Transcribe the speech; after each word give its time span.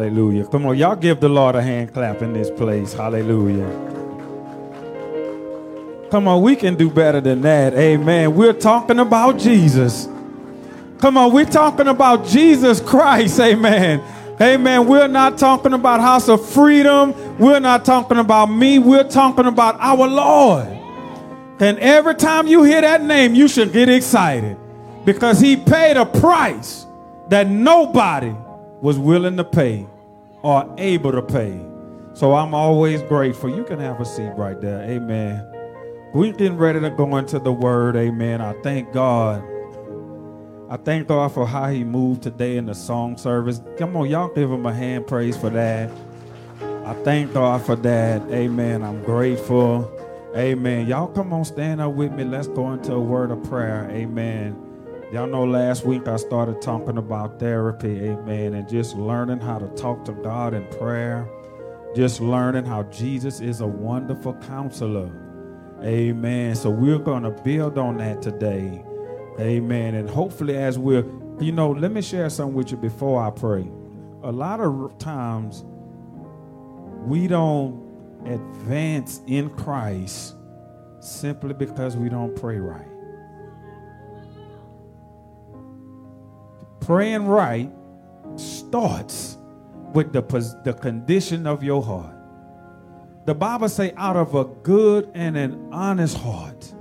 Hallelujah. 0.00 0.46
Come 0.46 0.64
on, 0.64 0.78
y'all 0.78 0.96
give 0.96 1.20
the 1.20 1.28
Lord 1.28 1.56
a 1.56 1.60
hand 1.60 1.92
clap 1.92 2.22
in 2.22 2.32
this 2.32 2.50
place. 2.50 2.94
Hallelujah. 2.94 3.68
Come 6.10 6.26
on, 6.26 6.40
we 6.40 6.56
can 6.56 6.74
do 6.74 6.88
better 6.88 7.20
than 7.20 7.42
that. 7.42 7.74
Amen. 7.74 8.34
We're 8.34 8.54
talking 8.54 8.98
about 8.98 9.38
Jesus. 9.38 10.08
Come 11.00 11.18
on, 11.18 11.34
we're 11.34 11.44
talking 11.44 11.86
about 11.86 12.24
Jesus 12.24 12.80
Christ. 12.80 13.38
Amen. 13.40 14.02
Amen. 14.40 14.86
We're 14.88 15.06
not 15.06 15.36
talking 15.36 15.74
about 15.74 16.00
House 16.00 16.30
of 16.30 16.48
Freedom. 16.48 17.36
We're 17.36 17.60
not 17.60 17.84
talking 17.84 18.16
about 18.16 18.46
me. 18.46 18.78
We're 18.78 19.04
talking 19.04 19.44
about 19.44 19.76
our 19.80 20.08
Lord. 20.08 20.66
And 21.60 21.78
every 21.78 22.14
time 22.14 22.46
you 22.46 22.62
hear 22.62 22.80
that 22.80 23.02
name, 23.02 23.34
you 23.34 23.48
should 23.48 23.70
get 23.70 23.90
excited 23.90 24.56
because 25.04 25.40
he 25.40 25.58
paid 25.58 25.98
a 25.98 26.06
price 26.06 26.86
that 27.28 27.48
nobody 27.48 28.34
was 28.80 28.98
willing 28.98 29.36
to 29.36 29.44
pay 29.44 29.86
or 30.42 30.74
able 30.78 31.12
to 31.12 31.22
pay. 31.22 31.60
So 32.14 32.34
I'm 32.34 32.54
always 32.54 33.02
grateful. 33.02 33.54
You 33.54 33.64
can 33.64 33.78
have 33.78 34.00
a 34.00 34.04
seat 34.04 34.32
right 34.36 34.60
there. 34.60 34.82
Amen. 34.82 35.46
We're 36.12 36.32
getting 36.32 36.56
ready 36.56 36.80
to 36.80 36.90
go 36.90 37.16
into 37.16 37.38
the 37.38 37.52
word. 37.52 37.96
Amen. 37.96 38.40
I 38.40 38.52
thank 38.62 38.92
God. 38.92 39.44
I 40.68 40.76
thank 40.76 41.08
God 41.08 41.32
for 41.32 41.46
how 41.46 41.68
he 41.68 41.84
moved 41.84 42.22
today 42.22 42.56
in 42.56 42.66
the 42.66 42.74
song 42.74 43.16
service. 43.16 43.60
Come 43.78 43.96
on, 43.96 44.08
y'all 44.08 44.28
give 44.28 44.50
him 44.50 44.66
a 44.66 44.72
hand 44.72 45.06
praise 45.06 45.36
for 45.36 45.50
that. 45.50 45.90
I 46.84 46.94
thank 47.04 47.32
God 47.32 47.62
for 47.64 47.76
that. 47.76 48.22
Amen. 48.30 48.82
I'm 48.82 49.02
grateful. 49.04 49.90
Amen. 50.36 50.86
Y'all 50.86 51.08
come 51.08 51.32
on, 51.32 51.44
stand 51.44 51.80
up 51.80 51.92
with 51.92 52.12
me. 52.12 52.24
Let's 52.24 52.48
go 52.48 52.72
into 52.72 52.94
a 52.94 53.00
word 53.00 53.30
of 53.30 53.42
prayer. 53.44 53.88
Amen. 53.90 54.69
Y'all 55.12 55.26
know 55.26 55.42
last 55.44 55.84
week 55.84 56.06
I 56.06 56.14
started 56.14 56.62
talking 56.62 56.96
about 56.96 57.40
therapy. 57.40 57.98
Amen. 57.98 58.54
And 58.54 58.68
just 58.68 58.94
learning 58.94 59.40
how 59.40 59.58
to 59.58 59.66
talk 59.70 60.04
to 60.04 60.12
God 60.12 60.54
in 60.54 60.64
prayer. 60.68 61.28
Just 61.96 62.20
learning 62.20 62.64
how 62.64 62.84
Jesus 62.84 63.40
is 63.40 63.60
a 63.60 63.66
wonderful 63.66 64.34
counselor. 64.34 65.10
Amen. 65.82 66.54
So 66.54 66.70
we're 66.70 67.00
going 67.00 67.24
to 67.24 67.30
build 67.30 67.76
on 67.76 67.96
that 67.96 68.22
today. 68.22 68.84
Amen. 69.40 69.96
And 69.96 70.08
hopefully, 70.08 70.56
as 70.56 70.78
we're, 70.78 71.04
you 71.40 71.50
know, 71.50 71.72
let 71.72 71.90
me 71.90 72.02
share 72.02 72.30
something 72.30 72.54
with 72.54 72.70
you 72.70 72.76
before 72.76 73.20
I 73.20 73.30
pray. 73.30 73.68
A 74.22 74.30
lot 74.30 74.60
of 74.60 74.96
times, 74.98 75.64
we 77.04 77.26
don't 77.26 77.82
advance 78.26 79.22
in 79.26 79.50
Christ 79.50 80.36
simply 81.00 81.54
because 81.54 81.96
we 81.96 82.08
don't 82.08 82.36
pray 82.36 82.58
right. 82.58 82.89
Praying 86.80 87.26
right 87.26 87.70
starts 88.36 89.38
with 89.92 90.12
the, 90.12 90.22
the 90.64 90.72
condition 90.72 91.46
of 91.46 91.62
your 91.62 91.82
heart. 91.82 92.14
The 93.26 93.34
Bible 93.34 93.68
say 93.68 93.92
out 93.96 94.16
of 94.16 94.34
a 94.34 94.44
good 94.44 95.10
and 95.14 95.36
an 95.36 95.68
honest 95.72 96.16
heart, 96.16 96.74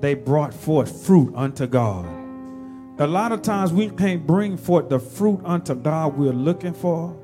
they 0.00 0.14
brought 0.14 0.54
forth 0.54 1.04
fruit 1.06 1.32
unto 1.36 1.66
God. 1.66 2.06
A 2.98 3.06
lot 3.06 3.30
of 3.30 3.42
times 3.42 3.72
we 3.72 3.90
can't 3.90 4.26
bring 4.26 4.56
forth 4.56 4.88
the 4.88 4.98
fruit 4.98 5.40
unto 5.44 5.74
God 5.74 6.16
we're 6.16 6.32
looking 6.32 6.72
for 6.72 7.14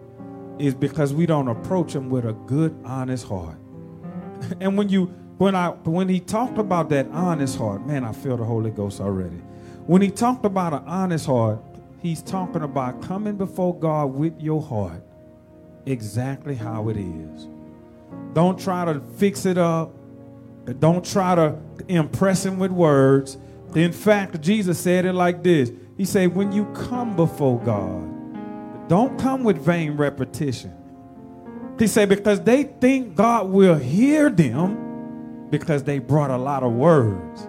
is 0.58 0.74
because 0.74 1.14
we 1.14 1.24
don't 1.24 1.48
approach 1.48 1.94
him 1.94 2.10
with 2.10 2.26
a 2.26 2.34
good, 2.34 2.78
honest 2.84 3.26
heart. 3.26 3.56
and 4.60 4.76
when 4.76 4.88
you 4.88 5.06
when 5.38 5.54
I 5.54 5.70
when 5.70 6.08
he 6.08 6.20
talked 6.20 6.58
about 6.58 6.91
that 6.91 7.08
honest 7.10 7.56
heart, 7.56 7.86
man, 7.86 8.04
I 8.04 8.12
feel 8.12 8.36
the 8.36 8.44
Holy 8.44 8.70
Ghost 8.70 9.00
already. 9.00 9.42
When 9.86 10.02
he 10.02 10.10
talked 10.10 10.44
about 10.44 10.72
an 10.74 10.82
honest 10.86 11.26
heart, 11.26 11.58
he's 12.03 12.20
talking 12.22 12.62
about 12.62 13.00
coming 13.03 13.36
before 13.36 13.78
God 13.78 14.06
with 14.06 14.41
your 14.41 14.61
heart 14.61 15.03
exactly 15.86 16.55
how 16.55 16.89
it 16.89 16.97
is. 16.97 17.48
Don't 18.34 18.59
try 18.59 18.84
to 18.84 19.00
fix 19.17 19.47
it 19.47 19.59
up. 19.59 19.94
Don't 20.78 21.05
try 21.05 21.34
to 21.34 21.59
impress 21.89 22.44
him 22.44 22.59
with 22.59 22.70
words. 22.70 23.38
In 23.75 23.93
fact, 23.93 24.41
Jesus 24.41 24.78
said 24.78 25.04
it 25.06 25.12
like 25.12 25.43
this 25.43 25.72
He 25.97 26.04
said, 26.04 26.34
When 26.34 26.53
you 26.53 26.66
come 26.75 27.16
before 27.16 27.59
God, 27.60 28.88
don't 28.88 29.19
come 29.19 29.44
with 29.44 29.59
vain 29.59 29.97
repetition. 29.97 30.75
He 31.78 31.87
said, 31.87 32.09
because 32.09 32.41
they 32.43 32.65
think 32.65 33.15
God 33.15 33.49
will 33.49 33.76
hear 33.76 34.31
them 34.31 35.49
because 35.50 35.82
they 35.82 35.99
brought 35.99 36.31
a 36.31 36.37
lot 36.37 36.62
of 36.62 36.72
words. 36.72 37.49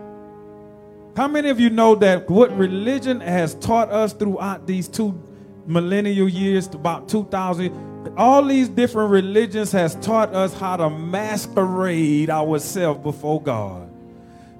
How 1.15 1.27
many 1.27 1.49
of 1.49 1.59
you 1.59 1.69
know 1.69 1.93
that 1.95 2.27
what 2.27 2.57
religion 2.57 3.19
has 3.19 3.53
taught 3.55 3.91
us 3.91 4.13
throughout 4.13 4.65
these 4.65 4.87
two 4.87 5.21
millennial 5.67 6.27
years, 6.27 6.65
about 6.67 7.07
2000, 7.07 8.13
all 8.17 8.43
these 8.43 8.67
different 8.67 9.11
religions 9.11 9.71
has 9.73 9.93
taught 9.95 10.33
us 10.33 10.55
how 10.55 10.75
to 10.77 10.89
masquerade 10.89 12.31
ourselves 12.31 12.99
before 13.01 13.39
God. 13.39 13.91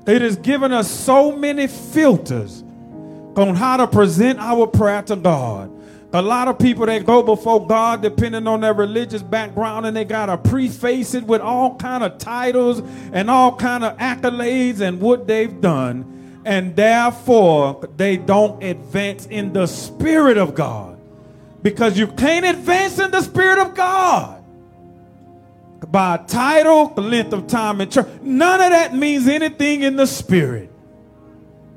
It 0.06 0.22
has 0.22 0.36
given 0.36 0.72
us 0.72 0.92
so 0.92 1.36
many 1.36 1.66
filters 1.66 2.62
on 3.36 3.56
how 3.56 3.78
to 3.78 3.88
present 3.88 4.38
our 4.38 4.68
prayer 4.68 5.02
to 5.04 5.16
God. 5.16 5.72
A 6.14 6.22
lot 6.22 6.48
of 6.48 6.60
people 6.60 6.86
that 6.86 7.04
go 7.04 7.24
before 7.24 7.66
God, 7.66 8.04
depending 8.04 8.46
on 8.46 8.62
their 8.62 8.76
religious 8.76 9.24
background, 9.24 9.88
and 9.88 9.98
they 9.98 10.06
gotta 10.06 10.38
preface 10.38 11.16
it 11.16 11.24
with 11.24 11.42
all 11.42 11.76
kind 11.78 12.04
of 12.04 12.20
titles 12.20 12.84
and 13.12 13.32
all 13.32 13.56
kind 13.56 13.84
of 13.84 13.98
accolades 13.98 14.82
and 14.82 15.02
what 15.02 15.26
they've 15.26 15.60
done, 15.60 16.20
and 16.46 16.76
therefore 16.76 17.88
they 17.98 18.18
don't 18.18 18.64
advance 18.64 19.26
in 19.28 19.54
the 19.54 19.66
spirit 19.66 20.38
of 20.38 20.56
God, 20.56 21.00
because 21.62 21.98
you 21.98 22.08
can't 22.08 22.46
advance 22.46 23.00
in 23.00 23.12
the 23.12 23.22
spirit 23.22 23.60
of 23.60 23.74
God 23.76 24.44
by 25.90 26.18
title, 26.18 26.94
length 26.96 27.34
of 27.34 27.48
time 27.48 27.82
in 27.82 27.90
church. 27.90 28.08
None 28.22 28.62
of 28.62 28.70
that 28.72 28.96
means 28.96 29.28
anything 29.28 29.84
in 29.84 29.96
the 29.96 30.08
spirit. 30.08 30.70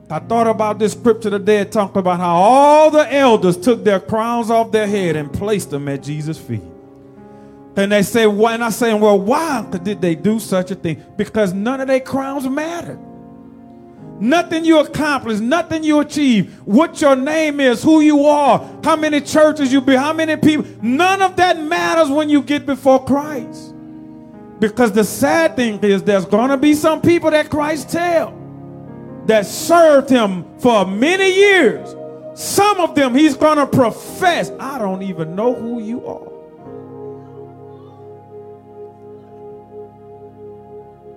I 0.08 0.20
thought 0.20 0.46
about 0.46 0.78
this 0.78 0.92
scripture 0.92 1.30
today. 1.30 1.58
It 1.58 1.72
talked 1.72 1.96
about 1.96 2.20
how 2.20 2.36
all 2.36 2.90
the 2.92 3.12
elders 3.12 3.56
took 3.56 3.82
their 3.82 3.98
crowns 3.98 4.50
off 4.50 4.70
their 4.70 4.86
head 4.86 5.16
and 5.16 5.32
placed 5.32 5.70
them 5.70 5.88
at 5.88 6.04
Jesus' 6.04 6.38
feet. 6.38 6.62
And 7.74 7.90
they 7.90 8.02
say, 8.02 8.26
why? 8.28 8.54
And 8.54 8.62
I 8.62 8.70
say, 8.70 8.94
well, 8.94 9.18
why 9.18 9.66
did 9.82 10.00
they 10.00 10.14
do 10.14 10.38
such 10.38 10.70
a 10.70 10.76
thing? 10.76 11.02
Because 11.16 11.52
none 11.52 11.80
of 11.80 11.88
their 11.88 12.00
crowns 12.00 12.48
mattered. 12.48 13.00
Nothing 14.18 14.64
you 14.64 14.78
accomplish, 14.78 15.40
nothing 15.40 15.84
you 15.84 16.00
achieve, 16.00 16.58
what 16.66 17.00
your 17.00 17.16
name 17.16 17.60
is, 17.60 17.82
who 17.82 18.00
you 18.00 18.24
are, 18.24 18.66
how 18.82 18.96
many 18.96 19.20
churches 19.20 19.72
you 19.72 19.80
be, 19.80 19.94
how 19.94 20.12
many 20.12 20.36
people, 20.36 20.66
none 20.80 21.20
of 21.20 21.36
that 21.36 21.62
matters 21.62 22.10
when 22.10 22.30
you 22.30 22.42
get 22.42 22.64
before 22.64 23.04
Christ. 23.04 23.74
Because 24.58 24.92
the 24.92 25.04
sad 25.04 25.54
thing 25.56 25.78
is 25.80 26.02
there's 26.02 26.24
going 26.24 26.48
to 26.48 26.56
be 26.56 26.72
some 26.72 27.02
people 27.02 27.30
that 27.30 27.50
Christ 27.50 27.90
tell 27.90 28.34
that 29.26 29.44
served 29.44 30.08
him 30.08 30.46
for 30.60 30.86
many 30.86 31.34
years. 31.34 31.94
Some 32.34 32.80
of 32.80 32.94
them 32.94 33.14
he's 33.14 33.36
going 33.36 33.58
to 33.58 33.66
profess, 33.66 34.50
I 34.58 34.78
don't 34.78 35.02
even 35.02 35.36
know 35.36 35.54
who 35.54 35.82
you 35.82 36.06
are. 36.06 36.35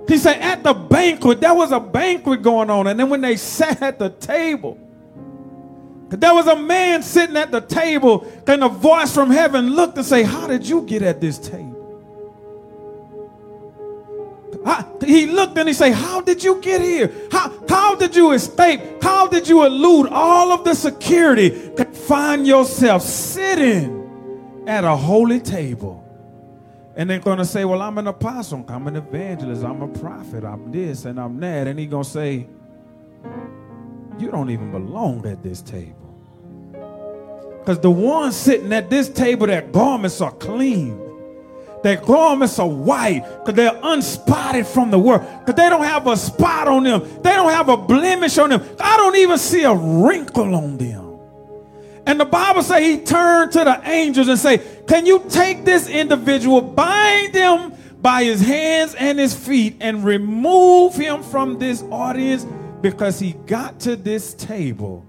He 0.10 0.18
said, 0.18 0.42
at 0.42 0.64
the 0.64 0.74
banquet, 0.74 1.40
there 1.40 1.54
was 1.54 1.72
a 1.72 1.80
banquet 1.80 2.42
going 2.42 2.72
on. 2.72 2.88
And 2.88 3.00
then 3.00 3.10
when 3.10 3.22
they 3.22 3.38
sat 3.38 3.82
at 3.84 4.00
the 4.00 4.10
table, 4.10 4.78
there 6.10 6.34
was 6.34 6.48
a 6.48 6.56
man 6.56 7.04
sitting 7.04 7.38
at 7.38 7.52
the 7.52 7.62
table, 7.62 8.26
and 8.48 8.64
a 8.64 8.70
voice 8.70 9.14
from 9.14 9.30
heaven 9.30 9.76
looked 9.76 9.96
and 9.98 10.06
say, 10.06 10.24
How 10.24 10.48
did 10.48 10.68
you 10.68 10.82
get 10.82 11.04
at 11.04 11.22
this 11.22 11.38
table? 11.38 11.76
he 15.06 15.26
looked 15.28 15.58
and 15.58 15.68
he 15.68 15.74
said, 15.74 15.94
How 15.94 16.22
did 16.22 16.44
you 16.44 16.60
get 16.60 16.82
here? 16.82 17.12
How, 17.32 17.54
how 17.70 17.96
did 17.96 18.16
you 18.16 18.32
escape? 18.32 18.82
How 19.02 19.28
did 19.28 19.48
you 19.48 19.64
elude 19.64 20.08
all 20.08 20.52
of 20.52 20.64
the 20.64 20.74
security 20.74 21.50
to 21.76 21.86
find 21.86 22.48
yourself 22.48 23.04
sitting 23.04 24.64
at 24.68 24.84
a 24.84 24.96
holy 24.96 25.40
table? 25.40 25.99
And 27.00 27.10
they're 27.10 27.20
going 27.20 27.38
to 27.38 27.46
say, 27.46 27.64
Well, 27.64 27.82
I'm 27.82 27.98
an 27.98 28.08
apostle, 28.08 28.66
I'm 28.68 28.86
an 28.88 28.98
evangelist, 28.98 29.64
I'm 29.64 29.82
a 29.82 29.88
prophet, 29.88 30.44
I'm 30.44 30.70
this 30.70 31.06
and 31.06 31.18
I'm 31.18 31.40
that. 31.40 31.66
And 31.66 31.80
he's 31.80 31.90
going 31.90 32.04
to 32.04 32.10
say, 32.10 32.46
You 34.18 34.30
don't 34.30 34.50
even 34.50 34.70
belong 34.70 35.26
at 35.26 35.42
this 35.42 35.62
table. 35.62 35.96
Because 37.60 37.80
the 37.80 37.90
ones 37.90 38.36
sitting 38.36 38.74
at 38.74 38.90
this 38.90 39.08
table, 39.08 39.48
their 39.48 39.62
garments 39.62 40.20
are 40.20 40.34
clean. 40.34 41.00
Their 41.84 42.02
garments 42.02 42.60
are 42.60 42.68
white 42.68 43.24
because 43.24 43.54
they're 43.54 43.80
unspotted 43.82 44.68
from 44.68 44.92
the 44.92 45.00
world. 45.00 45.22
Because 45.40 45.56
they 45.56 45.70
don't 45.70 45.86
have 45.86 46.06
a 46.06 46.18
spot 46.18 46.68
on 46.68 46.84
them. 46.84 47.02
They 47.22 47.32
don't 47.32 47.54
have 47.54 47.70
a 47.70 47.78
blemish 47.78 48.38
on 48.38 48.50
them. 48.50 48.62
I 48.78 48.98
don't 48.98 49.16
even 49.16 49.38
see 49.38 49.64
a 49.64 49.74
wrinkle 49.74 50.54
on 50.54 50.78
them. 50.78 51.10
And 52.10 52.20
the 52.20 52.26
Bible 52.26 52.64
says 52.64 52.82
he 52.82 52.98
turned 52.98 53.52
to 53.52 53.64
the 53.64 53.88
angels 53.88 54.28
and 54.30 54.40
say, 54.40 54.58
Can 54.90 55.06
you 55.06 55.24
take 55.30 55.66
this 55.66 55.88
individual, 55.88 56.62
bind 56.62 57.36
him 57.36 57.74
by 58.02 58.24
his 58.24 58.42
hands 58.42 58.96
and 58.96 59.20
his 59.20 59.36
feet, 59.36 59.76
and 59.80 60.04
remove 60.04 60.96
him 60.96 61.22
from 61.22 61.60
this 61.60 61.84
audience 61.92 62.48
because 62.82 63.20
he 63.20 63.34
got 63.46 63.80
to 63.82 63.96
this 63.96 64.34
table 64.34 65.06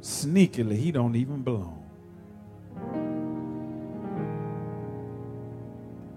sneakily. 0.00 0.76
He 0.76 0.92
don't 0.92 1.14
even 1.14 1.42
belong. 1.42 1.76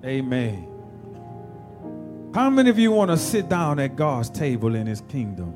Amen. 0.06 0.70
How 2.34 2.50
many 2.50 2.70
of 2.70 2.80
you 2.80 2.92
want 2.92 3.12
to 3.12 3.18
sit 3.18 3.50
down 3.50 3.78
at 3.80 3.98
God's 3.98 4.30
table 4.30 4.74
in 4.76 4.88
his 4.88 5.02
kingdom? 5.02 5.54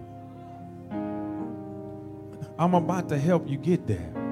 I'm 2.60 2.74
about 2.74 3.08
to 3.10 3.18
help 3.18 3.48
you 3.48 3.58
get 3.58 3.88
there. 3.88 4.27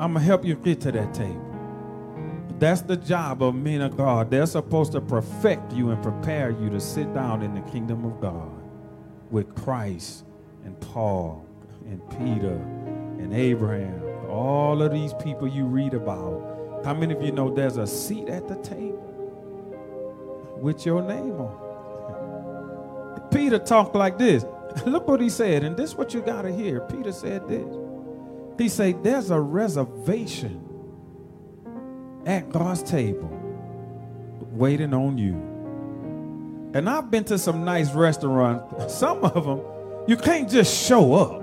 I'm 0.00 0.12
going 0.12 0.22
to 0.22 0.26
help 0.26 0.44
you 0.44 0.54
get 0.54 0.80
to 0.82 0.92
that 0.92 1.12
table. 1.12 1.44
That's 2.58 2.82
the 2.82 2.96
job 2.96 3.42
of 3.42 3.54
men 3.54 3.80
of 3.80 3.96
God. 3.96 4.30
They're 4.30 4.46
supposed 4.46 4.92
to 4.92 5.00
perfect 5.00 5.72
you 5.72 5.90
and 5.90 6.02
prepare 6.02 6.50
you 6.50 6.70
to 6.70 6.80
sit 6.80 7.12
down 7.14 7.42
in 7.42 7.54
the 7.54 7.60
kingdom 7.70 8.04
of 8.04 8.20
God 8.20 8.50
with 9.30 9.54
Christ 9.54 10.24
and 10.64 10.78
Paul 10.80 11.44
and 11.86 12.00
Peter 12.10 12.54
and 13.18 13.34
Abraham. 13.34 14.02
All 14.28 14.82
of 14.82 14.92
these 14.92 15.14
people 15.14 15.48
you 15.48 15.64
read 15.66 15.94
about. 15.94 16.82
How 16.84 16.94
many 16.94 17.14
of 17.14 17.22
you 17.22 17.32
know 17.32 17.52
there's 17.52 17.76
a 17.76 17.86
seat 17.86 18.28
at 18.28 18.46
the 18.46 18.56
table 18.56 19.04
with 20.60 20.86
your 20.86 21.02
name 21.02 21.40
on? 21.40 23.28
Peter 23.32 23.58
talked 23.58 23.94
like 23.94 24.18
this. 24.18 24.44
Look 24.86 25.08
what 25.08 25.20
he 25.20 25.28
said, 25.30 25.64
and 25.64 25.76
this 25.76 25.90
is 25.90 25.96
what 25.96 26.14
you 26.14 26.22
got 26.22 26.42
to 26.42 26.52
hear. 26.52 26.80
Peter 26.82 27.12
said 27.12 27.48
this. 27.48 27.77
He 28.58 28.68
said, 28.68 29.04
There's 29.04 29.30
a 29.30 29.40
reservation 29.40 30.64
at 32.26 32.50
God's 32.50 32.82
table 32.82 33.30
waiting 34.50 34.92
on 34.92 35.16
you. 35.16 35.34
And 36.74 36.88
I've 36.88 37.10
been 37.10 37.24
to 37.24 37.38
some 37.38 37.64
nice 37.64 37.92
restaurants. 37.94 38.92
Some 38.94 39.24
of 39.24 39.44
them, 39.44 39.62
you 40.06 40.16
can't 40.16 40.50
just 40.50 40.86
show 40.86 41.14
up. 41.14 41.42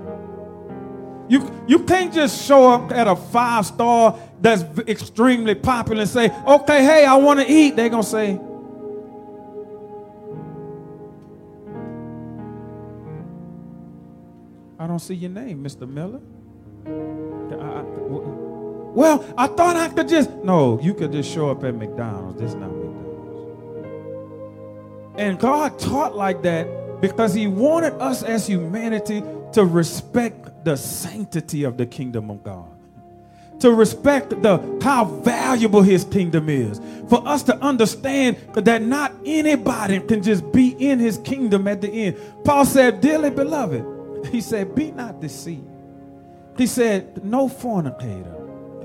You, 1.28 1.64
you 1.66 1.80
can't 1.80 2.14
just 2.14 2.46
show 2.46 2.70
up 2.70 2.92
at 2.92 3.08
a 3.08 3.16
five 3.16 3.66
star 3.66 4.16
that's 4.40 4.62
extremely 4.86 5.56
popular 5.56 6.02
and 6.02 6.10
say, 6.10 6.30
okay, 6.46 6.84
hey, 6.84 7.04
I 7.04 7.16
want 7.16 7.40
to 7.40 7.50
eat. 7.50 7.74
They're 7.74 7.88
going 7.88 8.04
to 8.04 8.08
say, 8.08 8.38
I 14.78 14.86
don't 14.86 15.00
see 15.00 15.14
your 15.14 15.30
name, 15.30 15.64
Mr. 15.64 15.88
Miller. 15.88 16.20
Well, 18.96 19.24
I 19.36 19.46
thought 19.46 19.76
I 19.76 19.88
could 19.88 20.08
just. 20.08 20.30
No, 20.36 20.80
you 20.80 20.94
could 20.94 21.12
just 21.12 21.30
show 21.30 21.50
up 21.50 21.62
at 21.64 21.74
McDonald's. 21.74 22.40
This 22.40 22.50
is 22.50 22.54
not 22.54 22.70
McDonald's. 22.70 22.96
And 25.18 25.38
God 25.38 25.78
taught 25.78 26.16
like 26.16 26.42
that 26.42 27.00
because 27.02 27.34
He 27.34 27.46
wanted 27.46 27.92
us 28.00 28.22
as 28.22 28.46
humanity 28.46 29.22
to 29.52 29.66
respect 29.66 30.64
the 30.64 30.76
sanctity 30.76 31.64
of 31.64 31.76
the 31.76 31.84
kingdom 31.84 32.30
of 32.30 32.42
God. 32.42 32.70
To 33.60 33.70
respect 33.70 34.30
the 34.42 34.78
how 34.82 35.04
valuable 35.04 35.82
his 35.82 36.04
kingdom 36.04 36.48
is. 36.48 36.80
For 37.08 37.26
us 37.26 37.42
to 37.44 37.56
understand 37.58 38.36
that 38.54 38.82
not 38.82 39.12
anybody 39.24 40.00
can 40.00 40.22
just 40.22 40.50
be 40.52 40.70
in 40.70 40.98
his 40.98 41.18
kingdom 41.18 41.68
at 41.68 41.82
the 41.82 41.88
end. 41.88 42.16
Paul 42.44 42.64
said, 42.64 43.00
Dearly 43.00 43.30
beloved, 43.30 44.26
he 44.26 44.40
said, 44.40 44.74
Be 44.74 44.90
not 44.90 45.20
deceived. 45.20 45.75
He 46.56 46.66
said, 46.66 47.24
No 47.24 47.48
fornicator 47.48 48.36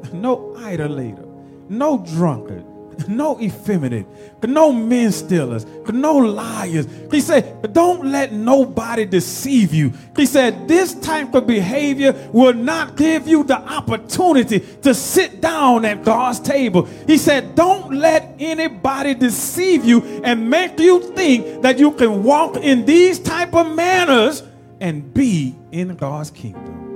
no 0.13 0.55
idolater, 0.57 1.25
no 1.69 1.99
drunkard, 1.99 2.65
no 3.07 3.39
effeminate, 3.39 4.05
no 4.43 4.71
men 4.71 5.11
stealers, 5.11 5.65
no 5.87 6.17
liars. 6.17 6.87
He 7.09 7.21
said, 7.21 7.73
don't 7.73 8.05
let 8.05 8.31
nobody 8.31 9.05
deceive 9.05 9.73
you. 9.73 9.93
He 10.15 10.25
said, 10.25 10.67
this 10.67 10.93
type 10.95 11.33
of 11.33 11.47
behavior 11.47 12.13
will 12.33 12.53
not 12.53 12.97
give 12.97 13.27
you 13.27 13.43
the 13.43 13.57
opportunity 13.57 14.59
to 14.59 14.93
sit 14.93 15.41
down 15.41 15.85
at 15.85 16.03
God's 16.03 16.39
table. 16.39 16.85
He 17.07 17.17
said, 17.17 17.55
don't 17.55 17.93
let 17.93 18.35
anybody 18.39 19.13
deceive 19.13 19.85
you 19.85 20.01
and 20.23 20.49
make 20.49 20.79
you 20.79 21.01
think 21.13 21.61
that 21.61 21.79
you 21.79 21.91
can 21.91 22.23
walk 22.23 22.57
in 22.57 22.85
these 22.85 23.19
type 23.19 23.53
of 23.53 23.73
manners 23.73 24.43
and 24.79 25.13
be 25.13 25.55
in 25.71 25.95
God's 25.95 26.31
kingdom. 26.31 26.90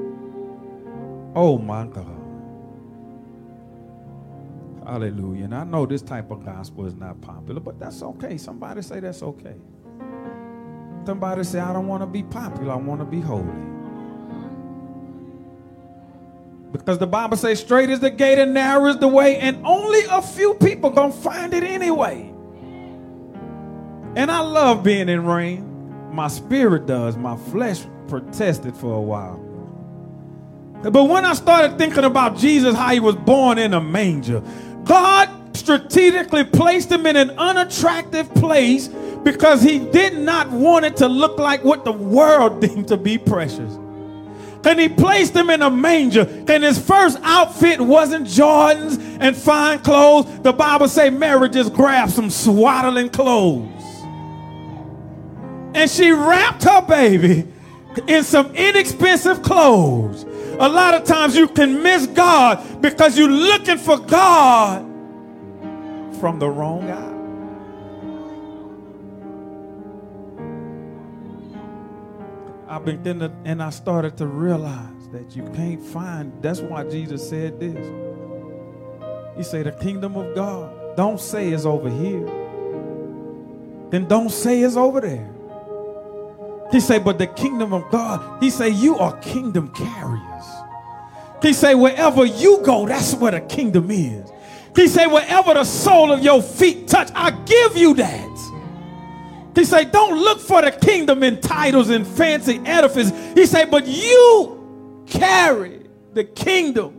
Oh 1.36 1.58
my 1.58 1.86
God. 1.88 2.22
Hallelujah. 4.86 5.46
And 5.46 5.56
I 5.56 5.64
know 5.64 5.86
this 5.86 6.02
type 6.02 6.32
of 6.32 6.46
gospel 6.46 6.86
is 6.86 6.96
not 6.96 7.22
popular, 7.22 7.60
but 7.60 7.80
that's 7.80 8.02
okay. 8.04 8.38
Somebody 8.38 8.82
say 8.82 9.00
that's 9.00 9.24
okay. 9.24 9.56
Somebody 11.06 11.44
say, 11.44 11.60
I 11.60 11.74
don't 11.74 11.88
want 11.88 12.04
to 12.04 12.08
be 12.08 12.24
popular, 12.24 12.74
I 12.74 12.78
want 12.78 13.02
to 13.02 13.06
be 13.06 13.22
holy. 13.22 13.46
Because 16.72 16.98
the 17.00 17.08
Bible 17.08 17.38
says, 17.38 17.60
straight 17.60 17.90
is 17.90 18.00
the 18.00 18.10
gate 18.10 18.40
and 18.40 18.54
narrow 18.54 18.88
is 18.88 18.98
the 18.98 19.08
way, 19.08 19.38
and 19.38 19.66
only 19.66 20.02
a 20.12 20.22
few 20.22 20.56
people 20.56 20.90
gonna 20.90 21.14
find 21.14 21.54
it 21.54 21.64
anyway. 21.64 22.34
And 24.16 24.32
I 24.32 24.40
love 24.42 24.84
being 24.84 25.10
in 25.10 25.26
rain. 25.26 26.12
My 26.14 26.28
spirit 26.28 26.88
does. 26.88 27.18
My 27.18 27.38
flesh 27.38 27.86
protested 28.08 28.76
for 28.76 28.94
a 28.94 29.02
while. 29.02 29.45
But 30.92 31.06
when 31.06 31.26
I 31.26 31.34
started 31.34 31.78
thinking 31.78 32.04
about 32.04 32.38
Jesus, 32.38 32.76
how 32.76 32.94
he 32.94 33.00
was 33.00 33.16
born 33.16 33.58
in 33.58 33.74
a 33.74 33.82
manger, 33.82 34.42
God 34.84 35.58
strategically 35.58 36.44
placed 36.44 36.92
him 36.92 37.08
in 37.08 37.16
an 37.16 37.32
unattractive 37.32 38.32
place 38.36 38.88
because 39.24 39.64
he 39.64 39.80
did 39.80 40.20
not 40.20 40.52
want 40.52 40.86
it 40.86 40.98
to 40.98 41.08
look 41.08 41.40
like 41.40 41.64
what 41.64 41.86
the 41.86 41.92
world 41.92 42.62
deemed 42.66 42.88
to 42.90 42.98
be 42.98 43.18
precious. 43.18 43.74
And 44.64 44.80
he 44.80 44.90
placed 44.90 45.36
him 45.36 45.50
in 45.50 45.62
a 45.62 45.70
manger. 45.70 46.22
And 46.48 46.64
his 46.64 46.80
first 46.80 47.20
outfit 47.22 47.80
wasn't 47.80 48.28
Jordans 48.28 49.00
and 49.20 49.36
fine 49.36 49.80
clothes. 49.80 50.42
The 50.42 50.54
Bible 50.54 50.88
say 50.88 51.10
Mary 51.12 51.50
just 51.50 51.74
grabbed 51.74 52.12
some 52.12 52.32
swaddling 52.32 53.10
clothes. 53.10 53.70
And 55.76 55.90
she 55.90 56.12
wrapped 56.12 56.64
her 56.64 56.82
baby 56.82 57.48
in 58.08 58.24
some 58.24 58.56
inexpensive 58.56 59.42
clothes 59.42 60.26
a 60.60 60.70
lot 60.70 60.94
of 60.94 61.04
times 61.04 61.36
you 61.36 61.50
can 61.50 61.84
miss 61.84 62.08
God 62.08 62.82
because 62.82 63.18
you're 63.18 63.28
looking 63.28 63.78
for 63.78 63.98
God 63.98 64.84
from 66.20 66.40
the 66.40 66.50
wrong 66.50 66.90
eye. 66.90 67.12
I've 72.74 72.86
been 72.86 73.06
in 73.06 73.20
the, 73.20 73.32
and 73.44 73.62
I 73.62 73.70
started 73.70 74.18
to 74.18 74.28
realize 74.28 75.10
that 75.12 75.36
you 75.36 75.44
can't 75.54 75.84
find. 75.84 76.32
That's 76.42 76.62
why 76.62 76.86
Jesus 76.86 77.30
said 77.30 77.60
this. 77.60 77.86
He 79.36 79.44
said, 79.44 79.66
The 79.66 79.74
kingdom 79.74 80.16
of 80.16 80.34
God, 80.36 80.96
don't 80.96 81.20
say 81.20 81.50
it's 81.50 81.66
over 81.66 81.90
here. 81.90 82.25
Then 83.90 84.08
don't 84.08 84.30
say 84.30 84.62
it's 84.62 84.78
over 84.78 85.02
there. 85.02 85.35
He 86.72 86.79
say, 86.79 87.00
but 87.00 87.17
the 87.17 87.27
kingdom 87.27 87.74
of 87.74 87.89
God, 87.91 88.41
he 88.41 88.50
say, 88.50 88.69
you 88.69 88.98
are 88.98 89.17
kingdom 89.19 89.72
carriers. 89.74 90.45
He 91.41 91.53
say, 91.53 91.75
wherever 91.75 92.25
you 92.25 92.62
go, 92.63 92.88
that's 92.88 93.13
where 93.13 93.31
the 93.31 93.41
kingdom 93.41 93.91
is. 93.91 94.31
He 94.75 94.88
say, 94.88 95.05
wherever 95.05 95.53
the 95.53 95.63
sole 95.63 96.12
of 96.12 96.24
your 96.24 96.41
feet 96.41 96.88
touch, 96.88 97.10
I 97.15 97.31
give 97.31 97.77
you 97.77 97.93
that. 97.95 98.29
He 99.55 99.63
say, 99.63 99.86
don't 99.86 100.19
look 100.19 100.41
for 100.41 100.62
the 100.62 100.72
kingdom 100.72 101.24
in 101.24 101.39
titles 101.39 101.89
and 101.89 102.05
fancy 102.05 102.60
edifices. 102.65 103.13
He 103.36 103.45
say, 103.45 103.65
but 103.65 103.88
you 103.88 105.03
carry 105.07 105.81
the 106.13 106.25
kingdom 106.25 106.91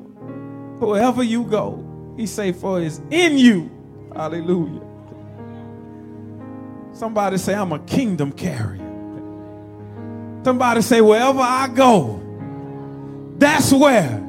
wherever 0.78 1.23
you 1.23 1.44
go. 1.44 2.14
He 2.16 2.26
say, 2.26 2.52
for 2.52 2.80
it's 2.80 3.00
in 3.11 3.37
you. 3.37 3.70
Hallelujah. 4.14 4.80
Somebody 6.92 7.37
say, 7.37 7.54
I'm 7.54 7.73
a 7.73 7.78
kingdom 7.80 8.32
carrier. 8.32 8.86
Somebody 10.47 10.81
say, 10.81 11.00
wherever 11.00 11.41
I 11.41 11.67
go, 11.67 12.23
that's 13.37 13.73
where 13.73 14.25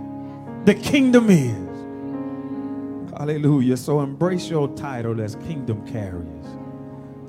the 0.66 0.74
kingdom 0.74 1.30
is. 1.30 3.12
Hallelujah. 3.12 3.78
So 3.78 4.00
embrace 4.00 4.50
your 4.50 4.68
title 4.70 5.22
as 5.22 5.36
kingdom 5.36 5.86
carriers. 5.86 6.48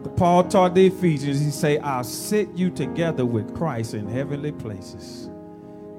The 0.04 0.08
Paul 0.08 0.44
taught 0.44 0.74
the 0.74 0.86
Ephesians, 0.86 1.38
he 1.38 1.50
say, 1.50 1.76
I'll 1.80 2.02
sit 2.02 2.48
you 2.54 2.70
together 2.70 3.26
with 3.26 3.54
Christ 3.54 3.92
in 3.92 4.08
heavenly 4.08 4.52
places. 4.52 5.28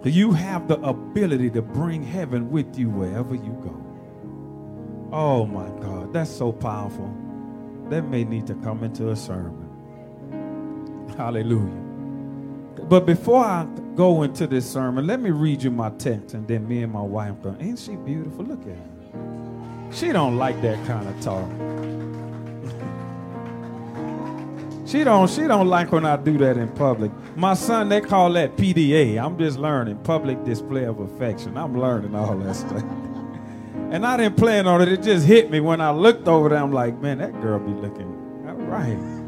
You 0.03 0.31
have 0.31 0.67
the 0.67 0.81
ability 0.81 1.51
to 1.51 1.61
bring 1.61 2.01
heaven 2.01 2.49
with 2.49 2.75
you 2.75 2.89
wherever 2.89 3.35
you 3.35 3.55
go. 3.61 5.11
Oh 5.15 5.45
my 5.45 5.69
God, 5.79 6.11
that's 6.11 6.31
so 6.31 6.51
powerful. 6.51 7.15
That 7.91 8.05
may 8.05 8.23
need 8.23 8.47
to 8.47 8.55
come 8.55 8.83
into 8.83 9.11
a 9.11 9.15
sermon. 9.15 9.67
Hallelujah. 11.15 11.88
But 12.87 13.05
before 13.05 13.43
I 13.43 13.67
go 13.95 14.23
into 14.23 14.47
this 14.47 14.69
sermon, 14.69 15.07
let 15.07 15.19
me 15.19 15.31
read 15.31 15.61
you 15.61 15.71
my 15.71 15.89
text, 15.91 16.33
and 16.33 16.47
then 16.47 16.67
me 16.67 16.83
and 16.83 16.93
my 16.93 17.01
wife 17.01 17.33
go. 17.43 17.55
Ain't 17.59 17.79
she 17.79 17.95
beautiful? 17.95 18.45
Look 18.45 18.61
at 18.61 18.67
her. 18.67 19.91
She 19.91 20.11
don't 20.11 20.37
like 20.37 20.61
that 20.61 20.85
kind 20.85 21.07
of 21.07 21.19
talk. 21.21 21.49
she 24.87 25.03
don't. 25.03 25.29
She 25.29 25.41
don't 25.47 25.67
like 25.67 25.91
when 25.91 26.05
I 26.05 26.15
do 26.17 26.37
that 26.39 26.57
in 26.57 26.69
public. 26.69 27.11
My 27.35 27.53
son, 27.53 27.89
they 27.89 28.01
call 28.01 28.31
that 28.33 28.55
PDA. 28.55 29.23
I'm 29.23 29.37
just 29.37 29.57
learning 29.57 29.97
public 30.03 30.43
display 30.43 30.85
of 30.85 30.99
affection. 30.99 31.57
I'm 31.57 31.79
learning 31.79 32.15
all 32.15 32.37
that 32.37 32.55
stuff. 32.55 32.83
And 33.91 34.05
I 34.05 34.17
didn't 34.17 34.37
plan 34.37 34.67
on 34.67 34.83
it. 34.83 34.87
It 34.87 35.01
just 35.01 35.25
hit 35.25 35.49
me 35.49 35.59
when 35.59 35.81
I 35.81 35.89
looked 35.89 36.27
over 36.27 36.49
there. 36.49 36.59
I'm 36.59 36.71
like, 36.71 36.99
man, 36.99 37.17
that 37.17 37.31
girl 37.41 37.57
be 37.57 37.71
looking 37.71 38.05
all 38.47 38.53
right. 38.53 39.18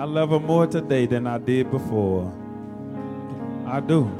I 0.00 0.04
love 0.04 0.30
her 0.30 0.40
more 0.40 0.66
today 0.66 1.04
than 1.04 1.26
I 1.26 1.36
did 1.36 1.70
before. 1.70 2.32
I 3.66 3.80
do. 3.80 4.10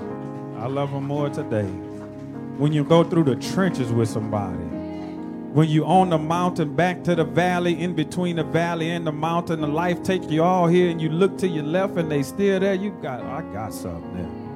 I 0.58 0.66
love 0.66 0.90
her 0.90 1.00
more 1.00 1.30
today. 1.30 1.70
When 2.58 2.70
you 2.75 2.84
go 2.84 3.02
through 3.02 3.25
the 3.25 3.37
trenches 3.37 3.90
with 3.90 4.10
somebody, 4.10 4.58
when 4.58 5.70
you 5.70 5.87
on 5.87 6.10
the 6.10 6.18
mountain 6.18 6.76
back 6.76 7.02
to 7.04 7.14
the 7.14 7.25
valley, 7.25 7.80
in 7.80 7.94
between 7.94 8.37
the 8.37 8.44
valley 8.44 8.90
and 8.90 9.06
the 9.06 9.12
mountain, 9.12 9.62
the 9.62 9.68
life 9.68 10.02
takes 10.02 10.26
you 10.26 10.42
all 10.42 10.66
here, 10.66 10.90
and 10.90 11.00
you 11.00 11.08
look 11.08 11.38
to 11.38 11.49
your 11.49 11.64
left 11.64 11.96
and 11.96 12.12
they 12.12 12.25
still 12.25 12.60
there. 12.60 12.75
You 12.75 12.90
got, 13.00 13.22
I 13.22 13.40
got 13.50 13.72
something 13.72 14.50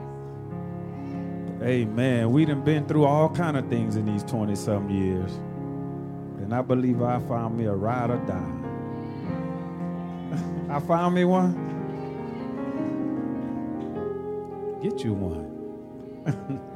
there. 1.59 1.71
Amen. 1.71 2.33
We 2.33 2.45
done 2.45 2.63
been 2.63 2.87
through 2.87 3.07
all 3.07 3.31
kind 3.31 3.57
of 3.57 3.67
things 3.71 3.97
in 3.97 4.05
these 4.05 4.25
20 4.25 4.55
some 4.57 4.91
years. 4.91 5.33
And 6.43 6.55
I 6.55 6.61
believe 6.61 7.01
I 7.01 7.19
found 7.21 7.57
me 7.57 7.65
a 7.65 7.75
ride 7.75 8.11
or 8.11 8.19
die. 8.27 8.64
I 10.69 10.81
found 10.81 11.15
me 11.15 11.25
one. 11.25 11.53
Get 14.83 15.05
you 15.05 15.15
one. 15.15 16.61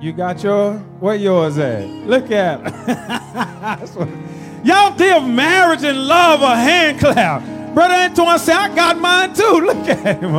You 0.00 0.12
got 0.12 0.42
yours? 0.42 0.80
Where 1.00 1.16
yours 1.16 1.56
at? 1.56 1.88
Look 1.88 2.30
at 2.30 2.60
it. 2.60 2.74
Y'all 4.64 4.96
give 4.96 5.26
marriage 5.26 5.84
and 5.84 6.06
love 6.06 6.42
a 6.42 6.54
hand 6.54 7.00
clap. 7.00 7.42
Brother 7.72 7.94
Antoine 7.94 8.38
said, 8.38 8.56
I 8.56 8.74
got 8.74 8.98
mine 8.98 9.32
too. 9.32 9.42
Look 9.66 9.88
at 9.88 10.22
him. 10.22 10.32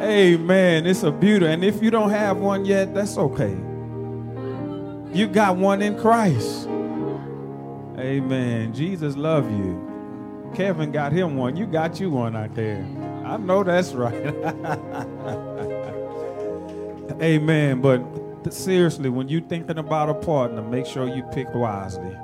Amen. 0.00 0.86
It's 0.86 1.02
a 1.02 1.10
beauty. 1.10 1.46
And 1.46 1.62
if 1.62 1.82
you 1.82 1.90
don't 1.90 2.10
have 2.10 2.38
one 2.38 2.64
yet, 2.64 2.94
that's 2.94 3.18
okay. 3.18 3.56
You 5.12 5.26
got 5.26 5.56
one 5.56 5.82
in 5.82 5.98
Christ. 5.98 6.68
Amen. 7.98 8.72
Jesus 8.72 9.16
love 9.16 9.50
you. 9.50 10.52
Kevin 10.54 10.92
got 10.92 11.12
him 11.12 11.36
one. 11.36 11.56
You 11.56 11.66
got 11.66 11.98
you 11.98 12.10
one 12.10 12.36
out 12.36 12.54
there. 12.54 12.86
I 13.24 13.36
know 13.36 13.64
that's 13.64 13.92
right. 13.92 14.14
Amen. 17.20 17.80
But 17.80 18.52
seriously, 18.52 19.08
when 19.08 19.28
you're 19.28 19.40
thinking 19.40 19.78
about 19.78 20.08
a 20.08 20.14
partner, 20.14 20.62
make 20.62 20.86
sure 20.86 21.08
you 21.08 21.24
pick 21.32 21.52
wisely. 21.52 22.16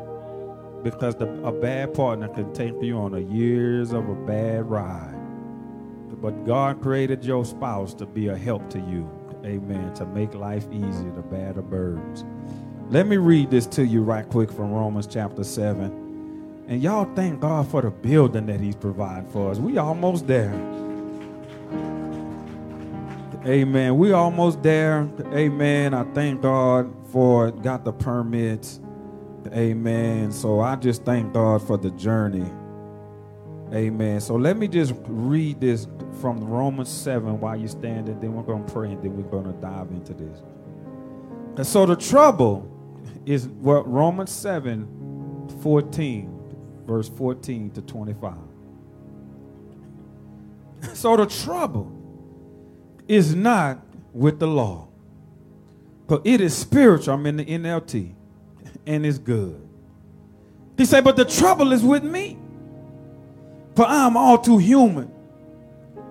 Because 0.85 1.17
the, 1.17 1.27
a 1.45 1.51
bad 1.51 1.93
partner 1.93 2.29
can 2.29 2.53
take 2.53 2.75
you 2.81 2.97
on 2.99 3.15
a 3.15 3.21
years 3.21 3.93
of 3.93 4.09
a 4.09 4.15
bad 4.15 4.71
ride. 4.71 5.11
But 6.21 6.47
God 6.47 6.81
created 6.81 7.25
your 7.25 7.45
spouse 7.45 7.95
to 7.95 8.07
be 8.07 8.29
a 8.29 8.37
help 8.37 8.71
to 8.71 8.79
you. 8.79 9.11
Amen. 9.45 9.93
To 9.95 10.07
make 10.07 10.35
life 10.35 10.67
easier, 10.73 11.11
to 11.11 11.23
bear 11.23 11.53
the 11.53 11.63
burdens. 11.63 12.25
Let 12.95 13.09
me 13.09 13.17
read 13.17 13.51
this 13.51 13.67
to 13.67 13.85
you 13.85 14.05
right 14.05 14.25
quick 14.29 14.53
from 14.53 14.71
Romans 14.71 15.09
chapter 15.09 15.43
7. 15.43 16.65
And 16.69 16.81
y'all 16.81 17.13
thank 17.17 17.41
God 17.41 17.69
for 17.69 17.83
the 17.83 17.91
building 17.91 18.47
that 18.47 18.61
He's 18.61 18.77
provided 18.77 19.29
for 19.33 19.51
us. 19.51 19.59
We 19.59 19.79
almost 19.79 20.29
there. 20.29 20.55
Amen. 23.45 23.99
We 23.99 24.13
almost 24.13 24.63
there. 24.63 25.11
Amen. 25.33 25.93
I 25.93 26.05
thank 26.15 26.41
God 26.41 26.95
for 27.11 27.51
got 27.51 27.85
the 27.85 27.93
permits. 27.93 28.79
Amen. 29.49 30.31
So 30.31 30.61
I 30.61 30.77
just 30.77 31.03
thank 31.03 31.33
God 31.33 31.67
for 31.67 31.77
the 31.77 31.91
journey. 31.91 32.49
Amen. 33.73 34.21
So 34.21 34.37
let 34.37 34.57
me 34.57 34.69
just 34.69 34.95
read 35.09 35.61
this 35.61 35.89
from 36.21 36.39
Romans 36.45 36.91
7 36.91 37.41
while 37.41 37.57
you're 37.57 37.67
standing. 37.67 38.21
Then 38.21 38.35
we're 38.35 38.45
going 38.45 38.65
to 38.65 38.73
pray 38.73 38.93
and 38.93 39.03
then 39.03 39.17
we're 39.17 39.29
going 39.29 39.53
to 39.53 39.61
dive 39.61 39.91
into 39.91 40.15
this. 40.15 40.39
And 41.57 41.67
so 41.67 41.87
the 41.87 41.97
trouble 41.97 42.71
is 43.27 43.49
what 43.49 43.91
Romans 43.91 44.31
7 44.31 45.59
14, 45.61 46.85
verse 46.87 47.09
14 47.09 47.71
to 47.73 47.83
25. 47.83 48.35
So 50.93 51.17
the 51.17 51.27
trouble 51.27 51.91
is 53.09 53.35
not 53.35 53.85
with 54.13 54.39
the 54.39 54.47
law. 54.47 54.89
But 56.07 56.23
it 56.25 56.41
is 56.41 56.55
spiritual. 56.55 57.15
I'm 57.15 57.27
in 57.27 57.39
the 57.39 57.45
NLT. 57.45 58.15
And 58.87 59.07
it's 59.07 59.19
good. 59.19 59.61
He 60.77 60.85
said, 60.85 61.05
but 61.05 61.17
the 61.17 61.25
trouble 61.25 61.73
is 61.73 61.83
with 61.83 62.05
me. 62.05 62.39
For 63.75 63.87
I 63.87 64.07
am 64.07 64.17
all 64.17 64.39
too 64.39 64.59
human, 64.59 65.11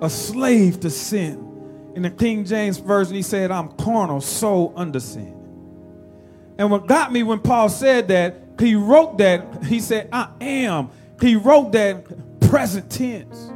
a 0.01 0.09
slave 0.09 0.79
to 0.81 0.89
sin. 0.89 1.91
In 1.95 2.01
the 2.01 2.09
King 2.09 2.43
James 2.43 2.77
Version, 2.77 3.15
he 3.15 3.21
said, 3.21 3.51
I'm 3.51 3.69
carnal, 3.73 4.19
soul 4.19 4.73
under 4.75 4.99
sin. 4.99 5.32
And 6.57 6.69
what 6.69 6.87
got 6.87 7.11
me 7.11 7.23
when 7.23 7.39
Paul 7.39 7.69
said 7.69 8.07
that, 8.09 8.35
he 8.59 8.75
wrote 8.75 9.17
that, 9.17 9.63
he 9.65 9.79
said, 9.79 10.09
I 10.11 10.29
am. 10.39 10.89
He 11.19 11.35
wrote 11.35 11.71
that 11.71 12.05
present 12.41 12.89
tense. 12.91 13.51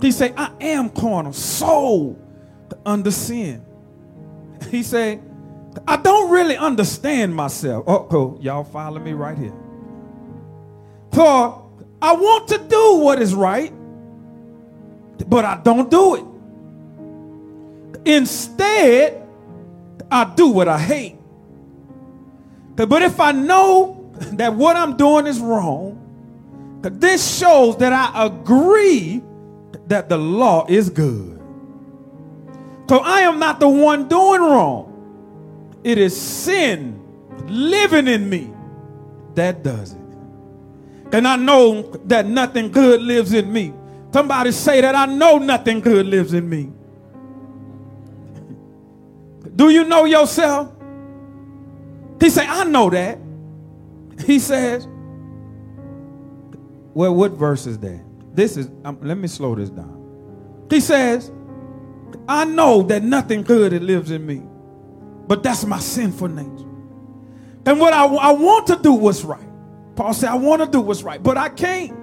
He 0.00 0.10
said, 0.10 0.34
I 0.36 0.50
am 0.60 0.90
carnal, 0.90 1.32
soul 1.32 2.18
under 2.84 3.10
sin. 3.10 3.64
He 4.70 4.82
said, 4.82 5.22
I 5.86 5.96
don't 5.96 6.30
really 6.30 6.56
understand 6.56 7.34
myself. 7.34 7.84
Oh, 7.86 8.38
y'all 8.40 8.64
follow 8.64 8.98
me 8.98 9.12
right 9.12 9.36
here. 9.36 9.52
For 11.12 11.62
I 12.00 12.14
want 12.14 12.48
to 12.48 12.58
do 12.58 12.96
what 12.96 13.20
is 13.20 13.34
right, 13.34 13.72
but 15.28 15.44
I 15.44 15.60
don't 15.62 15.90
do 15.90 16.14
it. 16.14 16.24
Instead, 18.06 19.26
I 20.10 20.24
do 20.34 20.48
what 20.48 20.68
I 20.68 20.78
hate. 20.78 21.18
But 22.76 23.02
if 23.02 23.18
I 23.18 23.32
know 23.32 24.12
that 24.32 24.54
what 24.54 24.76
I'm 24.76 24.96
doing 24.96 25.26
is 25.26 25.40
wrong, 25.40 26.02
this 26.82 27.38
shows 27.38 27.76
that 27.78 27.92
I 27.92 28.26
agree 28.26 29.22
that 29.88 30.08
the 30.08 30.16
law 30.16 30.66
is 30.68 30.88
good. 30.90 31.40
So 32.88 32.98
I 32.98 33.22
am 33.22 33.38
not 33.38 33.58
the 33.58 33.68
one 33.68 34.06
doing 34.08 34.40
wrong. 34.40 35.80
It 35.82 35.98
is 35.98 36.18
sin 36.18 37.02
living 37.46 38.06
in 38.06 38.28
me 38.28 38.52
that 39.34 39.62
does 39.62 39.92
it. 39.92 40.00
And 41.12 41.26
I 41.26 41.36
know 41.36 41.82
that 42.04 42.26
nothing 42.26 42.70
good 42.70 43.00
lives 43.00 43.32
in 43.32 43.52
me. 43.52 43.72
Somebody 44.12 44.52
say 44.52 44.80
that 44.80 44.94
I 44.94 45.06
know 45.06 45.38
nothing 45.38 45.80
good 45.80 46.06
lives 46.06 46.32
in 46.34 46.48
me. 46.48 46.70
Do 49.54 49.70
you 49.70 49.84
know 49.84 50.04
yourself? 50.04 50.75
He 52.20 52.30
said, 52.30 52.46
I 52.46 52.64
know 52.64 52.90
that. 52.90 53.18
He 54.24 54.38
says, 54.38 54.86
well, 56.94 57.14
what 57.14 57.32
verse 57.32 57.66
is 57.66 57.78
that? 57.80 58.00
This 58.34 58.56
is, 58.56 58.70
um, 58.84 58.98
let 59.02 59.18
me 59.18 59.28
slow 59.28 59.54
this 59.54 59.70
down. 59.70 60.66
He 60.70 60.80
says, 60.80 61.30
I 62.28 62.44
know 62.44 62.82
that 62.84 63.02
nothing 63.02 63.42
good 63.42 63.72
lives 63.82 64.10
in 64.10 64.24
me, 64.24 64.42
but 65.26 65.42
that's 65.42 65.64
my 65.66 65.78
sinful 65.78 66.28
nature. 66.28 66.68
And 67.66 67.80
what 67.80 67.92
I, 67.92 68.06
I 68.06 68.32
want 68.32 68.66
to 68.68 68.76
do 68.76 68.92
what's 68.92 69.24
right. 69.24 69.46
Paul 69.96 70.14
said, 70.14 70.30
I 70.30 70.36
want 70.36 70.62
to 70.62 70.68
do 70.68 70.80
what's 70.80 71.02
right, 71.02 71.22
but 71.22 71.36
I 71.36 71.48
can't. 71.48 71.94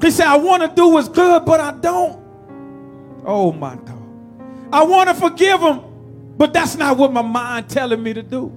He 0.00 0.10
said, 0.10 0.26
I 0.26 0.36
want 0.36 0.62
to 0.62 0.68
do 0.68 0.88
what's 0.88 1.08
good, 1.08 1.44
but 1.44 1.60
I 1.60 1.72
don't. 1.72 2.22
Oh 3.26 3.52
my 3.52 3.76
God. 3.76 4.02
I 4.72 4.84
want 4.84 5.08
to 5.08 5.14
forgive 5.14 5.60
him, 5.60 5.80
but 6.36 6.52
that's 6.52 6.76
not 6.76 6.96
what 6.96 7.12
my 7.12 7.22
mind 7.22 7.68
telling 7.68 8.02
me 8.02 8.12
to 8.14 8.22
do. 8.22 8.52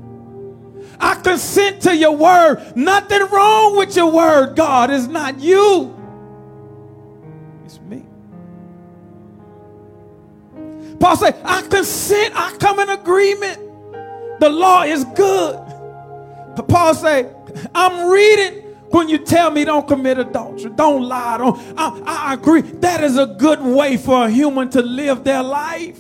I 1.00 1.16
consent 1.16 1.82
to 1.84 1.96
your 1.96 2.16
word. 2.16 2.76
Nothing 2.76 3.22
wrong 3.32 3.78
with 3.78 3.96
your 3.96 4.12
word, 4.12 4.56
God. 4.56 4.90
It's 4.92 5.08
not 5.08 5.40
you. 5.40 5.96
It's 7.66 7.80
me. 7.82 8.04
Paul 11.00 11.18
said, 11.18 11.40
I 11.44 11.62
consent, 11.64 12.34
I 12.36 12.56
come 12.58 12.80
in 12.80 12.90
agreement. 12.90 13.60
The 14.40 14.50
law 14.50 14.84
is 14.84 15.04
good. 15.16 15.56
But 16.56 16.68
Paul 16.68 16.96
said, 16.96 17.36
I'm 17.76 18.10
reading 18.10 18.64
when 18.90 19.10
you 19.10 19.18
tell 19.18 19.52
me 19.52 19.66
don't 19.66 19.88
commit 19.88 20.18
adultery, 20.18 20.72
don't 20.76 21.04
lie, 21.04 21.38
don't. 21.38 21.60
I, 21.78 22.02
I 22.06 22.34
agree. 22.34 22.62
That 22.62 23.04
is 23.04 23.18
a 23.18 23.28
good 23.28 23.62
way 23.62 23.98
for 23.98 24.26
a 24.26 24.30
human 24.30 24.70
to 24.70 24.82
live 24.82 25.24
their 25.24 25.44
life. 25.44 26.00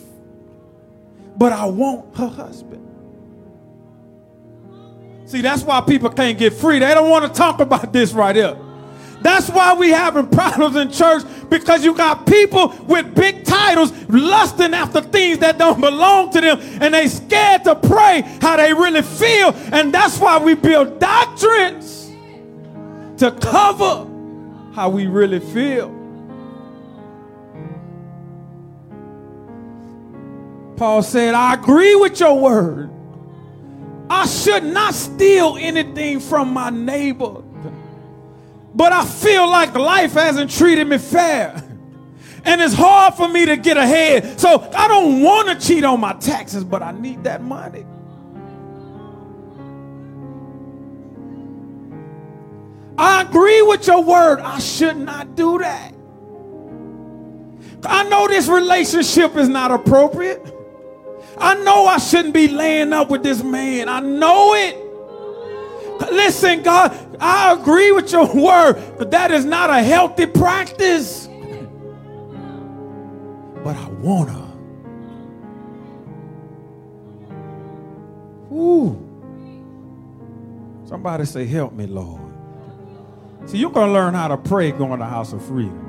But 1.38 1.51
I 1.51 1.65
want 1.65 2.15
her 2.17 2.27
husband. 2.27 2.87
See, 5.27 5.41
that's 5.41 5.62
why 5.63 5.81
people 5.81 6.10
can't 6.10 6.38
get 6.38 6.53
free. 6.53 6.79
They 6.79 6.93
don't 6.93 7.10
want 7.10 7.25
to 7.25 7.38
talk 7.38 7.60
about 7.60 7.91
this 7.91 8.13
right 8.13 8.34
here. 8.34 8.57
That's 9.22 9.50
why 9.50 9.74
we 9.74 9.89
having 9.89 10.27
problems 10.27 10.77
in 10.77 10.89
church 10.89 11.24
because 11.50 11.84
you 11.84 11.93
got 11.93 12.25
people 12.25 12.74
with 12.88 13.13
big 13.13 13.43
titles 13.43 13.91
lusting 14.07 14.74
after 14.74 15.01
things 15.01 15.39
that 15.39 15.57
don't 15.57 15.81
belong 15.81 16.31
to 16.31 16.39
them 16.39 16.60
and 16.81 16.93
they 16.93 17.10
scared 17.10 17.65
to 17.65 17.75
pray 17.75 18.22
how 18.41 18.55
they 18.55 18.74
really 18.74 19.01
feel. 19.01 19.53
And 19.74 19.93
that's 19.93 20.17
why 20.17 20.39
we 20.39 20.55
build 20.55 20.98
doctrines 21.00 22.10
to 23.17 23.31
cover 23.31 24.07
how 24.74 24.89
we 24.89 25.07
really 25.07 25.41
feel. 25.41 25.89
Paul 30.77 31.03
said, 31.03 31.34
I 31.34 31.55
agree 31.55 31.96
with 31.96 32.17
your 32.17 32.39
word. 32.39 32.97
I 34.09 34.25
should 34.25 34.63
not 34.63 34.93
steal 34.93 35.57
anything 35.59 36.19
from 36.19 36.53
my 36.53 36.69
neighbor. 36.69 37.43
But 38.73 38.93
I 38.93 39.05
feel 39.05 39.49
like 39.49 39.73
life 39.73 40.13
hasn't 40.13 40.51
treated 40.51 40.87
me 40.87 40.97
fair. 40.97 41.63
And 42.45 42.61
it's 42.61 42.73
hard 42.73 43.15
for 43.15 43.27
me 43.27 43.45
to 43.47 43.57
get 43.57 43.75
ahead. 43.75 44.39
So 44.39 44.69
I 44.73 44.87
don't 44.87 45.21
want 45.21 45.49
to 45.49 45.67
cheat 45.67 45.83
on 45.83 45.99
my 45.99 46.13
taxes, 46.13 46.63
but 46.63 46.81
I 46.81 46.91
need 46.91 47.23
that 47.25 47.41
money. 47.43 47.85
I 52.97 53.21
agree 53.21 53.61
with 53.61 53.85
your 53.87 54.03
word. 54.03 54.39
I 54.39 54.59
should 54.59 54.97
not 54.97 55.35
do 55.35 55.59
that. 55.59 55.93
I 57.83 58.07
know 58.09 58.27
this 58.27 58.47
relationship 58.47 59.35
is 59.35 59.47
not 59.49 59.71
appropriate. 59.71 60.56
I 61.39 61.56
know 61.63 61.86
I 61.86 61.98
shouldn't 61.98 62.34
be 62.34 62.48
laying 62.48 62.94
up 62.94 63.10
with 63.10 63.24
this 63.24 63.44
man. 63.44 63.89
I 63.89 64.00
know 64.00 64.53
it. 64.56 64.84
Listen, 66.12 66.63
God, 66.63 67.17
I 67.20 67.53
agree 67.53 67.91
with 67.91 68.12
your 68.12 68.27
word, 68.34 68.82
but 68.98 69.12
that 69.12 69.32
is 69.32 69.46
not 69.46 69.70
a 69.70 69.82
healthy 69.82 70.25
practice. 70.25 71.27
But 73.63 73.75
I 73.75 73.89
wanna. 74.01 74.48
Ooh. 78.51 79.03
Somebody 80.86 81.25
say, 81.25 81.46
Help 81.46 81.74
me, 81.74 81.86
Lord. 81.86 82.22
See, 83.46 83.58
you're 83.58 83.72
going 83.72 83.88
to 83.88 83.94
learn 83.94 84.13
how 84.13 84.27
to 84.29 84.38
pray 84.38 84.72
going 84.72 85.00
to 85.00 85.06
House 85.06 85.34
of 85.34 85.44
Freedom. 85.46 85.87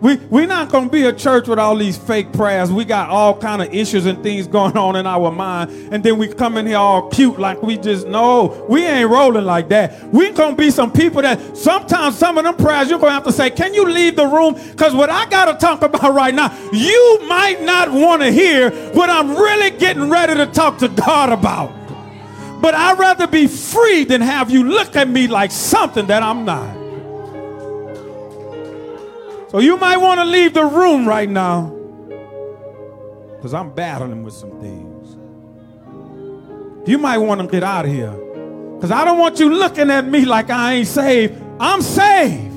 We, 0.00 0.16
we're 0.16 0.46
not 0.46 0.70
to 0.70 0.88
be 0.90 1.06
a 1.06 1.12
church 1.12 1.48
with 1.48 1.58
all 1.58 1.74
these 1.74 1.96
fake 1.96 2.32
prayers. 2.32 2.70
We 2.70 2.84
got 2.84 3.08
all 3.08 3.36
kind 3.38 3.62
of 3.62 3.72
issues 3.72 4.04
and 4.04 4.22
things 4.22 4.46
going 4.56 4.76
on 4.76 4.96
in 4.96 5.06
our 5.06 5.30
mind. 5.30 5.70
And 5.92 6.04
then 6.04 6.18
we 6.18 6.28
come 6.28 6.56
in 6.58 6.66
here 6.66 6.76
all 6.76 7.08
cute 7.08 7.38
like 7.38 7.62
we 7.62 7.78
just, 7.78 8.06
no, 8.06 8.66
we 8.68 8.84
ain't 8.84 9.08
rolling 9.08 9.44
like 9.44 9.68
that. 9.70 10.08
we 10.12 10.32
to 10.32 10.54
be 10.54 10.70
some 10.70 10.92
people 10.92 11.22
that 11.22 11.56
sometimes 11.56 12.18
some 12.18 12.36
of 12.36 12.44
them 12.44 12.56
prayers 12.56 12.90
you're 12.90 12.98
to 12.98 13.14
have 13.14 13.24
to 13.24 13.32
say, 13.32 13.48
can 13.48 13.72
you 13.72 13.86
leave 13.88 14.16
the 14.16 14.26
room? 14.26 14.54
Because 14.54 14.94
what 14.94 15.08
I 15.08 15.26
got 15.26 15.46
to 15.46 15.54
talk 15.54 15.82
about 15.82 16.14
right 16.14 16.34
now, 16.34 16.54
you 16.72 17.20
might 17.26 17.62
not 17.62 17.90
want 17.90 18.22
to 18.22 18.30
hear 18.30 18.70
what 18.92 19.08
I'm 19.08 19.30
really 19.30 19.70
getting 19.78 20.10
ready 20.10 20.34
to 20.34 20.46
talk 20.46 20.78
to 20.78 20.88
God 20.88 21.30
about. 21.30 21.72
But 22.60 22.74
I'd 22.74 22.98
rather 22.98 23.26
be 23.26 23.46
free 23.46 24.04
than 24.04 24.20
have 24.20 24.50
you 24.50 24.64
look 24.64 24.96
at 24.96 25.08
me 25.08 25.26
like 25.26 25.50
something 25.50 26.06
that 26.06 26.22
I'm 26.22 26.44
not. 26.44 26.85
So 29.48 29.58
you 29.60 29.76
might 29.76 29.96
want 29.96 30.18
to 30.20 30.24
leave 30.24 30.54
the 30.54 30.64
room 30.64 31.06
right 31.06 31.28
now 31.28 31.70
because 33.36 33.54
I'm 33.54 33.70
battling 33.70 34.22
with 34.22 34.34
some 34.34 34.60
things. 34.60 35.16
You 36.88 36.98
might 36.98 37.18
want 37.18 37.40
to 37.40 37.46
get 37.46 37.62
out 37.62 37.84
of 37.84 37.90
here 37.90 38.12
because 38.74 38.90
I 38.90 39.04
don't 39.04 39.18
want 39.18 39.38
you 39.38 39.52
looking 39.52 39.90
at 39.90 40.06
me 40.06 40.24
like 40.24 40.50
I 40.50 40.74
ain't 40.74 40.88
saved. 40.88 41.42
I'm 41.58 41.82
saved 41.82 42.56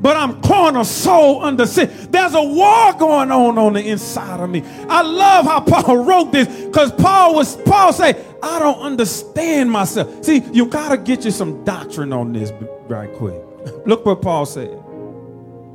but 0.00 0.16
I'm 0.16 0.40
carnal 0.40 0.84
soul 0.84 1.44
under 1.44 1.66
sin. 1.66 1.90
There's 2.10 2.34
a 2.34 2.42
war 2.42 2.94
going 2.94 3.30
on 3.30 3.58
on 3.58 3.74
the 3.74 3.86
inside 3.86 4.40
of 4.40 4.48
me. 4.48 4.62
I 4.88 5.02
love 5.02 5.44
how 5.44 5.60
Paul 5.60 5.98
wrote 6.04 6.32
this 6.32 6.48
because 6.64 6.90
Paul 6.92 7.34
was 7.34 7.56
Paul 7.56 7.92
say, 7.92 8.24
I 8.42 8.58
don't 8.58 8.80
understand 8.80 9.70
myself. 9.70 10.24
See, 10.24 10.42
you 10.52 10.66
gotta 10.66 10.96
get 10.96 11.24
you 11.24 11.30
some 11.30 11.64
doctrine 11.64 12.12
on 12.12 12.32
this 12.32 12.50
right 12.88 13.12
quick. 13.14 13.42
Look 13.86 14.06
what 14.06 14.22
Paul 14.22 14.46
said. 14.46 14.82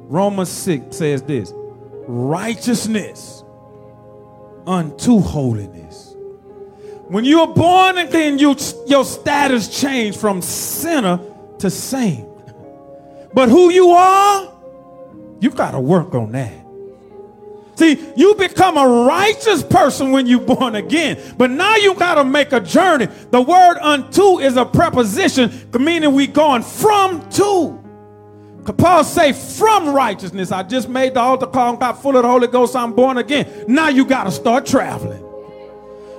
Romans 0.07 0.49
6 0.49 0.95
says 0.95 1.21
this 1.23 1.51
righteousness 2.07 3.43
unto 4.67 5.19
holiness. 5.19 6.15
When 7.07 7.23
you're 7.25 7.53
born 7.53 7.97
again, 7.97 8.39
you, 8.39 8.55
your 8.87 9.05
status 9.05 9.79
changed 9.79 10.19
from 10.19 10.41
sinner 10.41 11.19
to 11.59 11.69
saint. 11.69 12.27
But 13.33 13.49
who 13.49 13.69
you 13.69 13.89
are, 13.89 14.51
you 15.39 15.51
got 15.51 15.71
to 15.71 15.79
work 15.79 16.15
on 16.15 16.31
that. 16.31 16.65
See, 17.75 18.11
you 18.15 18.35
become 18.35 18.77
a 18.77 19.05
righteous 19.05 19.61
person 19.61 20.11
when 20.11 20.27
you're 20.27 20.39
born 20.39 20.75
again, 20.75 21.19
but 21.37 21.51
now 21.51 21.75
you 21.75 21.93
got 21.95 22.15
to 22.15 22.23
make 22.23 22.53
a 22.53 22.61
journey. 22.61 23.07
The 23.31 23.41
word 23.41 23.77
unto 23.81 24.39
is 24.39 24.55
a 24.55 24.65
preposition, 24.65 25.69
meaning 25.77 26.13
we 26.13 26.27
going 26.27 26.63
from 26.63 27.29
to. 27.31 27.84
Paul 28.73 29.03
say 29.03 29.31
from 29.33 29.89
righteousness. 29.89 30.51
I 30.51 30.63
just 30.63 30.89
made 30.89 31.13
the 31.13 31.19
altar 31.19 31.45
call 31.45 31.71
and 31.71 31.79
got 31.79 32.01
full 32.01 32.17
of 32.17 32.23
the 32.23 32.29
Holy 32.29 32.47
Ghost. 32.47 32.75
I'm 32.75 32.93
born 32.93 33.17
again. 33.17 33.65
Now 33.67 33.89
you 33.89 34.05
got 34.05 34.23
to 34.23 34.31
start 34.31 34.65
traveling. 34.65 35.23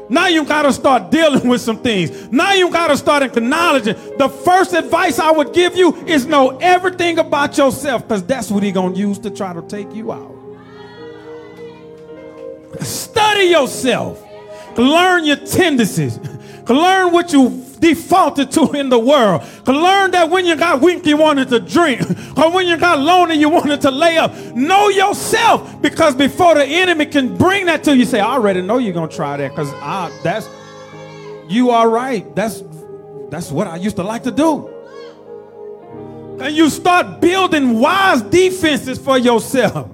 Now 0.08 0.28
you 0.28 0.44
got 0.44 0.62
to 0.62 0.72
start 0.72 1.10
dealing 1.10 1.48
with 1.48 1.60
some 1.60 1.78
things. 1.78 2.30
Now 2.30 2.52
you 2.52 2.70
got 2.70 2.88
to 2.88 2.96
start 2.96 3.24
acknowledging. 3.24 3.94
The 4.18 4.28
first 4.28 4.72
advice 4.72 5.18
I 5.18 5.32
would 5.32 5.52
give 5.52 5.76
you 5.76 5.96
is 6.06 6.26
know 6.26 6.56
everything 6.58 7.18
about 7.18 7.58
yourself 7.58 8.02
because 8.02 8.22
that's 8.24 8.50
what 8.50 8.62
he's 8.62 8.74
going 8.74 8.94
to 8.94 8.98
use 8.98 9.18
to 9.20 9.30
try 9.30 9.52
to 9.52 9.62
take 9.62 9.92
you 9.92 10.12
out. 10.12 10.32
Study 12.80 13.46
yourself. 13.46 14.22
Learn 14.76 15.24
your 15.24 15.36
tendencies. 15.36 16.20
Learn 16.68 17.12
what 17.12 17.32
you 17.32 17.64
defaulted 17.78 18.50
to 18.52 18.72
in 18.72 18.88
the 18.88 18.98
world. 18.98 19.42
Learn 19.66 20.10
that 20.12 20.30
when 20.30 20.44
you 20.46 20.56
got 20.56 20.80
weak, 20.80 21.06
you 21.06 21.16
wanted 21.16 21.48
to 21.50 21.60
drink. 21.60 22.02
Or 22.36 22.50
when 22.50 22.66
you 22.66 22.76
got 22.76 22.98
lonely, 22.98 23.36
you 23.36 23.48
wanted 23.48 23.80
to 23.82 23.90
lay 23.90 24.16
up. 24.16 24.34
Know 24.54 24.88
yourself 24.88 25.80
because 25.80 26.14
before 26.14 26.54
the 26.54 26.64
enemy 26.64 27.06
can 27.06 27.36
bring 27.36 27.66
that 27.66 27.84
to 27.84 27.96
you, 27.96 28.04
say, 28.04 28.20
I 28.20 28.34
already 28.34 28.62
know 28.62 28.78
you're 28.78 28.94
going 28.94 29.08
to 29.08 29.14
try 29.16 29.36
that 29.36 29.50
because 29.50 29.70
that's, 30.22 30.48
you 31.48 31.70
are 31.70 31.88
right. 31.88 32.34
That's, 32.34 32.64
that's 33.30 33.52
what 33.52 33.66
I 33.66 33.76
used 33.76 33.96
to 33.96 34.02
like 34.02 34.24
to 34.24 34.30
do. 34.30 34.72
And 36.40 36.54
you 36.54 36.68
start 36.68 37.20
building 37.20 37.78
wise 37.78 38.22
defenses 38.22 38.98
for 38.98 39.18
yourself. 39.18 39.90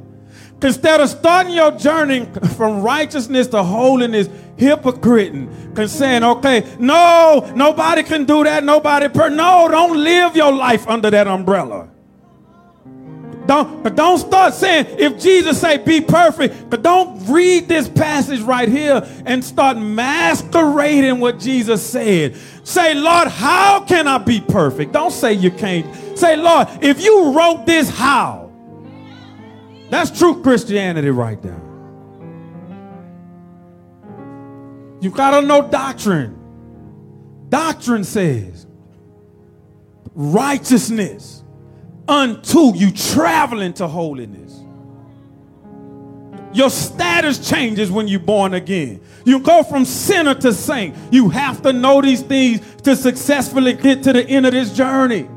Instead 0.63 1.01
of 1.01 1.09
starting 1.09 1.53
your 1.53 1.73
journey 1.73 2.25
from 2.57 2.83
righteousness 2.83 3.49
to 3.49 3.63
holiness, 3.63 4.29
hypocriting, 4.63 5.89
saying, 5.89 6.25
okay, 6.25 6.67
no, 6.79 7.53
nobody 7.55 8.03
can 8.03 8.25
do 8.25 8.45
that, 8.45 8.65
nobody, 8.65 9.09
per-. 9.09 9.31
no, 9.31 9.69
don't 9.69 9.97
live 9.97 10.37
your 10.37 10.53
life 10.53 10.87
under 10.89 11.11
that 11.11 11.27
umbrella. 11.27 11.89
Don't, 13.47 13.97
don't 13.97 14.19
start 14.19 14.55
saying, 14.55 14.87
if 14.99 15.21
Jesus 15.21 15.61
say 15.61 15.79
be 15.79 16.01
perfect, 16.01 16.71
but 16.71 16.83
don't 16.83 17.27
read 17.29 17.67
this 17.67 17.89
passage 17.89 18.41
right 18.41 18.69
here 18.69 19.07
and 19.27 19.45
start 19.45 19.77
masquerading 19.79 21.19
what 21.19 21.41
Jesus 21.41 21.85
said. 21.85 22.37
Say, 22.63 22.95
Lord, 22.95 23.29
how 23.29 23.85
can 23.85 24.07
I 24.07 24.19
be 24.19 24.41
perfect? 24.41 24.93
Don't 24.93 25.11
say 25.11 25.33
you 25.33 25.51
can't. 25.51 25.87
Say, 26.17 26.37
Lord, 26.37 26.69
if 26.81 27.03
you 27.03 27.33
wrote 27.37 27.67
this, 27.67 27.91
how? 27.91 28.51
That's 29.91 30.17
true 30.17 30.41
Christianity 30.43 31.11
right 31.11 31.43
there. 31.43 31.62
You 35.03 35.11
got 35.11 35.41
to 35.41 35.45
know 35.45 35.69
doctrine. 35.69 36.39
Doctrine 37.49 38.05
says 38.05 38.67
righteousness 40.15 41.43
unto 42.07 42.73
you 42.77 42.93
traveling 42.93 43.73
to 43.75 43.89
holiness. 43.89 44.61
Your 46.53 46.71
status 46.71 47.51
changes 47.51 47.91
when 47.91 48.07
you're 48.07 48.21
born 48.21 48.55
again. 48.55 49.01
You 49.25 49.41
go 49.41 49.65
from 49.65 49.85
sinner 49.85 50.37
to 50.37 50.53
saint. 50.53 50.95
You 51.11 51.31
have 51.31 51.63
to 51.63 51.73
know 51.73 52.01
these 52.01 52.23
things 52.23 52.61
to 52.83 52.95
successfully 52.95 53.73
get 53.73 54.05
to 54.05 54.13
the 54.13 54.25
end 54.25 54.47
of 54.47 54.53
this 54.53 54.73
journey. 54.73 55.29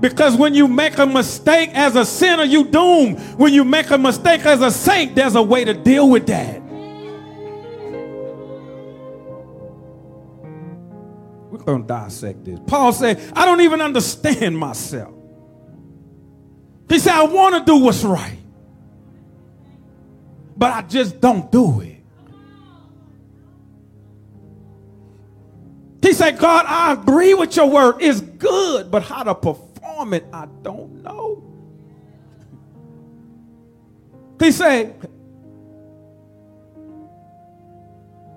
Because 0.00 0.36
when 0.36 0.54
you 0.54 0.68
make 0.68 0.98
a 0.98 1.06
mistake 1.06 1.70
as 1.72 1.96
a 1.96 2.04
sinner, 2.04 2.44
you 2.44 2.64
doom. 2.64 3.16
When 3.38 3.52
you 3.52 3.64
make 3.64 3.90
a 3.90 3.98
mistake 3.98 4.46
as 4.46 4.60
a 4.60 4.70
saint, 4.70 5.16
there's 5.16 5.34
a 5.34 5.42
way 5.42 5.64
to 5.64 5.74
deal 5.74 6.08
with 6.08 6.26
that. 6.28 6.62
Going 11.66 11.82
to 11.82 11.88
dissect 11.88 12.44
this. 12.44 12.58
Paul 12.66 12.92
said, 12.92 13.20
I 13.34 13.44
don't 13.44 13.60
even 13.60 13.80
understand 13.80 14.56
myself. 14.56 15.12
He 16.88 16.98
said, 16.98 17.12
I 17.12 17.24
want 17.24 17.56
to 17.56 17.64
do 17.70 17.78
what's 17.84 18.04
right, 18.04 18.38
but 20.56 20.72
I 20.72 20.82
just 20.82 21.20
don't 21.20 21.50
do 21.50 21.80
it. 21.80 21.96
He 26.00 26.12
said, 26.12 26.38
God, 26.38 26.64
I 26.68 26.92
agree 26.92 27.34
with 27.34 27.56
your 27.56 27.68
word. 27.68 27.96
It's 28.00 28.20
good, 28.20 28.90
but 28.90 29.02
how 29.02 29.24
to 29.24 29.34
perform 29.34 30.14
it, 30.14 30.24
I 30.32 30.46
don't 30.62 31.02
know. 31.02 31.42
He 34.38 34.52
said, 34.52 35.08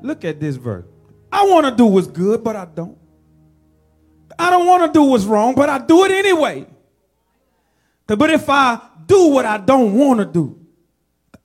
Look 0.01 0.23
at 0.23 0.39
this 0.39 0.55
verse. 0.55 0.85
I 1.31 1.45
want 1.45 1.67
to 1.67 1.75
do 1.75 1.85
what's 1.85 2.07
good, 2.07 2.43
but 2.43 2.55
I 2.55 2.65
don't. 2.65 2.97
I 4.39 4.49
don't 4.49 4.65
want 4.65 4.91
to 4.91 4.97
do 4.97 5.03
what's 5.03 5.25
wrong, 5.25 5.53
but 5.53 5.69
I 5.69 5.77
do 5.79 6.05
it 6.05 6.11
anyway. 6.11 6.65
But 8.07 8.31
if 8.31 8.49
I 8.49 8.79
do 9.05 9.27
what 9.27 9.45
I 9.45 9.57
don't 9.57 9.93
want 9.93 10.19
to 10.21 10.25
do, 10.25 10.59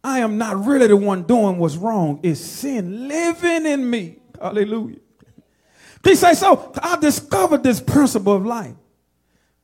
I 0.02 0.20
am 0.20 0.38
not 0.38 0.64
really 0.64 0.87
the 0.87 0.96
one 0.96 1.24
doing 1.24 1.59
what's 1.59 1.76
wrong. 1.76 2.20
It's 2.22 2.40
sin 2.40 3.09
living 3.09 3.66
in 3.66 3.88
me. 3.88 4.18
Hallelujah. 4.40 4.98
He 6.04 6.14
says, 6.14 6.38
so 6.38 6.72
I 6.83 6.96
discovered 6.98 7.62
this 7.62 7.80
principle 7.80 8.35
of 8.35 8.46
life. 8.46 8.74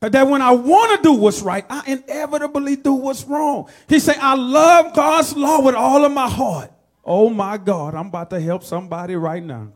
Uh, 0.01 0.09
that 0.09 0.27
when 0.27 0.41
I 0.41 0.51
want 0.51 0.97
to 0.97 1.03
do 1.03 1.13
what's 1.13 1.43
right, 1.43 1.63
I 1.69 1.83
inevitably 1.85 2.75
do 2.75 2.93
what's 2.93 3.23
wrong. 3.25 3.69
He 3.87 3.99
said, 3.99 4.17
I 4.19 4.35
love 4.35 4.95
God's 4.95 5.37
law 5.37 5.61
with 5.61 5.75
all 5.75 6.03
of 6.03 6.11
my 6.11 6.27
heart. 6.27 6.71
Oh 7.05 7.29
my 7.29 7.57
God, 7.57 7.93
I'm 7.93 8.07
about 8.07 8.31
to 8.31 8.39
help 8.39 8.63
somebody 8.63 9.15
right 9.15 9.43
now. 9.43 9.69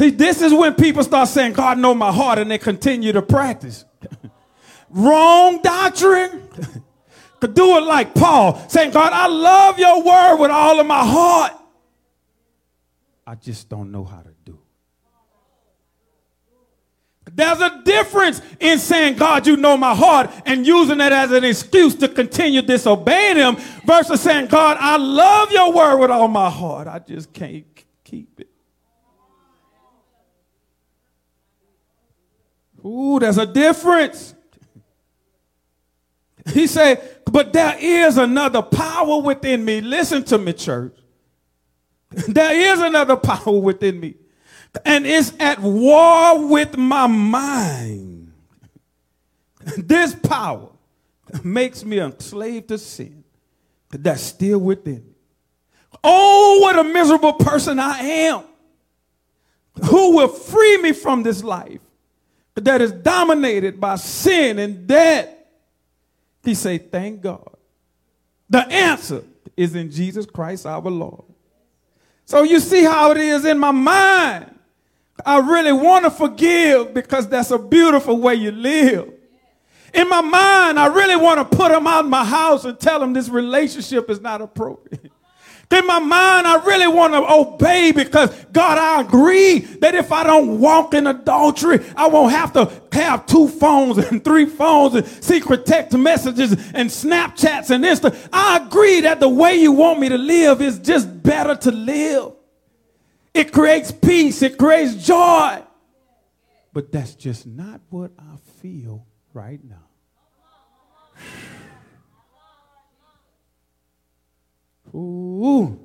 See, 0.00 0.08
this 0.08 0.40
is 0.40 0.54
when 0.54 0.72
people 0.76 1.04
start 1.04 1.28
saying, 1.28 1.52
God 1.52 1.76
know 1.76 1.94
my 1.94 2.10
heart, 2.10 2.38
and 2.38 2.50
they 2.50 2.56
continue 2.56 3.12
to 3.12 3.20
practice. 3.20 3.84
Wrong 4.88 5.60
doctrine. 5.60 6.48
Could 7.38 7.52
do 7.52 7.76
it 7.76 7.82
like 7.82 8.14
Paul, 8.14 8.66
saying, 8.70 8.92
God, 8.92 9.12
I 9.12 9.26
love 9.26 9.78
your 9.78 10.02
word 10.02 10.36
with 10.38 10.50
all 10.50 10.80
of 10.80 10.86
my 10.86 11.04
heart. 11.04 11.52
I 13.26 13.34
just 13.34 13.68
don't 13.68 13.92
know 13.92 14.04
how 14.04 14.22
to 14.22 14.30
do 14.42 14.58
it. 17.26 17.36
There's 17.36 17.60
a 17.60 17.82
difference 17.84 18.40
in 18.58 18.78
saying, 18.78 19.18
God, 19.18 19.46
you 19.46 19.58
know 19.58 19.76
my 19.76 19.94
heart, 19.94 20.30
and 20.46 20.66
using 20.66 20.98
it 21.02 21.12
as 21.12 21.30
an 21.30 21.44
excuse 21.44 21.94
to 21.96 22.08
continue 22.08 22.62
disobeying 22.62 23.36
him 23.36 23.58
versus 23.84 24.22
saying, 24.22 24.46
God, 24.46 24.78
I 24.80 24.96
love 24.96 25.52
your 25.52 25.74
word 25.74 25.98
with 25.98 26.10
all 26.10 26.28
my 26.28 26.48
heart. 26.48 26.88
I 26.88 27.00
just 27.00 27.34
can't 27.34 27.66
keep 28.02 28.40
it. 28.40 28.49
Ooh, 32.84 33.18
there's 33.18 33.38
a 33.38 33.46
difference. 33.46 34.34
He 36.52 36.66
said, 36.66 37.20
but 37.26 37.52
there 37.52 37.76
is 37.78 38.16
another 38.16 38.62
power 38.62 39.20
within 39.20 39.64
me. 39.64 39.80
Listen 39.80 40.24
to 40.24 40.38
me, 40.38 40.52
church. 40.52 40.96
There 42.10 42.72
is 42.72 42.80
another 42.80 43.16
power 43.16 43.58
within 43.58 44.00
me. 44.00 44.14
And 44.84 45.06
it's 45.06 45.32
at 45.38 45.60
war 45.60 46.46
with 46.46 46.76
my 46.76 47.06
mind. 47.06 48.32
This 49.76 50.14
power 50.14 50.70
makes 51.44 51.84
me 51.84 51.98
a 51.98 52.12
slave 52.20 52.68
to 52.68 52.78
sin 52.78 53.24
that's 53.90 54.22
still 54.22 54.58
within 54.58 55.04
me. 55.04 55.14
Oh, 56.02 56.60
what 56.62 56.78
a 56.78 56.84
miserable 56.84 57.34
person 57.34 57.78
I 57.78 57.98
am. 57.98 58.44
Who 59.84 60.16
will 60.16 60.28
free 60.28 60.78
me 60.78 60.92
from 60.92 61.22
this 61.22 61.44
life 61.44 61.80
that 62.64 62.80
is 62.80 62.92
dominated 62.92 63.80
by 63.80 63.96
sin 63.96 64.58
and 64.58 64.86
death? 64.86 65.28
He 66.42 66.54
say, 66.54 66.78
thank 66.78 67.20
God. 67.20 67.56
The 68.48 68.66
answer 68.66 69.22
is 69.56 69.74
in 69.74 69.90
Jesus 69.90 70.26
Christ 70.26 70.66
our 70.66 70.80
Lord. 70.82 71.24
So 72.24 72.42
you 72.42 72.60
see 72.60 72.84
how 72.84 73.10
it 73.10 73.16
is 73.16 73.44
in 73.44 73.58
my 73.58 73.70
mind. 73.70 74.58
I 75.24 75.38
really 75.38 75.72
want 75.72 76.04
to 76.04 76.10
forgive 76.10 76.94
because 76.94 77.28
that's 77.28 77.50
a 77.50 77.58
beautiful 77.58 78.18
way 78.18 78.36
you 78.36 78.50
live. 78.50 79.12
In 79.92 80.08
my 80.08 80.20
mind, 80.20 80.78
I 80.78 80.86
really 80.86 81.16
want 81.16 81.38
to 81.38 81.56
put 81.56 81.70
them 81.70 81.86
out 81.86 82.04
of 82.04 82.10
my 82.10 82.24
house 82.24 82.64
and 82.64 82.78
tell 82.78 83.00
them 83.00 83.12
this 83.12 83.28
relationship 83.28 84.08
is 84.08 84.20
not 84.20 84.40
appropriate. 84.40 85.09
In 85.70 85.86
my 85.86 86.00
mind, 86.00 86.48
I 86.48 86.64
really 86.64 86.88
want 86.88 87.12
to 87.12 87.32
obey 87.32 87.92
because 87.92 88.34
God, 88.52 88.76
I 88.76 89.02
agree 89.02 89.60
that 89.60 89.94
if 89.94 90.10
I 90.10 90.24
don't 90.24 90.58
walk 90.58 90.94
in 90.94 91.06
adultery, 91.06 91.78
I 91.96 92.08
won't 92.08 92.32
have 92.32 92.52
to 92.54 92.72
have 92.92 93.24
two 93.26 93.46
phones 93.46 93.98
and 93.98 94.24
three 94.24 94.46
phones 94.46 94.96
and 94.96 95.06
secret 95.06 95.66
text 95.66 95.96
messages 95.96 96.52
and 96.74 96.90
Snapchats 96.90 97.70
and 97.70 97.84
Insta. 97.84 98.16
I 98.32 98.56
agree 98.66 99.02
that 99.02 99.20
the 99.20 99.28
way 99.28 99.54
you 99.54 99.70
want 99.70 100.00
me 100.00 100.08
to 100.08 100.18
live 100.18 100.60
is 100.60 100.80
just 100.80 101.22
better 101.22 101.54
to 101.54 101.70
live. 101.70 102.32
It 103.32 103.52
creates 103.52 103.92
peace, 103.92 104.42
it 104.42 104.58
creates 104.58 104.94
joy. 105.06 105.62
But 106.72 106.90
that's 106.90 107.14
just 107.14 107.46
not 107.46 107.80
what 107.90 108.10
I 108.18 108.36
feel 108.60 109.06
right 109.32 109.60
now. 109.62 109.86
Ooh. 114.94 115.78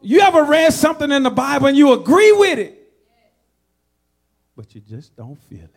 You 0.00 0.20
ever 0.20 0.44
read 0.44 0.72
something 0.72 1.10
in 1.10 1.22
the 1.22 1.30
Bible 1.30 1.66
and 1.66 1.76
you 1.76 1.92
agree 1.92 2.32
with 2.32 2.58
it, 2.58 2.92
but 4.56 4.74
you 4.74 4.80
just 4.80 5.16
don't 5.16 5.36
feel 5.44 5.64
it? 5.64 5.74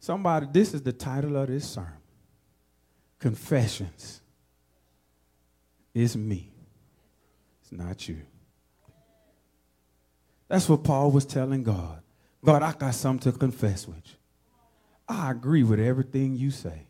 Somebody, 0.00 0.46
this 0.50 0.74
is 0.74 0.82
the 0.82 0.92
title 0.92 1.36
of 1.36 1.48
this 1.48 1.68
sermon 1.68 1.92
Confessions. 3.18 4.22
It's 5.94 6.16
me, 6.16 6.50
it's 7.60 7.72
not 7.72 8.08
you. 8.08 8.22
That's 10.48 10.68
what 10.68 10.82
Paul 10.82 11.10
was 11.10 11.26
telling 11.26 11.62
God. 11.62 12.00
God, 12.44 12.62
I 12.62 12.72
got 12.72 12.94
something 12.94 13.32
to 13.32 13.38
confess 13.38 13.86
with 13.86 13.96
you. 13.96 14.14
I 15.08 15.30
agree 15.30 15.62
with 15.62 15.80
everything 15.80 16.36
you 16.36 16.50
say. 16.50 16.87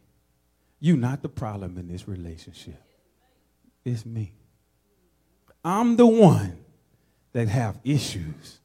You're 0.80 0.96
not 0.96 1.22
the 1.22 1.28
problem 1.28 1.76
in 1.78 1.88
this 1.88 2.06
relationship. 2.06 2.82
It's 3.84 4.06
me. 4.06 4.32
I'm 5.64 5.96
the 5.96 6.06
one 6.06 6.58
that 7.32 7.48
have 7.48 7.78
issues. 7.84 8.60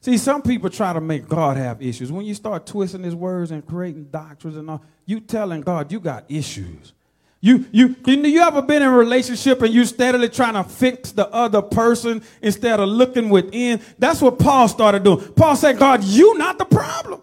See, 0.00 0.16
some 0.16 0.42
people 0.42 0.70
try 0.70 0.92
to 0.92 1.00
make 1.00 1.28
God 1.28 1.56
have 1.56 1.82
issues. 1.82 2.10
When 2.10 2.24
you 2.24 2.34
start 2.34 2.66
twisting 2.66 3.02
his 3.02 3.14
words 3.14 3.50
and 3.50 3.66
creating 3.66 4.04
doctrines 4.04 4.56
and 4.56 4.70
all, 4.70 4.82
you 5.06 5.20
telling 5.20 5.60
God 5.60 5.90
you 5.90 6.00
got 6.00 6.24
issues. 6.28 6.92
You, 7.40 7.66
you, 7.70 7.94
you 8.04 8.40
ever 8.40 8.62
been 8.62 8.82
in 8.82 8.88
a 8.88 8.96
relationship 8.96 9.62
and 9.62 9.72
you 9.72 9.84
steadily 9.84 10.28
trying 10.28 10.54
to 10.54 10.64
fix 10.64 11.12
the 11.12 11.28
other 11.28 11.62
person 11.62 12.22
instead 12.42 12.80
of 12.80 12.88
looking 12.88 13.28
within? 13.28 13.80
That's 13.98 14.20
what 14.20 14.38
Paul 14.38 14.66
started 14.66 15.04
doing. 15.04 15.32
Paul 15.34 15.54
said, 15.54 15.78
God, 15.78 16.02
you 16.02 16.36
not 16.36 16.58
the 16.58 16.64
problem. 16.64 17.22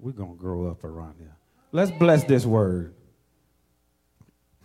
We're 0.00 0.12
going 0.12 0.36
to 0.36 0.40
grow 0.40 0.66
up 0.66 0.82
around 0.82 1.16
here. 1.18 1.36
Let's 1.72 1.90
bless 1.90 2.24
this 2.24 2.46
word. 2.46 2.94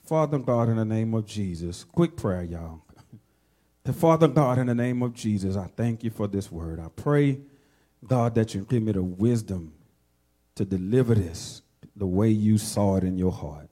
Father 0.06 0.38
God, 0.38 0.70
in 0.70 0.78
the 0.78 0.86
name 0.86 1.14
of 1.14 1.26
Jesus, 1.26 1.84
quick 1.84 2.16
prayer, 2.16 2.44
y'all. 2.44 2.82
The 3.84 3.94
Father 3.94 4.28
God, 4.28 4.58
in 4.58 4.68
the 4.68 4.76
name 4.76 5.04
of 5.04 5.14
Jesus, 5.14 5.56
I 5.56 5.68
thank 5.76 6.04
you 6.04 6.10
for 6.10 6.28
this 6.28 6.52
word. 6.52 6.80
I 6.80 6.88
pray, 6.96 7.40
God, 8.08 8.34
that 8.36 8.56
you 8.56 8.66
give 8.68 8.82
me 8.82 8.94
the 8.94 9.04
wisdom 9.04 9.74
to 10.56 10.66
deliver 10.66 11.14
this 11.16 11.62
the 11.96 12.08
way 12.08 12.30
you 12.30 12.58
saw 12.58 12.96
it 12.96 13.04
in 13.04 13.18
your 13.18 13.32
heart. 13.32 13.70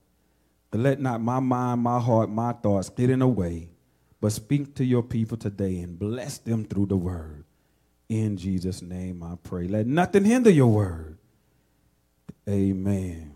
To 0.72 0.78
let 0.78 1.00
not 1.00 1.20
my 1.20 1.40
mind, 1.40 1.80
my 1.80 1.98
heart, 1.98 2.30
my 2.30 2.52
thoughts 2.52 2.90
get 2.90 3.10
in 3.10 3.20
the 3.20 3.28
way, 3.28 3.70
but 4.20 4.32
speak 4.32 4.74
to 4.76 4.84
your 4.84 5.02
people 5.02 5.36
today 5.36 5.80
and 5.80 5.98
bless 5.98 6.38
them 6.38 6.64
through 6.64 6.86
the 6.86 6.96
word. 6.96 7.44
In 8.08 8.36
Jesus' 8.36 8.82
name 8.82 9.22
I 9.22 9.36
pray. 9.42 9.66
Let 9.66 9.86
nothing 9.86 10.24
hinder 10.24 10.50
your 10.50 10.68
word. 10.68 11.18
Amen. 12.48 13.32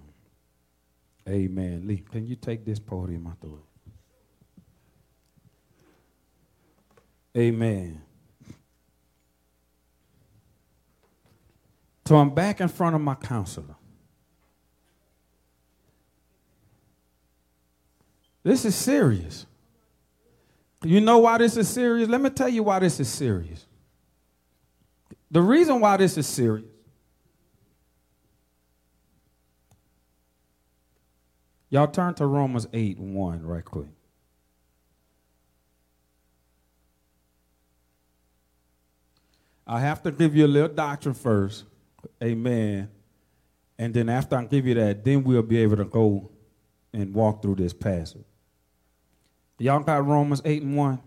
Amen. 1.29 1.83
Lee, 1.87 2.05
can 2.11 2.27
you 2.27 2.37
take 2.37 2.65
this 2.65 2.79
podium 2.79 3.27
out 3.27 3.41
the 3.41 3.49
way? 3.49 3.59
Amen. 7.37 8.03
So 12.07 12.17
I'm 12.17 12.31
back 12.31 12.61
in 12.61 12.69
front 12.69 12.97
of 12.97 13.03
my 13.03 13.15
counselor. 13.15 13.77
This 18.43 18.65
is 18.65 18.75
serious. 18.75 19.45
You 20.83 21.01
know 21.01 21.19
why 21.19 21.39
this 21.39 21.57
is 21.57 21.69
serious? 21.69 22.09
Let 22.09 22.21
me 22.21 22.31
tell 22.31 22.49
you 22.49 22.63
why 22.63 22.79
this 22.79 22.99
is 22.99 23.09
serious. 23.09 23.67
The 25.31 25.43
reason 25.43 25.81
why 25.81 25.99
this 25.99 26.17
is 26.17 26.27
serious 26.27 26.65
Y'all 31.71 31.87
turn 31.87 32.15
to 32.15 32.27
Romans 32.27 32.67
8 32.73 32.99
1 32.99 33.47
right 33.47 33.65
quick. 33.65 33.89
I 39.67 39.81
have 39.81 40.03
to 40.05 40.11
give 40.11 40.35
you 40.35 40.47
a 40.47 40.49
little 40.49 40.69
doctrine 40.69 41.15
first. 41.15 41.65
Amen. 42.23 42.89
And 43.79 43.93
then 43.93 44.09
after 44.09 44.37
I 44.37 44.45
give 44.45 44.67
you 44.67 44.75
that, 44.75 45.05
then 45.05 45.23
we'll 45.25 45.43
be 45.43 45.59
able 45.59 45.77
to 45.77 45.85
go 45.85 46.31
and 46.95 47.15
walk 47.15 47.43
through 47.43 47.57
this 47.57 47.75
passage. 47.75 48.25
Y'all 49.59 49.81
got 49.81 50.07
Romans 50.07 50.41
8 50.45 50.63
and 50.63 50.77
1? 50.77 50.99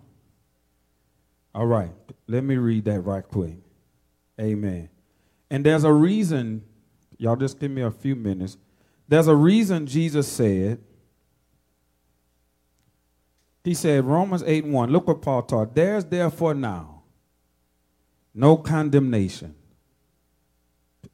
All 1.56 1.66
right. 1.66 1.92
Let 2.28 2.44
me 2.44 2.58
read 2.58 2.86
that 2.86 3.02
right 3.02 3.28
quick. 3.28 3.58
Amen. 4.40 4.90
And 5.50 5.66
there's 5.66 5.84
a 5.84 5.92
reason, 5.92 6.64
y'all 7.18 7.36
just 7.36 7.60
give 7.60 7.72
me 7.72 7.82
a 7.82 7.92
few 7.92 8.16
minutes. 8.16 8.58
There's 9.12 9.28
a 9.28 9.36
reason 9.36 9.88
Jesus 9.88 10.26
said, 10.26 10.80
he 13.62 13.74
said, 13.74 14.06
Romans 14.06 14.42
8 14.42 14.64
1, 14.64 14.90
look 14.90 15.06
what 15.06 15.22
Paul 15.22 15.42
taught. 15.42 15.76
There's 15.76 16.06
therefore 16.06 16.54
now 16.54 17.04
no 18.34 18.56
condemnation 18.56 19.54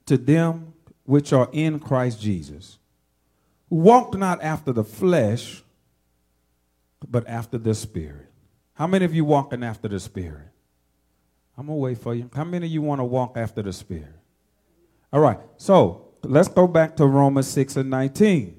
to 0.06 0.16
them 0.16 0.74
which 1.06 1.34
are 1.34 1.50
in 1.52 1.80
Christ 1.80 2.22
Jesus, 2.22 2.78
who 3.68 3.78
walk 3.78 4.16
not 4.16 4.44
after 4.44 4.72
the 4.72 4.84
flesh, 4.84 5.64
but 7.10 7.28
after 7.28 7.58
the 7.58 7.74
Spirit. 7.74 8.28
How 8.76 8.86
many 8.86 9.06
of 9.06 9.16
you 9.16 9.26
walking 9.26 9.64
after 9.64 9.88
the 9.88 10.00
Spirit? 10.00 10.50
I'm 11.58 11.66
going 11.66 11.80
to 11.80 11.82
wait 11.82 11.98
for 11.98 12.14
you. 12.14 12.30
How 12.36 12.44
many 12.44 12.68
of 12.68 12.72
you 12.72 12.84
want 12.84 13.00
to 13.00 13.06
walk 13.06 13.38
after 13.38 13.64
the 13.64 13.74
Spirit? 13.74 14.14
All 15.12 15.20
right, 15.20 15.40
so 15.58 16.07
let's 16.24 16.48
go 16.48 16.68
back 16.68 16.96
to 16.98 17.06
Romans 17.06 17.48
6 17.48 17.78
and 17.78 17.90
19. 17.90 18.56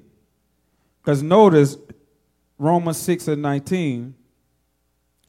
Because 1.01 1.23
notice, 1.23 1.77
Romans 2.57 2.97
6 2.97 3.29
and 3.29 3.41
19, 3.41 4.13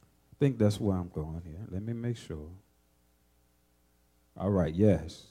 I 0.03 0.35
think 0.39 0.57
that's 0.57 0.79
where 0.79 0.97
I'm 0.97 1.09
going 1.09 1.41
here. 1.45 1.65
Let 1.69 1.83
me 1.83 1.93
make 1.93 2.17
sure. 2.17 2.49
All 4.37 4.49
right, 4.49 4.73
yes. 4.73 5.27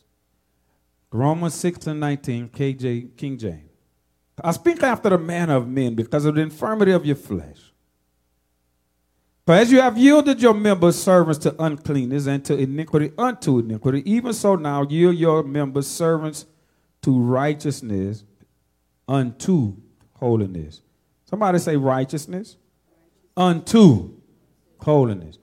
Romans 1.12 1.54
6 1.54 1.86
and 1.88 2.00
19, 2.00 2.48
KJ, 2.48 3.16
King 3.16 3.36
James. 3.36 3.70
I 4.42 4.52
speak 4.52 4.82
after 4.82 5.10
the 5.10 5.18
manner 5.18 5.56
of 5.56 5.68
men 5.68 5.94
because 5.94 6.24
of 6.24 6.34
the 6.34 6.40
infirmity 6.40 6.92
of 6.92 7.04
your 7.04 7.16
flesh. 7.16 7.70
For 9.46 9.54
as 9.54 9.72
you 9.72 9.80
have 9.80 9.98
yielded 9.98 10.40
your 10.40 10.54
members 10.54 10.96
servants 10.96 11.38
to 11.40 11.62
uncleanness 11.62 12.26
and 12.26 12.44
to 12.44 12.56
iniquity 12.56 13.12
unto 13.18 13.58
iniquity, 13.58 14.08
even 14.10 14.32
so 14.32 14.54
now 14.54 14.86
yield 14.88 15.16
your 15.16 15.42
members 15.42 15.88
servants 15.88 16.46
to 17.02 17.18
righteousness 17.18 18.24
unto 19.08 19.76
holiness. 20.14 20.82
Somebody 21.24 21.58
say 21.58 21.76
righteousness 21.76 22.56
unto 23.36 24.10
holiness. 24.78 25.38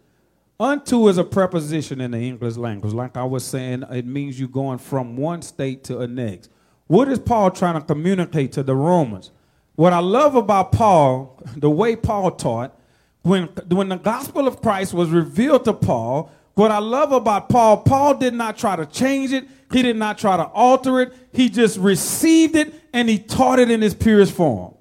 Unto 0.60 1.08
is 1.08 1.18
a 1.18 1.24
preposition 1.24 2.02
in 2.02 2.12
the 2.12 2.18
English 2.18 2.58
language. 2.58 2.94
Like 2.94 3.16
I 3.16 3.24
was 3.24 3.46
saying, 3.46 3.84
it 3.92 4.06
means 4.06 4.40
you're 4.40 4.50
going 4.50 4.80
from 4.80 5.16
one 5.16 5.42
state 5.42 5.84
to 5.86 5.96
the 5.96 6.08
next. 6.08 6.50
What 6.88 7.08
is 7.10 7.20
Paul 7.20 7.52
trying 7.52 7.76
to 7.76 7.82
communicate 7.82 8.54
to 8.54 8.64
the 8.64 8.76
Romans? 8.76 9.32
What 9.76 9.94
I 9.94 10.00
love 10.00 10.36
about 10.36 10.72
Paul, 10.72 11.40
the 11.56 11.70
way 11.70 11.96
Paul 11.96 12.32
taught, 12.32 12.78
when, 13.22 13.46
when 13.70 13.90
the 13.90 13.98
gospel 13.98 14.48
of 14.48 14.62
Christ 14.62 14.94
was 14.94 15.10
revealed 15.10 15.66
to 15.66 15.74
Paul, 15.74 16.32
what 16.56 16.72
I 16.72 16.80
love 16.80 17.12
about 17.12 17.50
Paul, 17.50 17.78
Paul 17.78 18.16
did 18.16 18.34
not 18.34 18.58
try 18.58 18.76
to 18.76 18.86
change 18.86 19.32
it. 19.32 19.48
He 19.72 19.82
did 19.82 19.98
not 19.98 20.18
try 20.18 20.38
to 20.38 20.46
alter 20.46 21.02
it. 21.02 21.14
He 21.34 21.50
just 21.50 21.78
received 21.78 22.56
it 22.56 22.74
and 22.94 23.10
he 23.10 23.20
taught 23.20 23.60
it 23.60 23.70
in 23.70 23.84
its 23.84 23.96
purest 23.96 24.34
form. 24.34 24.74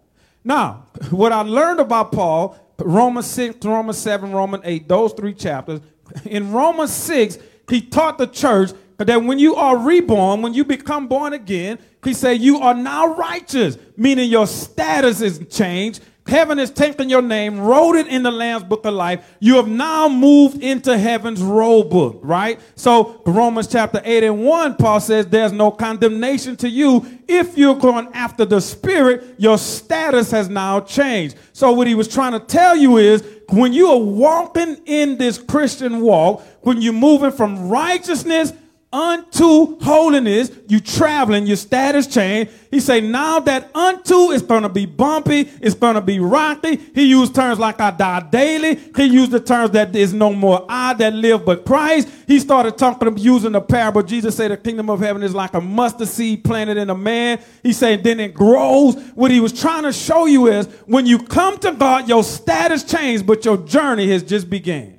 Now, 0.45 0.87
what 1.11 1.33
I 1.33 1.41
learned 1.43 1.81
about 1.81 2.13
Paul, 2.13 2.57
Romans 2.79 3.27
6, 3.27 3.65
Romans 3.65 3.99
7, 3.99 4.33
Romans 4.33 4.63
8, 4.65 4.89
those 4.89 5.13
three 5.13 5.35
chapters, 5.35 5.81
in 6.25 6.53
Romans 6.53 6.93
6, 6.93 7.39
he 7.69 7.81
taught 7.81 8.19
the 8.19 8.27
church 8.27 8.71
that 8.99 9.23
when 9.23 9.39
you 9.39 9.57
are 9.57 9.77
reborn, 9.77 10.41
when 10.41 10.55
you 10.55 10.65
become 10.65 11.09
born 11.09 11.33
again, 11.33 11.79
he 12.03 12.15
said 12.15 12.41
you 12.41 12.59
are 12.59 12.75
now 12.75 13.15
righteous, 13.15 13.77
meaning 13.97 14.31
your 14.31 14.47
status 14.47 15.21
is 15.21 15.41
changed 15.51 16.03
Heaven 16.27 16.59
has 16.59 16.71
taken 16.71 17.09
your 17.09 17.23
name, 17.23 17.61
wrote 17.61 17.95
it 17.95 18.09
in 18.09 18.23
the 18.23 18.31
Lamb's 18.31 18.65
book 18.65 18.85
of 18.85 18.95
life. 18.95 19.37
You 19.39 19.57
have 19.57 19.69
now 19.69 20.09
moved 20.09 20.63
into 20.63 20.99
heaven's 20.99 21.41
roll 21.41 21.85
book, 21.85 22.19
right? 22.23 22.61
So 22.75 23.23
Romans 23.25 23.69
chapter 23.69 24.01
8 24.05 24.25
and 24.25 24.45
1, 24.45 24.77
Paul 24.77 25.01
says 25.01 25.27
there's 25.27 25.53
no 25.53 25.71
condemnation 25.71 26.57
to 26.57 26.69
you. 26.69 27.07
If 27.29 27.57
you're 27.57 27.77
going 27.77 28.09
after 28.13 28.45
the 28.45 28.61
spirit, 28.61 29.37
your 29.39 29.59
status 29.59 30.31
has 30.33 30.49
now 30.49 30.81
changed. 30.81 31.37
So 31.53 31.73
what 31.73 31.87
he 31.87 31.95
was 31.95 32.09
trying 32.09 32.33
to 32.33 32.41
tell 32.41 32.77
you 32.77 32.99
is 32.99 33.25
when 33.51 33.73
you 33.73 33.89
are 33.89 33.99
walking 33.99 34.81
in 34.87 35.19
this 35.19 35.39
Christian 35.39 36.01
walk, 36.01 36.43
when 36.63 36.83
you're 36.83 36.93
moving 36.93 37.31
from 37.31 37.69
righteousness 37.69 38.53
unto 38.97 39.79
holiness, 39.81 40.51
you 40.69 40.81
traveling, 40.81 41.47
your 41.47 41.57
status 41.57 42.07
change. 42.07 42.49
He 42.71 42.81
say 42.81 43.03
now 43.03 43.41
that 43.41 43.71
unto 43.77 44.31
is 44.31 44.43
to 44.43 44.69
be 44.71 44.87
bumpy, 44.87 45.51
it's 45.61 45.75
to 45.75 46.01
be 46.01 46.19
rocky. 46.19 46.77
He 46.77 47.09
used 47.09 47.35
terms 47.35 47.59
like 47.59 47.79
I 47.79 47.91
die 47.91 48.21
daily. 48.31 48.77
He 48.97 49.05
used 49.05 49.33
the 49.33 49.41
terms 49.41 49.73
that 49.73 49.93
there's 49.93 50.15
no 50.15 50.33
more 50.33 50.65
I 50.67 50.95
that 50.95 51.13
live 51.13 51.45
but 51.45 51.67
Christ. 51.67 52.09
He 52.27 52.41
started 52.41 52.79
talking 52.79 53.19
using 53.19 53.53
the 53.53 53.61
parable. 53.61 54.03
Jesus 54.03 54.35
said 54.35 54.51
the 54.51 54.57
kingdom 54.57 54.89
of 54.89 55.01
heaven 55.01 55.23
is 55.23 55.35
like 55.35 55.53
a 55.53 55.61
mustard 55.61 56.09
seed 56.09 56.43
planted 56.43 56.79
in 56.79 56.89
a 56.89 56.95
man. 56.95 57.39
He 57.63 57.75
said 57.75 58.03
then 58.03 58.19
it 58.19 58.33
grows. 58.33 58.97
What 59.15 59.31
he 59.31 59.41
was 59.41 59.53
trying 59.53 59.83
to 59.83 59.93
show 59.93 60.25
you 60.25 60.47
is 60.47 60.67
when 60.87 61.05
you 61.05 61.19
come 61.19 61.59
to 61.59 61.73
God, 61.73 62.09
your 62.09 62.25
status 62.25 62.83
changed, 62.83 63.27
but 63.27 63.45
your 63.45 63.59
journey 63.59 64.11
has 64.11 64.23
just 64.23 64.49
began. 64.49 64.99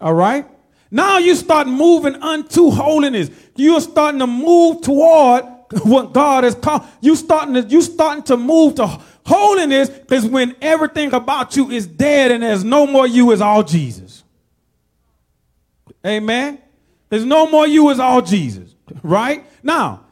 All 0.00 0.14
right? 0.14 0.46
Now 0.90 1.18
you 1.18 1.34
start 1.34 1.66
moving 1.66 2.16
unto 2.16 2.70
holiness. 2.70 3.30
You're 3.56 3.80
starting 3.80 4.20
to 4.20 4.26
move 4.26 4.82
toward 4.82 5.44
what 5.82 6.12
God 6.12 6.44
has 6.44 6.54
called. 6.54 6.82
You 7.00 7.14
starting 7.16 7.54
to 7.54 7.62
you 7.62 7.82
starting 7.82 8.22
to 8.24 8.36
move 8.36 8.76
to 8.76 8.86
holiness 9.26 9.90
because 9.90 10.24
when 10.26 10.56
everything 10.62 11.12
about 11.12 11.56
you 11.56 11.70
is 11.70 11.86
dead 11.86 12.30
and 12.30 12.42
there's 12.42 12.64
no 12.64 12.86
more 12.86 13.06
you 13.06 13.30
is 13.32 13.40
all 13.40 13.62
Jesus. 13.62 14.24
Amen. 16.06 16.58
There's 17.10 17.24
no 17.24 17.50
more 17.50 17.66
you 17.66 17.90
is 17.90 18.00
all 18.00 18.22
Jesus. 18.22 18.74
Right? 19.02 19.44
Now, 19.62 20.06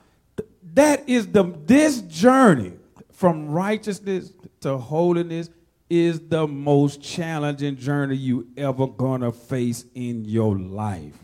that 0.74 1.08
is 1.08 1.28
the 1.28 1.44
this 1.64 2.02
journey 2.02 2.72
from 3.12 3.48
righteousness 3.48 4.32
to 4.60 4.76
holiness 4.76 5.48
is 5.88 6.20
the 6.20 6.46
most 6.46 7.02
challenging 7.02 7.76
journey 7.76 8.16
you 8.16 8.48
ever 8.56 8.86
gonna 8.86 9.32
face 9.32 9.84
in 9.94 10.24
your 10.24 10.58
life. 10.58 11.14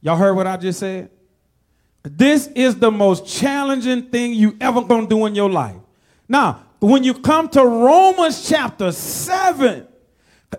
Y'all 0.00 0.16
heard 0.16 0.34
what 0.34 0.46
I 0.46 0.56
just 0.56 0.80
said? 0.80 1.10
This 2.02 2.46
is 2.48 2.76
the 2.76 2.90
most 2.90 3.26
challenging 3.26 4.02
thing 4.10 4.32
you 4.32 4.56
ever 4.60 4.82
gonna 4.82 5.06
do 5.06 5.26
in 5.26 5.34
your 5.34 5.50
life. 5.50 5.76
Now, 6.28 6.64
when 6.80 7.04
you 7.04 7.14
come 7.14 7.48
to 7.50 7.64
Romans 7.64 8.48
chapter 8.48 8.92
7, 8.92 9.86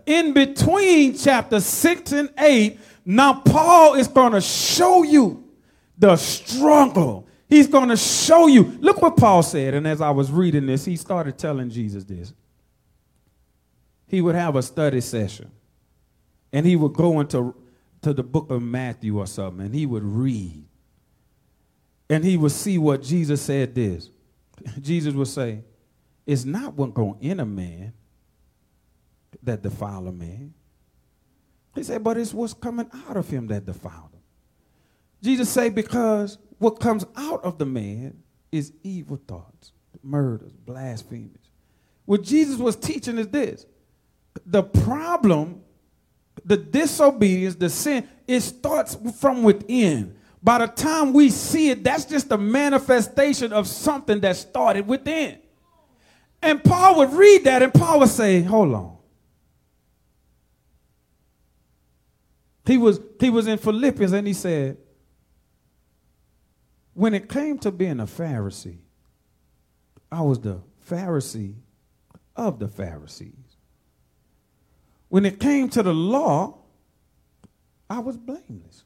in 0.05 0.33
between 0.33 1.17
chapter 1.17 1.59
6 1.59 2.11
and 2.11 2.29
8, 2.37 2.79
now 3.05 3.33
Paul 3.39 3.95
is 3.95 4.07
gonna 4.07 4.41
show 4.41 5.03
you 5.03 5.43
the 5.97 6.15
struggle. 6.17 7.27
He's 7.47 7.67
gonna 7.67 7.97
show 7.97 8.47
you. 8.47 8.77
Look 8.79 9.01
what 9.01 9.17
Paul 9.17 9.41
said. 9.41 9.73
And 9.73 9.87
as 9.87 10.01
I 10.01 10.11
was 10.11 10.29
reading 10.31 10.67
this, 10.67 10.85
he 10.85 10.95
started 10.95 11.37
telling 11.37 11.69
Jesus 11.69 12.03
this 12.03 12.33
he 14.09 14.21
would 14.21 14.35
have 14.35 14.55
a 14.55 14.63
study 14.63 15.01
session 15.01 15.51
and 16.51 16.65
he 16.65 16.75
would 16.75 16.93
go 16.93 17.19
into 17.19 17.55
to 18.01 18.13
the 18.13 18.23
book 18.23 18.49
of 18.49 18.61
Matthew 18.61 19.19
or 19.19 19.27
something 19.27 19.65
and 19.65 19.75
he 19.75 19.85
would 19.85 20.03
read 20.03 20.65
and 22.09 22.23
he 22.23 22.37
would 22.37 22.51
see 22.51 22.77
what 22.77 23.03
Jesus 23.03 23.41
said 23.41 23.75
this. 23.75 24.09
Jesus 24.81 25.13
would 25.13 25.27
say, 25.27 25.63
It's 26.25 26.45
not 26.45 26.73
what 26.73 26.93
going 26.93 27.17
in 27.21 27.39
a 27.39 27.45
man 27.45 27.93
that 29.43 29.61
defile 29.61 30.07
a 30.07 30.11
man. 30.11 30.53
He 31.75 31.83
said, 31.83 32.03
but 32.03 32.17
it's 32.17 32.33
what's 32.33 32.53
coming 32.53 32.89
out 33.07 33.17
of 33.17 33.29
him 33.29 33.47
that 33.47 33.65
defiled 33.65 34.11
him. 34.13 34.21
Jesus 35.21 35.49
said, 35.49 35.75
because 35.75 36.37
what 36.57 36.79
comes 36.79 37.05
out 37.15 37.43
of 37.43 37.57
the 37.57 37.65
man 37.65 38.21
is 38.51 38.73
evil 38.83 39.19
thoughts, 39.27 39.71
murders, 40.03 40.53
blasphemies. 40.53 41.37
What 42.05 42.23
Jesus 42.23 42.57
was 42.57 42.75
teaching 42.75 43.17
is 43.17 43.27
this 43.27 43.65
the 44.45 44.63
problem, 44.63 45.61
the 46.43 46.57
disobedience, 46.57 47.55
the 47.55 47.69
sin, 47.69 48.07
it 48.27 48.41
starts 48.41 48.97
from 49.19 49.43
within. 49.43 50.15
By 50.41 50.59
the 50.59 50.67
time 50.67 51.13
we 51.13 51.29
see 51.29 51.69
it, 51.69 51.83
that's 51.83 52.05
just 52.05 52.31
a 52.31 52.37
manifestation 52.37 53.51
of 53.51 53.67
something 53.67 54.19
that 54.21 54.37
started 54.37 54.87
within. 54.87 55.39
And 56.41 56.63
Paul 56.63 56.97
would 56.97 57.13
read 57.13 57.43
that 57.43 57.61
and 57.61 57.73
Paul 57.73 57.99
would 57.99 58.09
say, 58.09 58.41
Hold 58.41 58.73
on. 58.73 58.97
He 62.65 62.77
was, 62.77 62.99
he 63.19 63.29
was 63.29 63.47
in 63.47 63.57
Philippians 63.57 64.13
and 64.13 64.27
he 64.27 64.33
said, 64.33 64.77
When 66.93 67.13
it 67.13 67.27
came 67.27 67.57
to 67.59 67.71
being 67.71 67.99
a 67.99 68.05
Pharisee, 68.05 68.77
I 70.11 70.21
was 70.21 70.39
the 70.39 70.61
Pharisee 70.87 71.55
of 72.35 72.59
the 72.59 72.67
Pharisees. 72.67 73.38
When 75.09 75.25
it 75.25 75.39
came 75.39 75.69
to 75.69 75.83
the 75.83 75.93
law, 75.93 76.59
I 77.89 77.99
was 77.99 78.15
blameless. 78.17 78.83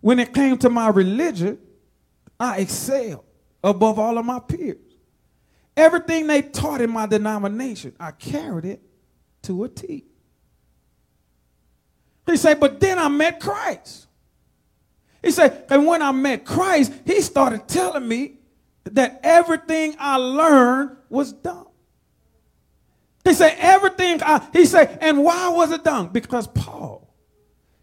When 0.00 0.18
it 0.18 0.32
came 0.32 0.58
to 0.58 0.70
my 0.70 0.88
religion, 0.88 1.58
I 2.38 2.58
excelled 2.58 3.24
above 3.64 3.98
all 3.98 4.18
of 4.18 4.24
my 4.24 4.38
peers. 4.38 4.76
Everything 5.76 6.26
they 6.26 6.42
taught 6.42 6.80
in 6.80 6.90
my 6.90 7.06
denomination, 7.06 7.94
I 7.98 8.12
carried 8.12 8.64
it 8.64 8.82
to 9.42 9.64
a 9.64 9.68
T. 9.68 10.04
He 12.26 12.36
said, 12.36 12.60
but 12.60 12.80
then 12.80 12.98
I 12.98 13.08
met 13.08 13.40
Christ. 13.40 14.06
He 15.22 15.30
said, 15.30 15.64
and 15.70 15.86
when 15.86 16.02
I 16.02 16.12
met 16.12 16.44
Christ, 16.44 16.92
he 17.04 17.20
started 17.20 17.66
telling 17.66 18.06
me 18.06 18.38
that 18.84 19.20
everything 19.22 19.96
I 19.98 20.16
learned 20.16 20.96
was 21.08 21.32
dumb. 21.32 21.68
He 23.26 23.34
said, 23.34 23.56
everything, 23.58 24.22
I, 24.22 24.46
he 24.52 24.64
said, 24.66 24.98
and 25.00 25.24
why 25.24 25.48
was 25.48 25.72
it 25.72 25.82
done? 25.82 26.10
Because 26.10 26.46
Paul 26.46 27.12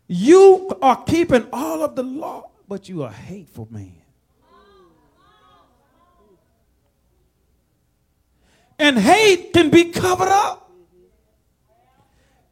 You 0.07 0.71
are 0.81 1.03
keeping 1.03 1.45
all 1.51 1.83
of 1.83 1.97
the 1.97 2.03
law, 2.03 2.51
but 2.65 2.87
you 2.87 3.03
are 3.03 3.09
a 3.09 3.13
hateful 3.13 3.67
man. 3.69 3.97
And 8.79 8.97
hate 8.97 9.51
can 9.51 9.69
be 9.69 9.91
covered 9.91 10.29
up. 10.29 10.71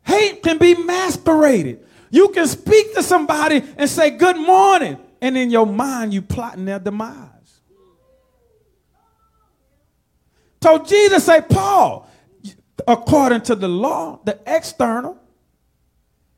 Hate 0.03 0.43
can 0.43 0.57
be 0.57 0.75
masqueraded. 0.75 1.85
You 2.09 2.27
can 2.27 2.45
speak 2.45 2.93
to 2.95 3.03
somebody 3.03 3.63
and 3.77 3.89
say, 3.89 4.11
Good 4.11 4.37
morning. 4.37 4.97
And 5.21 5.37
in 5.37 5.49
your 5.49 5.65
mind, 5.65 6.13
you 6.13 6.21
plotting 6.21 6.65
their 6.65 6.79
demise. 6.79 7.27
So 10.61 10.79
Jesus 10.79 11.25
said, 11.25 11.47
Paul, 11.47 12.07
according 12.87 13.41
to 13.41 13.55
the 13.55 13.67
law, 13.67 14.19
the 14.23 14.39
external, 14.45 15.17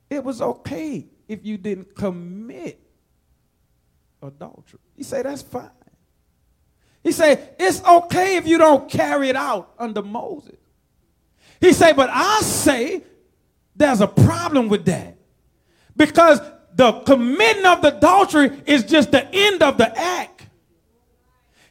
it 0.10 0.24
was 0.24 0.42
okay 0.42 1.06
if 1.28 1.46
you 1.46 1.58
didn't 1.58 1.96
commit 1.96 2.80
adultery. 4.22 4.80
He 4.96 5.04
said, 5.04 5.26
that's 5.26 5.42
fine. 5.42 5.70
He 7.04 7.12
said, 7.12 7.56
it's 7.60 7.84
okay 7.84 8.38
if 8.38 8.48
you 8.48 8.58
don't 8.58 8.90
carry 8.90 9.30
it 9.30 9.36
out 9.36 9.74
under 9.78 10.02
Moses. 10.02 10.58
He 11.60 11.74
said, 11.74 11.96
but 11.96 12.10
I 12.12 12.42
say 12.42 13.04
there's 13.76 14.02
a 14.02 14.08
problem 14.08 14.70
with 14.70 14.86
that. 14.86 15.18
Because 15.96 16.40
the 16.76 16.94
committing 17.02 17.66
of 17.66 17.82
the 17.82 17.98
adultery 17.98 18.52
is 18.66 18.84
just 18.84 19.12
the 19.12 19.28
end 19.34 19.62
of 19.62 19.78
the 19.78 19.98
act. 19.98 20.48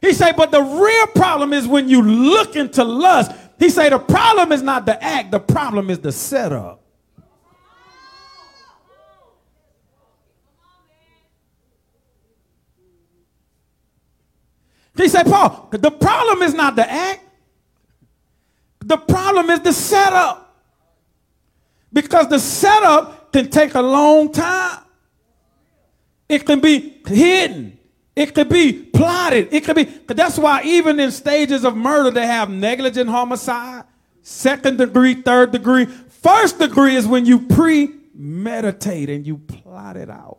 He 0.01 0.13
said, 0.13 0.35
but 0.35 0.51
the 0.51 0.61
real 0.61 1.07
problem 1.07 1.53
is 1.53 1.67
when 1.67 1.87
you 1.89 2.01
look 2.01 2.55
into 2.55 2.83
lust. 2.83 3.31
He 3.59 3.69
said, 3.69 3.91
the 3.91 3.99
problem 3.99 4.51
is 4.51 4.61
not 4.61 4.85
the 4.85 5.01
act, 5.01 5.31
the 5.31 5.39
problem 5.39 5.89
is 5.89 5.99
the 5.99 6.11
setup. 6.11 6.83
He 14.95 15.07
said, 15.07 15.25
Paul, 15.25 15.69
the 15.71 15.91
problem 15.91 16.43
is 16.43 16.53
not 16.53 16.75
the 16.75 16.89
act. 16.89 17.21
The 18.79 18.97
problem 18.97 19.49
is 19.49 19.61
the 19.61 19.73
setup. 19.73 20.61
Because 21.91 22.27
the 22.27 22.39
setup 22.39 23.31
can 23.31 23.49
take 23.49 23.75
a 23.75 23.81
long 23.81 24.31
time. 24.31 24.79
It 26.29 26.45
can 26.45 26.59
be 26.59 27.01
hidden. 27.07 27.72
It 28.15 28.35
could 28.35 28.49
be 28.49 28.73
plotted. 28.73 29.51
It 29.51 29.63
could 29.63 29.75
be. 29.75 29.85
That's 29.85 30.37
why 30.37 30.61
even 30.63 30.99
in 30.99 31.11
stages 31.11 31.65
of 31.65 31.75
murder, 31.75 32.11
they 32.11 32.27
have 32.27 32.49
negligent 32.49 33.09
homicide, 33.09 33.85
second 34.21 34.77
degree, 34.77 35.15
third 35.15 35.51
degree. 35.51 35.85
First 35.85 36.59
degree 36.59 36.95
is 36.95 37.07
when 37.07 37.25
you 37.25 37.39
premeditate 37.39 39.09
and 39.09 39.25
you 39.25 39.37
plot 39.37 39.97
it 39.97 40.09
out 40.09 40.37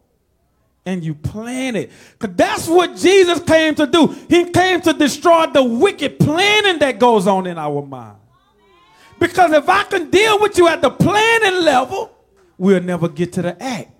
and 0.87 1.03
you 1.05 1.15
plan 1.15 1.77
it. 1.77 1.91
Because 2.19 2.37
that's 2.37 2.69
what 2.69 2.97
Jesus 2.97 3.41
came 3.41 3.75
to 3.75 3.87
do. 3.87 4.07
He 4.29 4.51
came 4.51 4.81
to 4.83 4.93
destroy 4.93 5.47
the 5.47 5.65
wicked 5.65 6.19
planning 6.19 6.79
that 6.79 6.99
goes 6.99 7.27
on 7.27 7.47
in 7.47 7.59
our 7.59 7.85
mind. 7.85 8.19
Because 9.19 9.53
if 9.53 9.69
I 9.69 9.85
can 9.85 10.11
deal 10.11 10.41
with 10.41 10.59
you 10.59 10.69
at 10.69 10.83
the 10.83 10.91
planning 10.91 11.63
level, 11.63 12.11
we'll 12.59 12.83
never 12.83 13.09
get 13.09 13.33
to 13.35 13.43
the 13.43 13.63
act. 13.63 13.91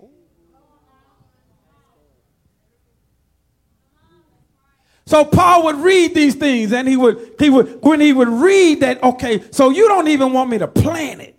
So 5.07 5.23
Paul 5.23 5.65
would 5.65 5.77
read 5.77 6.15
these 6.15 6.33
things 6.35 6.73
and 6.73 6.87
he 6.87 6.97
would 6.97 7.35
he 7.39 7.49
would 7.49 7.81
when 7.81 7.99
he 7.99 8.11
would 8.11 8.27
read 8.27 8.79
that 8.79 9.03
okay 9.03 9.43
so 9.51 9.69
you 9.69 9.87
don't 9.87 10.07
even 10.07 10.33
want 10.33 10.49
me 10.49 10.57
to 10.57 10.67
plan 10.67 11.21
it. 11.21 11.35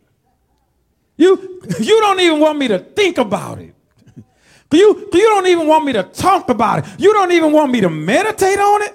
You 1.16 1.60
you 1.80 2.00
don't 2.00 2.20
even 2.20 2.38
want 2.40 2.58
me 2.58 2.68
to 2.68 2.78
think 2.78 3.18
about 3.18 3.58
it. 3.58 3.74
You, 4.72 5.08
you 5.12 5.28
don't 5.28 5.46
even 5.46 5.68
want 5.68 5.84
me 5.84 5.92
to 5.92 6.02
talk 6.02 6.50
about 6.50 6.80
it. 6.80 6.86
You 6.98 7.12
don't 7.12 7.30
even 7.30 7.52
want 7.52 7.70
me 7.70 7.80
to 7.82 7.88
meditate 7.88 8.58
on 8.58 8.82
it. 8.82 8.94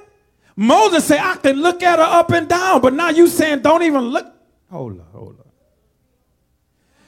Moses 0.56 1.06
said, 1.06 1.20
I 1.20 1.38
can 1.38 1.62
look 1.62 1.82
at 1.82 1.98
her 1.98 2.06
up 2.06 2.30
and 2.32 2.48
down, 2.48 2.82
but 2.82 2.94
now 2.94 3.10
you 3.10 3.28
saying 3.28 3.62
don't 3.62 3.82
even 3.82 4.02
look. 4.02 4.28
Hold 4.70 5.00
on, 5.00 5.06
hold 5.14 5.40
on. 5.40 5.46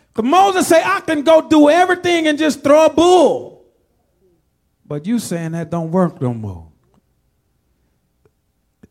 Because 0.07 0.29
Moses 0.29 0.67
said, 0.67 0.81
I 0.83 1.01
can 1.01 1.23
go 1.23 1.41
do 1.41 1.69
everything 1.69 2.27
and 2.27 2.37
just 2.37 2.63
throw 2.63 2.85
a 2.85 2.89
bull. 2.89 3.65
But 4.85 5.05
you 5.05 5.19
saying 5.19 5.51
that 5.51 5.69
don't 5.69 5.91
work 5.91 6.21
no 6.21 6.33
more. 6.33 6.72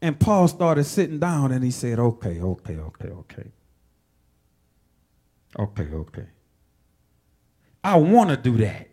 And 0.02 0.18
Paul 0.18 0.48
started 0.48 0.82
sitting 0.82 1.20
down 1.20 1.52
and 1.52 1.62
he 1.62 1.70
said, 1.70 2.00
okay, 2.00 2.40
okay, 2.40 2.76
okay, 2.76 3.08
okay. 3.08 3.52
Okay, 5.56 5.88
okay. 5.94 6.26
I 7.84 7.96
want 7.96 8.30
to 8.30 8.36
do 8.36 8.56
that. 8.58 8.88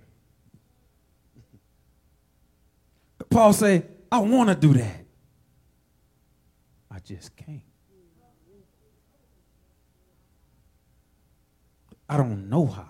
Paul 3.31 3.53
say, 3.53 3.85
I 4.11 4.19
want 4.19 4.49
to 4.49 4.55
do 4.55 4.73
that. 4.75 5.05
I 6.91 6.99
just 6.99 7.35
can't. 7.35 7.61
I 12.07 12.17
don't 12.17 12.49
know 12.49 12.67
how. 12.67 12.87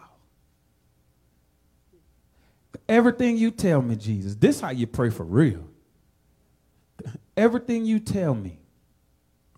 Everything 2.88 3.38
you 3.38 3.52
tell 3.52 3.82
me, 3.82 3.96
Jesus, 3.96 4.36
this 4.36 4.60
how 4.60 4.72
you 4.72 4.88
pray 4.88 5.10
for 5.10 5.24
real. 5.24 5.69
Everything 7.40 7.86
you 7.86 8.02
tell 8.02 8.36
me, 8.36 8.60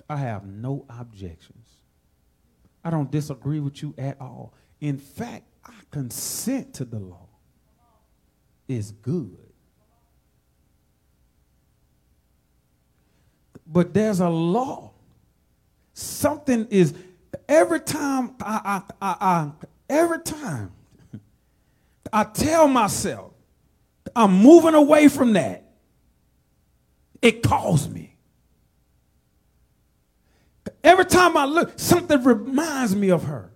I 0.08 0.18
have 0.18 0.46
no 0.46 0.86
objections. 0.88 1.68
I 2.84 2.92
don't 2.92 3.10
disagree 3.10 3.60
with 3.60 3.82
you 3.82 3.96
at 3.98 4.22
all. 4.22 4.54
In 4.82 5.00
fact, 5.00 5.46
I 5.66 5.74
consent 5.90 6.76
to 6.76 6.86
the 6.86 7.00
law. 7.00 7.28
It's 8.68 8.92
good. 8.92 9.36
But 13.66 13.96
there's 13.96 14.20
a 14.20 14.30
law. 14.30 14.92
Something 15.96 16.68
is 16.70 16.94
every 17.50 17.80
time 17.80 18.36
I, 18.42 18.84
I, 19.02 19.08
I, 19.08 19.16
I 19.20 19.52
every 19.90 20.22
time 20.22 20.72
I 22.14 22.26
tell 22.26 22.68
myself 22.68 23.32
I'm 24.16 24.34
moving 24.36 24.76
away 24.76 25.08
from 25.08 25.34
that, 25.34 25.71
it 27.22 27.44
calls 27.44 27.88
me. 27.88 28.16
Every 30.84 31.06
time 31.06 31.38
I 31.38 31.46
look, 31.46 31.78
something 31.78 32.24
reminds 32.24 32.96
me 32.96 33.12
of 33.12 33.24
her. 33.24 33.52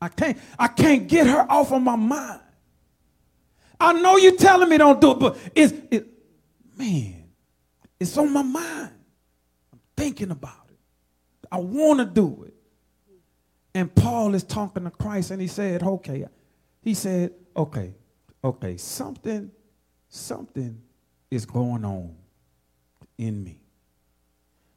I 0.00 0.08
can't, 0.08 0.38
I 0.58 0.68
can't 0.68 1.06
get 1.06 1.26
her 1.26 1.46
off 1.50 1.72
of 1.72 1.82
my 1.82 1.96
mind. 1.96 2.40
I 3.78 3.92
know 3.92 4.16
you're 4.16 4.36
telling 4.36 4.68
me 4.68 4.78
don't 4.78 5.00
do 5.00 5.12
it, 5.12 5.18
but 5.18 5.38
it's 5.54 5.74
it, 5.90 6.06
man, 6.76 7.24
it's 7.98 8.16
on 8.16 8.32
my 8.32 8.42
mind 8.42 8.92
I'm 9.72 9.80
thinking 9.96 10.30
about 10.30 10.68
it. 10.70 10.78
I 11.50 11.58
want 11.58 11.98
to 11.98 12.06
do 12.06 12.44
it. 12.46 12.54
And 13.74 13.94
Paul 13.94 14.34
is 14.34 14.44
talking 14.44 14.84
to 14.84 14.90
Christ 14.90 15.30
and 15.30 15.40
he 15.40 15.48
said, 15.48 15.82
okay. 15.82 16.26
He 16.82 16.94
said, 16.94 17.32
okay, 17.56 17.94
okay, 18.42 18.76
something, 18.76 19.50
something 20.08 20.80
is 21.30 21.46
going 21.46 21.84
on 21.84 22.16
in 23.18 23.42
me. 23.42 23.60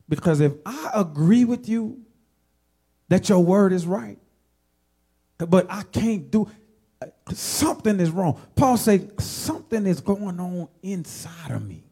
Because 0.07 0.39
if 0.39 0.53
I 0.65 0.91
agree 0.93 1.45
with 1.45 1.67
you 1.67 2.01
that 3.09 3.29
your 3.29 3.43
word 3.43 3.73
is 3.73 3.85
right, 3.85 4.17
but 5.37 5.67
I 5.69 5.83
can't 5.83 6.29
do 6.31 6.49
something 7.33 7.99
is 7.99 8.11
wrong. 8.11 8.39
Paul 8.55 8.77
said 8.77 9.19
something 9.21 9.85
is 9.85 9.99
going 9.99 10.39
on 10.39 10.67
inside 10.81 11.51
of 11.51 11.65
me. 11.67 11.83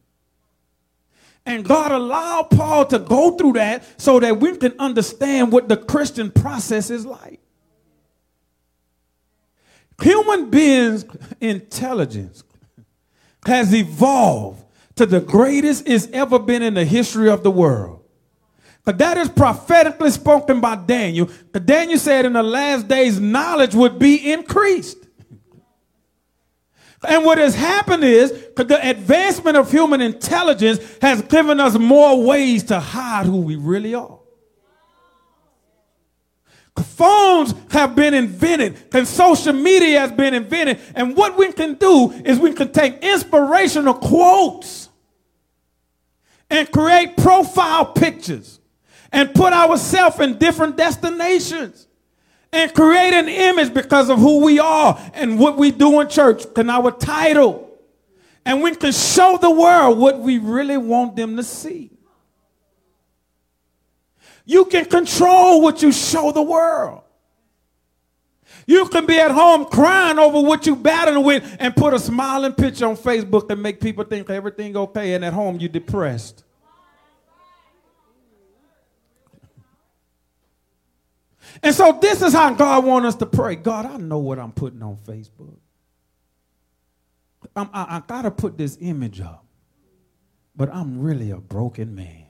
And 1.45 1.65
God 1.65 1.91
allowed 1.91 2.51
Paul 2.51 2.85
to 2.85 2.99
go 2.99 3.31
through 3.37 3.53
that 3.53 3.83
so 4.01 4.19
that 4.19 4.39
we 4.39 4.55
can 4.55 4.73
understand 4.79 5.51
what 5.51 5.67
the 5.67 5.75
Christian 5.75 6.31
process 6.31 6.89
is 6.89 7.05
like. 7.05 7.41
Human 10.01 10.49
beings' 10.49 11.05
intelligence 11.41 12.43
has 13.45 13.73
evolved 13.73 14.62
to 14.95 15.05
the 15.05 15.19
greatest 15.19 15.87
it's 15.87 16.07
ever 16.13 16.39
been 16.39 16.61
in 16.61 16.75
the 16.75 16.85
history 16.85 17.29
of 17.29 17.43
the 17.43 17.51
world. 17.51 18.01
But 18.85 18.97
that 18.97 19.17
is 19.17 19.29
prophetically 19.29 20.11
spoken 20.11 20.59
by 20.59 20.75
Daniel. 20.75 21.29
Daniel 21.53 21.97
said 21.97 22.25
in 22.25 22.33
the 22.33 22.43
last 22.43 22.87
days, 22.87 23.19
knowledge 23.19 23.73
would 23.73 23.97
be 23.97 24.31
increased. 24.31 24.97
And 27.07 27.25
what 27.25 27.37
has 27.37 27.55
happened 27.55 28.03
is 28.03 28.31
the 28.55 28.79
advancement 28.89 29.57
of 29.57 29.71
human 29.71 30.01
intelligence 30.01 30.79
has 31.01 31.21
given 31.23 31.59
us 31.59 31.77
more 31.77 32.23
ways 32.23 32.63
to 32.65 32.79
hide 32.79 33.25
who 33.25 33.41
we 33.41 33.55
really 33.55 33.93
are. 33.93 34.19
Phones 36.81 37.53
have 37.69 37.95
been 37.95 38.13
invented 38.13 38.77
and 38.93 39.07
social 39.07 39.53
media 39.53 39.99
has 39.99 40.11
been 40.11 40.33
invented. 40.33 40.79
And 40.95 41.15
what 41.15 41.37
we 41.37 41.51
can 41.51 41.75
do 41.75 42.11
is 42.25 42.39
we 42.39 42.53
can 42.53 42.71
take 42.71 43.03
inspirational 43.03 43.93
quotes 43.93 44.82
and 46.49 46.71
create 46.71 47.17
profile 47.17 47.85
pictures 47.85 48.59
and 49.11 49.33
put 49.33 49.53
ourselves 49.53 50.19
in 50.19 50.37
different 50.37 50.77
destinations 50.77 51.87
and 52.51 52.73
create 52.73 53.13
an 53.13 53.27
image 53.27 53.73
because 53.73 54.09
of 54.09 54.19
who 54.19 54.43
we 54.43 54.59
are 54.59 54.99
and 55.13 55.39
what 55.39 55.57
we 55.57 55.71
do 55.71 55.99
in 56.01 56.07
church 56.07 56.43
and 56.55 56.69
our 56.69 56.91
title. 56.91 57.69
And 58.45 58.61
we 58.61 58.75
can 58.75 58.91
show 58.91 59.37
the 59.41 59.49
world 59.49 59.97
what 59.97 60.19
we 60.19 60.37
really 60.37 60.77
want 60.77 61.15
them 61.15 61.35
to 61.37 61.43
see. 61.43 61.91
You 64.45 64.65
can 64.65 64.85
control 64.85 65.61
what 65.61 65.81
you 65.81 65.91
show 65.91 66.31
the 66.31 66.41
world. 66.41 67.03
You 68.65 68.87
can 68.87 69.05
be 69.05 69.19
at 69.19 69.31
home 69.31 69.65
crying 69.65 70.19
over 70.19 70.41
what 70.41 70.65
you're 70.65 70.75
battling 70.75 71.23
with 71.23 71.57
and 71.59 71.75
put 71.75 71.93
a 71.93 71.99
smiling 71.99 72.53
picture 72.53 72.87
on 72.87 72.95
Facebook 72.95 73.49
and 73.49 73.61
make 73.61 73.81
people 73.81 74.03
think 74.03 74.29
everything 74.29 74.77
okay, 74.77 75.13
and 75.13 75.25
at 75.25 75.33
home 75.33 75.59
you're 75.59 75.69
depressed. 75.69 76.43
And 81.61 81.75
so 81.75 81.97
this 82.01 82.21
is 82.21 82.33
how 82.33 82.53
God 82.53 82.85
wants 82.85 83.09
us 83.09 83.15
to 83.15 83.25
pray. 83.25 83.55
God, 83.55 83.85
I 83.85 83.97
know 83.97 84.17
what 84.17 84.39
I'm 84.39 84.51
putting 84.51 84.81
on 84.81 84.97
Facebook. 84.97 85.57
I, 87.55 87.67
I 87.73 88.03
got 88.07 88.23
to 88.23 88.31
put 88.31 88.57
this 88.57 88.77
image 88.81 89.21
up, 89.21 89.45
but 90.55 90.73
I'm 90.73 91.01
really 91.01 91.31
a 91.31 91.37
broken 91.37 91.93
man. 91.93 92.25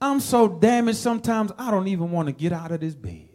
I'm 0.00 0.20
so 0.20 0.48
damaged 0.48 0.98
sometimes 0.98 1.52
I 1.58 1.70
don't 1.70 1.88
even 1.88 2.12
want 2.12 2.28
to 2.28 2.32
get 2.32 2.52
out 2.52 2.70
of 2.70 2.80
this 2.80 2.94
bed. 2.94 3.29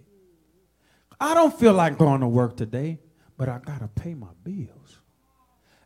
I 1.19 1.33
don't 1.33 1.57
feel 1.57 1.73
like 1.73 1.97
going 1.97 2.21
to 2.21 2.27
work 2.27 2.57
today, 2.57 2.99
but 3.37 3.49
I 3.49 3.59
got 3.59 3.79
to 3.79 3.87
pay 3.87 4.13
my 4.13 4.27
bills. 4.43 4.99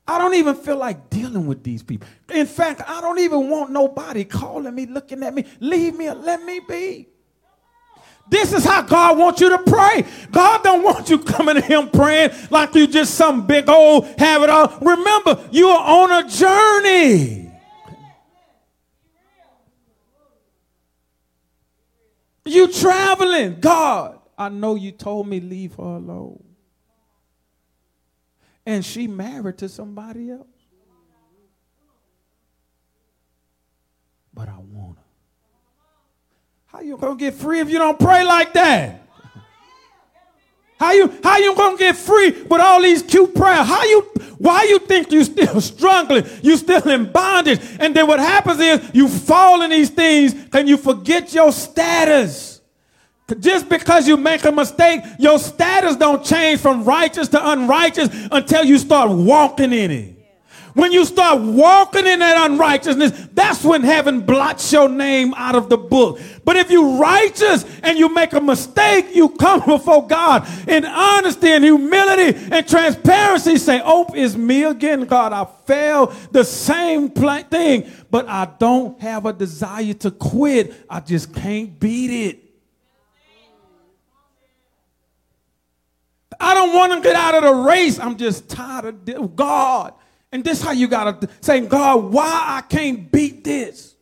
I 0.07 0.17
don't 0.17 0.33
even 0.33 0.55
feel 0.55 0.77
like 0.77 1.09
dealing 1.11 1.45
with 1.45 1.63
these 1.63 1.83
people. 1.83 2.07
In 2.33 2.47
fact, 2.47 2.81
I 2.87 2.99
don't 2.99 3.19
even 3.19 3.49
want 3.49 3.71
nobody 3.71 4.23
calling 4.23 4.73
me, 4.73 4.87
looking 4.87 5.21
at 5.21 5.33
me. 5.33 5.45
Leave 5.59 5.95
me, 5.95 6.09
let 6.09 6.41
me 6.41 6.59
be. 6.67 7.07
This 8.29 8.53
is 8.53 8.63
how 8.63 8.81
God 8.83 9.17
wants 9.17 9.41
you 9.41 9.49
to 9.49 9.57
pray. 9.59 10.05
God 10.31 10.63
don't 10.63 10.83
want 10.83 11.09
you 11.09 11.19
coming 11.19 11.55
to 11.55 11.61
him 11.61 11.89
praying 11.89 12.31
like 12.51 12.75
you 12.75 12.87
just 12.87 13.15
some 13.15 13.45
big 13.47 13.67
old 13.69 14.05
have 14.19 14.43
it 14.43 14.49
all. 14.49 14.77
Remember, 14.81 15.47
you 15.51 15.67
are 15.67 16.09
on 16.09 16.25
a 16.25 16.29
journey. 16.29 17.51
You 22.45 22.71
traveling. 22.71 23.59
God, 23.59 24.18
I 24.39 24.47
know 24.47 24.75
you 24.75 24.93
told 24.93 25.27
me 25.27 25.41
leave 25.41 25.75
her 25.75 25.83
alone. 25.83 26.41
And 28.65 28.85
she 28.85 29.05
married 29.05 29.57
to 29.57 29.67
somebody 29.67 30.31
else. 30.31 30.47
But 34.33 34.47
I 34.47 34.57
want 34.57 34.97
her. 34.97 35.03
How 36.67 36.79
you 36.79 36.95
gonna 36.95 37.17
get 37.17 37.33
free 37.33 37.59
if 37.59 37.69
you 37.69 37.79
don't 37.79 37.99
pray 37.99 38.23
like 38.23 38.53
that? 38.53 39.01
How 40.79 40.93
you 40.93 41.13
how 41.21 41.37
you 41.37 41.53
gonna 41.55 41.77
get 41.77 41.97
free 41.97 42.31
with 42.43 42.61
all 42.61 42.81
these 42.81 43.01
cute 43.03 43.35
prayers? 43.35 43.67
How 43.67 43.83
you 43.83 44.01
why 44.37 44.63
you 44.63 44.79
think 44.79 45.11
you 45.11 45.25
still 45.25 45.59
struggling? 45.73 46.25
You 46.41 46.55
still 46.55 46.87
in 46.87 47.11
bondage. 47.11 47.59
And 47.79 47.93
then 47.93 48.07
what 48.07 48.19
happens 48.19 48.61
is 48.61 48.91
you 48.93 49.09
fall 49.09 49.63
in 49.63 49.71
these 49.71 49.89
things 49.89 50.33
and 50.53 50.69
you 50.69 50.77
forget 50.77 51.33
your 51.33 51.51
status. 51.51 52.58
Just 53.39 53.69
because 53.69 54.07
you 54.07 54.17
make 54.17 54.43
a 54.45 54.51
mistake, 54.51 55.01
your 55.19 55.39
status 55.39 55.95
don't 55.95 56.23
change 56.23 56.59
from 56.61 56.83
righteous 56.83 57.27
to 57.29 57.51
unrighteous 57.51 58.09
until 58.31 58.63
you 58.63 58.77
start 58.77 59.11
walking 59.11 59.73
in 59.73 59.91
it. 59.91 60.19
When 60.73 60.91
you 60.91 61.03
start 61.03 61.41
walking 61.41 62.05
in 62.05 62.19
that 62.19 62.49
unrighteousness, 62.49 63.27
that's 63.33 63.63
when 63.63 63.83
heaven 63.83 64.21
blots 64.21 64.71
your 64.71 64.87
name 64.87 65.33
out 65.35 65.55
of 65.55 65.67
the 65.67 65.77
book. 65.77 66.19
But 66.45 66.55
if 66.57 66.71
you 66.71 66.97
righteous 66.97 67.65
and 67.83 67.97
you 67.97 68.13
make 68.13 68.33
a 68.33 68.41
mistake, 68.41 69.13
you 69.13 69.29
come 69.29 69.59
before 69.65 70.07
God 70.07 70.47
in 70.67 70.85
honesty 70.85 71.49
and 71.49 71.63
humility 71.63 72.37
and 72.51 72.67
transparency. 72.67 73.57
Say, 73.57 73.81
Oh, 73.83 74.07
it's 74.13 74.35
me 74.35 74.63
again, 74.63 75.05
God. 75.05 75.33
I 75.33 75.45
failed 75.65 76.13
the 76.31 76.43
same 76.43 77.09
thing, 77.09 77.91
but 78.09 78.27
I 78.27 78.47
don't 78.57 78.99
have 79.01 79.25
a 79.25 79.33
desire 79.33 79.93
to 79.95 80.11
quit. 80.11 80.85
I 80.89 80.99
just 80.99 81.33
can't 81.33 81.79
beat 81.79 82.27
it. 82.27 82.48
I 86.39 86.53
don't 86.53 86.73
want 86.73 86.93
to 86.93 87.01
get 87.01 87.15
out 87.15 87.35
of 87.35 87.43
the 87.43 87.53
race. 87.53 87.99
I'm 87.99 88.17
just 88.17 88.49
tired 88.49 89.09
of 89.09 89.35
God. 89.35 89.93
And 90.31 90.43
this 90.43 90.59
is 90.59 90.63
how 90.63 90.71
you 90.71 90.87
gotta 90.87 91.27
say, 91.41 91.59
God, 91.61 92.13
why 92.13 92.43
I 92.47 92.61
can't 92.61 93.11
beat 93.11 93.43
this? 93.43 93.95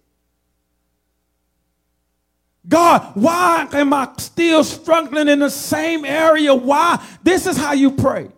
God, 2.68 3.12
why 3.16 3.68
am 3.72 3.94
I 3.94 4.12
still 4.18 4.64
struggling 4.64 5.30
in 5.30 5.40
the 5.40 5.50
same 5.50 6.04
area? 6.04 6.54
Why? 6.54 7.02
This 7.24 7.48
is 7.48 7.56
how 7.56 7.72
you 7.72 7.92
pray. 7.92 8.30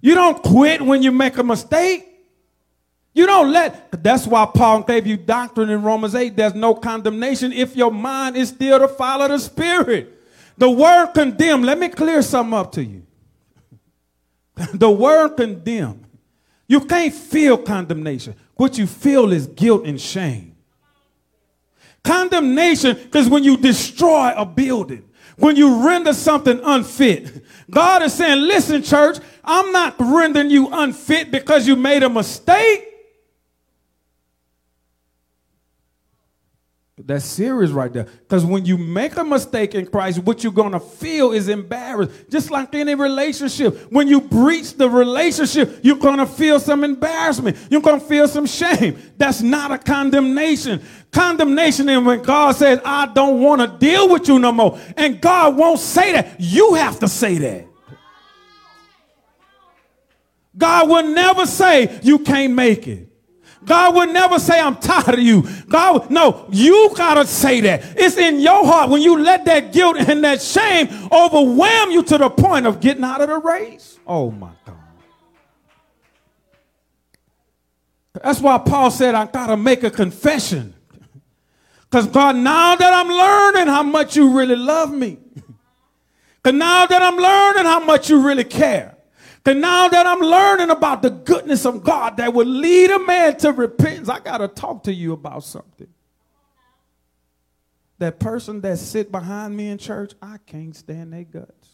You 0.00 0.14
don't 0.14 0.42
quit 0.42 0.80
when 0.80 1.02
you 1.02 1.12
make 1.12 1.36
a 1.36 1.44
mistake. 1.44 2.11
You 3.14 3.26
don't 3.26 3.52
let, 3.52 4.02
that's 4.02 4.26
why 4.26 4.46
Paul 4.46 4.82
gave 4.82 5.06
you 5.06 5.18
doctrine 5.18 5.68
in 5.68 5.82
Romans 5.82 6.14
8. 6.14 6.34
There's 6.34 6.54
no 6.54 6.74
condemnation 6.74 7.52
if 7.52 7.76
your 7.76 7.90
mind 7.90 8.36
is 8.36 8.48
still 8.48 8.78
to 8.78 8.88
follow 8.88 9.28
the 9.28 9.38
Spirit. 9.38 10.18
The 10.56 10.70
word 10.70 11.08
condemn, 11.12 11.62
let 11.62 11.78
me 11.78 11.88
clear 11.88 12.22
something 12.22 12.54
up 12.54 12.72
to 12.72 12.84
you. 12.84 13.02
the 14.74 14.90
word 14.90 15.36
condemn. 15.36 16.06
You 16.66 16.80
can't 16.80 17.12
feel 17.12 17.58
condemnation. 17.58 18.34
What 18.54 18.78
you 18.78 18.86
feel 18.86 19.32
is 19.32 19.46
guilt 19.46 19.84
and 19.84 20.00
shame. 20.00 20.56
Condemnation, 22.02 22.96
because 22.96 23.28
when 23.28 23.44
you 23.44 23.56
destroy 23.56 24.32
a 24.34 24.46
building, 24.46 25.08
when 25.36 25.56
you 25.56 25.86
render 25.86 26.12
something 26.12 26.60
unfit, 26.62 27.44
God 27.70 28.02
is 28.02 28.14
saying, 28.14 28.40
listen, 28.40 28.82
church, 28.82 29.18
I'm 29.44 29.70
not 29.72 29.96
rendering 29.98 30.50
you 30.50 30.68
unfit 30.72 31.30
because 31.30 31.66
you 31.66 31.76
made 31.76 32.02
a 32.02 32.08
mistake. 32.08 32.91
That's 37.04 37.24
serious 37.24 37.70
right 37.70 37.92
there. 37.92 38.04
Because 38.04 38.44
when 38.44 38.64
you 38.64 38.78
make 38.78 39.16
a 39.16 39.24
mistake 39.24 39.74
in 39.74 39.86
Christ, 39.86 40.20
what 40.20 40.42
you're 40.42 40.52
going 40.52 40.72
to 40.72 40.80
feel 40.80 41.32
is 41.32 41.48
embarrassed. 41.48 42.30
Just 42.30 42.50
like 42.50 42.74
any 42.74 42.94
relationship. 42.94 43.90
When 43.90 44.06
you 44.08 44.20
breach 44.20 44.74
the 44.74 44.88
relationship, 44.88 45.80
you're 45.82 45.96
going 45.96 46.18
to 46.18 46.26
feel 46.26 46.60
some 46.60 46.84
embarrassment. 46.84 47.56
You're 47.70 47.80
going 47.80 48.00
to 48.00 48.06
feel 48.06 48.28
some 48.28 48.46
shame. 48.46 48.98
That's 49.16 49.42
not 49.42 49.72
a 49.72 49.78
condemnation. 49.78 50.82
Condemnation 51.10 51.88
is 51.88 52.02
when 52.02 52.22
God 52.22 52.56
says, 52.56 52.80
I 52.84 53.06
don't 53.06 53.40
want 53.40 53.60
to 53.60 53.78
deal 53.78 54.08
with 54.08 54.28
you 54.28 54.38
no 54.38 54.52
more. 54.52 54.78
And 54.96 55.20
God 55.20 55.56
won't 55.56 55.80
say 55.80 56.12
that. 56.12 56.36
You 56.38 56.74
have 56.74 57.00
to 57.00 57.08
say 57.08 57.38
that. 57.38 57.66
God 60.56 60.88
will 60.88 61.08
never 61.08 61.46
say 61.46 61.98
you 62.02 62.18
can't 62.18 62.52
make 62.54 62.86
it. 62.86 63.11
God 63.64 63.94
would 63.94 64.10
never 64.10 64.38
say, 64.38 64.60
I'm 64.60 64.76
tired 64.76 65.14
of 65.14 65.20
you. 65.20 65.46
God, 65.68 66.10
no, 66.10 66.46
you 66.50 66.90
gotta 66.96 67.26
say 67.26 67.60
that. 67.62 67.94
It's 67.96 68.16
in 68.16 68.40
your 68.40 68.66
heart 68.66 68.90
when 68.90 69.02
you 69.02 69.18
let 69.18 69.44
that 69.44 69.72
guilt 69.72 69.96
and 69.98 70.24
that 70.24 70.42
shame 70.42 70.88
overwhelm 71.12 71.90
you 71.90 72.02
to 72.02 72.18
the 72.18 72.30
point 72.30 72.66
of 72.66 72.80
getting 72.80 73.04
out 73.04 73.20
of 73.20 73.28
the 73.28 73.38
race. 73.38 73.98
Oh 74.06 74.30
my 74.30 74.50
God. 74.66 74.76
That's 78.22 78.40
why 78.40 78.58
Paul 78.58 78.90
said, 78.90 79.14
I 79.14 79.26
gotta 79.26 79.56
make 79.56 79.82
a 79.84 79.90
confession. 79.90 80.74
Because 81.82 82.06
God, 82.06 82.36
now 82.36 82.74
that 82.74 82.92
I'm 82.92 83.08
learning 83.08 83.68
how 83.68 83.82
much 83.82 84.16
you 84.16 84.36
really 84.36 84.56
love 84.56 84.92
me, 84.92 85.18
because 86.42 86.58
now 86.58 86.86
that 86.86 87.02
I'm 87.02 87.16
learning 87.16 87.64
how 87.64 87.80
much 87.84 88.10
you 88.10 88.20
really 88.20 88.44
care, 88.44 88.91
and 89.44 89.60
now 89.60 89.88
that 89.88 90.06
I'm 90.06 90.20
learning 90.20 90.70
about 90.70 91.02
the 91.02 91.10
goodness 91.10 91.66
of 91.66 91.82
God 91.82 92.16
that 92.18 92.32
will 92.32 92.46
lead 92.46 92.90
a 92.90 92.98
man 93.00 93.36
to 93.38 93.52
repentance, 93.52 94.08
I 94.08 94.20
got 94.20 94.38
to 94.38 94.48
talk 94.48 94.84
to 94.84 94.92
you 94.92 95.12
about 95.12 95.42
something. 95.42 95.88
That 97.98 98.20
person 98.20 98.60
that 98.60 98.78
sit 98.78 99.10
behind 99.10 99.56
me 99.56 99.68
in 99.68 99.78
church, 99.78 100.12
I 100.20 100.38
can't 100.46 100.76
stand 100.76 101.12
their 101.12 101.24
guts. 101.24 101.68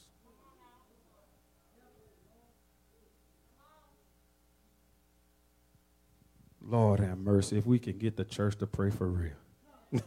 Lord 6.63 7.01
have 7.01 7.19
mercy 7.19 7.57
if 7.57 7.67
we 7.67 7.79
can 7.79 7.97
get 7.97 8.17
the 8.17 8.25
church 8.25 8.59
to 8.59 8.67
pray 8.67 8.91
for 8.91 9.07
real. 9.07 9.33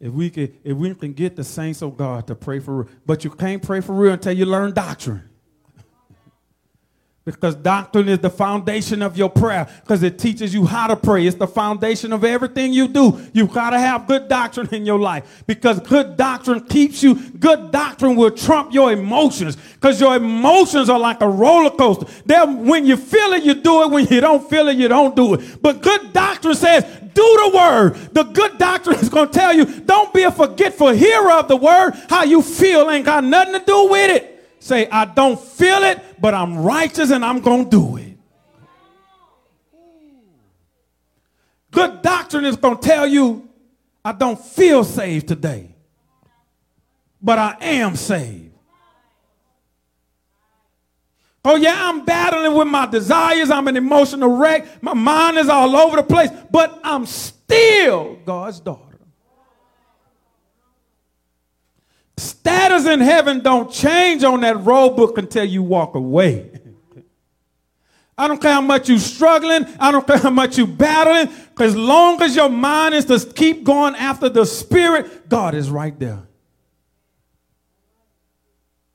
if 0.00 0.12
we 0.12 0.30
can 0.30 0.54
if 0.64 0.76
we 0.76 0.94
can 0.94 1.12
get 1.12 1.36
the 1.36 1.44
saints 1.44 1.82
of 1.82 1.98
God 1.98 2.26
to 2.28 2.34
pray 2.34 2.60
for 2.60 2.82
real. 2.82 2.88
But 3.04 3.24
you 3.24 3.30
can't 3.30 3.62
pray 3.62 3.80
for 3.80 3.94
real 3.94 4.14
until 4.14 4.32
you 4.32 4.46
learn 4.46 4.72
doctrine. 4.72 5.28
Because 7.26 7.56
doctrine 7.56 8.08
is 8.08 8.20
the 8.20 8.30
foundation 8.30 9.02
of 9.02 9.18
your 9.18 9.28
prayer 9.28 9.68
because 9.82 10.04
it 10.04 10.16
teaches 10.16 10.54
you 10.54 10.64
how 10.64 10.86
to 10.86 10.94
pray. 10.94 11.26
It's 11.26 11.36
the 11.36 11.48
foundation 11.48 12.12
of 12.12 12.22
everything 12.22 12.72
you 12.72 12.86
do. 12.86 13.20
You've 13.32 13.52
got 13.52 13.70
to 13.70 13.80
have 13.80 14.06
good 14.06 14.28
doctrine 14.28 14.68
in 14.72 14.86
your 14.86 15.00
life 15.00 15.42
because 15.44 15.80
good 15.80 16.16
doctrine 16.16 16.60
keeps 16.66 17.02
you, 17.02 17.16
good 17.16 17.72
doctrine 17.72 18.14
will 18.14 18.30
trump 18.30 18.72
your 18.72 18.92
emotions 18.92 19.56
because 19.56 20.00
your 20.00 20.14
emotions 20.14 20.88
are 20.88 21.00
like 21.00 21.20
a 21.20 21.28
roller 21.28 21.70
coaster. 21.70 22.06
They're, 22.26 22.46
when 22.46 22.86
you 22.86 22.96
feel 22.96 23.32
it, 23.32 23.42
you 23.42 23.54
do 23.54 23.82
it. 23.82 23.90
When 23.90 24.06
you 24.06 24.20
don't 24.20 24.48
feel 24.48 24.68
it, 24.68 24.76
you 24.76 24.86
don't 24.86 25.16
do 25.16 25.34
it. 25.34 25.60
But 25.60 25.82
good 25.82 26.12
doctrine 26.12 26.54
says, 26.54 26.84
do 27.12 27.22
the 27.22 27.56
word. 27.56 27.94
The 28.14 28.22
good 28.22 28.56
doctrine 28.56 29.00
is 29.00 29.08
going 29.08 29.30
to 29.30 29.32
tell 29.32 29.52
you 29.52 29.64
don't 29.64 30.14
be 30.14 30.22
a 30.22 30.30
forgetful 30.30 30.90
hearer 30.90 31.32
of 31.32 31.48
the 31.48 31.56
word. 31.56 31.94
How 32.08 32.22
you 32.22 32.40
feel 32.40 32.88
ain't 32.88 33.04
got 33.04 33.24
nothing 33.24 33.54
to 33.54 33.66
do 33.66 33.88
with 33.88 34.10
it. 34.22 34.35
Say, 34.66 34.88
I 34.88 35.04
don't 35.04 35.38
feel 35.38 35.84
it, 35.84 36.20
but 36.20 36.34
I'm 36.34 36.58
righteous 36.58 37.12
and 37.12 37.24
I'm 37.24 37.38
going 37.38 37.66
to 37.66 37.70
do 37.70 37.96
it. 37.98 38.18
Good 41.70 42.02
doctrine 42.02 42.44
is 42.44 42.56
going 42.56 42.76
to 42.76 42.82
tell 42.82 43.06
you, 43.06 43.48
I 44.04 44.10
don't 44.10 44.36
feel 44.36 44.82
saved 44.82 45.28
today, 45.28 45.72
but 47.22 47.38
I 47.38 47.56
am 47.60 47.94
saved. 47.94 48.54
Oh, 51.44 51.54
yeah, 51.54 51.88
I'm 51.88 52.04
battling 52.04 52.52
with 52.54 52.66
my 52.66 52.86
desires. 52.86 53.50
I'm 53.50 53.68
an 53.68 53.76
emotional 53.76 54.36
wreck. 54.36 54.82
My 54.82 54.94
mind 54.94 55.38
is 55.38 55.48
all 55.48 55.76
over 55.76 55.98
the 55.98 56.02
place, 56.02 56.30
but 56.50 56.80
I'm 56.82 57.06
still 57.06 58.16
God's 58.24 58.58
daughter. 58.58 58.85
Status 62.16 62.86
in 62.86 63.00
heaven 63.00 63.40
don't 63.40 63.70
change 63.70 64.24
on 64.24 64.40
that 64.40 64.64
road 64.64 64.96
book 64.96 65.18
until 65.18 65.44
you 65.44 65.62
walk 65.62 65.94
away. 65.94 66.50
I 68.18 68.28
don't 68.28 68.40
care 68.40 68.52
how 68.52 68.62
much 68.62 68.88
you're 68.88 68.98
struggling. 68.98 69.66
I 69.78 69.92
don't 69.92 70.06
care 70.06 70.16
how 70.16 70.30
much 70.30 70.56
you're 70.56 70.66
battling. 70.66 71.34
As 71.58 71.76
long 71.76 72.22
as 72.22 72.34
your 72.34 72.48
mind 72.48 72.94
is 72.94 73.04
to 73.06 73.20
keep 73.20 73.62
going 73.62 73.94
after 73.94 74.30
the 74.30 74.46
Spirit, 74.46 75.28
God 75.28 75.54
is 75.54 75.70
right 75.70 75.98
there. 75.98 76.22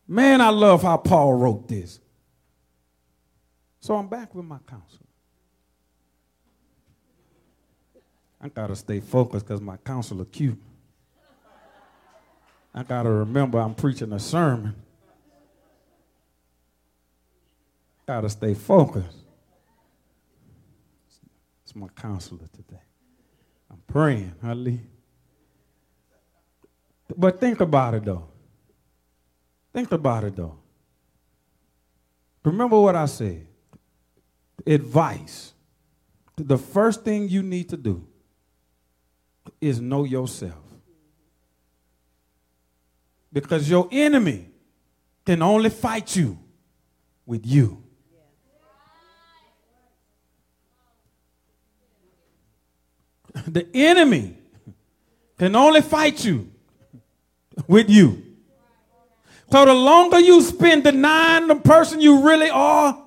Man, 0.07 0.41
I 0.41 0.49
love 0.49 0.81
how 0.81 0.97
Paul 0.97 1.35
wrote 1.35 1.67
this. 1.67 1.99
So 3.79 3.95
I'm 3.95 4.07
back 4.07 4.33
with 4.33 4.45
my 4.45 4.57
counselor. 4.67 5.05
I 8.41 8.49
gotta 8.49 8.75
stay 8.75 8.99
focused 8.99 9.45
because 9.45 9.61
my 9.61 9.77
counselor 9.77 10.25
cute. 10.25 10.59
I 12.73 12.83
gotta 12.83 13.09
remember 13.09 13.59
I'm 13.59 13.75
preaching 13.75 14.13
a 14.13 14.19
sermon. 14.19 14.75
Gotta 18.05 18.29
stay 18.29 18.53
focused. 18.53 19.17
It's 21.63 21.75
my 21.75 21.87
counselor 21.89 22.47
today. 22.53 22.81
I'm 23.69 23.81
praying, 23.87 24.33
hallelujah. 24.41 24.79
But 27.17 27.39
think 27.39 27.59
about 27.59 27.93
it 27.93 28.05
though. 28.05 28.27
Think 29.73 29.91
about 29.91 30.23
it 30.23 30.35
though. 30.35 30.57
Remember 32.43 32.79
what 32.79 32.95
I 32.95 33.05
said 33.05 33.47
advice, 34.65 35.53
the 36.35 36.57
first 36.57 37.03
thing 37.03 37.29
you 37.29 37.43
need 37.43 37.69
to 37.69 37.77
do 37.77 38.05
is 39.59 39.79
know 39.79 40.03
yourself. 40.03 40.70
Because 43.33 43.69
your 43.69 43.87
enemy 43.91 44.49
can 45.25 45.41
only 45.41 45.69
fight 45.69 46.15
you 46.15 46.37
with 47.25 47.45
you. 47.45 47.83
The 53.47 53.65
enemy 53.73 54.37
can 55.39 55.55
only 55.55 55.81
fight 55.81 56.25
you 56.25 56.51
with 57.67 57.89
you. 57.89 58.21
So 59.51 59.65
the 59.65 59.73
longer 59.73 60.19
you 60.19 60.41
spend 60.41 60.83
denying 60.83 61.47
the 61.47 61.55
person 61.55 61.99
you 61.99 62.21
really 62.21 62.49
are, 62.49 63.01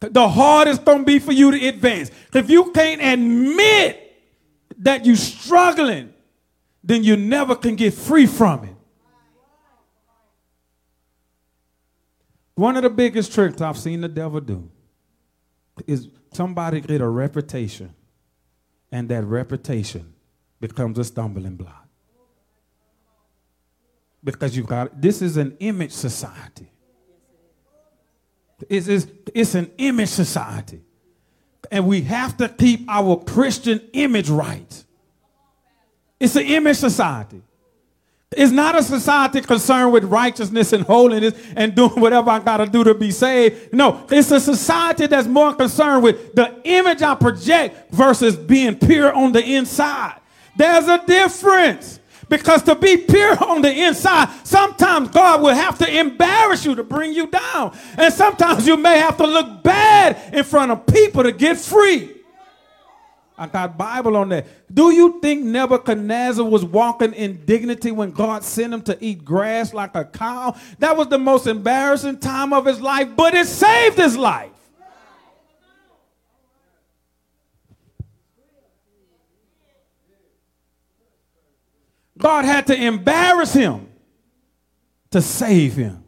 the 0.00 0.28
hardest 0.28 0.84
gonna 0.84 1.04
be 1.04 1.18
for 1.18 1.32
you 1.32 1.50
to 1.50 1.68
advance. 1.68 2.10
If 2.34 2.50
you 2.50 2.70
can't 2.72 3.00
admit 3.00 3.98
that 4.78 5.06
you're 5.06 5.16
struggling, 5.16 6.12
then 6.82 7.04
you 7.04 7.16
never 7.16 7.54
can 7.54 7.76
get 7.76 7.94
free 7.94 8.26
from 8.26 8.64
it. 8.64 8.71
One 12.54 12.76
of 12.76 12.82
the 12.82 12.90
biggest 12.90 13.32
tricks 13.32 13.60
I've 13.60 13.78
seen 13.78 14.02
the 14.02 14.08
devil 14.08 14.40
do 14.40 14.70
is 15.86 16.08
somebody 16.32 16.80
get 16.80 17.00
a 17.00 17.08
reputation, 17.08 17.94
and 18.90 19.08
that 19.08 19.24
reputation 19.24 20.12
becomes 20.60 20.98
a 20.98 21.04
stumbling 21.04 21.56
block. 21.56 21.88
Because 24.22 24.56
you've 24.56 24.66
got 24.66 25.00
this 25.00 25.22
is 25.22 25.36
an 25.36 25.56
image 25.58 25.92
society. 25.92 26.70
It's, 28.68 28.86
it's, 28.86 29.06
it's 29.34 29.54
an 29.54 29.72
image 29.78 30.10
society. 30.10 30.82
And 31.70 31.86
we 31.86 32.02
have 32.02 32.36
to 32.36 32.48
keep 32.48 32.88
our 32.88 33.16
Christian 33.16 33.80
image 33.92 34.28
right. 34.28 34.84
It's 36.20 36.36
an 36.36 36.44
image 36.44 36.76
society. 36.76 37.42
It's 38.36 38.52
not 38.52 38.76
a 38.76 38.82
society 38.82 39.40
concerned 39.40 39.92
with 39.92 40.04
righteousness 40.04 40.72
and 40.72 40.84
holiness 40.84 41.34
and 41.56 41.74
doing 41.74 42.00
whatever 42.00 42.30
I 42.30 42.38
got 42.38 42.58
to 42.58 42.66
do 42.66 42.84
to 42.84 42.94
be 42.94 43.10
saved. 43.10 43.72
No, 43.72 44.06
it's 44.10 44.30
a 44.30 44.40
society 44.40 45.06
that's 45.06 45.26
more 45.26 45.54
concerned 45.54 46.02
with 46.02 46.34
the 46.34 46.60
image 46.64 47.02
I 47.02 47.14
project 47.14 47.92
versus 47.92 48.36
being 48.36 48.76
pure 48.76 49.12
on 49.12 49.32
the 49.32 49.42
inside. 49.42 50.20
There's 50.56 50.88
a 50.88 51.04
difference. 51.06 52.00
Because 52.28 52.62
to 52.62 52.74
be 52.74 52.96
pure 52.96 53.44
on 53.44 53.60
the 53.60 53.70
inside, 53.70 54.30
sometimes 54.42 55.10
God 55.10 55.42
will 55.42 55.54
have 55.54 55.76
to 55.78 55.98
embarrass 55.98 56.64
you 56.64 56.74
to 56.74 56.82
bring 56.82 57.12
you 57.12 57.26
down. 57.26 57.76
And 57.98 58.14
sometimes 58.14 58.66
you 58.66 58.78
may 58.78 58.98
have 59.00 59.18
to 59.18 59.26
look 59.26 59.62
bad 59.62 60.32
in 60.32 60.42
front 60.42 60.72
of 60.72 60.86
people 60.86 61.24
to 61.24 61.32
get 61.32 61.58
free. 61.58 62.21
I 63.42 63.48
got 63.48 63.76
Bible 63.76 64.16
on 64.16 64.28
that. 64.28 64.46
Do 64.72 64.92
you 64.92 65.20
think 65.20 65.42
Nebuchadnezzar 65.42 66.44
was 66.44 66.64
walking 66.64 67.12
in 67.12 67.44
dignity 67.44 67.90
when 67.90 68.12
God 68.12 68.44
sent 68.44 68.72
him 68.72 68.82
to 68.82 68.96
eat 69.04 69.24
grass 69.24 69.74
like 69.74 69.96
a 69.96 70.04
cow? 70.04 70.54
That 70.78 70.96
was 70.96 71.08
the 71.08 71.18
most 71.18 71.48
embarrassing 71.48 72.20
time 72.20 72.52
of 72.52 72.66
his 72.66 72.80
life, 72.80 73.08
but 73.16 73.34
it 73.34 73.48
saved 73.48 73.96
his 73.96 74.16
life. 74.16 74.52
God 82.16 82.44
had 82.44 82.68
to 82.68 82.76
embarrass 82.80 83.52
him 83.54 83.88
to 85.10 85.20
save 85.20 85.74
him. 85.74 86.04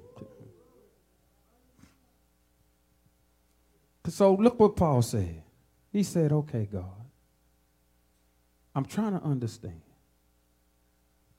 So 4.07 4.35
look 4.35 4.61
what 4.61 4.76
Paul 4.76 5.03
said. 5.03 5.43
He 5.93 6.05
said, 6.05 6.30
Okay, 6.30 6.68
God, 6.72 7.04
I'm 8.75 8.85
trying 8.85 9.18
to 9.18 9.25
understand 9.25 9.81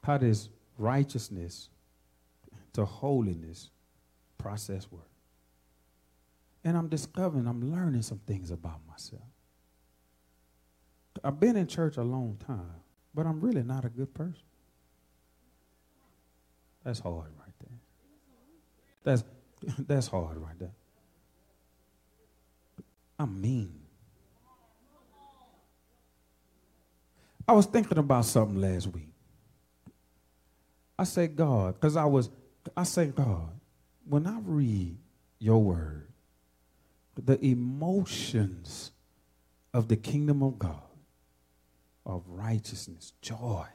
how 0.03 0.17
this 0.17 0.49
righteousness 0.77 1.69
to 2.73 2.85
holiness 2.85 3.69
process 4.37 4.91
work. 4.91 5.09
And 6.63 6.77
I'm 6.77 6.87
discovering, 6.87 7.47
I'm 7.47 7.71
learning 7.71 8.01
some 8.01 8.19
things 8.19 8.51
about 8.51 8.79
myself. 8.87 9.21
I've 11.23 11.39
been 11.39 11.55
in 11.55 11.67
church 11.67 11.97
a 11.97 12.03
long 12.03 12.37
time, 12.45 12.81
but 13.13 13.25
I'm 13.25 13.39
really 13.39 13.63
not 13.63 13.85
a 13.85 13.89
good 13.89 14.13
person. 14.13 14.43
That's 16.83 16.99
hard 16.99 17.31
right 17.39 17.53
there. 17.59 17.79
That's 19.03 19.23
that's 19.87 20.07
hard 20.07 20.37
right 20.37 20.59
there. 20.59 20.73
I'm 23.17 23.41
mean. 23.41 23.84
I 27.47 27.53
was 27.53 27.65
thinking 27.65 27.97
about 27.97 28.25
something 28.25 28.59
last 28.59 28.87
week. 28.87 29.09
I 30.97 31.03
said, 31.03 31.35
God, 31.35 31.75
because 31.75 31.95
I 31.95 32.05
was, 32.05 32.29
I 32.75 32.83
said, 32.83 33.15
God, 33.15 33.49
when 34.07 34.25
I 34.25 34.39
read 34.43 34.97
your 35.39 35.61
word, 35.61 36.07
the 37.15 37.43
emotions 37.45 38.91
of 39.73 39.87
the 39.87 39.95
kingdom 39.95 40.41
of 40.41 40.57
God, 40.57 40.81
of 42.05 42.23
righteousness, 42.27 43.13
joy, 43.21 43.65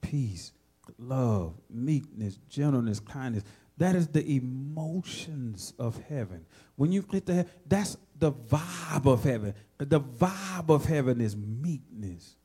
peace, 0.00 0.52
love, 0.98 1.54
meekness, 1.70 2.38
gentleness, 2.48 3.00
kindness. 3.00 3.44
That 3.78 3.96
is 3.96 4.06
the 4.08 4.36
emotions 4.36 5.72
of 5.78 6.00
heaven. 6.08 6.46
When 6.76 6.92
you 6.92 7.02
get 7.02 7.26
to 7.26 7.34
heaven, 7.34 7.50
that's 7.66 7.96
the 8.18 8.32
vibe 8.32 9.06
of 9.06 9.24
heaven. 9.24 9.54
The 9.78 10.00
vibe 10.00 10.68
of 10.68 10.84
heaven 10.84 11.20
is 11.20 11.36
meekness, 11.36 12.36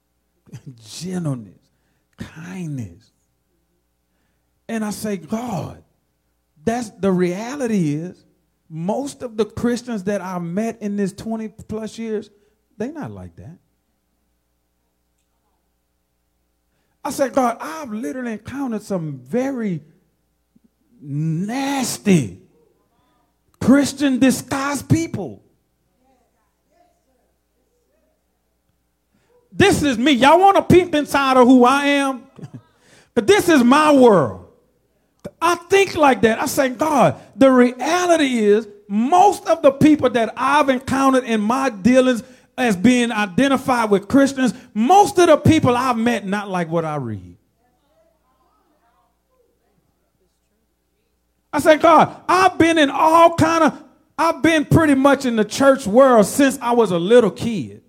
gentleness, 0.80 1.60
kindness. 2.18 3.12
And 4.68 4.86
I 4.86 4.92
say, 4.92 5.18
God, 5.18 5.84
that's 6.64 6.90
the 6.92 7.12
reality 7.12 7.96
is 7.96 8.26
most 8.70 9.24
of 9.24 9.36
the 9.36 9.46
Christians 9.46 10.04
that 10.04 10.22
I 10.22 10.38
met 10.40 10.82
in 10.82 10.96
this 10.96 11.12
20 11.14 11.48
plus 11.50 11.98
years, 11.98 12.30
they 12.78 12.92
not 12.92 13.12
like 13.12 13.36
that. 13.38 13.58
I 17.04 17.12
said, 17.12 17.34
God, 17.34 17.58
I've 17.60 17.92
literally 17.92 18.34
encountered 18.34 18.84
some 18.84 19.20
very 19.20 19.82
nasty 21.02 22.42
Christian 23.60 24.20
disguised 24.20 24.90
people. 24.90 25.44
This 29.60 29.84
is 29.84 29.98
me. 29.98 30.14
Y'all 30.14 30.40
want 30.40 30.56
to 30.56 30.64
peek 30.64 30.96
inside 30.96 31.36
of 31.36 31.46
who 31.46 31.66
I 31.66 31.88
am? 31.88 32.24
but 33.14 33.28
this 33.28 33.50
is 33.50 33.62
my 33.62 33.92
world. 33.92 34.48
I 35.42 35.56
think 35.56 35.96
like 35.96 36.22
that. 36.22 36.42
I 36.42 36.46
say, 36.46 36.70
God, 36.70 37.22
the 37.36 37.52
reality 37.52 38.40
is 38.40 38.70
most 38.88 39.46
of 39.48 39.62
the 39.62 39.72
people 39.72 40.10
that 40.12 40.34
I've 40.38 40.70
encountered 40.70 41.26
in 41.26 41.42
my 41.42 41.70
dealings 41.70 42.24
as 42.58 42.78
being 42.78 43.12
identified 43.12 43.90
with 43.90 44.08
Christians, 44.08 44.54
most 44.74 45.20
of 45.20 45.28
the 45.28 45.36
people 45.36 45.76
I've 45.76 45.98
met 45.98 46.26
not 46.26 46.50
like 46.50 46.70
what 46.70 46.86
I 46.86 46.96
read. 46.96 47.36
I 51.52 51.60
say, 51.60 51.78
God, 51.78 52.16
I've 52.30 52.58
been 52.58 52.78
in 52.78 52.90
all 52.90 53.36
kind 53.36 53.66
of, 53.66 53.84
I've 54.18 54.42
been 54.42 54.64
pretty 54.64 54.96
much 54.96 55.26
in 55.26 55.36
the 55.36 55.46
church 55.46 55.86
world 55.86 56.26
since 56.28 56.58
I 56.62 56.72
was 56.72 56.92
a 56.92 57.00
little 57.00 57.32
kid. 57.32 57.84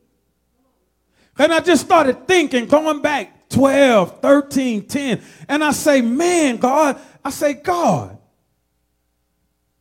And 1.41 1.55
I 1.55 1.61
just 1.61 1.87
started 1.87 2.29
thinking, 2.29 2.67
going 2.67 3.01
back 3.01 3.49
12, 3.49 4.21
13, 4.21 4.87
10, 4.87 5.23
and 5.49 5.65
I 5.65 5.71
say, 5.71 6.03
man, 6.03 6.59
God, 6.59 7.01
I 7.25 7.31
say, 7.31 7.55
God. 7.55 8.19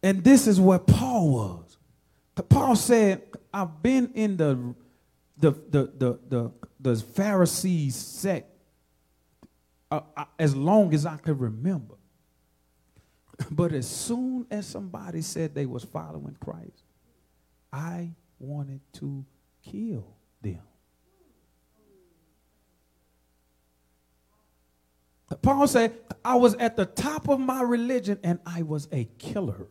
And 0.02 0.24
this 0.24 0.48
is 0.48 0.58
where 0.58 0.80
Paul 0.80 1.30
was. 1.34 1.78
Paul 2.48 2.78
said, 2.78 3.24
I've 3.54 3.84
been 3.84 4.14
in 4.16 4.38
the 4.38 4.74
the 5.38 5.52
the 5.52 5.92
the 5.98 6.20
the, 6.30 6.52
the 6.80 6.96
Pharisees 6.96 7.96
sect 7.96 8.50
uh, 9.92 10.00
uh, 10.16 10.24
as 10.38 10.56
long 10.56 10.94
as 10.94 11.06
I 11.06 11.18
could 11.18 11.42
remember. 11.42 11.96
But 13.52 13.74
as 13.74 13.90
soon 13.90 14.48
as 14.50 14.66
somebody 14.66 15.22
said 15.22 15.54
they 15.54 15.66
was 15.66 15.84
following 15.84 16.38
Christ, 16.40 16.86
I 17.74 18.12
wanted 18.40 18.80
to 18.94 19.26
kill 19.62 20.16
them. 20.42 20.62
Paul 25.36 25.68
said, 25.68 25.94
I 26.26 26.36
was 26.36 26.56
at 26.56 26.76
the 26.76 26.86
top 26.86 27.30
of 27.30 27.40
my 27.40 27.62
religion 27.62 28.20
and 28.24 28.40
I 28.46 28.64
was 28.64 28.88
a 28.92 29.08
killer. 29.18 29.68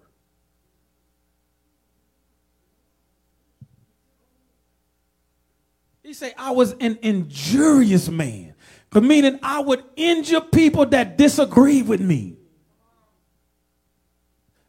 He 6.03 6.15
said, 6.15 6.33
I 6.39 6.53
was 6.53 6.73
an 6.81 6.99
injurious 7.03 8.09
man. 8.09 8.55
Meaning 8.95 9.39
I 9.43 9.61
would 9.61 9.85
injure 9.97 10.41
people 10.41 10.87
that 10.87 11.19
disagree 11.19 11.83
with 11.83 12.01
me. 12.01 12.37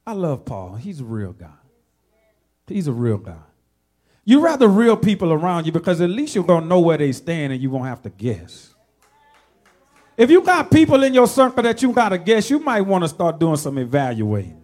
I 0.05 0.13
love 0.13 0.43
Paul. 0.43 0.75
He's 0.75 0.99
a 0.99 1.05
real 1.05 1.31
guy. 1.31 1.47
He's 2.67 2.87
a 2.87 2.91
real 2.91 3.19
guy. 3.19 3.37
You 4.25 4.41
rather 4.41 4.67
real 4.67 4.97
people 4.97 5.31
around 5.31 5.65
you 5.65 5.71
because 5.71 6.01
at 6.01 6.09
least 6.09 6.35
you're 6.35 6.43
going 6.43 6.63
to 6.63 6.67
know 6.67 6.79
where 6.79 6.97
they 6.97 7.11
stand 7.11 7.53
and 7.53 7.61
you 7.61 7.69
won't 7.69 7.85
have 7.85 8.01
to 8.01 8.09
guess. 8.09 8.68
If 10.19 10.29
you 10.29 10.41
got 10.41 10.69
people 10.69 11.01
in 11.03 11.13
your 11.13 11.27
circle 11.27 11.63
that 11.63 11.81
you 11.81 11.93
got 11.93 12.09
to 12.09 12.17
guess, 12.17 12.49
you 12.49 12.59
might 12.59 12.81
want 12.81 13.05
to 13.05 13.07
start 13.07 13.39
doing 13.39 13.55
some 13.55 13.77
evaluating. 13.77 14.61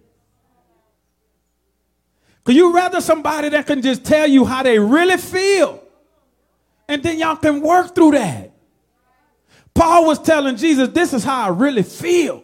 Because 2.40 2.58
you 2.58 2.76
rather 2.76 3.00
somebody 3.00 3.48
that 3.48 3.66
can 3.66 3.82
just 3.82 4.04
tell 4.04 4.28
you 4.28 4.44
how 4.44 4.64
they 4.64 4.78
really 4.78 5.16
feel. 5.16 5.82
And 6.90 7.02
then 7.02 7.18
y'all 7.18 7.38
can 7.38 7.62
work 7.62 7.96
through 7.96 8.12
that. 8.12 8.52
Paul 9.74 10.08
was 10.08 10.20
telling 10.20 10.58
Jesus, 10.58 10.90
this 10.90 11.14
is 11.14 11.24
how 11.24 11.46
I 11.46 11.48
really 11.48 11.84
feel. 11.84 12.44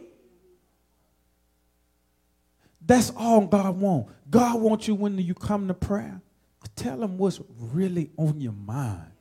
That's 2.80 3.12
all 3.14 3.42
God 3.42 3.78
wants. 3.78 4.10
God 4.30 4.58
wants 4.58 4.88
you 4.88 4.94
when 4.94 5.18
you 5.18 5.34
come 5.34 5.68
to 5.68 5.74
prayer. 5.74 6.18
to 6.64 6.70
Tell 6.82 7.02
him 7.02 7.18
what's 7.18 7.42
really 7.58 8.10
on 8.16 8.40
your 8.40 8.52
mind 8.52 9.11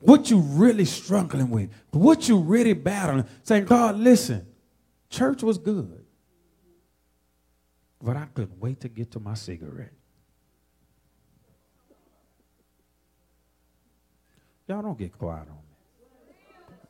what 0.00 0.30
you 0.30 0.38
really 0.38 0.84
struggling 0.84 1.50
with, 1.50 1.70
what 1.90 2.28
you 2.28 2.38
really 2.38 2.72
battling. 2.72 3.26
Saying, 3.42 3.64
God, 3.64 3.98
listen, 3.98 4.46
church 5.10 5.42
was 5.42 5.58
good, 5.58 6.04
but 8.00 8.16
I 8.16 8.26
couldn't 8.34 8.60
wait 8.60 8.80
to 8.80 8.88
get 8.88 9.10
to 9.12 9.20
my 9.20 9.34
cigarette. 9.34 9.92
Y'all 14.68 14.82
don't 14.82 14.98
get 14.98 15.16
quiet 15.16 15.48
on 15.48 15.56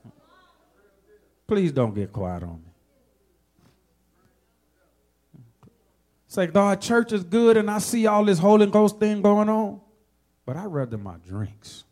me. 0.04 0.12
Please 1.46 1.72
don't 1.72 1.94
get 1.94 2.12
quiet 2.12 2.42
on 2.42 2.56
me. 2.56 2.72
Say, 6.26 6.46
God, 6.48 6.80
church 6.82 7.12
is 7.12 7.24
good 7.24 7.56
and 7.56 7.70
I 7.70 7.78
see 7.78 8.06
all 8.06 8.24
this 8.24 8.38
Holy 8.38 8.66
Ghost 8.66 8.98
thing 8.98 9.22
going 9.22 9.48
on, 9.48 9.80
but 10.44 10.58
I 10.58 10.64
rather 10.64 10.98
my 10.98 11.16
drinks. 11.26 11.84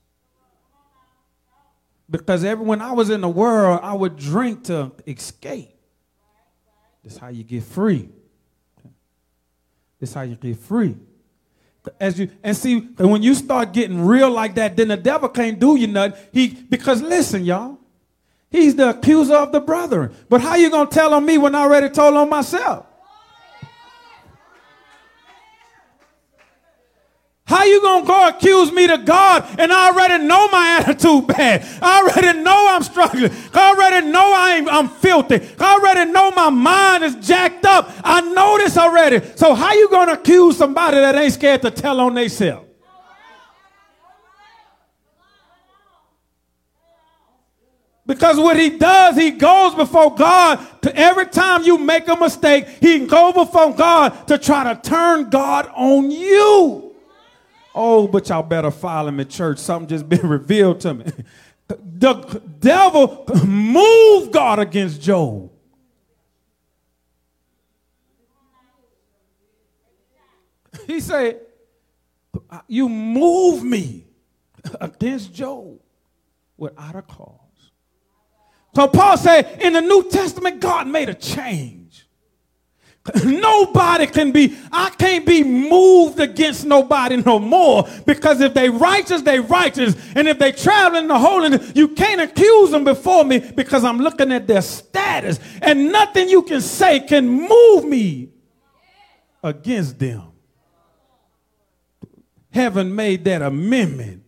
Because 2.09 2.45
every, 2.45 2.65
when 2.65 2.81
I 2.81 2.93
was 2.93 3.11
in 3.11 3.21
the 3.21 3.29
world, 3.29 3.81
I 3.83 3.93
would 3.93 4.17
drink 4.17 4.65
to 4.65 4.93
escape. 5.07 5.71
That's 7.03 7.19
how 7.19 7.29
you 7.29 7.45
get 7.45 7.65
free. 7.65 8.09
That's 10.01 10.15
how 10.15 10.23
you 10.23 10.37
get 10.37 10.59
free. 10.59 10.97
As 12.01 12.19
you 12.19 12.31
and 12.43 12.57
see, 12.57 12.81
when 12.81 13.23
you 13.23 13.35
start 13.35 13.73
getting 13.73 14.05
real 14.05 14.29
like 14.29 14.57
that, 14.57 14.77
then 14.77 14.89
the 14.89 14.97
devil 14.97 15.29
can't 15.29 15.59
do 15.59 15.77
you 15.77 15.87
nothing. 15.87 16.21
He 16.33 16.49
because 16.49 17.01
listen, 17.01 17.45
y'all, 17.45 17.79
he's 18.51 18.75
the 18.75 18.91
accuser 18.91 19.37
of 19.37 19.53
the 19.53 19.61
brethren. 19.61 20.13
But 20.29 20.41
how 20.41 20.57
you 20.57 20.69
gonna 20.69 20.91
tell 20.91 21.15
on 21.15 21.25
me 21.25 21.39
when 21.39 21.55
I 21.55 21.61
already 21.61 21.89
told 21.89 22.17
on 22.17 22.29
myself? 22.29 22.86
How 27.47 27.63
you 27.63 27.81
gonna 27.81 28.05
go 28.05 28.29
accuse 28.29 28.73
me 28.73 28.89
to 28.89 28.99
God 28.99 29.47
and 29.57 29.73
I 29.73 29.91
already 29.91 30.25
know 30.25 30.49
my 30.49 30.81
attitude 30.85 31.29
bad? 31.29 31.65
I 31.81 32.03
already 32.03 32.41
know 32.41 32.67
I'm 32.71 32.83
struggling. 32.83 33.31
I 33.55 33.73
already 33.73 34.09
know 34.09 34.33
I'm, 34.35 34.69
I'm 34.69 34.89
filthy. 34.89 35.41
I 35.59 35.75
already 35.75 36.11
know 36.11 36.33
my 36.33 36.51
mind 36.51 37.05
is 37.05 37.15
jacked 37.25 37.65
up. 37.65 37.93
I 38.03 38.21
know 38.21 38.59
this 38.59 38.77
already. 38.77 39.25
So 39.37 39.55
how 39.55 39.73
you 39.75 39.89
gonna 39.91 40.15
accuse 40.15 40.57
somebody 40.57 40.97
that 40.97 41.15
ain't 41.15 41.35
scared 41.35 41.63
to 41.63 41.71
tell 41.71 42.01
on 42.01 42.15
themselves? 42.15 42.67
Because 48.07 48.39
what 48.39 48.57
he 48.57 48.71
does, 48.71 49.17
he 49.17 49.33
goes 49.33 49.75
before 49.75 50.15
God. 50.15 50.65
To 50.83 50.97
every 50.97 51.27
time 51.27 51.65
you 51.65 51.79
make 51.79 52.07
a 52.09 52.17
mistake, 52.17 52.69
he 52.81 52.99
can 52.99 53.07
go 53.07 53.33
before 53.33 53.73
God 53.73 54.29
to 54.29 54.39
try 54.39 54.73
to 54.73 54.81
turn 54.81 55.29
God 55.31 55.71
on 55.75 56.11
you. 56.11 56.86
Oh, 57.79 58.09
but 58.09 58.27
y'all 58.31 58.43
better 58.43 58.71
follow 58.71 59.11
me, 59.11 59.27
church. 59.27 59.59
Something 59.59 59.89
just 59.89 60.09
been 60.15 60.27
revealed 60.27 60.81
to 60.81 60.95
me. 60.95 61.05
The 61.69 62.41
devil 62.59 63.27
moved 63.45 64.33
God 64.33 64.59
against 64.59 65.03
Job. 65.03 65.51
He 70.87 71.01
said, 71.01 71.41
You 72.69 72.89
move 72.89 73.65
me 73.65 74.07
against 74.81 75.35
Job 75.35 75.81
without 76.57 76.95
a 76.95 77.03
cause. 77.03 77.41
So 78.75 78.87
Paul 78.89 79.17
said, 79.17 79.61
in 79.63 79.73
the 79.73 79.81
New 79.81 80.09
Testament, 80.11 80.61
God 80.61 80.87
made 80.87 81.09
a 81.09 81.15
change. 81.15 81.86
Nobody 83.25 84.07
can 84.07 84.33
be, 84.33 84.57
I 84.73 84.91
can't 84.91 85.27
be 85.27 85.43
moved 85.43 86.19
against 86.21 86.65
nobody 86.65 87.17
no 87.17 87.39
more 87.39 87.89
because 88.05 88.41
if 88.41 88.55
they 88.55 88.69
righteous, 88.69 89.23
they 89.23 89.41
righteous. 89.41 89.97
And 90.15 90.29
if 90.29 90.39
they 90.39 90.53
travel 90.53 90.99
in 90.99 91.09
the 91.09 91.19
holiness, 91.19 91.73
you 91.75 91.89
can't 91.89 92.21
accuse 92.21 92.71
them 92.71 92.85
before 92.85 93.25
me 93.25 93.39
because 93.39 93.85
I'm 93.85 93.99
looking 93.99 94.33
at 94.33 94.47
their 94.47 94.63
status. 94.63 95.39
And 95.63 95.93
nothing 95.93 96.29
you 96.29 96.43
can 96.43 96.61
say 96.61 97.01
can 97.01 97.29
move 97.29 97.85
me 97.85 98.31
against 99.43 99.99
them. 99.99 100.23
Heaven 102.51 102.95
made 102.95 103.25
that 103.27 103.43
amendment. 103.43 104.23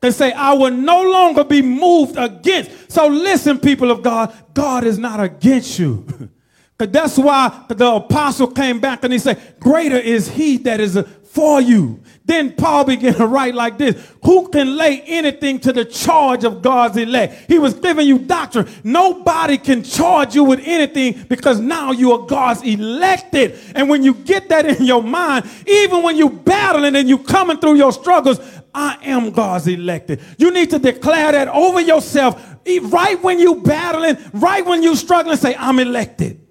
They 0.00 0.10
say, 0.10 0.32
I 0.32 0.52
will 0.52 0.70
no 0.70 1.02
longer 1.02 1.42
be 1.42 1.62
moved 1.62 2.16
against. 2.16 2.92
So 2.92 3.08
listen, 3.08 3.58
people 3.58 3.90
of 3.90 4.02
God, 4.02 4.32
God 4.54 4.84
is 4.84 4.98
not 4.98 5.20
against 5.20 5.78
you. 5.78 6.30
That's 6.78 7.16
why 7.16 7.64
the 7.68 7.94
apostle 7.94 8.48
came 8.48 8.80
back 8.80 9.02
and 9.02 9.12
he 9.12 9.18
said, 9.18 9.56
Greater 9.60 9.96
is 9.96 10.28
he 10.28 10.58
that 10.58 10.78
is 10.78 11.02
for 11.24 11.60
you. 11.60 12.02
Then 12.24 12.52
Paul 12.52 12.84
began 12.84 13.14
to 13.14 13.26
write 13.26 13.54
like 13.54 13.78
this 13.78 13.96
Who 14.24 14.48
can 14.48 14.76
lay 14.76 15.00
anything 15.02 15.58
to 15.60 15.72
the 15.72 15.86
charge 15.86 16.44
of 16.44 16.60
God's 16.60 16.96
elect? 16.96 17.48
He 17.48 17.58
was 17.58 17.72
giving 17.74 18.06
you 18.06 18.18
doctrine. 18.18 18.68
Nobody 18.84 19.56
can 19.56 19.82
charge 19.82 20.34
you 20.34 20.44
with 20.44 20.60
anything 20.64 21.24
because 21.28 21.60
now 21.60 21.92
you 21.92 22.12
are 22.12 22.26
God's 22.26 22.62
elected. 22.62 23.58
And 23.74 23.88
when 23.88 24.02
you 24.02 24.12
get 24.12 24.48
that 24.50 24.66
in 24.66 24.84
your 24.84 25.02
mind, 25.02 25.48
even 25.66 26.02
when 26.02 26.16
you're 26.16 26.30
battling 26.30 26.94
and 26.96 27.08
you're 27.08 27.18
coming 27.18 27.58
through 27.58 27.76
your 27.76 27.92
struggles, 27.92 28.38
I 28.74 28.98
am 29.02 29.30
God's 29.30 29.66
elected. 29.66 30.20
You 30.36 30.50
need 30.50 30.70
to 30.70 30.78
declare 30.78 31.32
that 31.32 31.48
over 31.48 31.80
yourself 31.80 32.56
right 32.82 33.22
when 33.22 33.38
you're 33.38 33.60
battling, 33.60 34.18
right 34.32 34.64
when 34.64 34.82
you're 34.82 34.96
struggling, 34.96 35.36
say, 35.36 35.54
I'm 35.54 35.78
elected. 35.78 36.45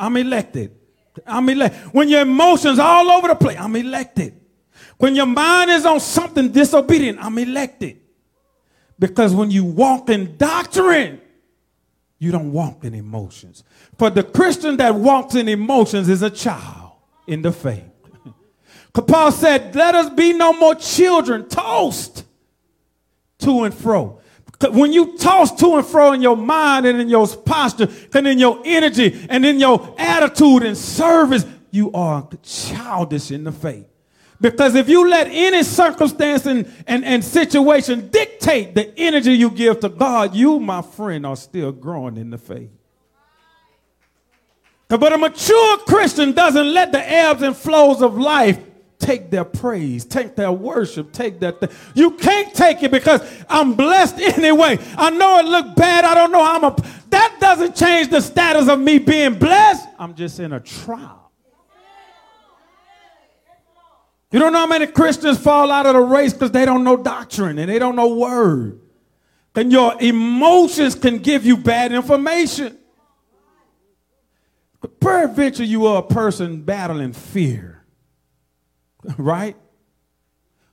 I'm 0.00 0.16
elected. 0.16 0.76
I'm 1.26 1.48
elected. 1.48 1.92
When 1.92 2.08
your 2.08 2.22
emotions 2.22 2.78
all 2.78 3.10
over 3.10 3.28
the 3.28 3.34
place, 3.34 3.58
I'm 3.58 3.76
elected. 3.76 4.40
When 4.98 5.14
your 5.14 5.26
mind 5.26 5.70
is 5.70 5.84
on 5.84 6.00
something 6.00 6.50
disobedient, 6.50 7.18
I'm 7.22 7.36
elected. 7.38 8.00
Because 8.98 9.34
when 9.34 9.50
you 9.50 9.64
walk 9.64 10.10
in 10.10 10.36
doctrine, 10.36 11.20
you 12.18 12.30
don't 12.30 12.52
walk 12.52 12.84
in 12.84 12.94
emotions. 12.94 13.64
For 13.98 14.10
the 14.10 14.22
Christian 14.22 14.76
that 14.76 14.94
walks 14.94 15.34
in 15.34 15.48
emotions 15.48 16.08
is 16.08 16.22
a 16.22 16.30
child 16.30 16.92
in 17.26 17.40
the 17.42 17.50
faith. 17.50 17.84
Paul 18.92 19.32
said, 19.32 19.74
Let 19.74 19.94
us 19.94 20.10
be 20.10 20.34
no 20.34 20.52
more 20.52 20.74
children, 20.74 21.48
tossed 21.48 22.24
to 23.38 23.64
and 23.64 23.74
fro. 23.74 24.19
When 24.68 24.92
you 24.92 25.16
toss 25.16 25.52
to 25.60 25.76
and 25.76 25.86
fro 25.86 26.12
in 26.12 26.20
your 26.20 26.36
mind 26.36 26.86
and 26.86 27.00
in 27.00 27.08
your 27.08 27.26
posture 27.26 27.88
and 28.12 28.26
in 28.26 28.38
your 28.38 28.60
energy 28.64 29.26
and 29.30 29.44
in 29.46 29.58
your 29.58 29.94
attitude 29.98 30.64
and 30.64 30.76
service, 30.76 31.46
you 31.70 31.90
are 31.92 32.28
childish 32.42 33.30
in 33.30 33.44
the 33.44 33.52
faith. 33.52 33.86
Because 34.40 34.74
if 34.74 34.88
you 34.88 35.08
let 35.08 35.28
any 35.28 35.62
circumstance 35.62 36.46
and, 36.46 36.70
and, 36.86 37.04
and 37.04 37.24
situation 37.24 38.08
dictate 38.08 38.74
the 38.74 38.98
energy 38.98 39.32
you 39.32 39.50
give 39.50 39.80
to 39.80 39.88
God, 39.88 40.34
you, 40.34 40.58
my 40.58 40.82
friend, 40.82 41.26
are 41.26 41.36
still 41.36 41.72
growing 41.72 42.16
in 42.16 42.30
the 42.30 42.38
faith. 42.38 42.70
But 44.88 45.12
a 45.12 45.18
mature 45.18 45.78
Christian 45.78 46.32
doesn't 46.32 46.74
let 46.74 46.90
the 46.90 47.08
ebbs 47.08 47.42
and 47.42 47.56
flows 47.56 48.02
of 48.02 48.18
life 48.18 48.58
take 49.00 49.30
their 49.30 49.44
praise, 49.44 50.04
take 50.04 50.36
their 50.36 50.52
worship, 50.52 51.10
take 51.12 51.40
that. 51.40 51.58
Th- 51.60 51.72
you 51.94 52.12
can't 52.12 52.54
take 52.54 52.82
it 52.82 52.90
because 52.90 53.20
I'm 53.48 53.74
blessed 53.74 54.20
anyway. 54.20 54.78
I 54.96 55.10
know 55.10 55.38
it 55.38 55.46
looked 55.46 55.76
bad. 55.76 56.04
I 56.04 56.14
don't 56.14 56.30
know 56.30 56.44
how 56.44 56.56
I'm 56.56 56.64
a. 56.64 56.76
That 57.10 57.38
doesn't 57.40 57.74
change 57.74 58.08
the 58.08 58.20
status 58.20 58.68
of 58.68 58.78
me 58.78 58.98
being 58.98 59.34
blessed. 59.34 59.88
I'm 59.98 60.14
just 60.14 60.38
in 60.38 60.52
a 60.52 60.60
trial. 60.60 61.32
You 64.30 64.38
don't 64.38 64.52
know 64.52 64.60
how 64.60 64.66
many 64.66 64.86
Christians 64.86 65.38
fall 65.38 65.72
out 65.72 65.86
of 65.86 65.94
the 65.94 66.00
race 66.00 66.32
because 66.32 66.52
they 66.52 66.64
don't 66.64 66.84
know 66.84 66.96
doctrine 66.96 67.58
and 67.58 67.68
they 67.68 67.80
don't 67.80 67.96
know 67.96 68.14
word. 68.14 68.80
And 69.56 69.72
your 69.72 70.00
emotions 70.00 70.94
can 70.94 71.18
give 71.18 71.44
you 71.44 71.56
bad 71.56 71.92
information. 71.92 72.78
Peradventure, 75.00 75.64
you 75.64 75.86
are 75.86 75.98
a 75.98 76.06
person 76.06 76.62
battling 76.62 77.12
fear. 77.12 77.69
Right? 79.16 79.56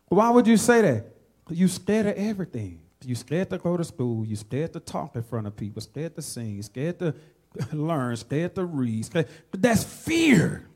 Why 0.07 0.29
would 0.29 0.47
you 0.47 0.57
say 0.57 0.81
that? 0.81 1.05
You 1.49 1.67
scared 1.67 2.07
of 2.07 2.15
everything. 2.15 2.81
You 3.05 3.15
scared 3.15 3.49
to 3.51 3.57
go 3.57 3.77
to 3.77 3.83
school. 3.83 4.25
You 4.25 4.35
scared 4.35 4.73
to 4.73 4.79
talk 4.79 5.15
in 5.15 5.23
front 5.23 5.47
of 5.47 5.55
people. 5.55 5.81
Scared 5.81 6.15
to 6.15 6.21
sing. 6.21 6.61
Scared 6.61 6.99
to 6.99 7.13
learn. 7.71 8.15
Scared 8.17 8.55
to 8.55 8.65
read. 8.65 9.05
Scared. 9.05 9.27
But 9.51 9.61
that's 9.61 9.83
fear. 9.83 10.67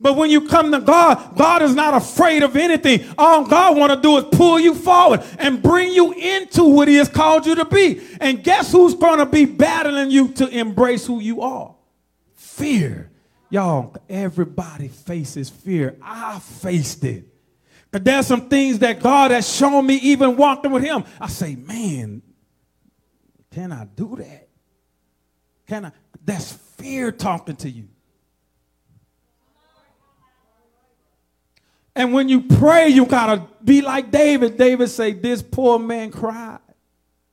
But 0.00 0.16
when 0.16 0.30
you 0.30 0.46
come 0.46 0.70
to 0.72 0.80
God, 0.80 1.36
God 1.36 1.62
is 1.62 1.74
not 1.74 1.94
afraid 1.94 2.42
of 2.44 2.56
anything. 2.56 3.04
All 3.18 3.44
God 3.44 3.76
want 3.76 3.92
to 3.92 4.00
do 4.00 4.16
is 4.18 4.24
pull 4.30 4.60
you 4.60 4.74
forward 4.74 5.24
and 5.38 5.60
bring 5.60 5.92
you 5.92 6.12
into 6.12 6.62
what 6.62 6.86
he 6.86 6.96
has 6.96 7.08
called 7.08 7.46
you 7.46 7.56
to 7.56 7.64
be. 7.64 8.00
And 8.20 8.44
guess 8.44 8.70
who's 8.70 8.94
going 8.94 9.18
to 9.18 9.26
be 9.26 9.44
battling 9.44 10.10
you 10.10 10.28
to 10.34 10.46
embrace 10.48 11.04
who 11.04 11.18
you 11.20 11.42
are? 11.42 11.74
Fear. 12.34 13.07
Y'all, 13.50 13.96
everybody 14.08 14.88
faces 14.88 15.48
fear. 15.48 15.96
I 16.02 16.38
faced 16.38 17.04
it. 17.04 17.24
But 17.90 18.04
there's 18.04 18.26
some 18.26 18.48
things 18.48 18.80
that 18.80 19.00
God 19.00 19.30
has 19.30 19.48
shown 19.48 19.86
me 19.86 19.94
even 19.96 20.36
walking 20.36 20.70
with 20.70 20.82
him. 20.82 21.04
I 21.18 21.28
say, 21.28 21.56
man, 21.56 22.20
can 23.50 23.72
I 23.72 23.86
do 23.86 24.16
that? 24.16 24.48
Can 25.66 25.86
I? 25.86 25.92
That's 26.24 26.52
fear 26.52 27.10
talking 27.10 27.56
to 27.56 27.70
you. 27.70 27.88
And 31.94 32.12
when 32.12 32.28
you 32.28 32.42
pray, 32.42 32.88
you 32.88 33.06
gotta 33.06 33.46
be 33.64 33.80
like 33.82 34.10
David. 34.10 34.56
David 34.56 34.88
say, 34.88 35.12
"This 35.12 35.42
poor 35.42 35.78
man 35.78 36.12
cried." 36.12 36.60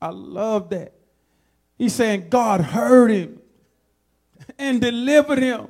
I 0.01 0.09
love 0.09 0.69
that. 0.71 0.93
He's 1.77 1.93
saying 1.93 2.29
God 2.29 2.61
heard 2.61 3.11
him 3.11 3.39
and 4.57 4.81
delivered 4.81 5.39
him 5.39 5.67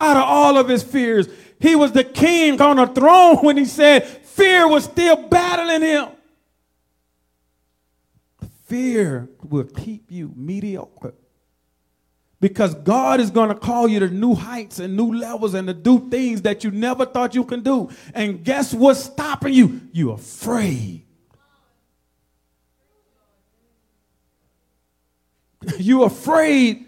out 0.00 0.16
of 0.16 0.22
all 0.22 0.56
of 0.58 0.68
his 0.68 0.82
fears. 0.82 1.28
He 1.60 1.74
was 1.74 1.92
the 1.92 2.04
king 2.04 2.60
on 2.60 2.78
a 2.78 2.86
throne 2.86 3.38
when 3.38 3.56
he 3.56 3.64
said 3.64 4.06
fear 4.06 4.68
was 4.68 4.84
still 4.84 5.28
battling 5.28 5.82
him. 5.82 6.08
Fear 8.66 9.28
will 9.42 9.64
keep 9.64 10.10
you 10.10 10.32
mediocre. 10.36 11.14
Because 12.40 12.74
God 12.74 13.18
is 13.18 13.30
going 13.30 13.48
to 13.48 13.54
call 13.56 13.88
you 13.88 13.98
to 13.98 14.08
new 14.08 14.34
heights 14.34 14.78
and 14.78 14.96
new 14.96 15.12
levels 15.12 15.54
and 15.54 15.66
to 15.66 15.74
do 15.74 16.08
things 16.08 16.42
that 16.42 16.62
you 16.62 16.70
never 16.70 17.04
thought 17.04 17.34
you 17.34 17.44
can 17.44 17.62
do. 17.62 17.90
And 18.14 18.44
guess 18.44 18.72
what's 18.72 19.00
stopping 19.00 19.54
you? 19.54 19.80
You're 19.92 20.14
afraid. 20.14 21.04
You're 25.78 26.06
afraid 26.06 26.87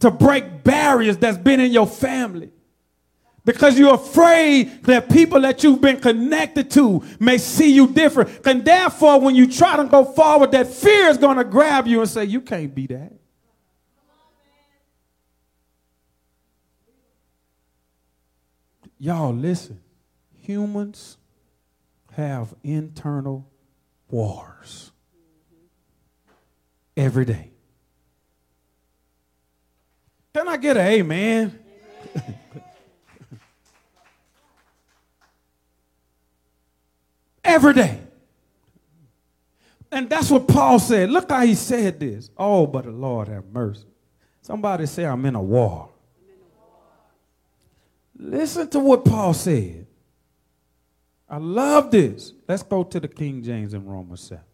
to 0.00 0.10
break 0.10 0.62
barriers 0.64 1.16
that's 1.16 1.38
been 1.38 1.60
in 1.60 1.72
your 1.72 1.86
family. 1.86 2.50
Because 3.44 3.78
you're 3.78 3.94
afraid 3.94 4.82
that 4.84 5.08
people 5.08 5.40
that 5.40 5.64
you've 5.64 5.80
been 5.80 6.00
connected 6.00 6.70
to 6.72 7.02
may 7.18 7.38
see 7.38 7.72
you 7.72 7.88
different. 7.88 8.46
And 8.46 8.62
therefore, 8.62 9.20
when 9.20 9.34
you 9.34 9.50
try 9.50 9.76
to 9.76 9.84
go 9.84 10.04
forward, 10.04 10.52
that 10.52 10.66
fear 10.66 11.08
is 11.08 11.16
going 11.16 11.38
to 11.38 11.44
grab 11.44 11.86
you 11.86 12.00
and 12.00 12.10
say, 12.10 12.24
You 12.24 12.42
can't 12.42 12.74
be 12.74 12.86
that. 12.88 13.12
Y'all, 18.98 19.32
listen. 19.32 19.80
Humans 20.42 21.16
have 22.12 22.54
internal 22.62 23.48
wars 24.10 24.92
every 26.96 27.24
day. 27.24 27.52
Can 30.38 30.46
I 30.46 30.56
get 30.56 30.76
an 30.76 30.86
amen? 30.86 31.58
every 37.42 37.74
day. 37.74 37.98
And 39.90 40.08
that's 40.08 40.30
what 40.30 40.46
Paul 40.46 40.78
said. 40.78 41.10
Look 41.10 41.28
how 41.28 41.44
he 41.44 41.56
said 41.56 41.98
this. 41.98 42.30
Oh, 42.38 42.68
but 42.68 42.84
the 42.84 42.92
Lord 42.92 43.26
have 43.26 43.46
mercy. 43.46 43.88
Somebody 44.40 44.86
say, 44.86 45.06
I'm 45.06 45.26
in 45.26 45.34
a 45.34 45.42
war. 45.42 45.90
Listen 48.16 48.70
to 48.70 48.78
what 48.78 49.04
Paul 49.04 49.34
said. 49.34 49.88
I 51.28 51.38
love 51.38 51.90
this. 51.90 52.32
Let's 52.46 52.62
go 52.62 52.84
to 52.84 53.00
the 53.00 53.08
King 53.08 53.42
James 53.42 53.74
in 53.74 53.84
Romans 53.84 54.20
7. 54.20 54.44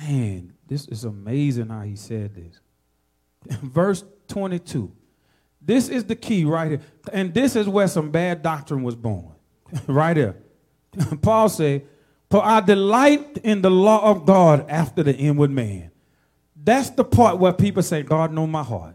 Man, 0.00 0.54
this 0.66 0.86
is 0.88 1.04
amazing 1.04 1.68
how 1.68 1.82
he 1.82 1.96
said 1.96 2.34
this. 2.34 2.60
Verse 3.62 4.04
22. 4.28 4.92
This 5.60 5.88
is 5.88 6.04
the 6.04 6.16
key 6.16 6.44
right 6.44 6.70
here. 6.70 6.80
And 7.12 7.34
this 7.34 7.56
is 7.56 7.68
where 7.68 7.88
some 7.88 8.10
bad 8.10 8.42
doctrine 8.42 8.82
was 8.82 8.94
born. 8.94 9.32
right 9.86 10.16
here. 10.16 10.36
Paul 11.22 11.48
said, 11.48 11.86
For 12.30 12.44
I 12.44 12.60
delight 12.60 13.38
in 13.38 13.62
the 13.62 13.70
law 13.70 14.10
of 14.10 14.24
God 14.24 14.66
after 14.68 15.02
the 15.02 15.14
inward 15.14 15.50
man 15.50 15.90
that's 16.68 16.90
the 16.90 17.04
part 17.04 17.38
where 17.38 17.54
people 17.54 17.82
say, 17.82 18.02
God 18.02 18.30
know 18.32 18.46
my 18.46 18.62
heart. 18.62 18.94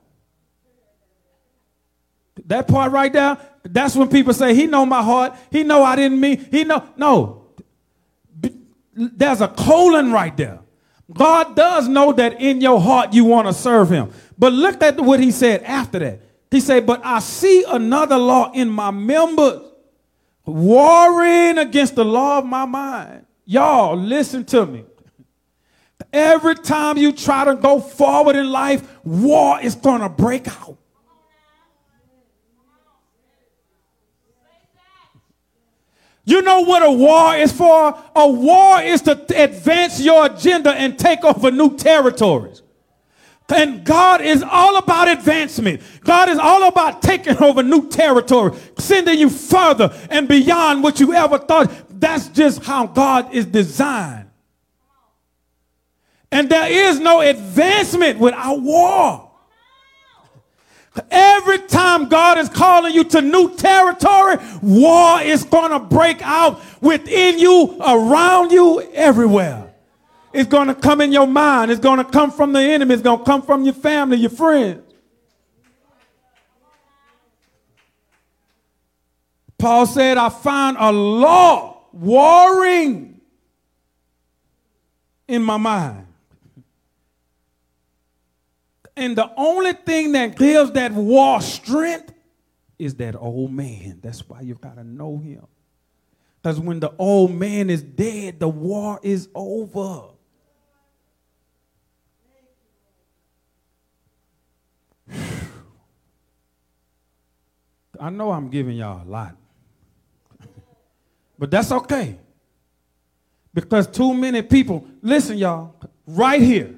That 2.45 2.67
part 2.67 2.91
right 2.91 3.11
there, 3.11 3.37
that's 3.63 3.95
when 3.95 4.09
people 4.09 4.33
say, 4.33 4.53
He 4.53 4.67
know 4.67 4.85
my 4.85 5.01
heart. 5.01 5.35
He 5.51 5.63
know 5.63 5.83
I 5.83 5.95
didn't 5.95 6.19
mean. 6.19 6.45
He 6.51 6.63
know. 6.65 6.87
No. 6.97 7.45
There's 8.93 9.41
a 9.41 9.47
colon 9.47 10.11
right 10.11 10.35
there. 10.37 10.59
God 11.11 11.55
does 11.55 11.87
know 11.87 12.13
that 12.13 12.39
in 12.41 12.61
your 12.61 12.79
heart 12.79 13.13
you 13.13 13.25
want 13.25 13.47
to 13.47 13.53
serve 13.53 13.89
him. 13.89 14.11
But 14.37 14.53
look 14.53 14.81
at 14.81 14.99
what 14.99 15.19
he 15.19 15.31
said 15.31 15.63
after 15.63 15.99
that. 15.99 16.21
He 16.49 16.59
said, 16.59 16.85
But 16.85 17.01
I 17.03 17.19
see 17.19 17.63
another 17.67 18.17
law 18.17 18.51
in 18.53 18.69
my 18.69 18.91
members, 18.91 19.61
warring 20.45 21.57
against 21.57 21.95
the 21.95 22.05
law 22.05 22.39
of 22.39 22.45
my 22.45 22.65
mind. 22.65 23.25
Y'all, 23.45 23.97
listen 23.97 24.45
to 24.45 24.65
me. 24.65 24.85
Every 26.11 26.55
time 26.55 26.97
you 26.97 27.11
try 27.11 27.45
to 27.45 27.55
go 27.55 27.79
forward 27.79 28.35
in 28.35 28.51
life, 28.51 28.87
war 29.03 29.59
is 29.61 29.75
going 29.75 30.01
to 30.01 30.09
break 30.09 30.47
out. 30.47 30.77
You 36.25 36.41
know 36.41 36.61
what 36.61 36.83
a 36.83 36.91
war 36.91 37.35
is 37.35 37.51
for? 37.51 37.97
A 38.15 38.27
war 38.27 38.81
is 38.81 39.01
to 39.03 39.11
advance 39.35 39.99
your 39.99 40.25
agenda 40.25 40.71
and 40.71 40.97
take 40.97 41.23
over 41.23 41.51
new 41.51 41.75
territories. 41.75 42.61
And 43.49 43.83
God 43.83 44.21
is 44.21 44.41
all 44.41 44.77
about 44.77 45.09
advancement. 45.09 45.81
God 46.01 46.29
is 46.29 46.37
all 46.37 46.67
about 46.67 47.01
taking 47.01 47.37
over 47.37 47.61
new 47.61 47.89
territory, 47.89 48.57
sending 48.77 49.19
you 49.19 49.29
further 49.29 49.93
and 50.09 50.27
beyond 50.27 50.81
what 50.81 50.99
you 50.99 51.13
ever 51.13 51.37
thought. 51.37 51.71
That's 51.99 52.29
just 52.29 52.63
how 52.63 52.87
God 52.87 53.33
is 53.33 53.45
designed. 53.45 54.29
And 56.31 56.49
there 56.49 56.71
is 56.71 56.99
no 56.99 57.21
advancement 57.21 58.17
without 58.17 58.59
war. 58.61 59.22
Every 61.09 61.59
time 61.59 62.07
God 62.07 62.37
is 62.37 62.49
calling 62.49 62.93
you 62.93 63.03
to 63.05 63.21
new 63.21 63.55
territory, 63.55 64.37
war 64.61 65.21
is 65.21 65.43
going 65.43 65.71
to 65.71 65.79
break 65.79 66.21
out 66.21 66.61
within 66.81 67.39
you, 67.39 67.77
around 67.81 68.51
you, 68.51 68.81
everywhere. 68.93 69.73
It's 70.33 70.49
going 70.49 70.67
to 70.67 70.75
come 70.75 71.01
in 71.01 71.11
your 71.11 71.27
mind. 71.27 71.71
It's 71.71 71.79
going 71.79 71.97
to 71.97 72.05
come 72.05 72.31
from 72.31 72.53
the 72.53 72.61
enemy. 72.61 72.93
It's 72.93 73.03
going 73.03 73.19
to 73.19 73.25
come 73.25 73.41
from 73.41 73.63
your 73.63 73.73
family, 73.73 74.17
your 74.17 74.29
friends. 74.29 74.81
Paul 79.57 79.85
said, 79.85 80.17
I 80.17 80.29
find 80.29 80.75
a 80.79 80.91
law 80.91 81.87
warring 81.93 83.21
in 85.27 85.41
my 85.41 85.57
mind. 85.57 86.07
And 88.95 89.15
the 89.15 89.31
only 89.35 89.73
thing 89.73 90.11
that 90.11 90.37
gives 90.37 90.71
that 90.71 90.91
war 90.91 91.41
strength 91.41 92.13
is 92.77 92.95
that 92.95 93.15
old 93.15 93.51
man. 93.51 93.99
That's 94.01 94.27
why 94.27 94.41
you 94.41 94.55
got 94.55 94.75
to 94.75 94.83
know 94.83 95.17
him. 95.17 95.45
Because 96.41 96.59
when 96.59 96.79
the 96.79 96.93
old 96.97 97.31
man 97.31 97.69
is 97.69 97.81
dead, 97.81 98.39
the 98.39 98.49
war 98.49 98.99
is 99.01 99.29
over. 99.33 100.09
I 107.99 108.09
know 108.09 108.31
I'm 108.31 108.49
giving 108.49 108.75
y'all 108.75 109.01
a 109.01 109.09
lot. 109.09 109.37
but 111.39 111.49
that's 111.49 111.71
okay. 111.71 112.19
Because 113.53 113.87
too 113.87 114.13
many 114.13 114.41
people, 114.41 114.85
listen, 115.01 115.37
y'all, 115.37 115.75
right 116.05 116.41
here, 116.41 116.75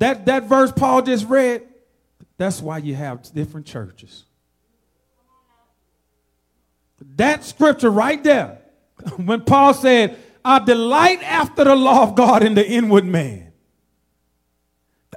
that, 0.00 0.26
that 0.26 0.44
verse 0.44 0.72
Paul 0.72 1.02
just 1.02 1.28
read, 1.28 1.62
that's 2.36 2.60
why 2.60 2.78
you 2.78 2.94
have 2.94 3.22
different 3.34 3.66
churches. 3.66 4.24
That 7.16 7.44
scripture 7.44 7.90
right 7.90 8.22
there, 8.24 8.62
when 9.16 9.42
Paul 9.42 9.74
said, 9.74 10.18
I 10.42 10.58
delight 10.58 11.22
after 11.22 11.64
the 11.64 11.76
law 11.76 12.02
of 12.02 12.14
God 12.14 12.42
in 12.42 12.54
the 12.54 12.66
inward 12.66 13.04
man. 13.04 13.52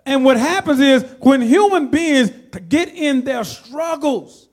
And 0.05 0.25
what 0.25 0.35
happens 0.35 0.81
is 0.81 1.03
when 1.21 1.39
human 1.39 1.87
beings 1.87 2.29
get 2.67 2.89
in 2.89 3.23
their 3.23 3.45
struggles, 3.45 4.49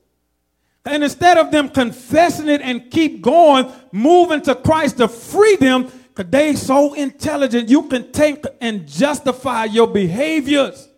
and 0.85 1.03
instead 1.03 1.37
of 1.37 1.51
them 1.51 1.67
confessing 1.67 2.47
it 2.47 2.61
and 2.61 2.89
keep 2.89 3.21
going, 3.21 3.69
moving 3.91 4.41
to 4.43 4.55
Christ 4.55 4.97
to 4.97 5.09
free 5.09 5.57
them, 5.57 5.91
because 6.13 6.29
they 6.31 6.55
so 6.55 6.93
intelligent, 6.93 7.69
you 7.69 7.83
can 7.83 8.11
take 8.11 8.43
and 8.59 8.87
justify 8.87 9.65
your 9.65 9.87
behaviors. 9.87 10.89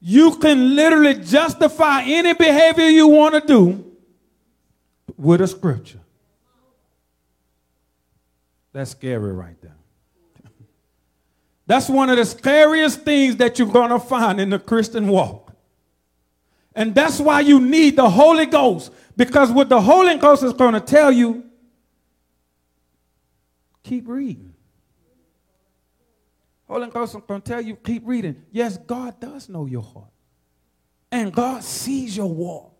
You 0.00 0.36
can 0.36 0.74
literally 0.74 1.14
justify 1.14 2.02
any 2.02 2.32
behavior 2.32 2.86
you 2.86 3.08
want 3.08 3.34
to 3.34 3.40
do 3.46 3.84
with 5.18 5.42
a 5.42 5.46
scripture. 5.46 6.00
That's 8.72 8.92
scary 8.92 9.32
right 9.32 9.60
there. 9.60 9.76
That's 11.66 11.90
one 11.90 12.08
of 12.08 12.16
the 12.16 12.24
scariest 12.24 13.02
things 13.02 13.36
that 13.36 13.58
you're 13.58 13.68
going 13.68 13.90
to 13.90 13.98
find 13.98 14.40
in 14.40 14.48
the 14.48 14.58
Christian 14.58 15.08
walk. 15.08 15.52
And 16.74 16.94
that's 16.94 17.18
why 17.18 17.40
you 17.40 17.60
need 17.60 17.96
the 17.96 18.08
Holy 18.08 18.46
Ghost 18.46 18.92
because 19.20 19.52
what 19.52 19.68
the 19.68 19.78
Holy 19.78 20.16
Ghost 20.16 20.42
is 20.42 20.54
going 20.54 20.72
to 20.72 20.80
tell 20.80 21.12
you, 21.12 21.44
keep 23.82 24.08
reading. 24.08 24.54
Holy 26.66 26.88
Ghost 26.88 27.14
is 27.14 27.20
going 27.28 27.42
to 27.42 27.46
tell 27.46 27.60
you, 27.60 27.76
keep 27.76 28.00
reading. 28.06 28.42
Yes, 28.50 28.78
God 28.78 29.20
does 29.20 29.50
know 29.50 29.66
your 29.66 29.82
heart. 29.82 30.08
And 31.12 31.34
God 31.34 31.62
sees 31.62 32.16
your 32.16 32.32
walk. 32.32 32.72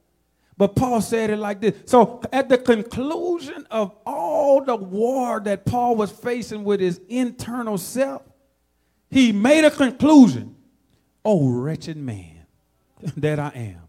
But 0.57 0.77
Paul 0.77 1.03
said 1.03 1.29
it 1.29 1.37
like 1.37 1.61
this. 1.61 1.75
So 1.85 2.23
at 2.33 2.49
the 2.49 2.57
conclusion 2.57 3.67
of 3.71 3.95
all 4.07 4.65
the 4.65 4.77
war 4.77 5.41
that 5.41 5.67
Paul 5.67 5.97
was 5.97 6.11
facing 6.11 6.65
with 6.65 6.81
his 6.81 7.03
internal 7.11 7.77
self, 7.77 8.23
he 9.11 9.31
made 9.33 9.67
a 9.67 9.71
conclusion. 9.71 10.57
Oh, 11.23 11.51
wretched 11.51 11.99
man 11.99 12.47
that 13.19 13.39
I 13.39 13.51
am. 13.55 13.83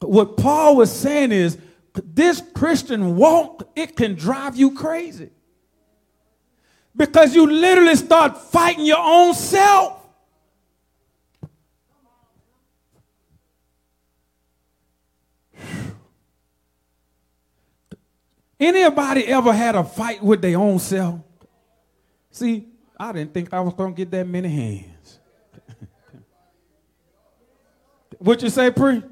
But 0.00 0.10
What 0.10 0.36
Paul 0.36 0.74
was 0.74 0.92
saying 0.92 1.30
is 1.30 1.56
this 2.04 2.42
Christian 2.54 3.16
walk, 3.16 3.70
it 3.74 3.96
can 3.96 4.14
drive 4.14 4.56
you 4.56 4.74
crazy. 4.74 5.30
Because 6.96 7.34
you 7.34 7.46
literally 7.46 7.94
start 7.94 8.36
fighting 8.36 8.84
your 8.84 8.98
own 8.98 9.34
self. 9.34 9.98
Anybody 18.60 19.26
ever 19.26 19.52
had 19.52 19.76
a 19.76 19.84
fight 19.84 20.22
with 20.22 20.42
their 20.42 20.58
own 20.58 20.80
self? 20.80 21.20
See, 22.30 22.66
I 22.98 23.12
didn't 23.12 23.32
think 23.32 23.52
I 23.52 23.60
was 23.60 23.74
going 23.74 23.94
to 23.94 23.96
get 23.96 24.10
that 24.10 24.26
many 24.26 24.48
hands. 24.48 25.20
what 28.18 28.42
you 28.42 28.50
say, 28.50 28.72
Pre? 28.72 29.02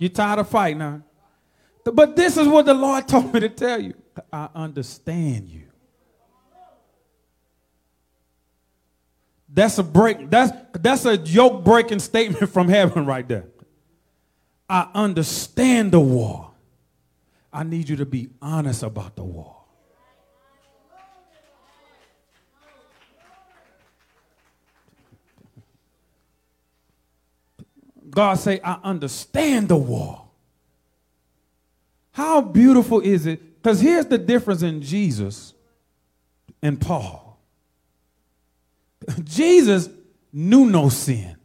You 0.00 0.08
tired 0.08 0.38
of 0.38 0.48
fighting, 0.48 0.78
now? 0.78 1.02
But 1.84 2.16
this 2.16 2.38
is 2.38 2.48
what 2.48 2.64
the 2.64 2.74
Lord 2.74 3.06
told 3.08 3.32
me 3.32 3.40
to 3.40 3.50
tell 3.50 3.80
you. 3.80 3.94
I 4.32 4.48
understand 4.54 5.48
you. 5.48 5.64
That's 9.52 9.78
a 9.78 9.82
break. 9.82 10.30
That's 10.30 10.52
that's 10.72 11.04
a 11.04 11.16
yoke 11.16 11.64
breaking 11.64 11.98
statement 11.98 12.50
from 12.52 12.68
heaven 12.68 13.04
right 13.04 13.26
there. 13.28 13.46
I 14.68 14.88
understand 14.94 15.92
the 15.92 16.00
war. 16.00 16.52
I 17.52 17.64
need 17.64 17.88
you 17.88 17.96
to 17.96 18.06
be 18.06 18.30
honest 18.40 18.82
about 18.82 19.16
the 19.16 19.24
war. 19.24 19.59
God 28.10 28.34
say, 28.34 28.60
I 28.62 28.78
understand 28.82 29.68
the 29.68 29.76
war. 29.76 30.28
How 32.12 32.40
beautiful 32.40 33.00
is 33.00 33.26
it? 33.26 33.62
Because 33.62 33.80
here's 33.80 34.06
the 34.06 34.18
difference 34.18 34.62
in 34.62 34.82
Jesus 34.82 35.54
and 36.62 36.80
Paul. 36.80 37.38
Jesus 39.24 39.88
knew 40.32 40.66
no 40.66 40.88
sin. 40.88 41.36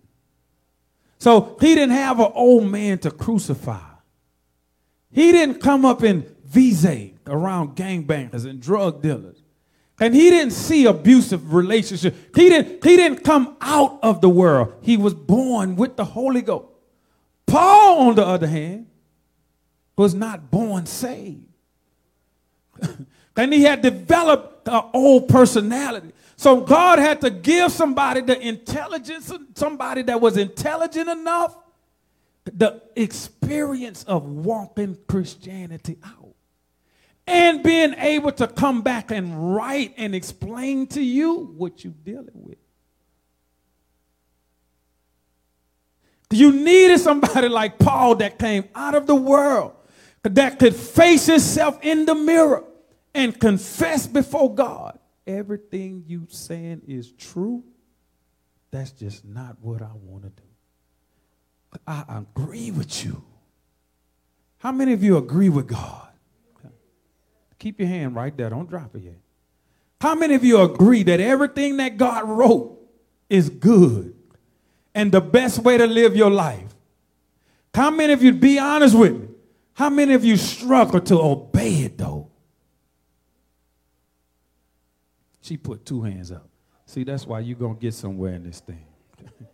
So 1.19 1.57
he 1.59 1.75
didn't 1.75 1.95
have 1.95 2.19
an 2.19 2.31
old 2.33 2.67
man 2.67 2.99
to 2.99 3.11
crucify. 3.11 3.79
He 5.11 5.31
didn't 5.31 5.61
come 5.61 5.85
up 5.85 6.03
in 6.03 6.25
vise 6.45 7.11
around 7.25 7.75
gangbangers 7.75 8.45
and 8.45 8.61
drug 8.61 9.01
dealers. 9.01 9.41
And 9.99 10.13
he 10.13 10.29
didn't 10.29 10.51
see 10.51 10.85
abusive 10.85 11.53
relationship. 11.53 12.35
He 12.35 12.49
didn't, 12.49 12.83
he 12.83 12.97
didn't 12.97 13.23
come 13.23 13.55
out 13.61 13.99
of 14.03 14.19
the 14.19 14.29
world. 14.29 14.73
He 14.81 14.97
was 14.97 15.13
born 15.13 15.75
with 15.77 15.95
the 15.95 16.03
Holy 16.03 16.41
Ghost. 16.41 16.65
Paul, 17.45 18.09
on 18.09 18.15
the 18.15 18.25
other 18.25 18.47
hand, 18.47 18.87
was 19.95 20.13
not 20.13 20.51
born 20.51 20.85
saved. 20.85 21.45
and 23.37 23.53
he 23.53 23.63
had 23.63 23.81
developed 23.81 24.67
an 24.67 24.83
old 24.93 25.29
personality. 25.29 26.11
So 26.35 26.61
God 26.61 26.99
had 26.99 27.21
to 27.21 27.29
give 27.29 27.71
somebody 27.71 28.19
the 28.19 28.37
intelligence, 28.37 29.31
somebody 29.55 30.01
that 30.01 30.19
was 30.19 30.35
intelligent 30.35 31.09
enough, 31.09 31.55
the 32.43 32.81
experience 32.97 34.03
of 34.03 34.23
walking 34.25 34.97
Christianity 35.07 35.97
out 36.03 36.24
and 37.27 37.63
being 37.63 37.93
able 37.95 38.31
to 38.33 38.47
come 38.47 38.81
back 38.81 39.11
and 39.11 39.55
write 39.55 39.93
and 39.97 40.13
explain 40.13 40.87
to 40.87 41.01
you 41.01 41.53
what 41.57 41.83
you're 41.83 41.93
dealing 42.03 42.29
with. 42.33 42.57
You 46.31 46.51
needed 46.51 46.99
somebody 46.99 47.47
like 47.47 47.79
Paul 47.79 48.15
that 48.15 48.37
came 48.37 48.65
out 48.75 48.95
of 48.95 49.07
the 49.07 49.15
world, 49.15 49.73
that 50.23 50.59
could 50.59 50.75
face 50.75 51.27
himself 51.27 51.79
in 51.81 52.05
the 52.05 52.15
mirror 52.15 52.63
and 53.13 53.39
confess 53.39 54.05
before 54.07 54.53
God 54.53 54.99
everything 55.25 56.03
you're 56.07 56.27
saying 56.27 56.81
is 56.87 57.11
true. 57.11 57.63
That's 58.71 58.91
just 58.91 59.23
not 59.23 59.57
what 59.61 59.81
I 59.81 59.91
want 59.93 60.23
to 60.23 60.29
do. 60.29 61.79
I 61.87 62.03
agree 62.09 62.71
with 62.71 63.05
you. 63.05 63.23
How 64.57 64.71
many 64.71 64.93
of 64.93 65.03
you 65.03 65.17
agree 65.17 65.49
with 65.49 65.67
God? 65.67 66.04
Keep 67.65 67.79
your 67.79 67.89
hand 67.89 68.15
right 68.15 68.37
there. 68.37 68.51
Don't 68.51 68.69
drop 68.69 68.95
it 68.95 69.01
yet. 69.01 69.17
How 69.99 70.13
many 70.13 70.35
of 70.35 70.43
you 70.43 70.61
agree 70.61 71.01
that 71.01 71.19
everything 71.19 71.77
that 71.77 71.97
God 71.97 72.29
wrote 72.29 72.77
is 73.27 73.49
good 73.49 74.15
and 74.93 75.11
the 75.11 75.19
best 75.19 75.57
way 75.57 75.75
to 75.75 75.87
live 75.87 76.15
your 76.15 76.29
life? 76.29 76.75
How 77.73 77.89
many 77.89 78.13
of 78.13 78.21
you, 78.21 78.33
be 78.33 78.59
honest 78.59 78.95
with 78.95 79.19
me, 79.19 79.29
how 79.73 79.89
many 79.89 80.13
of 80.13 80.23
you 80.23 80.37
struggle 80.37 81.01
to 81.01 81.19
obey 81.19 81.85
it 81.85 81.97
though? 81.97 82.29
She 85.41 85.57
put 85.57 85.87
two 85.87 86.03
hands 86.03 86.31
up. 86.31 86.47
See, 86.85 87.03
that's 87.03 87.25
why 87.25 87.39
you're 87.39 87.57
going 87.57 87.77
to 87.77 87.81
get 87.81 87.95
somewhere 87.95 88.35
in 88.35 88.43
this 88.43 88.59
thing. 88.59 88.85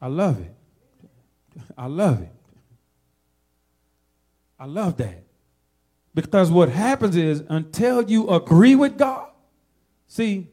I 0.00 0.06
love 0.06 0.40
it. 0.40 0.54
I 1.76 1.88
love 1.88 2.22
it. 2.22 2.32
I 4.58 4.64
love 4.64 4.96
that. 4.96 5.24
Because 6.14 6.50
what 6.50 6.68
happens 6.68 7.16
is 7.16 7.42
until 7.48 8.02
you 8.02 8.28
agree 8.28 8.74
with 8.74 8.98
God, 8.98 9.28
see, 10.06 10.48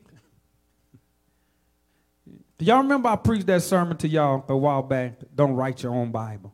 do 2.58 2.66
y'all 2.66 2.78
remember 2.78 3.10
I 3.10 3.16
preached 3.16 3.47
that 3.47 3.62
sermon 3.62 3.97
to 3.97 4.08
y'all 4.08 4.45
a 4.47 4.55
while 4.55 4.84
back? 4.84 5.20
Don't 5.36 5.53
write 5.53 5.84
your 5.84 5.93
own 5.93 6.12
Bible. 6.12 6.53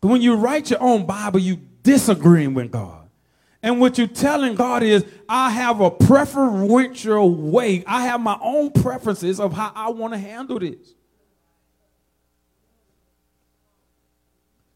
When 0.00 0.20
you 0.20 0.34
write 0.34 0.70
your 0.70 0.82
own 0.82 1.06
Bible, 1.06 1.38
you 1.40 1.60
disagreeing 1.82 2.54
with 2.54 2.70
God. 2.70 3.08
And 3.62 3.80
what 3.80 3.96
you're 3.96 4.08
telling 4.08 4.56
God 4.56 4.82
is, 4.82 5.04
I 5.28 5.50
have 5.50 5.80
a 5.80 5.90
preferential 5.90 7.32
way. 7.32 7.84
I 7.86 8.06
have 8.06 8.20
my 8.20 8.36
own 8.42 8.72
preferences 8.72 9.38
of 9.38 9.52
how 9.52 9.70
I 9.74 9.90
want 9.90 10.14
to 10.14 10.18
handle 10.18 10.58
this. 10.58 10.94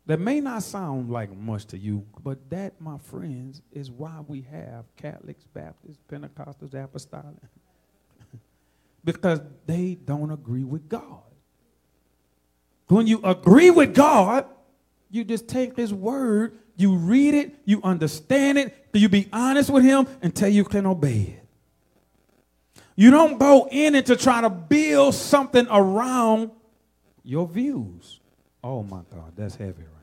That 0.07 0.20
may 0.20 0.40
not 0.40 0.62
sound 0.62 1.11
like 1.11 1.36
much 1.36 1.66
to 1.66 1.78
you, 1.78 2.07
but 2.22 2.48
that, 2.50 2.80
my 2.80 2.96
friends, 2.96 3.61
is 3.72 3.90
why 3.90 4.20
we 4.28 4.42
have 4.42 4.84
Catholics, 4.96 5.44
Baptists, 5.52 5.98
Pentecostals, 6.09 6.74
Apostolic. 6.74 7.34
because 9.04 9.40
they 9.66 9.96
don't 10.04 10.30
agree 10.30 10.62
with 10.62 10.88
God. 10.88 11.22
When 12.86 13.09
you 13.09 13.20
agree 13.24 13.70
with 13.70 13.96
God, 13.96 14.46
you 15.11 15.24
just 15.24 15.48
take 15.48 15.76
His 15.76 15.92
word, 15.92 16.57
you 16.76 16.94
read 16.94 17.34
it, 17.34 17.57
you 17.64 17.80
understand 17.82 18.59
it, 18.59 18.86
you 18.92 19.09
be 19.09 19.28
honest 19.32 19.70
with 19.70 19.82
Him 19.82 20.07
until 20.22 20.48
you 20.48 20.62
can 20.62 20.86
obey 20.86 21.36
it. 21.36 22.82
You 22.94 23.11
don't 23.11 23.38
go 23.38 23.68
in 23.72 23.96
it 23.96 24.07
to 24.07 24.14
try 24.14 24.40
to 24.40 24.48
build 24.48 25.16
something 25.16 25.66
around 25.68 26.52
your 27.24 27.48
views. 27.48 28.20
Oh 28.62 28.84
my 28.84 29.00
God, 29.12 29.32
that's 29.36 29.57
heavy, 29.57 29.82
right? 29.82 29.96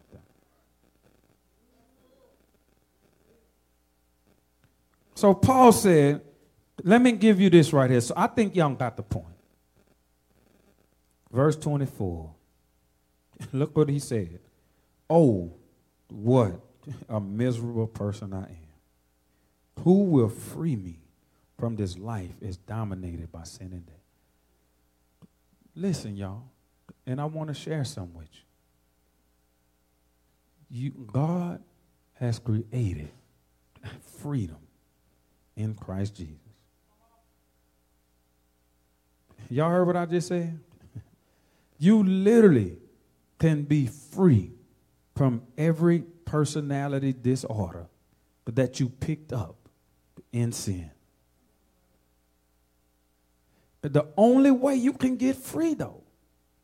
So 5.24 5.34
Paul 5.34 5.71
said, 5.71 6.19
let 6.84 7.01
me 7.01 7.13
give 7.13 7.39
you 7.39 7.49
this 7.49 7.71
right 7.71 7.89
here. 7.89 8.01
So 8.01 8.13
I 8.17 8.28
think 8.28 8.57
y'all 8.57 8.76
got 8.76 8.97
the 8.97 9.03
point. 9.03 9.38
Verse 11.32 11.55
24. 11.55 12.30
Look 13.53 13.78
what 13.78 13.88
he 13.88 13.99
said. 13.99 14.41
Oh, 15.09 15.53
what 16.09 16.59
a 17.07 17.21
miserable 17.21 17.88
person 17.88 18.34
I 18.34 18.47
am. 18.49 19.84
Who 19.86 20.03
will 20.03 20.28
free 20.28 20.76
me 20.76 20.99
from 21.57 21.78
this 21.78 21.97
life 21.97 22.36
is 22.41 22.57
dominated 22.57 23.32
by 23.32 23.43
sin 23.43 23.71
and 23.71 23.86
death? 23.86 23.95
Listen, 25.74 26.17
y'all, 26.17 26.43
and 27.05 27.21
I 27.21 27.24
want 27.24 27.47
to 27.47 27.53
share 27.53 27.86
some 27.86 28.13
with 28.13 28.28
you. 30.69 30.82
you. 30.82 31.07
God 31.13 31.63
has 32.15 32.39
created 32.39 33.07
freedom 34.17 34.57
in 35.55 35.75
Christ 35.75 36.15
Jesus. 36.15 36.37
Y'all 39.49 39.69
heard 39.69 39.85
what 39.85 39.95
I 39.95 40.05
just 40.05 40.27
said? 40.27 40.59
You 41.79 42.01
literally 42.03 42.77
can 43.39 43.63
be 43.63 43.87
free 43.87 44.51
from 45.15 45.41
every 45.57 46.03
personality 46.23 47.13
disorder 47.13 47.87
that 48.45 48.79
you 48.79 48.89
picked 48.89 49.33
up 49.33 49.57
in 50.31 50.51
sin. 50.51 50.89
The 53.81 54.07
only 54.15 54.51
way 54.51 54.75
you 54.75 54.93
can 54.93 55.17
get 55.17 55.35
free, 55.35 55.73
though, 55.73 56.03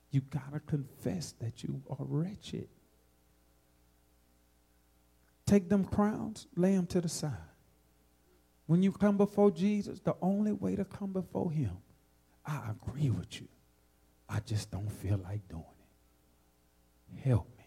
you 0.09 0.21
got 0.21 0.53
to 0.53 0.59
confess 0.61 1.33
that 1.39 1.63
you 1.63 1.81
are 1.89 1.97
wretched. 1.99 2.69
Take 5.45 5.67
them 5.67 5.83
crowns, 5.83 6.47
lay 6.55 6.75
them 6.75 6.85
to 6.87 7.01
the 7.01 7.09
side. 7.09 7.48
When 8.69 8.83
you 8.83 8.91
come 8.91 9.17
before 9.17 9.49
Jesus, 9.49 9.99
the 9.99 10.15
only 10.21 10.51
way 10.51 10.75
to 10.75 10.85
come 10.85 11.11
before 11.11 11.51
him, 11.51 11.71
I 12.45 12.69
agree 12.69 13.09
with 13.09 13.41
you. 13.41 13.47
I 14.29 14.41
just 14.41 14.69
don't 14.69 14.91
feel 14.91 15.19
like 15.23 15.49
doing 15.49 15.63
it. 17.15 17.27
Help 17.27 17.47
me. 17.57 17.65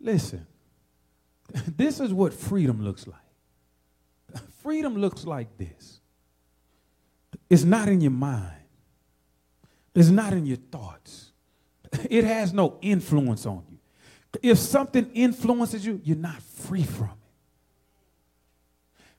Listen, 0.00 0.46
this 1.76 2.00
is 2.00 2.10
what 2.10 2.32
freedom 2.32 2.82
looks 2.82 3.06
like. 3.06 4.40
Freedom 4.62 4.96
looks 4.96 5.26
like 5.26 5.58
this. 5.58 6.00
It's 7.50 7.64
not 7.64 7.86
in 7.88 8.00
your 8.00 8.12
mind. 8.12 8.62
It's 9.94 10.08
not 10.08 10.32
in 10.32 10.46
your 10.46 10.56
thoughts. 10.56 11.32
It 12.08 12.24
has 12.24 12.54
no 12.54 12.78
influence 12.80 13.44
on 13.44 13.62
you. 13.70 13.78
If 14.42 14.56
something 14.56 15.10
influences 15.12 15.84
you, 15.84 16.00
you're 16.02 16.16
not 16.16 16.40
free 16.40 16.84
from 16.84 17.10
it. 17.10 17.17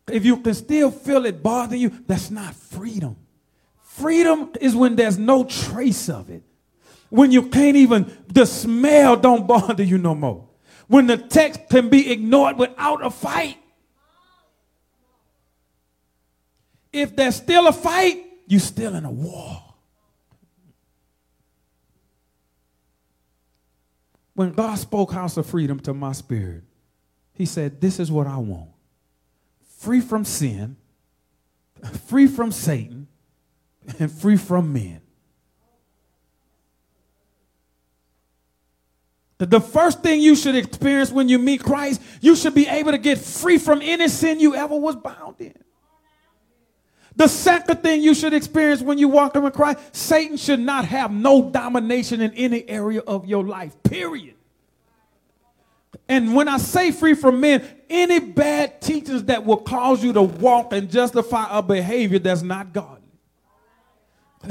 If 0.09 0.25
you 0.25 0.37
can 0.37 0.53
still 0.53 0.91
feel 0.91 1.25
it 1.25 1.41
bothering 1.43 1.81
you, 1.81 1.89
that's 2.07 2.31
not 2.31 2.53
freedom. 2.53 3.15
Freedom 3.81 4.51
is 4.61 4.75
when 4.75 4.95
there's 4.95 5.17
no 5.17 5.43
trace 5.43 6.09
of 6.09 6.29
it. 6.29 6.43
When 7.09 7.31
you 7.31 7.49
can't 7.49 7.75
even, 7.75 8.11
the 8.27 8.45
smell 8.45 9.17
don't 9.17 9.47
bother 9.47 9.83
you 9.83 9.97
no 9.97 10.15
more. 10.15 10.47
When 10.87 11.07
the 11.07 11.17
text 11.17 11.69
can 11.69 11.89
be 11.89 12.11
ignored 12.11 12.57
without 12.57 13.05
a 13.05 13.09
fight. 13.09 13.57
If 16.91 17.15
there's 17.15 17.35
still 17.35 17.67
a 17.67 17.73
fight, 17.73 18.25
you're 18.47 18.59
still 18.59 18.95
in 18.95 19.05
a 19.05 19.11
war. 19.11 19.63
When 24.33 24.51
God 24.53 24.79
spoke 24.79 25.11
House 25.11 25.35
of 25.37 25.45
Freedom 25.45 25.79
to 25.81 25.93
my 25.93 26.13
spirit, 26.13 26.63
He 27.33 27.45
said, 27.45 27.81
This 27.81 27.99
is 27.99 28.11
what 28.11 28.25
I 28.25 28.37
want 28.37 28.69
free 29.79 30.01
from 30.01 30.25
sin, 30.25 30.75
free 32.07 32.27
from 32.27 32.51
Satan, 32.51 33.07
and 33.97 34.11
free 34.11 34.35
from 34.35 34.73
men. 34.73 35.01
The 39.37 39.61
first 39.61 40.03
thing 40.03 40.19
you 40.19 40.35
should 40.35 40.55
experience 40.55 41.11
when 41.11 41.29
you 41.29 41.39
meet 41.39 41.63
Christ, 41.63 42.01
you 42.19 42.35
should 42.35 42.53
be 42.53 42.67
able 42.67 42.91
to 42.91 42.97
get 42.97 43.19
free 43.19 43.57
from 43.57 43.81
any 43.81 44.09
sin 44.09 44.41
you 44.41 44.53
ever 44.53 44.77
was 44.77 44.97
bound 44.97 45.35
in. 45.39 45.53
The 47.15 47.29
second 47.29 47.81
thing 47.81 48.01
you 48.01 48.13
should 48.13 48.33
experience 48.33 48.81
when 48.81 48.97
you 48.97 49.07
walk 49.07 49.37
in 49.37 49.49
Christ, 49.51 49.79
Satan 49.95 50.35
should 50.35 50.59
not 50.59 50.83
have 50.85 51.11
no 51.11 51.49
domination 51.49 52.19
in 52.19 52.33
any 52.33 52.67
area 52.67 52.99
of 52.99 53.25
your 53.27 53.45
life, 53.45 53.81
period. 53.83 54.35
And 56.09 56.35
when 56.35 56.49
I 56.49 56.57
say 56.57 56.91
free 56.91 57.13
from 57.13 57.39
men, 57.39 57.63
any 57.89 58.19
bad 58.19 58.81
teachings 58.81 59.23
that 59.25 59.45
will 59.45 59.57
cause 59.57 60.03
you 60.03 60.13
to 60.13 60.21
walk 60.21 60.73
and 60.73 60.89
justify 60.89 61.47
a 61.49 61.61
behavior 61.61 62.19
that's 62.19 62.41
not 62.41 62.73
godly. 62.73 62.99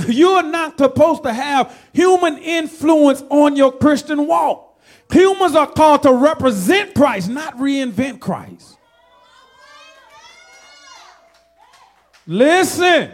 You're 0.08 0.42
not 0.42 0.78
supposed 0.78 1.22
to 1.22 1.32
have 1.32 1.76
human 1.92 2.38
influence 2.38 3.22
on 3.30 3.56
your 3.56 3.72
Christian 3.72 4.26
walk. 4.26 4.78
Humans 5.10 5.54
are 5.54 5.66
called 5.66 6.02
to 6.02 6.12
represent 6.12 6.94
Christ, 6.94 7.30
not 7.30 7.56
reinvent 7.56 8.20
Christ. 8.20 8.76
Listen. 12.26 13.10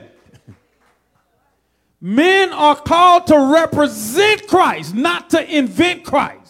Men 2.01 2.53
are 2.53 2.77
called 2.77 3.29
to 3.29 3.53
represent 3.55 4.47
Christ, 4.49 4.95
not 4.95 5.31
to 5.31 5.57
invent 5.57 6.05
Christ. 6.05 6.43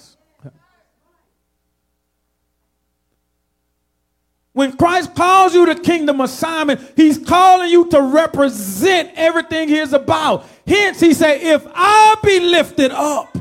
When 4.54 4.76
Christ 4.76 5.16
calls 5.16 5.52
you 5.52 5.66
to 5.66 5.74
kingdom 5.74 6.20
assignment, 6.20 6.80
he's 6.94 7.18
calling 7.18 7.70
you 7.70 7.90
to 7.90 8.00
represent 8.00 9.10
everything 9.16 9.68
he 9.68 9.78
is 9.78 9.92
about. 9.92 10.46
Hence, 10.64 11.00
he 11.00 11.12
said, 11.12 11.42
if 11.42 11.66
I 11.74 12.14
be 12.22 12.38
lifted 12.38 12.92
up, 12.92 13.36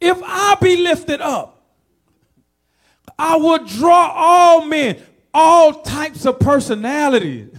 if 0.00 0.16
I 0.22 0.56
be 0.62 0.76
lifted 0.76 1.20
up, 1.20 1.60
I 3.18 3.36
will 3.38 3.64
draw 3.64 4.12
all 4.14 4.64
men, 4.64 5.02
all 5.34 5.82
types 5.82 6.26
of 6.26 6.38
personalities. 6.38 7.58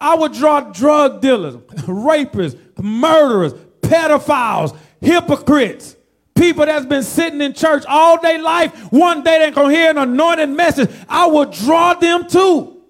I 0.00 0.14
would 0.14 0.32
draw 0.32 0.60
drug 0.60 1.22
dealers, 1.22 1.56
rapists, 1.56 2.56
murderers, 2.80 3.54
pedophiles, 3.80 4.76
hypocrites 5.00 5.96
People 6.34 6.66
that's 6.66 6.86
been 6.86 7.02
sitting 7.02 7.40
in 7.40 7.52
church 7.52 7.84
all 7.86 8.20
day 8.20 8.38
life, 8.38 8.92
one 8.92 9.22
day 9.22 9.38
they 9.38 9.50
gonna 9.50 9.72
hear 9.72 9.90
an 9.90 9.98
anointed 9.98 10.48
message. 10.48 10.90
I 11.08 11.26
will 11.26 11.46
draw 11.46 11.94
them 11.94 12.26
too. 12.26 12.82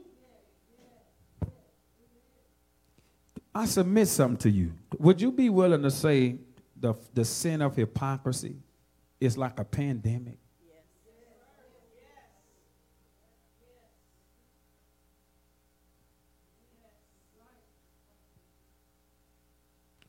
I 3.55 3.67
submit 3.67 4.09
something 4.09 4.39
to 4.39 4.51
you. 4.51 4.73
Would 4.99 5.21
you 5.21 5.31
be 5.31 5.51
willing 5.51 5.83
to 5.83 5.91
say 5.91 6.37
the, 6.79 6.95
the 7.13 7.25
sin 7.25 7.61
of 7.61 7.77
hypocrisy 7.77 8.57
is 9.21 9.37
like 9.37 9.59
a 9.59 9.65
pandemic? 9.65 10.39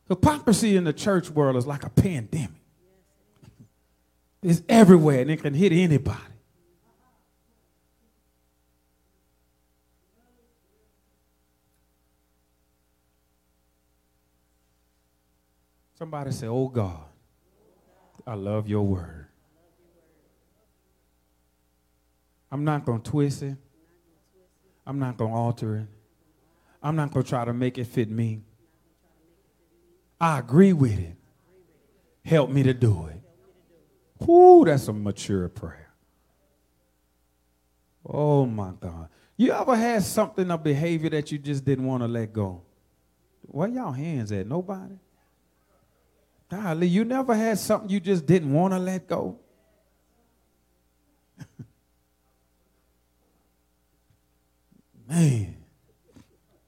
Hypocrisy 0.08 0.76
in 0.76 0.84
the 0.84 0.94
church 0.94 1.30
world 1.30 1.56
is 1.56 1.66
like 1.66 1.84
a 1.84 1.90
pandemic. 1.90 2.63
It's 4.44 4.62
everywhere 4.68 5.22
and 5.22 5.32
it 5.32 5.42
can 5.42 5.54
hit 5.54 5.72
anybody. 5.72 6.20
Somebody 15.98 16.32
say, 16.32 16.48
Oh 16.48 16.68
God, 16.68 17.06
I 18.28 18.34
love 18.34 18.68
your 18.68 18.86
word. 18.86 19.28
I'm 22.52 22.66
not 22.66 22.86
going 22.86 23.02
to 23.02 23.10
twist 23.10 23.42
it. 23.42 23.56
I'm 24.86 25.00
not 25.00 25.18
going 25.18 25.32
to 25.32 25.38
alter 25.38 25.78
it. 25.78 25.88
I'm 26.84 26.96
not 26.98 27.12
going 27.12 27.24
to 27.24 27.30
try 27.30 27.46
to 27.46 27.54
make 27.54 27.78
it 27.78 27.86
fit 27.86 28.10
me. 28.10 28.42
I 30.20 30.40
agree 30.40 30.74
with 30.74 31.00
it. 31.00 31.16
Help 32.26 32.50
me 32.50 32.64
to 32.64 32.74
do 32.74 33.08
it. 33.08 33.13
Whoo, 34.26 34.66
that's 34.66 34.88
a 34.88 34.94
mature 34.94 35.50
prayer. 35.50 35.94
Oh 38.06 38.46
my 38.46 38.72
God. 38.80 39.10
You 39.36 39.52
ever 39.52 39.76
had 39.76 40.04
something, 40.04 40.50
a 40.52 40.58
behavior 40.58 41.10
that 41.10 41.32
you 41.32 41.38
just 41.38 41.66
didn't 41.66 41.86
want 41.86 42.04
to 42.04 42.08
let 42.08 42.34
go? 42.34 42.62
Where 43.42 43.68
y'all 43.68 43.92
hands 43.92 44.32
at? 44.32 44.48
Nobody? 44.48 44.96
Golly, 46.50 46.88
you 46.88 47.04
never 47.04 47.34
had 47.36 47.58
something 47.58 47.90
you 47.90 48.00
just 48.00 48.26
didn't 48.26 48.54
want 48.54 48.74
to 48.74 48.80
let 48.80 49.08
go? 49.08 49.40
Man. 55.08 55.58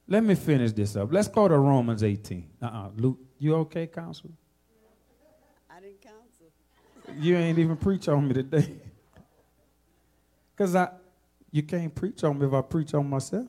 Let 0.08 0.24
me 0.24 0.36
finish 0.36 0.72
this 0.72 0.95
up. 0.95 1.12
Let's 1.12 1.28
go 1.28 1.47
to 1.47 1.58
Romans 1.58 2.03
18. 2.03 2.49
Uh-uh. 2.62 2.89
Luke, 2.95 3.18
you 3.39 3.56
okay, 3.56 3.88
counselor? 3.88 4.34
You 7.14 7.38
ain't 7.38 7.60
even 7.60 7.78
preach 7.78 8.08
on 8.08 8.28
me 8.28 8.34
today. 8.34 8.76
Because 10.56 10.74
I 10.74 10.89
you 11.51 11.64
can't 11.64 11.93
preach 11.93 12.24
on 12.24 12.39
me 12.39 12.47
if 12.47 12.53
I 12.53 12.62
preach 12.62 12.93
on 12.93 13.10
myself. 13.10 13.45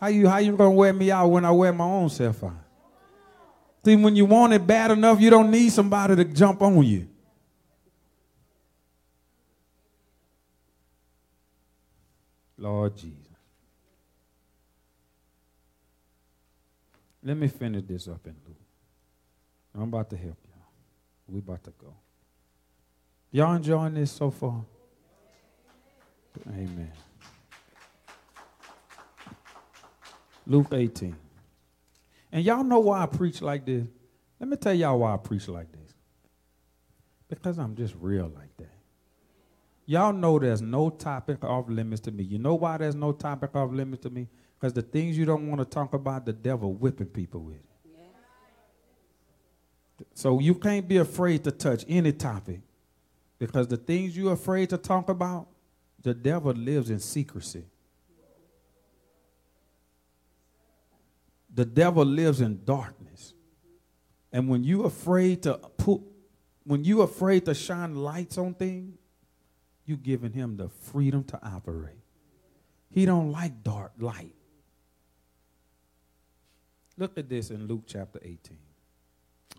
How 0.00 0.06
you 0.06 0.26
how 0.26 0.38
you 0.38 0.56
gonna 0.56 0.70
wear 0.70 0.94
me 0.94 1.10
out 1.10 1.26
when 1.28 1.44
I 1.44 1.50
wear 1.50 1.72
my 1.74 1.84
own 1.84 2.08
self 2.08 2.42
out? 2.42 2.52
See, 3.84 3.96
when 3.96 4.16
you 4.16 4.24
want 4.24 4.52
it 4.54 4.66
bad 4.66 4.90
enough, 4.90 5.20
you 5.20 5.28
don't 5.28 5.50
need 5.50 5.70
somebody 5.70 6.16
to 6.16 6.24
jump 6.24 6.62
on 6.62 6.82
you. 6.82 7.06
Lord 12.58 12.96
Jesus. 12.96 13.16
Let 17.22 17.36
me 17.36 17.48
finish 17.48 17.84
this 17.86 18.08
up 18.08 18.26
in 18.26 18.34
Luke. 18.46 18.56
I'm 19.74 19.82
about 19.82 20.10
to 20.10 20.16
help 20.16 20.36
y'all. 20.44 20.47
We 21.28 21.40
about 21.40 21.64
to 21.64 21.72
go. 21.78 21.94
Y'all 23.30 23.54
enjoying 23.54 23.94
this 23.94 24.10
so 24.10 24.30
far? 24.30 24.64
Amen. 26.48 26.92
Luke 30.46 30.68
18. 30.72 31.14
And 32.32 32.44
y'all 32.44 32.64
know 32.64 32.78
why 32.78 33.02
I 33.02 33.06
preach 33.06 33.42
like 33.42 33.66
this? 33.66 33.86
Let 34.40 34.48
me 34.48 34.56
tell 34.56 34.72
y'all 34.72 34.98
why 34.98 35.14
I 35.14 35.16
preach 35.18 35.48
like 35.48 35.70
this. 35.72 35.94
Because 37.28 37.58
I'm 37.58 37.76
just 37.76 37.94
real 38.00 38.32
like 38.34 38.56
that. 38.56 38.72
Y'all 39.84 40.12
know 40.12 40.38
there's 40.38 40.62
no 40.62 40.90
topic 40.90 41.44
off 41.44 41.66
limits 41.68 42.00
to 42.02 42.10
me. 42.10 42.22
You 42.22 42.38
know 42.38 42.54
why 42.54 42.78
there's 42.78 42.94
no 42.94 43.12
topic 43.12 43.54
off 43.54 43.72
limits 43.72 44.02
to 44.02 44.10
me? 44.10 44.28
Because 44.58 44.72
the 44.72 44.82
things 44.82 45.16
you 45.16 45.24
don't 45.24 45.48
want 45.48 45.60
to 45.60 45.64
talk 45.64 45.94
about, 45.94 46.24
the 46.26 46.32
devil 46.32 46.72
whipping 46.72 47.06
people 47.06 47.40
with. 47.40 47.67
So 50.14 50.40
you 50.40 50.54
can't 50.54 50.86
be 50.86 50.98
afraid 50.98 51.44
to 51.44 51.50
touch 51.50 51.84
any 51.88 52.12
topic. 52.12 52.60
Because 53.38 53.68
the 53.68 53.76
things 53.76 54.16
you're 54.16 54.32
afraid 54.32 54.70
to 54.70 54.78
talk 54.78 55.08
about, 55.08 55.46
the 56.02 56.14
devil 56.14 56.52
lives 56.52 56.90
in 56.90 56.98
secrecy. 56.98 57.64
The 61.54 61.64
devil 61.64 62.04
lives 62.04 62.40
in 62.40 62.64
darkness. 62.64 63.34
And 64.32 64.48
when 64.48 64.64
you're 64.64 64.86
afraid 64.86 65.42
to 65.44 65.54
put, 65.54 66.02
when 66.64 66.84
you're 66.84 67.04
afraid 67.04 67.44
to 67.46 67.54
shine 67.54 67.94
lights 67.94 68.38
on 68.38 68.54
things, 68.54 68.98
you're 69.84 69.96
giving 69.96 70.32
him 70.32 70.56
the 70.56 70.68
freedom 70.68 71.24
to 71.24 71.40
operate. 71.42 71.94
He 72.90 73.06
don't 73.06 73.32
like 73.32 73.62
dark 73.62 73.92
light. 73.98 74.34
Look 76.96 77.16
at 77.16 77.28
this 77.28 77.50
in 77.50 77.66
Luke 77.66 77.84
chapter 77.86 78.18
18. 78.22 78.58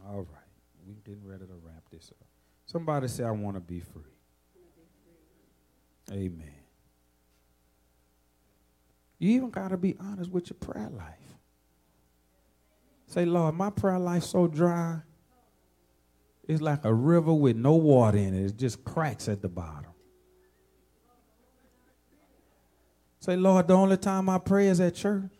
All 0.07 0.19
right. 0.19 0.49
We're 0.85 0.93
getting 1.05 1.27
ready 1.27 1.45
to 1.45 1.53
wrap 1.63 1.83
this 1.91 2.11
up. 2.11 2.27
Somebody 2.65 3.07
say, 3.07 3.23
I 3.23 3.31
want 3.31 3.55
to 3.55 3.59
be 3.59 3.79
free. 3.79 4.03
Amen. 6.11 6.53
You 9.19 9.31
even 9.35 9.49
got 9.49 9.69
to 9.69 9.77
be 9.77 9.95
honest 9.99 10.31
with 10.31 10.49
your 10.49 10.57
prayer 10.57 10.89
life. 10.89 11.37
Say, 13.07 13.25
Lord, 13.25 13.55
my 13.55 13.69
prayer 13.69 13.99
life 13.99 14.23
so 14.23 14.47
dry. 14.47 15.01
It's 16.47 16.61
like 16.61 16.85
a 16.85 16.93
river 16.93 17.33
with 17.33 17.55
no 17.55 17.73
water 17.75 18.17
in 18.17 18.33
it. 18.33 18.45
It 18.45 18.57
just 18.57 18.83
cracks 18.83 19.27
at 19.27 19.41
the 19.41 19.49
bottom. 19.49 19.91
Say, 23.19 23.35
Lord, 23.35 23.67
the 23.67 23.73
only 23.73 23.97
time 23.97 24.29
I 24.29 24.37
pray 24.37 24.67
is 24.67 24.79
at 24.79 24.95
church. 24.95 25.31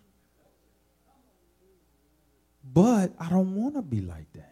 But 2.64 3.14
I 3.20 3.30
don't 3.30 3.55
want 3.55 3.76
to 3.76 3.82
be 3.82 4.01
like 4.01 4.32
that. 4.34 4.48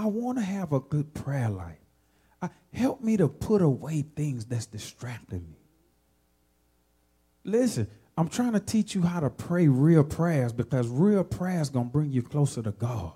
I 0.00 0.06
want 0.06 0.38
to 0.38 0.44
have 0.44 0.72
a 0.72 0.80
good 0.80 1.12
prayer 1.12 1.50
life. 1.50 1.76
I, 2.40 2.48
help 2.72 3.02
me 3.02 3.18
to 3.18 3.28
put 3.28 3.60
away 3.60 4.00
things 4.16 4.46
that's 4.46 4.64
distracting 4.64 5.46
me. 5.46 5.58
Listen, 7.44 7.86
I'm 8.16 8.30
trying 8.30 8.54
to 8.54 8.60
teach 8.60 8.94
you 8.94 9.02
how 9.02 9.20
to 9.20 9.28
pray 9.28 9.68
real 9.68 10.02
prayers 10.02 10.54
because 10.54 10.88
real 10.88 11.22
prayers 11.22 11.68
going 11.68 11.88
to 11.88 11.92
bring 11.92 12.10
you 12.12 12.22
closer 12.22 12.62
to 12.62 12.70
God. 12.70 13.12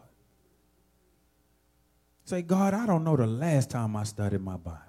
Say, 2.26 2.42
God, 2.42 2.74
I 2.74 2.84
don't 2.84 3.02
know 3.02 3.16
the 3.16 3.26
last 3.26 3.70
time 3.70 3.96
I 3.96 4.04
studied 4.04 4.42
my 4.42 4.58
Bible. 4.58 4.80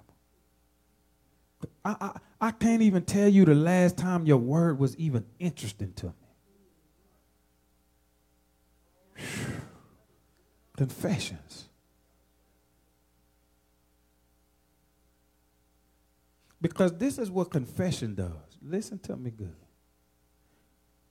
I, 1.82 1.96
I, 1.98 2.18
I 2.48 2.50
can't 2.50 2.82
even 2.82 3.04
tell 3.04 3.28
you 3.28 3.46
the 3.46 3.54
last 3.54 3.96
time 3.96 4.26
your 4.26 4.36
word 4.36 4.78
was 4.78 4.94
even 4.98 5.24
interesting 5.38 5.94
to 5.94 6.12
me. 9.16 9.24
Confessions. 10.76 11.65
Because 16.68 16.92
this 16.94 17.16
is 17.16 17.30
what 17.30 17.52
confession 17.52 18.16
does. 18.16 18.58
Listen 18.60 18.98
to 18.98 19.16
me 19.16 19.30
good. 19.30 19.54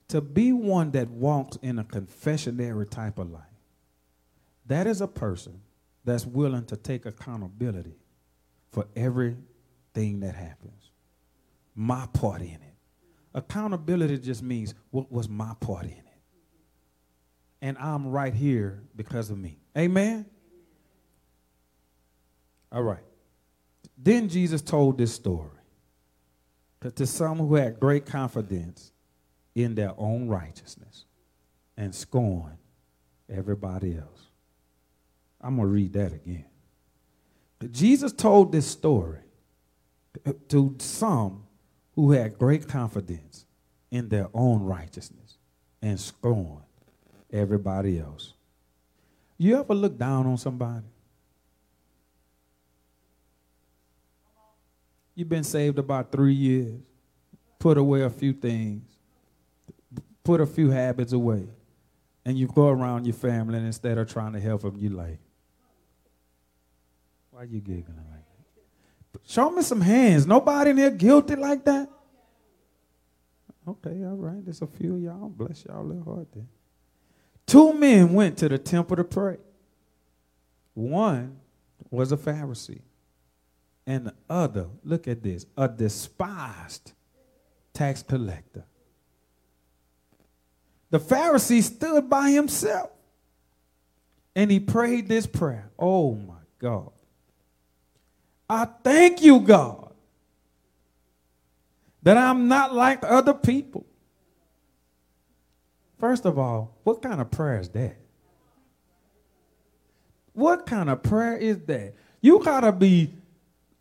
To 0.08 0.20
be 0.20 0.52
one 0.52 0.90
that 0.90 1.08
walks 1.08 1.56
in 1.62 1.78
a 1.78 1.84
confessionary 1.84 2.88
type 2.90 3.18
of 3.18 3.30
life, 3.30 3.42
that 4.66 4.86
is 4.86 5.00
a 5.00 5.08
person 5.08 5.62
that's 6.04 6.26
willing 6.26 6.66
to 6.66 6.76
take 6.76 7.06
accountability 7.06 7.96
for 8.70 8.86
everything 8.94 10.20
that 10.20 10.34
happens. 10.34 10.90
My 11.74 12.06
part 12.12 12.42
in 12.42 12.48
it. 12.48 12.74
Accountability 13.32 14.18
just 14.18 14.42
means 14.42 14.74
what 14.90 15.10
was 15.10 15.26
my 15.26 15.54
part 15.58 15.86
in 15.86 15.92
it? 15.92 16.04
And 17.62 17.78
I'm 17.78 18.08
right 18.08 18.34
here 18.34 18.82
because 18.94 19.30
of 19.30 19.38
me. 19.38 19.56
Amen? 19.76 20.26
All 22.70 22.82
right. 22.82 23.02
Then 23.96 24.28
Jesus 24.28 24.62
told 24.62 24.98
this 24.98 25.12
story 25.12 25.50
to 26.94 27.06
some 27.06 27.38
who 27.38 27.54
had 27.54 27.80
great 27.80 28.06
confidence 28.06 28.92
in 29.54 29.74
their 29.74 29.92
own 29.96 30.28
righteousness 30.28 31.06
and 31.76 31.94
scorn 31.94 32.58
everybody 33.28 33.96
else. 33.96 34.26
I'm 35.40 35.56
going 35.56 35.68
to 35.68 35.72
read 35.72 35.92
that 35.94 36.12
again. 36.12 36.44
Jesus 37.70 38.12
told 38.12 38.52
this 38.52 38.66
story 38.66 39.20
to 40.48 40.74
some 40.78 41.44
who 41.94 42.12
had 42.12 42.38
great 42.38 42.68
confidence 42.68 43.46
in 43.90 44.08
their 44.08 44.28
own 44.34 44.62
righteousness 44.62 45.38
and 45.80 45.98
scorn 45.98 46.62
everybody 47.32 47.98
else. 47.98 48.34
You 49.38 49.58
ever 49.58 49.74
look 49.74 49.98
down 49.98 50.26
on 50.26 50.36
somebody? 50.36 50.86
You've 55.16 55.28
been 55.28 55.44
saved 55.44 55.78
about 55.78 56.12
three 56.12 56.34
years, 56.34 56.78
put 57.58 57.78
away 57.78 58.02
a 58.02 58.10
few 58.10 58.32
things, 58.34 58.84
put 60.22 60.40
a 60.40 60.46
few 60.46 60.70
habits 60.70 61.12
away, 61.12 61.48
and 62.24 62.38
you 62.38 62.46
go 62.46 62.68
around 62.68 63.06
your 63.06 63.14
family 63.14 63.56
and 63.56 63.66
instead 63.66 63.96
of 63.96 64.08
trying 64.12 64.34
to 64.34 64.40
help 64.40 64.62
them, 64.62 64.76
you 64.76 64.90
like, 64.90 65.18
why 67.30 67.44
you 67.44 67.60
giggling 67.60 67.96
like 67.96 68.24
that? 69.14 69.20
Show 69.26 69.50
me 69.50 69.62
some 69.62 69.80
hands. 69.80 70.26
Nobody 70.26 70.70
in 70.70 70.76
here 70.76 70.90
guilty 70.90 71.36
like 71.36 71.64
that? 71.64 71.88
Okay, 73.68 74.04
all 74.04 74.16
right. 74.16 74.44
There's 74.44 74.62
a 74.62 74.66
few 74.66 74.96
y'all. 74.96 75.28
Bless 75.28 75.64
y'all 75.64 75.84
little 75.84 76.04
heart 76.04 76.28
then. 76.32 76.46
Two 77.46 77.72
men 77.72 78.12
went 78.12 78.36
to 78.38 78.48
the 78.48 78.58
temple 78.58 78.96
to 78.96 79.04
pray. 79.04 79.38
One 80.74 81.38
was 81.90 82.12
a 82.12 82.16
Pharisee, 82.16 82.80
and 83.86 84.06
the 84.06 84.14
other, 84.28 84.66
look 84.84 85.06
at 85.06 85.22
this, 85.22 85.46
a 85.56 85.68
despised 85.68 86.92
tax 87.72 88.02
collector. 88.02 88.64
The 90.90 90.98
Pharisee 90.98 91.62
stood 91.62 92.08
by 92.08 92.30
himself 92.30 92.90
and 94.34 94.50
he 94.50 94.60
prayed 94.60 95.08
this 95.08 95.26
prayer. 95.26 95.70
Oh 95.78 96.14
my 96.14 96.34
God. 96.58 96.90
I 98.48 98.66
thank 98.84 99.22
you, 99.22 99.40
God, 99.40 99.92
that 102.02 102.16
I'm 102.16 102.48
not 102.48 102.74
like 102.74 103.00
other 103.02 103.34
people. 103.34 103.84
First 105.98 106.24
of 106.24 106.38
all, 106.38 106.76
what 106.84 107.02
kind 107.02 107.20
of 107.20 107.30
prayer 107.30 107.58
is 107.58 107.68
that? 107.70 107.96
What 110.34 110.66
kind 110.66 110.90
of 110.90 111.02
prayer 111.02 111.36
is 111.36 111.58
that? 111.66 111.94
You 112.20 112.42
gotta 112.44 112.70
be 112.70 113.12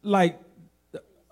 like 0.05 0.39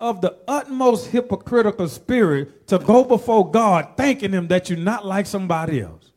of 0.00 0.20
the 0.20 0.36
utmost 0.46 1.06
hypocritical 1.06 1.88
spirit 1.88 2.66
to 2.66 2.78
go 2.78 3.04
before 3.04 3.50
God 3.50 3.96
thanking 3.96 4.32
Him 4.32 4.48
that 4.48 4.68
you're 4.68 4.78
not 4.78 5.06
like 5.06 5.26
somebody 5.26 5.80
else. 5.80 6.10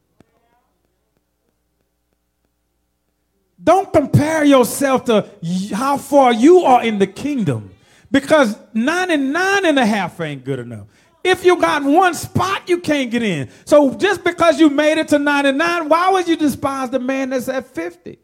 Don't 3.64 3.92
compare 3.92 4.44
yourself 4.44 5.06
to 5.06 5.30
how 5.74 5.98
far 5.98 6.34
you 6.34 6.60
are 6.60 6.84
in 6.84 7.00
the 7.00 7.08
kingdom 7.08 7.72
because 8.12 8.58
99 8.74 9.66
and 9.66 9.80
a 9.80 9.86
half 9.86 10.20
ain't 10.22 10.44
good 10.44 10.60
enough. 10.60 10.88
If 11.24 11.44
you 11.44 11.60
got 11.60 11.84
one 11.84 12.14
spot, 12.14 12.70
you 12.70 12.80
can't 12.80 13.12
get 13.12 13.24
in. 13.24 13.50
So 13.66 13.94
just 13.96 14.24
because 14.24 14.60
you 14.60 14.70
made 14.70 14.98
it 14.98 15.10
to 15.10 15.20
99, 15.20 15.90
why 15.90 16.12
would 16.12 16.28
you 16.28 16.38
despise 16.38 16.90
the 16.90 17.00
man 17.00 17.32
that's 17.32 17.50
at 17.50 17.68
50? 17.68 18.20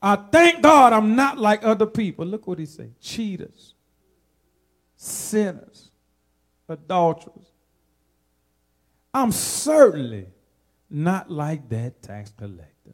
I 0.00 0.16
thank 0.16 0.62
God 0.62 0.92
I'm 0.92 1.16
not 1.16 1.38
like 1.38 1.64
other 1.64 1.86
people. 1.86 2.26
Look 2.26 2.46
what 2.46 2.58
he 2.58 2.66
said 2.66 2.94
cheaters, 3.00 3.74
sinners, 4.96 5.90
adulterers. 6.68 7.50
I'm 9.12 9.32
certainly 9.32 10.26
not 10.90 11.30
like 11.30 11.68
that 11.70 12.02
tax 12.02 12.32
collector. 12.36 12.92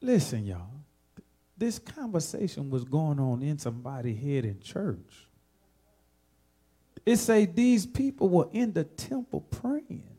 Listen, 0.00 0.44
y'all. 0.44 0.70
This 1.56 1.78
conversation 1.78 2.68
was 2.68 2.84
going 2.84 3.20
on 3.20 3.40
in 3.42 3.58
somebody's 3.58 4.20
head 4.20 4.44
in 4.44 4.60
church. 4.60 5.28
It 7.06 7.16
say 7.18 7.46
these 7.46 7.86
people 7.86 8.28
were 8.28 8.48
in 8.52 8.72
the 8.72 8.84
temple 8.84 9.42
praying. 9.42 10.13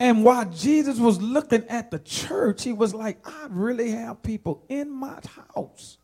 And 0.00 0.24
while 0.24 0.46
Jesus 0.46 0.98
was 0.98 1.20
looking 1.20 1.62
at 1.68 1.90
the 1.90 1.98
church, 1.98 2.64
he 2.64 2.72
was 2.72 2.94
like, 2.94 3.18
I 3.28 3.46
really 3.50 3.90
have 3.90 4.22
people 4.22 4.64
in 4.70 4.90
my 4.90 5.18
house 5.46 5.98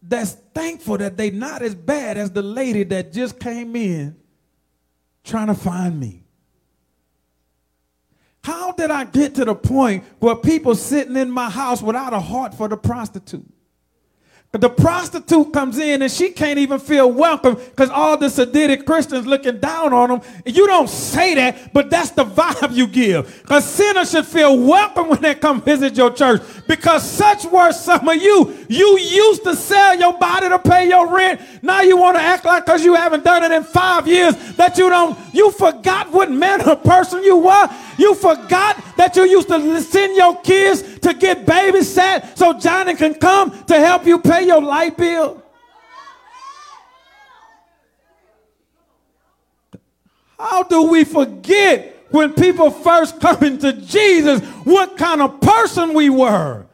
that's 0.00 0.36
thankful 0.54 0.98
that 0.98 1.16
they're 1.16 1.32
not 1.32 1.62
as 1.62 1.74
bad 1.74 2.16
as 2.16 2.30
the 2.30 2.42
lady 2.42 2.84
that 2.84 3.12
just 3.12 3.40
came 3.40 3.74
in 3.74 4.16
trying 5.24 5.48
to 5.48 5.54
find 5.54 5.98
me. 5.98 6.22
How 8.44 8.70
did 8.70 8.92
I 8.92 9.02
get 9.02 9.34
to 9.34 9.44
the 9.44 9.56
point 9.56 10.04
where 10.20 10.36
people 10.36 10.76
sitting 10.76 11.16
in 11.16 11.28
my 11.28 11.50
house 11.50 11.82
without 11.82 12.12
a 12.12 12.20
heart 12.20 12.54
for 12.54 12.68
the 12.68 12.76
prostitute? 12.76 13.52
The 14.60 14.70
prostitute 14.70 15.52
comes 15.52 15.78
in 15.78 16.02
and 16.02 16.10
she 16.10 16.30
can't 16.30 16.58
even 16.58 16.78
feel 16.78 17.10
welcome 17.10 17.54
because 17.54 17.90
all 17.90 18.16
the 18.16 18.26
Saditic 18.26 18.86
Christians 18.86 19.26
looking 19.26 19.58
down 19.58 19.92
on 19.92 20.08
them. 20.08 20.20
You 20.44 20.66
don't 20.66 20.88
say 20.88 21.34
that, 21.34 21.72
but 21.72 21.90
that's 21.90 22.10
the 22.10 22.24
vibe 22.24 22.74
you 22.74 22.86
give. 22.86 23.42
Because 23.42 23.64
sinners 23.64 24.10
should 24.10 24.26
feel 24.26 24.58
welcome 24.58 25.08
when 25.08 25.20
they 25.20 25.34
come 25.34 25.60
visit 25.60 25.96
your 25.96 26.12
church 26.12 26.42
because 26.66 27.08
such 27.08 27.44
were 27.44 27.72
some 27.72 28.08
of 28.08 28.16
you. 28.16 28.56
You 28.68 28.98
used 28.98 29.44
to 29.44 29.54
sell 29.54 29.98
your 29.98 30.18
body 30.18 30.48
to 30.48 30.58
pay 30.58 30.88
your 30.88 31.12
rent. 31.12 31.40
Now 31.62 31.82
you 31.82 31.96
want 31.96 32.16
to 32.16 32.22
act 32.22 32.44
like 32.44 32.64
because 32.64 32.84
you 32.84 32.94
haven't 32.94 33.24
done 33.24 33.44
it 33.44 33.52
in 33.52 33.64
five 33.64 34.06
years 34.06 34.34
that 34.54 34.78
you 34.78 34.88
don't, 34.88 35.18
you 35.34 35.50
forgot 35.50 36.10
what 36.12 36.30
manner 36.30 36.70
of 36.70 36.82
person 36.82 37.22
you 37.22 37.36
were. 37.36 37.68
You 37.98 38.14
forgot 38.14 38.82
that 38.96 39.16
you 39.16 39.24
used 39.24 39.48
to 39.48 39.80
send 39.80 40.16
your 40.16 40.40
kids 40.40 40.98
to 41.00 41.14
get 41.14 41.46
babysat 41.46 42.36
so 42.36 42.52
Johnny 42.58 42.94
can 42.94 43.14
come 43.14 43.64
to 43.64 43.78
help 43.78 44.06
you 44.06 44.18
pay 44.18 44.45
your 44.46 44.62
light 44.62 44.96
bill? 44.96 45.42
How 50.38 50.62
do 50.62 50.90
we 50.90 51.04
forget 51.04 52.06
when 52.10 52.34
people 52.34 52.70
first 52.70 53.20
come 53.20 53.42
into 53.42 53.72
Jesus 53.72 54.40
what 54.64 54.96
kind 54.96 55.22
of 55.22 55.40
person 55.40 55.94
we 55.94 56.10
were? 56.10 56.66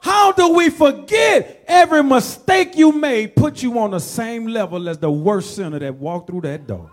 How 0.00 0.32
do 0.32 0.50
we 0.50 0.68
forget 0.68 1.64
every 1.66 2.02
mistake 2.02 2.76
you 2.76 2.92
made 2.92 3.34
put 3.34 3.62
you 3.62 3.78
on 3.78 3.92
the 3.92 4.00
same 4.00 4.46
level 4.46 4.88
as 4.88 4.98
the 4.98 5.10
worst 5.10 5.56
sinner 5.56 5.78
that 5.78 5.94
walked 5.94 6.28
through 6.28 6.42
that 6.42 6.66
door? 6.66 6.90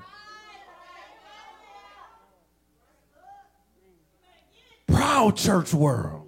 Proud 4.88 5.36
church 5.36 5.74
world. 5.74 6.21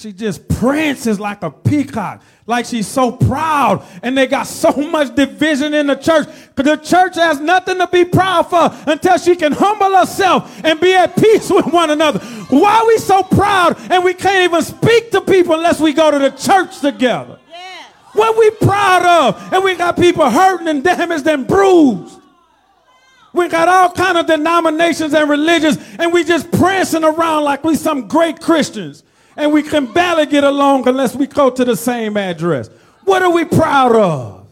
She 0.00 0.14
just 0.14 0.48
prances 0.48 1.20
like 1.20 1.42
a 1.42 1.50
peacock, 1.50 2.22
like 2.46 2.64
she's 2.64 2.88
so 2.88 3.12
proud. 3.12 3.86
And 4.02 4.16
they 4.16 4.26
got 4.26 4.46
so 4.46 4.72
much 4.90 5.14
division 5.14 5.74
in 5.74 5.88
the 5.88 5.94
church 5.94 6.26
because 6.56 6.78
the 6.78 6.82
church 6.82 7.16
has 7.16 7.38
nothing 7.38 7.76
to 7.76 7.86
be 7.86 8.06
proud 8.06 8.44
for 8.44 8.74
until 8.90 9.18
she 9.18 9.36
can 9.36 9.52
humble 9.52 9.94
herself 9.94 10.64
and 10.64 10.80
be 10.80 10.94
at 10.94 11.14
peace 11.16 11.50
with 11.54 11.66
one 11.66 11.90
another. 11.90 12.18
Why 12.48 12.78
are 12.78 12.86
we 12.86 12.96
so 12.96 13.22
proud 13.24 13.76
and 13.90 14.02
we 14.02 14.14
can't 14.14 14.50
even 14.50 14.62
speak 14.62 15.10
to 15.10 15.20
people 15.20 15.52
unless 15.56 15.80
we 15.80 15.92
go 15.92 16.10
to 16.10 16.18
the 16.18 16.30
church 16.30 16.80
together? 16.80 17.38
Yeah. 17.50 17.82
What 18.14 18.38
we 18.38 18.66
proud 18.66 19.04
of? 19.04 19.52
And 19.52 19.62
we 19.62 19.74
got 19.74 19.96
people 19.96 20.30
hurting 20.30 20.68
and 20.68 20.82
damaged 20.82 21.26
and 21.26 21.46
bruised. 21.46 22.18
We 23.34 23.48
got 23.48 23.68
all 23.68 23.92
kind 23.92 24.16
of 24.16 24.26
denominations 24.26 25.12
and 25.12 25.28
religions, 25.28 25.76
and 25.98 26.10
we 26.10 26.24
just 26.24 26.50
prancing 26.52 27.04
around 27.04 27.44
like 27.44 27.62
we 27.64 27.74
some 27.76 28.08
great 28.08 28.40
Christians. 28.40 29.04
And 29.40 29.54
we 29.54 29.62
can 29.62 29.86
barely 29.86 30.26
get 30.26 30.44
along 30.44 30.86
unless 30.86 31.16
we 31.16 31.26
go 31.26 31.48
to 31.48 31.64
the 31.64 31.74
same 31.74 32.18
address. 32.18 32.68
What 33.04 33.22
are 33.22 33.32
we 33.32 33.46
proud 33.46 33.96
of? 33.96 34.46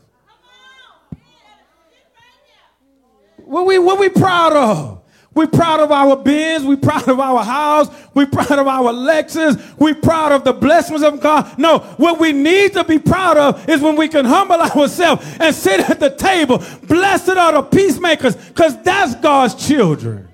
What 3.37 3.67
we 3.67 3.79
what 3.79 4.01
we 4.01 4.09
proud 4.09 4.55
of? 4.55 5.03
We're 5.35 5.47
proud 5.47 5.81
of 5.81 5.93
our 5.93 6.17
Benz. 6.17 6.65
We're 6.65 6.79
proud 6.79 7.07
of 7.07 7.21
our 7.21 7.45
house. 7.45 7.89
We're 8.15 8.27
proud 8.27 8.59
of 8.59 8.67
our 8.67 8.93
Lexus. 8.93 9.79
We're 9.79 9.95
proud 9.95 10.33
of 10.33 10.45
the 10.45 10.55
blessings 10.55 11.03
of 11.03 11.21
God. 11.21 11.59
No, 11.59 11.81
what 11.99 12.19
we 12.19 12.33
need 12.33 12.73
to 12.73 12.83
be 12.83 12.99
proud 12.99 13.37
of 13.37 13.69
is 13.69 13.83
when 13.83 13.95
we 13.95 14.09
can 14.09 14.25
humble 14.25 14.61
ourselves 14.61 15.23
and 15.39 15.55
sit 15.55 15.89
at 15.89 16.01
the 16.01 16.11
table. 16.11 16.65
Blessed 16.89 17.37
are 17.37 17.53
the 17.53 17.63
peacemakers, 17.63 18.37
because 18.37 18.83
that's 18.83 19.15
God's 19.17 19.55
children. 19.55 20.27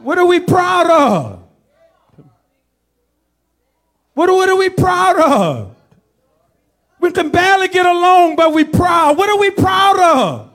What 0.00 0.16
are 0.16 0.26
we 0.26 0.38
proud 0.38 0.90
of? 0.90 1.45
What, 4.16 4.30
what 4.30 4.48
are 4.48 4.56
we 4.56 4.70
proud 4.70 5.20
of? 5.20 5.76
We 7.00 7.12
can 7.12 7.28
barely 7.28 7.68
get 7.68 7.84
along, 7.84 8.36
but 8.36 8.50
we 8.54 8.64
proud. 8.64 9.18
What 9.18 9.28
are 9.28 9.38
we 9.38 9.50
proud 9.50 10.00
of? 10.00 10.50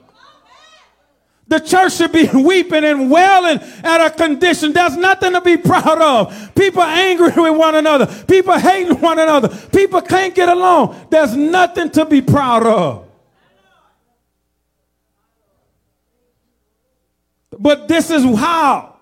The 1.46 1.60
church 1.60 1.92
should 1.94 2.10
be 2.10 2.28
weeping 2.34 2.82
and 2.82 3.08
wailing 3.08 3.60
at 3.84 4.04
a 4.04 4.10
condition. 4.10 4.72
There's 4.72 4.96
nothing 4.96 5.34
to 5.34 5.40
be 5.40 5.56
proud 5.56 6.02
of. 6.02 6.52
People 6.56 6.82
angry 6.82 7.30
with 7.36 7.56
one 7.56 7.76
another. 7.76 8.06
People 8.24 8.58
hating 8.58 9.00
one 9.00 9.20
another. 9.20 9.48
People 9.68 10.02
can't 10.02 10.34
get 10.34 10.48
along. 10.48 11.06
There's 11.08 11.36
nothing 11.36 11.88
to 11.90 12.04
be 12.04 12.20
proud 12.20 12.66
of. 12.66 13.06
But 17.56 17.86
this 17.86 18.10
is 18.10 18.24
how. 18.36 18.96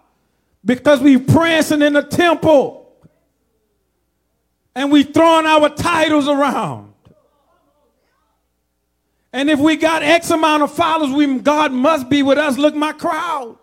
Because 0.63 1.01
we 1.01 1.17
prancing 1.17 1.81
in 1.81 1.95
the 1.95 2.03
temple. 2.03 2.80
And 4.75 4.93
we 4.93 5.03
throwing 5.03 5.47
our 5.47 5.69
titles 5.69 6.29
around. 6.29 6.93
And 9.33 9.49
if 9.49 9.61
we 9.61 9.77
got 9.77 10.03
X 10.03 10.31
amount 10.31 10.63
of 10.63 10.73
followers, 10.73 11.13
we, 11.15 11.39
God 11.39 11.73
must 11.73 12.09
be 12.09 12.23
with 12.23 12.39
us. 12.39 12.59
Look, 12.59 12.75
my 12.75 12.93
crowd. 12.93 13.57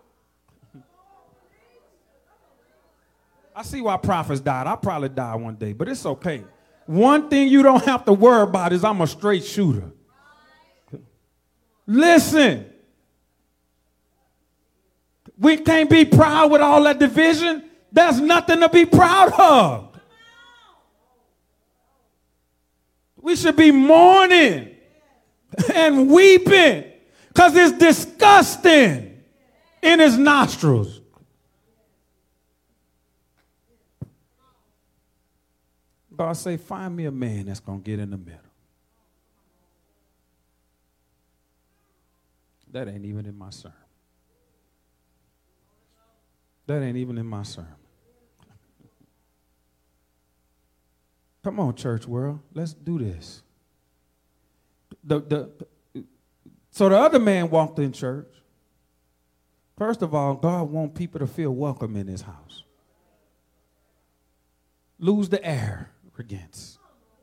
I 3.54 3.62
see 3.62 3.80
why 3.80 3.96
prophets 3.96 4.40
died. 4.40 4.66
I'll 4.66 4.76
probably 4.76 5.08
die 5.08 5.34
one 5.34 5.56
day, 5.56 5.72
but 5.72 5.88
it's 5.88 6.06
okay. 6.06 6.44
One 6.86 7.28
thing 7.28 7.48
you 7.48 7.62
don't 7.62 7.84
have 7.84 8.04
to 8.06 8.12
worry 8.12 8.42
about 8.42 8.72
is 8.72 8.84
I'm 8.84 9.00
a 9.00 9.06
straight 9.06 9.44
shooter. 9.44 9.90
Listen, 11.86 12.66
we 15.38 15.56
can't 15.56 15.90
be 15.90 16.04
proud 16.04 16.50
with 16.50 16.60
all 16.60 16.82
that 16.84 16.98
division. 16.98 17.64
There's 17.90 18.20
nothing 18.20 18.60
to 18.60 18.68
be 18.68 18.84
proud 18.86 19.32
of. 19.38 19.87
We 23.28 23.36
should 23.36 23.56
be 23.56 23.70
mourning 23.70 24.74
and 25.74 26.10
weeping 26.10 26.84
Because 27.28 27.54
it's 27.54 27.76
disgusting 27.76 29.22
in 29.82 30.00
his 30.00 30.16
nostrils. 30.16 31.02
God 36.16 36.32
say, 36.32 36.56
find 36.56 36.96
me 36.96 37.04
a 37.04 37.10
man 37.10 37.44
that's 37.44 37.60
going 37.60 37.82
to 37.82 37.84
get 37.84 37.98
in 37.98 38.10
the 38.12 38.16
middle. 38.16 38.40
That 42.72 42.88
ain't 42.88 43.04
even 43.04 43.26
in 43.26 43.36
my 43.36 43.50
sermon. 43.50 43.76
That 46.66 46.82
ain't 46.82 46.96
even 46.96 47.18
in 47.18 47.26
my 47.26 47.42
sermon. 47.42 47.77
Come 51.48 51.60
on, 51.60 51.74
church 51.74 52.06
world. 52.06 52.40
Let's 52.52 52.74
do 52.74 52.98
this. 52.98 53.42
The, 55.02 55.20
the, 55.20 56.04
so 56.70 56.90
the 56.90 56.98
other 56.98 57.18
man 57.18 57.48
walked 57.48 57.78
in 57.78 57.90
church. 57.90 58.28
First 59.78 60.02
of 60.02 60.14
all, 60.14 60.34
God 60.34 60.64
wants 60.64 60.98
people 60.98 61.20
to 61.20 61.26
feel 61.26 61.50
welcome 61.52 61.96
in 61.96 62.06
his 62.06 62.20
house. 62.20 62.64
Lose 64.98 65.30
the 65.30 65.42
air 65.42 65.90
against. 66.18 66.78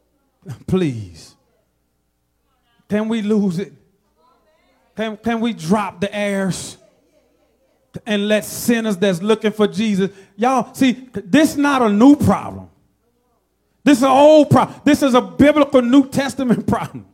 Please. 0.66 1.36
Can 2.90 3.08
we 3.08 3.22
lose 3.22 3.60
it? 3.60 3.74
Can, 4.98 5.18
can 5.18 5.40
we 5.40 5.54
drop 5.54 6.02
the 6.02 6.12
airs? 6.12 6.78
and 8.08 8.28
let 8.28 8.44
sinners 8.44 8.98
that's 8.98 9.22
looking 9.22 9.52
for 9.52 9.68
Jesus. 9.68 10.10
Y'all, 10.36 10.74
see, 10.74 10.92
this 11.14 11.52
is 11.52 11.58
not 11.58 11.82
a 11.82 11.90
new 11.90 12.16
problem. 12.18 12.70
This 13.86 14.00
is 14.00 14.04
an 14.04 14.10
old 14.10 14.50
problem. 14.50 14.82
This 14.84 15.04
is 15.04 15.14
a 15.14 15.22
biblical 15.22 15.82
New 15.82 16.10
Testament 16.10 16.68
problem. 16.68 17.06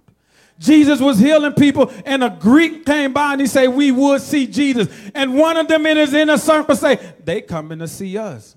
Jesus 0.58 1.00
was 1.00 1.20
healing 1.20 1.54
people, 1.54 1.92
and 2.06 2.24
a 2.24 2.30
Greek 2.30 2.86
came 2.86 3.14
by 3.14 3.34
and 3.34 3.42
he 3.42 3.48
said, 3.48 3.68
We 3.68 3.92
would 3.92 4.22
see 4.22 4.48
Jesus. 4.48 4.88
And 5.14 5.36
one 5.36 5.58
of 5.58 5.68
them 5.68 5.86
in 5.86 5.98
his 5.98 6.14
inner 6.14 6.38
circle 6.38 6.76
say, 6.76 7.14
They 7.24 7.42
coming 7.42 7.80
to 7.80 7.88
see 7.88 8.18
us. 8.18 8.56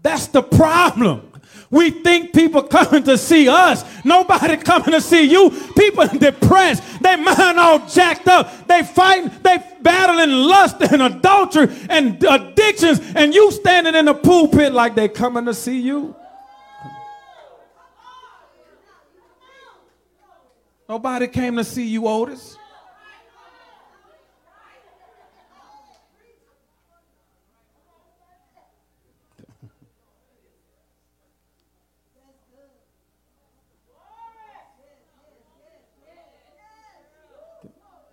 That's 0.00 0.28
the 0.28 0.42
problem. 0.42 1.32
We 1.70 1.90
think 1.90 2.32
people 2.32 2.62
coming 2.62 3.02
to 3.04 3.18
see 3.18 3.48
us. 3.48 3.84
Nobody 4.04 4.56
coming 4.64 4.92
to 4.92 5.00
see 5.00 5.24
you. 5.24 5.50
People 5.76 6.06
depressed. 6.06 6.82
They 7.02 7.16
mind 7.16 7.58
all 7.58 7.80
jacked 7.86 8.28
up. 8.28 8.68
They 8.68 8.84
fighting. 8.84 9.30
They 9.42 9.58
battling 9.82 10.30
lust 10.30 10.80
and 10.82 11.02
adultery 11.02 11.74
and 11.90 12.22
addictions. 12.22 13.00
And 13.16 13.34
you 13.34 13.50
standing 13.50 13.94
in 13.94 14.04
the 14.04 14.14
pulpit 14.14 14.72
like 14.72 14.94
they 14.94 15.08
coming 15.08 15.46
to 15.46 15.54
see 15.54 15.80
you. 15.80 16.14
Nobody 20.88 21.26
came 21.28 21.56
to 21.56 21.64
see 21.64 21.86
you, 21.86 22.06
Otis. 22.08 22.56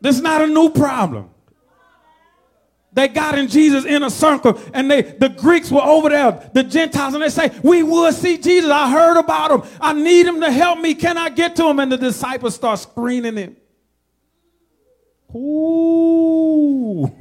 This 0.02 0.18
is 0.18 0.22
not 0.22 0.41
a 0.41 0.47
new 0.47 0.69
problem. 0.69 1.35
They 2.96 3.10
got 3.10 3.38
in 3.38 3.50
Jesus 3.50 3.84
in 3.84 4.04
a 4.04 4.10
circle, 4.10 4.58
and 4.74 4.90
they 4.90 5.02
the 5.02 5.28
Greeks 5.28 5.70
were 5.70 5.82
over 5.82 6.08
there, 6.08 6.50
the 6.54 6.64
Gentiles, 6.64 7.14
and 7.14 7.22
they 7.22 7.30
say, 7.30 7.52
We 7.62 7.84
would 7.84 8.14
see 8.14 8.38
Jesus. 8.38 8.72
I 8.72 8.90
heard 8.90 9.20
about 9.20 9.52
him. 9.52 9.72
I 9.82 9.92
need 9.92 10.26
him 10.26 10.40
to 10.40 10.50
help 10.50 10.80
me. 10.80 10.96
Can 10.96 11.18
I 11.18 11.28
get 11.28 11.58
to 11.58 11.68
him? 11.68 11.80
And 11.80 11.92
the 11.92 11.98
disciples 11.98 12.56
start 12.56 12.80
screening 12.80 13.36
him. 13.36 13.58
Ooh. 15.36 17.12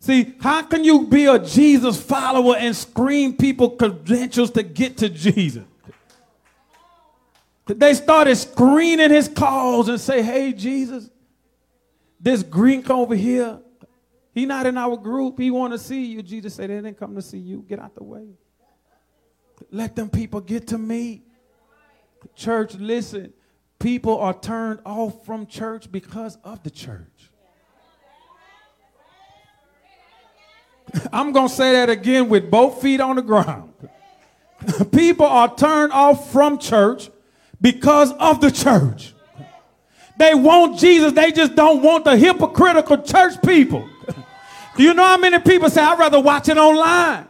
See, 0.00 0.34
how 0.38 0.62
can 0.62 0.84
you 0.84 1.06
be 1.06 1.24
a 1.24 1.38
Jesus 1.38 1.98
follower 2.02 2.56
and 2.56 2.76
screen 2.76 3.38
people 3.38 3.70
credentials 3.70 4.50
to 4.50 4.62
get 4.62 4.98
to 4.98 5.08
Jesus? 5.08 5.64
They 7.66 7.94
started 7.94 8.36
screening 8.36 9.10
his 9.10 9.28
calls 9.28 9.88
and 9.88 9.98
say, 9.98 10.20
Hey, 10.20 10.52
Jesus, 10.52 11.08
this 12.20 12.42
Greek 12.42 12.90
over 12.90 13.14
here, 13.14 13.60
he 14.40 14.46
not 14.46 14.64
in 14.66 14.78
our 14.78 14.96
group. 14.96 15.38
He 15.38 15.50
want 15.50 15.74
to 15.74 15.78
see 15.78 16.06
you. 16.06 16.22
Jesus 16.22 16.54
said, 16.54 16.70
they 16.70 16.76
didn't 16.76 16.96
come 16.96 17.14
to 17.14 17.20
see 17.20 17.36
you. 17.36 17.62
Get 17.68 17.78
out 17.78 17.94
the 17.94 18.02
way. 18.02 18.26
Let 19.70 19.94
them 19.94 20.08
people 20.08 20.40
get 20.40 20.68
to 20.68 20.78
me. 20.78 21.24
Church, 22.34 22.74
listen. 22.76 23.34
People 23.78 24.18
are 24.18 24.32
turned 24.32 24.80
off 24.86 25.26
from 25.26 25.46
church 25.46 25.92
because 25.92 26.38
of 26.42 26.62
the 26.62 26.70
church. 26.70 27.30
I'm 31.12 31.32
going 31.32 31.48
to 31.48 31.54
say 31.54 31.72
that 31.72 31.90
again 31.90 32.30
with 32.30 32.50
both 32.50 32.80
feet 32.80 33.02
on 33.02 33.16
the 33.16 33.22
ground. 33.22 33.74
People 34.90 35.26
are 35.26 35.54
turned 35.54 35.92
off 35.92 36.32
from 36.32 36.58
church 36.58 37.10
because 37.60 38.12
of 38.12 38.40
the 38.40 38.50
church. 38.50 39.12
They 40.18 40.34
want 40.34 40.78
Jesus, 40.78 41.12
they 41.12 41.30
just 41.30 41.54
don't 41.54 41.82
want 41.82 42.06
the 42.06 42.16
hypocritical 42.16 43.02
church 43.02 43.34
people. 43.42 43.86
You 44.80 44.94
know 44.94 45.04
how 45.04 45.18
many 45.18 45.38
people 45.40 45.68
say, 45.68 45.82
I'd 45.82 45.98
rather 45.98 46.18
watch 46.18 46.48
it 46.48 46.56
online? 46.56 47.26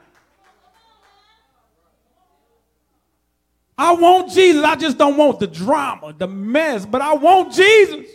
I 3.77 3.93
want 3.93 4.31
Jesus. 4.31 4.62
I 4.62 4.77
just 4.77 4.97
don't 4.97 5.16
want 5.16 5.40
the 5.40 5.48
drama, 5.48 6.14
the 6.16 6.28
mess, 6.28 6.86
but 6.86 7.01
I 7.01 7.14
want 7.14 7.52
Jesus. 7.52 8.06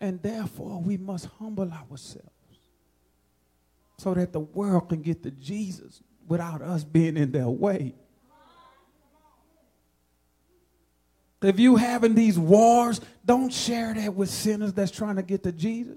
And 0.00 0.22
therefore, 0.22 0.80
we 0.80 0.96
must 0.96 1.26
humble 1.38 1.72
ourselves 1.72 2.28
so 3.98 4.14
that 4.14 4.32
the 4.32 4.40
world 4.40 4.88
can 4.88 5.02
get 5.02 5.24
to 5.24 5.32
Jesus 5.32 6.00
without 6.28 6.62
us 6.62 6.84
being 6.84 7.16
in 7.16 7.32
their 7.32 7.48
way. 7.48 7.94
If 11.44 11.58
you 11.58 11.76
having 11.76 12.14
these 12.14 12.38
wars, 12.38 13.00
don't 13.24 13.52
share 13.52 13.94
that 13.94 14.14
with 14.14 14.30
sinners 14.30 14.72
that's 14.72 14.90
trying 14.90 15.16
to 15.16 15.22
get 15.22 15.42
to 15.42 15.52
Jesus. 15.52 15.96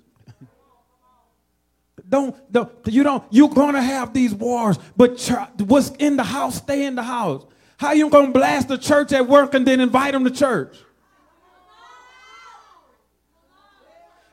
don't, 2.08 2.36
don't 2.52 2.72
you 2.88 3.04
don't 3.04 3.24
you're 3.30 3.50
gonna 3.50 3.82
have 3.82 4.14
these 4.14 4.34
wars, 4.34 4.78
but 4.96 5.20
what's 5.60 5.90
in 5.92 6.18
the 6.18 6.24
house, 6.24 6.58
stay 6.58 6.86
in 6.86 6.96
the 6.96 7.04
house. 7.04 7.46
How 7.78 7.92
you 7.92 8.10
gonna 8.10 8.32
blast 8.32 8.68
the 8.70 8.78
church 8.78 9.12
at 9.12 9.28
work 9.28 9.54
and 9.54 9.68
then 9.68 9.80
invite 9.82 10.14
them 10.14 10.24
to 10.24 10.32
church? 10.32 10.78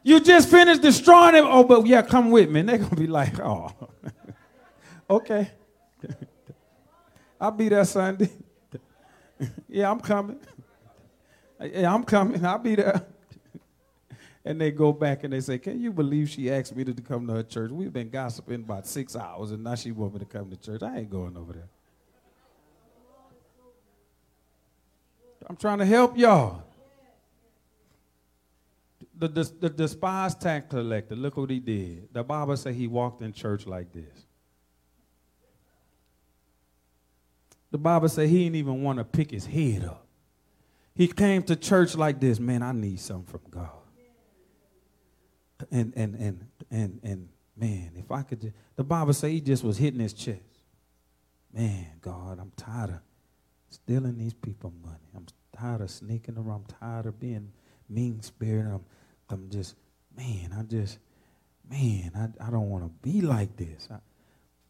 You 0.04 0.20
just 0.20 0.50
finished 0.50 0.82
destroying 0.82 1.34
them. 1.34 1.46
Oh, 1.48 1.64
but 1.64 1.86
yeah, 1.86 2.02
come 2.02 2.30
with 2.30 2.50
me. 2.50 2.60
And 2.60 2.68
they're 2.68 2.78
gonna 2.78 2.96
be 2.96 3.06
like, 3.06 3.38
oh, 3.44 3.72
okay. 5.08 5.50
I'll 7.40 7.50
be 7.50 7.68
there 7.68 7.84
Sunday. 7.84 8.30
yeah, 9.68 9.90
I'm 9.90 10.00
coming. 10.00 10.38
I'm 11.62 12.04
coming. 12.04 12.44
I'll 12.44 12.58
be 12.58 12.74
there. 12.74 13.06
and 14.44 14.60
they 14.60 14.70
go 14.70 14.92
back 14.92 15.24
and 15.24 15.32
they 15.32 15.40
say, 15.40 15.58
Can 15.58 15.80
you 15.80 15.92
believe 15.92 16.28
she 16.28 16.50
asked 16.50 16.74
me 16.74 16.84
to 16.84 16.92
come 16.94 17.26
to 17.28 17.34
her 17.34 17.42
church? 17.42 17.70
We've 17.70 17.92
been 17.92 18.10
gossiping 18.10 18.62
about 18.62 18.86
six 18.86 19.16
hours 19.16 19.52
and 19.52 19.62
now 19.62 19.74
she 19.74 19.92
wants 19.92 20.14
me 20.14 20.20
to 20.20 20.24
come 20.26 20.50
to 20.50 20.56
church. 20.56 20.82
I 20.82 20.98
ain't 20.98 21.10
going 21.10 21.36
over 21.36 21.52
there. 21.52 21.68
I'm 25.48 25.56
trying 25.56 25.78
to 25.78 25.86
help 25.86 26.16
y'all. 26.16 26.64
The, 29.18 29.28
the, 29.28 29.52
the 29.60 29.70
despised 29.70 30.40
tax 30.40 30.66
collector, 30.68 31.14
look 31.14 31.36
what 31.36 31.50
he 31.50 31.60
did. 31.60 32.08
The 32.12 32.24
Bible 32.24 32.56
said 32.56 32.74
he 32.74 32.88
walked 32.88 33.22
in 33.22 33.32
church 33.32 33.66
like 33.66 33.92
this. 33.92 34.26
The 37.70 37.78
Bible 37.78 38.08
said 38.08 38.28
he 38.28 38.44
didn't 38.44 38.56
even 38.56 38.82
want 38.82 38.98
to 38.98 39.04
pick 39.04 39.30
his 39.30 39.46
head 39.46 39.84
up. 39.84 40.06
He 40.94 41.08
came 41.08 41.42
to 41.44 41.56
church 41.56 41.96
like 41.96 42.20
this, 42.20 42.38
man, 42.38 42.62
I 42.62 42.72
need 42.72 43.00
something 43.00 43.26
from 43.26 43.50
God. 43.50 43.70
And 45.70 45.92
and 45.96 46.14
and 46.16 46.46
and 46.70 47.00
and 47.02 47.28
man, 47.56 47.92
if 47.96 48.10
I 48.10 48.22
could 48.22 48.40
just, 48.40 48.54
the 48.76 48.84
Bible 48.84 49.12
say 49.12 49.32
he 49.32 49.40
just 49.40 49.62
was 49.62 49.78
hitting 49.78 50.00
his 50.00 50.12
chest. 50.12 50.40
Man, 51.52 51.86
God, 52.00 52.38
I'm 52.40 52.52
tired 52.56 52.90
of 52.90 53.00
stealing 53.70 54.18
these 54.18 54.34
people 54.34 54.72
money. 54.82 54.96
I'm 55.14 55.26
tired 55.56 55.82
of 55.82 55.90
sneaking 55.90 56.36
around. 56.36 56.64
I'm 56.70 56.76
tired 56.80 57.06
of 57.06 57.20
being 57.20 57.52
mean 57.88 58.22
spirited. 58.22 58.72
I'm, 58.72 58.84
I'm 59.28 59.50
just, 59.50 59.76
man, 60.16 60.54
I 60.58 60.62
just, 60.62 60.98
man, 61.70 62.10
I, 62.16 62.46
I 62.46 62.50
don't 62.50 62.70
want 62.70 62.84
to 62.84 63.08
be 63.08 63.20
like 63.20 63.56
this. 63.56 63.88
I, 63.90 63.98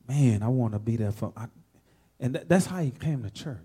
man, 0.06 0.42
I 0.42 0.48
want 0.48 0.72
to 0.74 0.78
be 0.78 0.96
there 0.96 1.12
for, 1.12 1.32
I, 1.36 1.46
and 2.20 2.34
th- 2.34 2.46
that's 2.48 2.66
how 2.66 2.80
he 2.80 2.90
came 2.90 3.22
to 3.22 3.30
church. 3.30 3.58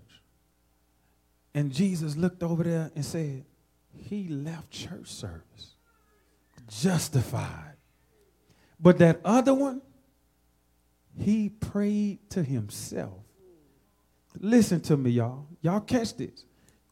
And 1.58 1.72
Jesus 1.72 2.14
looked 2.14 2.44
over 2.44 2.62
there 2.62 2.92
and 2.94 3.04
said, 3.04 3.44
He 3.92 4.28
left 4.28 4.70
church 4.70 5.08
service 5.08 5.74
justified. 6.68 7.74
But 8.78 8.98
that 8.98 9.20
other 9.24 9.52
one, 9.54 9.82
he 11.18 11.48
prayed 11.48 12.30
to 12.30 12.44
himself. 12.44 13.24
Listen 14.38 14.80
to 14.82 14.96
me, 14.96 15.10
y'all. 15.10 15.48
Y'all 15.60 15.80
catch 15.80 16.16
this. 16.16 16.44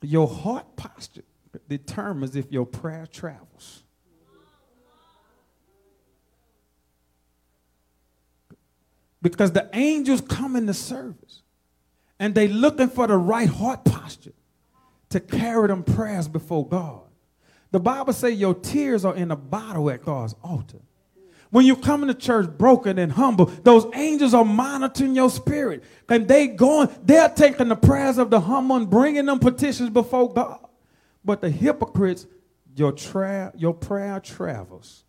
Your 0.02 0.26
heart 0.26 0.74
posture 0.74 1.22
determines 1.68 2.34
if 2.34 2.50
your 2.50 2.66
prayer 2.66 3.06
travels. 3.06 3.84
Because 9.22 9.52
the 9.52 9.70
angels 9.72 10.22
come 10.22 10.56
in 10.56 10.66
the 10.66 10.74
service 10.74 11.42
and 12.18 12.34
they 12.34 12.48
looking 12.48 12.88
for 12.88 13.06
the 13.06 13.16
right 13.16 13.48
heart 13.48 13.84
posture 13.84 14.32
to 15.16 15.20
carry 15.20 15.68
them 15.68 15.82
prayers 15.82 16.28
before 16.28 16.68
God. 16.68 17.00
The 17.70 17.80
Bible 17.80 18.12
say 18.12 18.30
your 18.30 18.54
tears 18.54 19.04
are 19.04 19.16
in 19.16 19.30
a 19.30 19.36
bottle 19.36 19.88
at 19.90 20.04
God's 20.04 20.34
altar. 20.44 20.78
When 21.50 21.64
you 21.64 21.74
come 21.74 22.02
into 22.02 22.14
church 22.14 22.50
broken 22.58 22.98
and 22.98 23.10
humble, 23.10 23.46
those 23.46 23.86
angels 23.94 24.34
are 24.34 24.44
monitoring 24.44 25.14
your 25.14 25.30
spirit. 25.30 25.84
And 26.08 26.28
they 26.28 26.48
going, 26.48 26.90
they're 27.02 27.30
taking 27.30 27.68
the 27.68 27.76
prayers 27.76 28.18
of 28.18 28.28
the 28.28 28.40
humble 28.40 28.76
and 28.76 28.90
bringing 28.90 29.24
them 29.24 29.38
petitions 29.38 29.88
before 29.88 30.32
God. 30.32 30.60
But 31.24 31.40
the 31.40 31.48
hypocrites, 31.48 32.26
your, 32.74 32.92
tra- 32.92 33.52
your 33.56 33.72
prayer 33.72 34.20
travels 34.20 35.04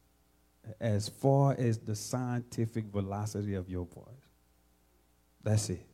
as 0.80 1.10
far 1.10 1.54
as 1.58 1.80
the 1.80 1.96
scientific 1.96 2.86
velocity 2.86 3.56
of 3.56 3.70
your 3.70 3.86
voice. 3.86 4.06
That's 5.44 5.70
it. 5.70 5.86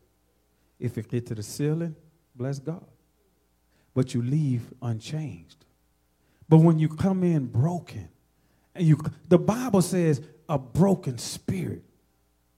If 0.79 0.97
it 0.99 1.09
get 1.09 1.25
to 1.27 1.35
the 1.35 1.43
ceiling, 1.43 1.95
bless 2.35 2.59
God. 2.59 2.85
But 3.93 4.13
you 4.13 4.21
leave 4.21 4.73
unchanged. 4.81 5.65
But 6.49 6.57
when 6.57 6.79
you 6.79 6.89
come 6.89 7.23
in 7.23 7.45
broken, 7.45 8.09
and 8.75 8.85
you 8.85 8.99
the 9.27 9.37
Bible 9.37 9.81
says 9.81 10.21
a 10.49 10.57
broken 10.57 11.17
spirit, 11.17 11.83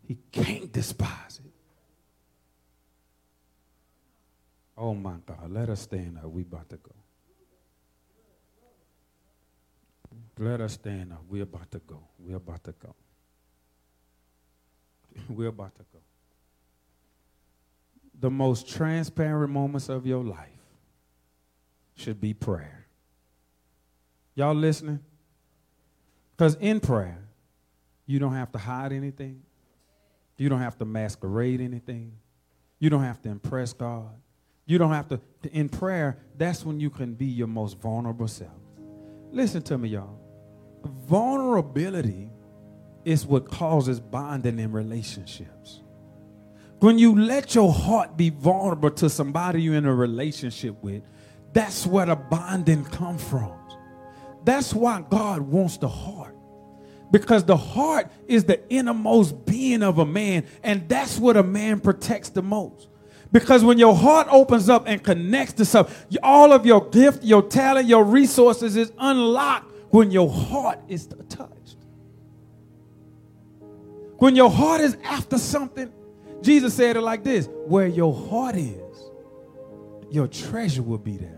he 0.01 0.17
can't 0.31 0.71
despise 0.71 1.39
it. 1.43 1.51
Oh 4.77 4.93
my 4.93 5.15
God, 5.25 5.51
let 5.51 5.69
us 5.69 5.81
stand 5.81 6.17
up. 6.17 6.25
We 6.25 6.41
about 6.41 6.69
to 6.69 6.77
go. 6.77 6.91
Let 10.37 10.59
us 10.59 10.73
stand 10.73 11.13
up. 11.13 11.21
We're 11.29 11.43
about 11.43 11.71
to 11.71 11.79
go. 11.79 12.01
We're 12.19 12.35
about 12.35 12.63
to 12.65 12.73
go. 12.73 12.93
We're 15.29 15.47
about 15.47 15.75
to 15.75 15.83
go. 15.93 15.99
The 18.19 18.29
most 18.29 18.67
transparent 18.67 19.51
moments 19.51 19.87
of 19.87 20.05
your 20.05 20.23
life 20.23 20.54
should 21.95 22.21
be 22.21 22.33
prayer. 22.33 22.87
Y'all 24.35 24.53
listening? 24.53 24.99
Because 26.35 26.55
in 26.55 26.79
prayer, 26.79 27.27
you 28.05 28.19
don't 28.19 28.33
have 28.33 28.51
to 28.51 28.57
hide 28.57 28.91
anything. 28.91 29.41
You 30.37 30.49
don't 30.49 30.59
have 30.59 30.77
to 30.79 30.85
masquerade 30.85 31.61
anything. 31.61 32.13
You 32.79 32.89
don't 32.89 33.03
have 33.03 33.21
to 33.21 33.29
impress 33.29 33.71
God. 33.73 34.11
You 34.65 34.77
don't 34.77 34.91
have 34.91 35.07
to, 35.09 35.19
in 35.51 35.69
prayer, 35.69 36.17
that's 36.37 36.65
when 36.65 36.79
you 36.79 36.89
can 36.89 37.13
be 37.13 37.25
your 37.25 37.47
most 37.47 37.79
vulnerable 37.79 38.27
self. 38.27 38.51
Listen 39.31 39.61
to 39.63 39.77
me, 39.77 39.89
y'all. 39.89 40.19
Vulnerability 41.07 42.31
is 43.05 43.25
what 43.25 43.49
causes 43.49 43.99
bonding 43.99 44.59
in 44.59 44.71
relationships. 44.71 45.81
When 46.79 46.99
you 46.99 47.17
let 47.17 47.55
your 47.55 47.71
heart 47.71 48.17
be 48.17 48.29
vulnerable 48.29 48.91
to 48.91 49.09
somebody 49.09 49.61
you're 49.61 49.75
in 49.75 49.85
a 49.85 49.95
relationship 49.95 50.83
with, 50.83 51.03
that's 51.55 51.87
where 51.87 52.05
the 52.05 52.17
bonding 52.17 52.83
comes 52.83 53.23
from. 53.23 53.53
That's 54.43 54.73
why 54.73 55.03
God 55.09 55.39
wants 55.39 55.77
the 55.77 55.87
heart. 55.87 56.35
Because 57.11 57.45
the 57.45 57.55
heart 57.55 58.11
is 58.27 58.43
the 58.43 58.69
innermost 58.69 59.45
being 59.45 59.81
of 59.81 59.97
a 59.99 60.05
man, 60.05 60.45
and 60.63 60.89
that's 60.89 61.17
what 61.17 61.37
a 61.37 61.43
man 61.43 61.79
protects 61.79 62.27
the 62.29 62.41
most. 62.41 62.89
Because 63.31 63.63
when 63.63 63.79
your 63.79 63.95
heart 63.95 64.27
opens 64.29 64.67
up 64.67 64.83
and 64.85 65.01
connects 65.01 65.53
to 65.53 65.65
something, 65.65 65.95
all 66.21 66.51
of 66.51 66.65
your 66.65 66.89
gift, 66.89 67.23
your 67.23 67.41
talent, 67.41 67.87
your 67.87 68.03
resources 68.03 68.75
is 68.75 68.91
unlocked 68.99 69.71
when 69.91 70.11
your 70.11 70.29
heart 70.29 70.79
is 70.89 71.07
touched. 71.29 71.77
When 74.17 74.35
your 74.35 74.51
heart 74.51 74.81
is 74.81 74.97
after 75.05 75.37
something, 75.37 75.89
Jesus 76.41 76.73
said 76.73 76.97
it 76.97 77.01
like 77.01 77.23
this 77.23 77.47
where 77.65 77.87
your 77.87 78.13
heart 78.13 78.57
is, 78.57 79.09
your 80.11 80.27
treasure 80.27 80.83
will 80.83 80.97
be 80.97 81.15
there. 81.15 81.34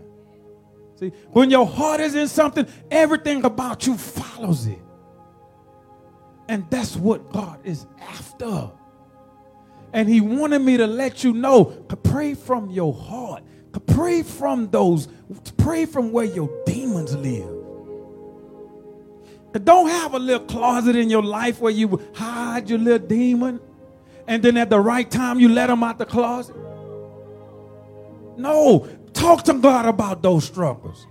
See, 0.98 1.12
when 1.30 1.48
your 1.50 1.66
heart 1.66 2.00
is 2.00 2.16
in 2.16 2.26
something, 2.26 2.66
everything 2.90 3.44
about 3.44 3.86
you 3.86 3.96
follows 3.96 4.66
it. 4.66 4.80
And 6.48 6.68
that's 6.70 6.96
what 6.96 7.30
God 7.30 7.60
is 7.64 7.86
after. 8.00 8.70
And 9.92 10.08
He 10.08 10.20
wanted 10.20 10.60
me 10.60 10.76
to 10.76 10.86
let 10.86 11.22
you 11.22 11.32
know 11.32 11.66
pray 12.02 12.34
from 12.34 12.70
your 12.70 12.92
heart, 12.92 13.44
pray 13.86 14.22
from 14.22 14.70
those, 14.70 15.08
pray 15.56 15.86
from 15.86 16.10
where 16.10 16.24
your 16.24 16.50
demons 16.66 17.14
live. 17.14 17.54
Don't 19.64 19.88
have 19.88 20.14
a 20.14 20.18
little 20.18 20.46
closet 20.46 20.94
in 20.94 21.10
your 21.10 21.22
life 21.22 21.60
where 21.60 21.72
you 21.72 22.00
hide 22.14 22.70
your 22.70 22.78
little 22.78 23.06
demon 23.06 23.60
and 24.28 24.42
then 24.42 24.56
at 24.56 24.70
the 24.70 24.78
right 24.78 25.10
time 25.10 25.40
you 25.40 25.48
let 25.48 25.66
them 25.66 25.82
out 25.82 25.98
the 25.98 26.06
closet. 26.06 26.54
No, 28.36 28.86
talk 29.18 29.42
to 29.44 29.54
God 29.54 29.86
about 29.86 30.22
those 30.22 30.44
struggles. 30.44 31.06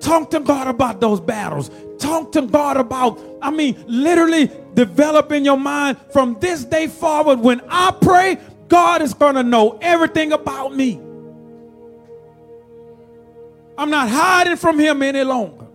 Talk 0.00 0.30
to 0.30 0.40
God 0.40 0.66
about 0.66 1.00
those 1.00 1.20
battles. 1.20 1.70
Talk 1.98 2.32
to 2.32 2.42
God 2.42 2.78
about, 2.78 3.20
I 3.42 3.50
mean, 3.50 3.76
literally 3.86 4.50
develop 4.72 5.30
in 5.30 5.44
your 5.44 5.58
mind 5.58 5.98
from 6.12 6.38
this 6.40 6.64
day 6.64 6.86
forward. 6.86 7.38
When 7.38 7.60
I 7.68 7.90
pray, 8.00 8.38
God 8.68 9.02
is 9.02 9.12
going 9.12 9.34
to 9.34 9.42
know 9.42 9.78
everything 9.82 10.32
about 10.32 10.74
me. 10.74 10.98
I'm 13.76 13.90
not 13.90 14.08
hiding 14.08 14.56
from 14.56 14.78
Him 14.78 15.02
any 15.02 15.22
longer. 15.22 15.66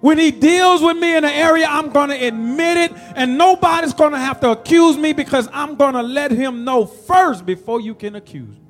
When 0.00 0.18
he 0.18 0.30
deals 0.30 0.82
with 0.82 0.98
me 0.98 1.16
in 1.16 1.24
an 1.24 1.30
area, 1.30 1.66
I'm 1.66 1.90
going 1.90 2.10
to 2.10 2.26
admit 2.26 2.76
it, 2.76 2.92
and 3.16 3.38
nobody's 3.38 3.94
going 3.94 4.12
to 4.12 4.18
have 4.18 4.38
to 4.40 4.50
accuse 4.50 4.96
me 4.96 5.14
because 5.14 5.48
I'm 5.52 5.74
going 5.74 5.94
to 5.94 6.02
let 6.02 6.30
him 6.30 6.64
know 6.64 6.84
first 6.84 7.46
before 7.46 7.80
you 7.80 7.94
can 7.94 8.14
accuse 8.14 8.56
me. 8.56 8.65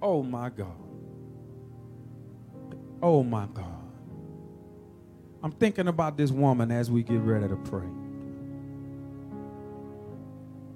Oh 0.00 0.22
my 0.22 0.50
God. 0.50 0.76
Oh 3.02 3.22
my 3.22 3.46
God. 3.52 3.72
I'm 5.42 5.52
thinking 5.52 5.88
about 5.88 6.16
this 6.16 6.30
woman 6.30 6.70
as 6.70 6.90
we 6.90 7.02
get 7.02 7.20
ready 7.20 7.48
to 7.48 7.56
pray. 7.56 7.86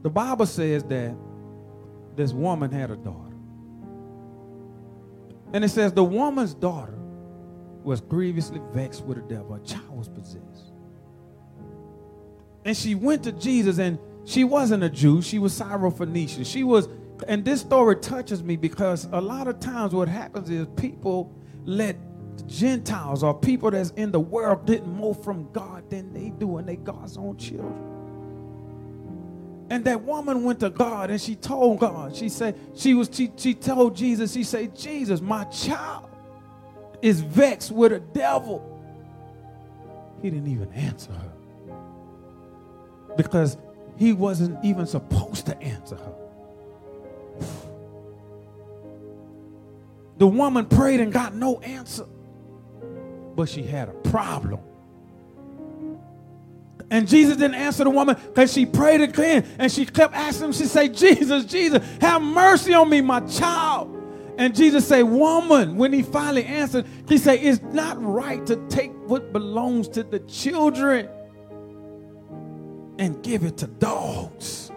The 0.03 0.11
Bible 0.11 0.47
says 0.47 0.85
that 0.85 1.15
this 2.17 2.33
woman 2.33 2.71
had 2.71 2.91
a 2.91 2.97
daughter. 2.97 3.35
And 5.53 5.65
it 5.65 5.71
says 5.71 5.93
the 5.93 6.05
woman's 6.05 6.55
daughter 6.55 6.99
was 7.83 8.01
grievously 8.01 8.61
vexed 8.73 9.05
with 9.05 9.17
the 9.17 9.35
devil. 9.35 9.55
A 9.55 9.61
child 9.61 9.97
was 9.97 10.09
possessed. 10.09 10.73
And 12.65 12.77
she 12.77 12.95
went 12.95 13.25
to 13.25 13.33
Jesus, 13.33 13.79
and 13.79 13.99
she 14.25 14.45
wasn't 14.45 14.85
a 14.85 14.91
Jew. 14.91 15.23
She 15.23 15.39
was 15.39 15.59
Syrophoenician. 15.59 16.45
She 16.47 16.63
was, 16.63 16.89
and 17.29 17.45
this 17.45 17.61
story 17.61 17.97
touches 17.97 18.43
me 18.43 18.57
because 18.57 19.09
a 19.13 19.21
lot 19.21 19.49
of 19.49 19.61
times 19.61 19.93
what 19.93 20.09
happens 20.09 20.51
is 20.51 20.67
people 20.77 21.33
let 21.65 21.97
Gentiles 22.47 23.23
or 23.23 23.35
people 23.35 23.71
that's 23.71 23.91
in 23.91 24.11
the 24.11 24.21
world 24.21 24.67
get 24.67 24.87
more 24.87 25.15
from 25.15 25.51
God 25.53 25.89
than 25.91 26.13
they 26.13 26.31
do, 26.31 26.57
and 26.59 26.69
they 26.69 26.77
God's 26.77 27.17
own 27.17 27.37
children. 27.37 27.91
And 29.71 29.85
that 29.85 30.03
woman 30.03 30.43
went 30.43 30.61
to 30.61 30.71
God 30.71 31.11
and 31.11 31.21
she 31.21 31.37
told 31.37 31.79
God, 31.79 32.15
she 32.15 32.29
said, 32.29 32.59
she 32.75 32.93
was 32.95 33.09
she, 33.13 33.31
she 33.37 33.55
told 33.55 33.95
Jesus, 33.95 34.33
she 34.33 34.43
said, 34.43 34.75
Jesus, 34.77 35.21
my 35.21 35.45
child 35.45 36.11
is 37.01 37.21
vexed 37.21 37.71
with 37.71 37.93
a 37.93 38.01
devil. 38.01 38.67
He 40.21 40.29
didn't 40.29 40.49
even 40.49 40.73
answer 40.73 41.13
her 41.13 41.33
because 43.17 43.57
he 43.97 44.13
wasn't 44.13 44.63
even 44.65 44.87
supposed 44.87 45.47
to 45.47 45.63
answer 45.63 45.97
her. 45.97 46.20
The 50.21 50.27
woman 50.27 50.67
prayed 50.67 51.01
and 51.01 51.11
got 51.11 51.35
no 51.35 51.61
answer, 51.61 52.05
but 53.35 53.49
she 53.49 53.63
had 53.63 53.89
a 53.89 53.95
problem. 54.11 54.61
And 56.91 57.09
Jesus 57.09 57.39
didn't 57.39 57.55
answer 57.55 57.85
the 57.85 57.91
woman 57.91 58.17
because 58.17 58.53
she 58.53 58.67
prayed 58.67 59.01
again 59.01 59.47
and 59.59 59.73
she 59.73 59.87
kept 59.87 60.13
asking 60.13 60.49
him. 60.49 60.53
She 60.53 60.67
said, 60.67 60.95
Jesus, 60.95 61.47
Jesus, 61.47 61.83
have 62.03 62.21
mercy 62.21 62.75
on 62.75 62.91
me, 62.91 63.01
my 63.01 63.21
child. 63.21 63.97
And 64.37 64.55
Jesus 64.55 64.87
said, 64.87 65.05
Woman, 65.05 65.79
when 65.79 65.91
he 65.91 66.03
finally 66.03 66.45
answered, 66.45 66.85
he 67.09 67.17
said, 67.17 67.39
It's 67.41 67.63
not 67.63 67.97
right 68.03 68.45
to 68.45 68.57
take 68.69 68.93
what 69.09 69.33
belongs 69.33 69.89
to 69.89 70.03
the 70.03 70.19
children 70.19 71.09
and 72.99 73.23
give 73.23 73.43
it 73.45 73.57
to 73.57 73.67
dogs. 73.69 74.71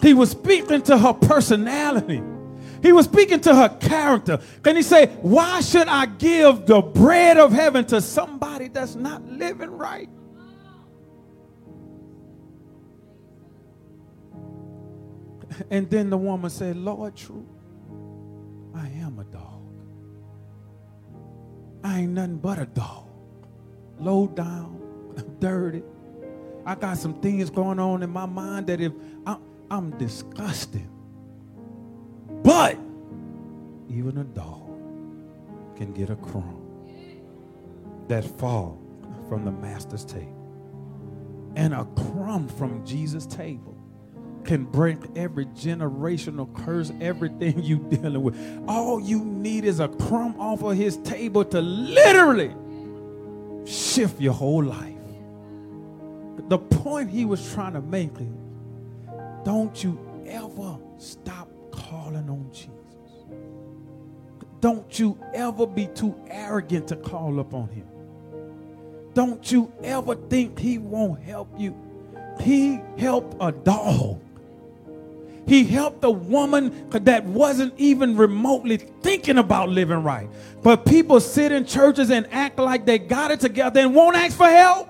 He 0.00 0.14
was 0.14 0.30
speaking 0.30 0.80
to 0.84 0.96
her 0.96 1.12
personality. 1.12 2.22
He 2.82 2.92
was 2.92 3.06
speaking 3.06 3.40
to 3.40 3.54
her 3.54 3.68
character. 3.68 4.40
Can 4.62 4.76
he 4.76 4.82
say, 4.82 5.06
Why 5.22 5.60
should 5.60 5.88
I 5.88 6.06
give 6.06 6.66
the 6.66 6.80
bread 6.80 7.38
of 7.38 7.52
heaven 7.52 7.84
to 7.86 8.00
somebody 8.00 8.68
that's 8.68 8.94
not 8.94 9.24
living 9.26 9.76
right? 9.76 10.08
And 15.70 15.90
then 15.90 16.10
the 16.10 16.18
woman 16.18 16.50
said, 16.50 16.76
Lord, 16.76 17.16
true, 17.16 17.46
I 18.74 18.86
am 18.88 19.18
a 19.18 19.24
dog. 19.24 19.62
I 21.82 22.00
ain't 22.00 22.12
nothing 22.12 22.38
but 22.38 22.58
a 22.58 22.66
dog. 22.66 23.06
Low 23.98 24.28
down, 24.28 24.80
dirty. 25.40 25.82
I 26.64 26.74
got 26.74 26.98
some 26.98 27.20
things 27.20 27.50
going 27.50 27.80
on 27.80 28.02
in 28.02 28.10
my 28.10 28.26
mind 28.26 28.66
that 28.68 28.80
if 28.80 28.92
I'm, 29.26 29.42
I'm 29.70 29.90
disgusting. 29.98 30.90
But 32.48 32.78
even 33.90 34.16
a 34.16 34.24
dog 34.24 34.70
can 35.76 35.92
get 35.92 36.08
a 36.08 36.16
crumb 36.16 36.64
that 38.08 38.24
fall 38.24 38.80
from 39.28 39.44
the 39.44 39.50
master's 39.52 40.02
table. 40.02 41.52
And 41.56 41.74
a 41.74 41.84
crumb 41.84 42.48
from 42.48 42.86
Jesus' 42.86 43.26
table 43.26 43.76
can 44.44 44.64
break 44.64 44.96
every 45.14 45.44
generational 45.44 46.50
curse, 46.64 46.90
everything 47.02 47.62
you 47.62 47.86
dealing 47.90 48.22
with. 48.22 48.34
All 48.66 48.98
you 48.98 49.22
need 49.22 49.66
is 49.66 49.78
a 49.80 49.88
crumb 49.88 50.40
off 50.40 50.62
of 50.62 50.74
his 50.74 50.96
table 50.98 51.44
to 51.44 51.60
literally 51.60 52.54
shift 53.66 54.22
your 54.22 54.32
whole 54.32 54.64
life. 54.64 54.94
The 56.48 56.56
point 56.56 57.10
he 57.10 57.26
was 57.26 57.52
trying 57.52 57.74
to 57.74 57.82
make 57.82 58.18
is 58.18 58.26
don't 59.44 59.84
you 59.84 60.00
ever 60.26 60.78
stop 60.96 61.47
calling 61.88 62.28
on 62.28 62.48
Jesus. 62.52 62.70
Don't 64.60 64.98
you 64.98 65.18
ever 65.34 65.66
be 65.66 65.86
too 65.86 66.14
arrogant 66.28 66.88
to 66.88 66.96
call 66.96 67.38
upon 67.40 67.68
him. 67.68 67.86
Don't 69.14 69.50
you 69.50 69.72
ever 69.82 70.14
think 70.14 70.58
he 70.58 70.78
won't 70.78 71.20
help 71.22 71.48
you. 71.58 71.76
He 72.40 72.80
helped 72.98 73.36
a 73.40 73.52
dog. 73.52 74.20
He 75.46 75.64
helped 75.64 76.04
a 76.04 76.10
woman 76.10 76.90
that 76.90 77.24
wasn't 77.24 77.72
even 77.78 78.16
remotely 78.16 78.76
thinking 78.76 79.38
about 79.38 79.70
living 79.70 80.02
right. 80.02 80.28
But 80.62 80.84
people 80.84 81.20
sit 81.20 81.52
in 81.52 81.64
churches 81.64 82.10
and 82.10 82.28
act 82.30 82.58
like 82.58 82.84
they 82.84 82.98
got 82.98 83.30
it 83.30 83.40
together 83.40 83.80
and 83.80 83.94
won't 83.94 84.16
ask 84.16 84.36
for 84.36 84.46
help. 84.46 84.88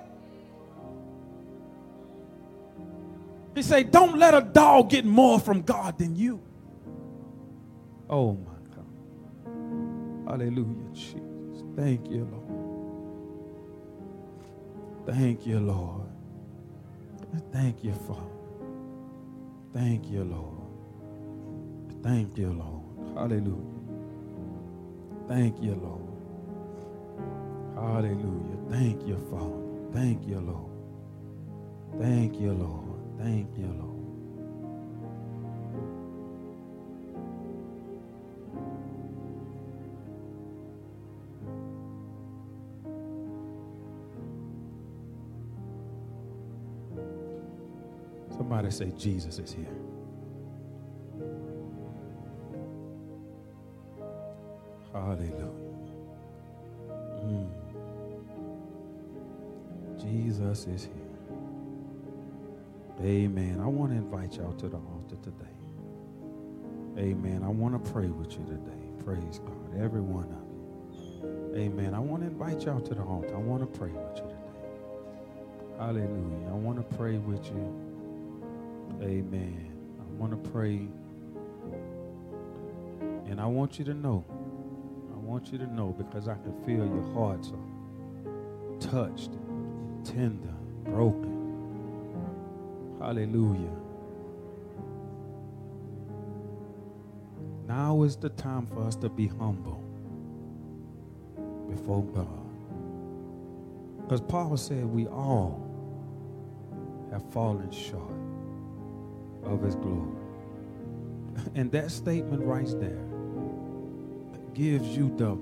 He 3.55 3.62
say, 3.62 3.85
don't 3.85 4.19
let 4.19 4.35
a 4.35 4.41
dog 4.41 4.91
get 4.91 5.05
more 5.05 5.39
from 5.39 5.62
God 5.62 5.99
than 5.99 6.16
you. 6.16 6.43
Oh 8.10 8.32
my 8.35 8.76
God. 8.76 9.02
Hallelujah, 10.28 10.90
Jesus. 10.94 11.64
Thank 11.76 12.10
you, 12.10 12.28
Lord. 12.32 12.68
Thank 15.06 15.47
you, 15.47 15.60
Lord. 15.60 16.09
Thank 17.52 17.85
you, 17.85 17.93
Father. 17.94 18.20
Thank 19.74 20.10
you, 20.10 20.24
Lord. 20.24 20.93
Thank 22.02 22.39
you, 22.39 22.51
Lord. 22.52 23.16
Hallelujah. 23.16 24.01
Thank 25.28 25.62
you, 25.62 25.74
Lord. 25.74 26.35
Hallelujah. 27.76 28.59
Thank 28.70 29.06
you, 29.06 29.18
Father. 29.30 29.93
Thank 29.93 30.26
you, 30.26 30.40
Lord. 30.40 30.93
Thank 32.01 32.40
you, 32.40 32.52
Lord. 32.52 33.01
Thank 33.18 33.56
you, 33.59 33.66
Lord. 33.66 33.88
Somebody 48.49 48.70
say, 48.70 48.91
Jesus 48.97 49.39
is 49.39 49.53
here. 49.53 49.66
Hallelujah. 54.91 55.51
Mm. 57.27 57.51
Jesus 60.01 60.66
is 60.66 60.85
here. 60.85 60.95
Amen. 63.03 63.61
I 63.61 63.66
want 63.66 63.93
to 63.93 63.99
invite 63.99 64.37
y'all 64.37 64.55
to 64.55 64.69
the 64.70 64.79
altar 64.79 65.16
today. 65.23 65.45
Amen. 66.97 67.43
I 67.45 67.49
want 67.49 67.85
to 67.85 67.93
pray 67.93 68.07
with 68.07 68.33
you 68.33 68.47
today. 68.47 69.05
Praise 69.05 69.41
God. 69.41 69.79
Every 69.79 70.01
one 70.01 70.25
of 70.25 71.53
you. 71.53 71.55
Amen. 71.55 71.93
I 71.93 71.99
want 71.99 72.23
to 72.23 72.29
invite 72.29 72.62
y'all 72.62 72.81
to 72.81 72.95
the 72.95 73.03
altar. 73.03 73.35
I 73.35 73.41
want 73.41 73.61
to 73.61 73.79
pray 73.79 73.91
with 73.91 74.16
you 74.16 74.23
today. 74.23 74.35
Hallelujah. 75.79 76.49
I 76.49 76.55
want 76.55 76.79
to 76.79 76.97
pray 76.97 77.19
with 77.19 77.45
you. 77.49 77.88
Amen. 79.02 79.73
I 80.01 80.05
want 80.20 80.32
to 80.32 80.51
pray. 80.51 80.89
And 83.27 83.40
I 83.40 83.47
want 83.47 83.78
you 83.78 83.85
to 83.86 83.94
know. 83.94 84.24
I 85.15 85.16
want 85.19 85.52
you 85.52 85.59
to 85.59 85.66
know 85.66 85.94
because 85.97 86.28
I 86.28 86.35
can 86.35 86.55
feel 86.65 86.86
your 86.86 87.12
hearts 87.15 87.52
are 87.52 88.81
touched, 88.81 89.31
tender, 90.05 90.55
broken. 90.85 91.36
Hallelujah. 92.98 93.70
Now 97.66 98.02
is 98.02 98.16
the 98.16 98.31
time 98.31 98.66
for 98.66 98.82
us 98.82 98.97
to 98.97 99.09
be 99.09 99.27
humble 99.27 99.82
before 101.69 102.02
God. 102.02 102.28
Because 104.02 104.23
Paul 104.23 104.56
said 104.56 104.85
we 104.86 105.06
all 105.06 105.66
have 107.12 107.23
fallen 107.31 107.70
short 107.70 108.27
of 109.49 109.62
his 109.62 109.75
glory. 109.77 110.16
And 111.55 111.70
that 111.73 111.91
statement 111.91 112.43
right 112.43 112.69
there 112.81 113.05
gives 114.55 114.97
you 114.97 115.15
the 115.16 115.39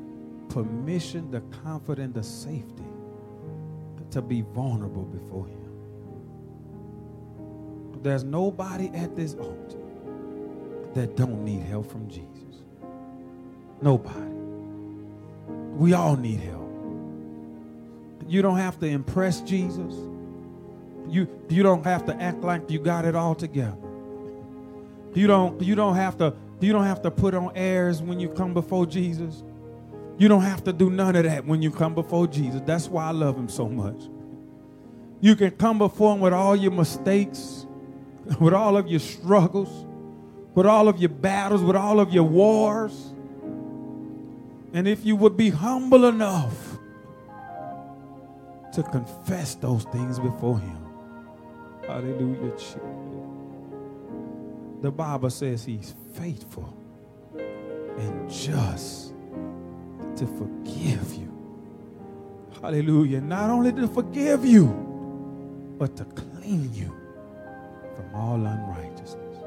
permission, 0.53 1.31
the 1.31 1.41
comfort, 1.63 1.99
and 1.99 2.15
the 2.15 2.23
safety 2.23 2.85
to 4.11 4.23
be 4.23 4.43
vulnerable 4.43 5.05
before 5.05 5.47
him. 5.47 5.67
There's 8.03 8.25
nobody 8.25 8.89
at 8.95 9.17
this 9.17 9.35
altar 9.35 9.79
that 10.95 11.17
don't 11.17 11.45
need 11.45 11.63
help 11.63 11.91
from 11.91 12.09
Jesus. 12.09 12.63
Nobody. 13.83 14.21
We 15.77 15.93
all 15.93 16.17
need 16.17 16.41
help. 16.41 16.71
You 18.29 18.43
don't 18.43 18.59
have 18.59 18.79
to 18.81 18.87
impress 18.87 19.41
Jesus. 19.43 19.95
You, 21.09 21.29
you 21.49 21.63
don't 21.63 21.85
have 21.85 22.07
to 22.07 22.15
act 22.21 22.43
like 22.43 22.71
you 22.71 22.79
got 22.79 23.05
it 23.05 23.15
all 23.15 23.35
together. 23.35 23.86
You 25.17 25.27
don't, 25.27 25.63
you 25.63 25.75
don't 25.75 25.97
have 25.97 26.19
to, 26.19 26.35
you 26.61 26.73
don't 26.75 26.85
have 26.85 27.01
to 27.03 27.11
put 27.11 27.35
on 27.35 27.51
airs 27.57 28.03
when 28.03 28.21
you 28.21 28.29
come 28.29 28.53
before 28.53 28.85
Jesus. 28.85 29.43
You 30.19 30.29
don't 30.29 30.43
have 30.43 30.63
to 30.65 30.75
do 30.75 30.91
none 30.91 31.17
of 31.17 31.25
that 31.25 31.47
when 31.47 31.63
you 31.63 31.71
come 31.71 31.95
before 31.95 32.27
Jesus. 32.27 32.61
That's 32.67 32.87
why 32.87 33.07
I 33.07 33.13
love 33.13 33.35
him 33.35 33.49
so 33.49 33.67
much. 33.67 33.97
You 35.23 35.35
can 35.35 35.53
come 35.53 35.79
before 35.79 36.15
him 36.15 36.21
with 36.21 36.35
all 36.35 36.55
your 36.55 36.71
mistakes, 36.71 37.67
with 38.41 38.53
all 38.53 38.77
of 38.77 38.89
your 38.89 39.01
struggles, 39.01 39.87
with 40.55 40.67
all 40.67 40.87
of 40.87 40.99
your 40.99 41.09
battles, 41.09 41.63
with 41.63 41.77
all 41.77 41.99
of 41.99 42.13
your 42.13 42.25
wars. 42.25 43.15
And 44.75 44.87
if 44.87 45.03
you 45.07 45.17
would 45.17 45.39
be 45.39 45.49
humble 45.49 46.05
enough 46.05 46.77
to 48.75 48.83
confess 48.83 49.55
those 49.55 49.85
things 49.85 50.19
before 50.19 50.59
him. 50.59 50.79
Hallelujah. 51.87 52.53
The 54.87 54.93
Bible 54.93 55.31
says 55.31 55.65
he's 55.65 55.97
faithful 56.13 56.73
and 57.37 58.31
just 58.31 59.13
to 60.15 60.25
forgive 60.25 61.13
you. 61.13 61.37
Hallelujah. 62.63 63.21
Not 63.21 63.51
only 63.51 63.73
to 63.73 63.89
forgive 63.89 64.45
you, 64.45 64.67
but 65.77 65.97
to 65.97 66.05
clean 66.05 66.73
you 66.73 66.95
from 67.97 68.15
all 68.15 68.37
unrighteousness. 68.37 69.39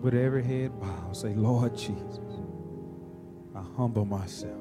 With 0.00 0.14
every 0.14 0.42
head 0.42 0.80
bowed, 0.80 1.14
say, 1.14 1.34
Lord 1.34 1.76
Jesus, 1.76 2.20
I 3.54 3.60
humble 3.76 4.06
myself 4.06 4.56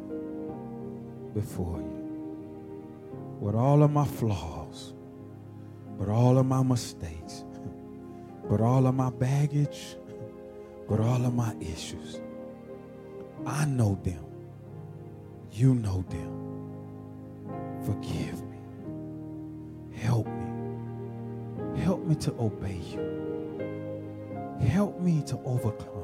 before 1.34 1.78
you 1.78 3.38
with 3.40 3.56
all 3.56 3.82
of 3.82 3.92
my 3.92 4.06
flaws, 4.06 4.94
with 5.98 6.10
all 6.10 6.38
of 6.38 6.46
my 6.46 6.64
mistakes, 6.64 7.46
with 8.50 8.62
all 8.62 8.88
of 8.88 8.96
my 8.96 9.10
baggage, 9.10 9.96
with 10.88 11.00
all 11.00 11.26
of 11.26 11.34
my 11.34 11.56
issues. 11.60 12.22
I 13.46 13.66
know 13.66 14.00
them. 14.04 14.24
You 15.52 15.76
know 15.76 16.04
them. 16.10 16.48
Forgive 17.86 18.42
me. 18.44 18.58
Help 19.96 20.28
me. 20.28 21.82
Help 21.82 22.06
me 22.06 22.16
to 22.16 22.32
obey 22.40 22.80
you. 22.92 23.18
Help 24.68 25.00
me 25.00 25.24
to 25.28 25.40
overcome. 25.46 26.04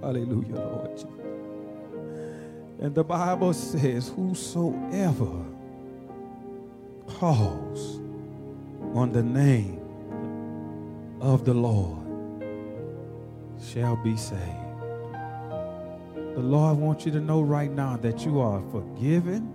Hallelujah, 0.00 0.54
Lord. 0.54 1.04
And 2.80 2.94
the 2.94 3.04
Bible 3.04 3.52
says, 3.52 4.08
Whosoever 4.14 5.44
calls 7.06 8.00
on 8.94 9.12
the 9.12 9.22
name 9.22 9.77
of 11.20 11.44
the 11.44 11.54
Lord 11.54 12.06
shall 13.60 13.96
be 13.96 14.16
saved. 14.16 14.42
The 16.14 16.44
Lord 16.44 16.78
wants 16.78 17.04
you 17.04 17.12
to 17.12 17.20
know 17.20 17.42
right 17.42 17.70
now 17.70 17.96
that 17.96 18.24
you 18.24 18.40
are 18.40 18.62
forgiven. 18.70 19.52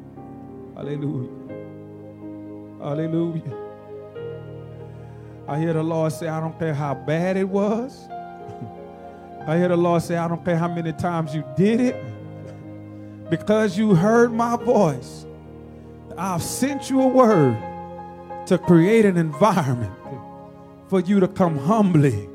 Hallelujah. 0.75 1.29
Hallelujah. 2.79 3.57
I 5.47 5.59
hear 5.59 5.73
the 5.73 5.83
Lord 5.83 6.11
say, 6.11 6.27
I 6.27 6.39
don't 6.39 6.57
care 6.59 6.73
how 6.73 6.93
bad 6.93 7.37
it 7.37 7.47
was. 7.47 8.07
I 9.47 9.57
hear 9.57 9.69
the 9.69 9.77
Lord 9.77 10.01
say, 10.01 10.17
I 10.17 10.27
don't 10.27 10.43
care 10.43 10.57
how 10.57 10.67
many 10.67 10.91
times 10.93 11.33
you 11.33 11.43
did 11.55 11.79
it. 11.79 11.95
Because 13.29 13.77
you 13.77 13.95
heard 13.95 14.31
my 14.31 14.57
voice, 14.57 15.25
I've 16.17 16.43
sent 16.43 16.89
you 16.89 17.01
a 17.01 17.07
word 17.07 17.57
to 18.45 18.59
create 18.59 19.05
an 19.05 19.17
environment 19.17 20.02
for 20.89 20.99
you 20.99 21.19
to 21.19 21.27
come 21.27 21.57
humbly 21.57 22.27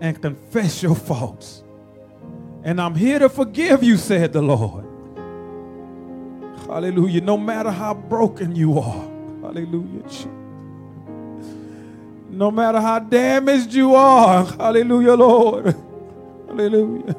and 0.00 0.20
confess 0.20 0.82
your 0.82 0.94
faults. 0.94 1.62
And 2.62 2.80
I'm 2.80 2.94
here 2.94 3.18
to 3.18 3.28
forgive 3.28 3.82
you, 3.82 3.96
said 3.96 4.32
the 4.32 4.42
Lord. 4.42 4.84
Hallelujah. 6.66 7.20
No 7.20 7.36
matter 7.36 7.70
how 7.70 7.94
broken 7.94 8.54
you 8.54 8.78
are. 8.78 9.08
Hallelujah. 9.42 10.02
No 12.30 12.50
matter 12.50 12.80
how 12.80 12.98
damaged 12.98 13.72
you 13.72 13.94
are. 13.94 14.44
Hallelujah, 14.44 15.14
Lord. 15.14 15.74
Hallelujah. 16.46 17.16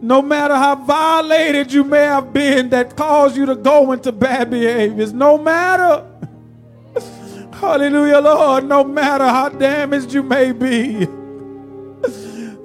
No 0.00 0.20
matter 0.22 0.54
how 0.54 0.74
violated 0.76 1.72
you 1.72 1.84
may 1.84 2.02
have 2.02 2.32
been 2.32 2.68
that 2.70 2.96
caused 2.96 3.36
you 3.36 3.46
to 3.46 3.54
go 3.54 3.92
into 3.92 4.12
bad 4.12 4.50
behaviors. 4.50 5.12
No 5.12 5.38
matter. 5.38 6.04
Hallelujah, 7.60 8.20
Lord. 8.20 8.64
No 8.64 8.84
matter 8.84 9.24
how 9.24 9.48
damaged 9.48 10.12
you 10.12 10.22
may 10.22 10.52
be. 10.52 11.06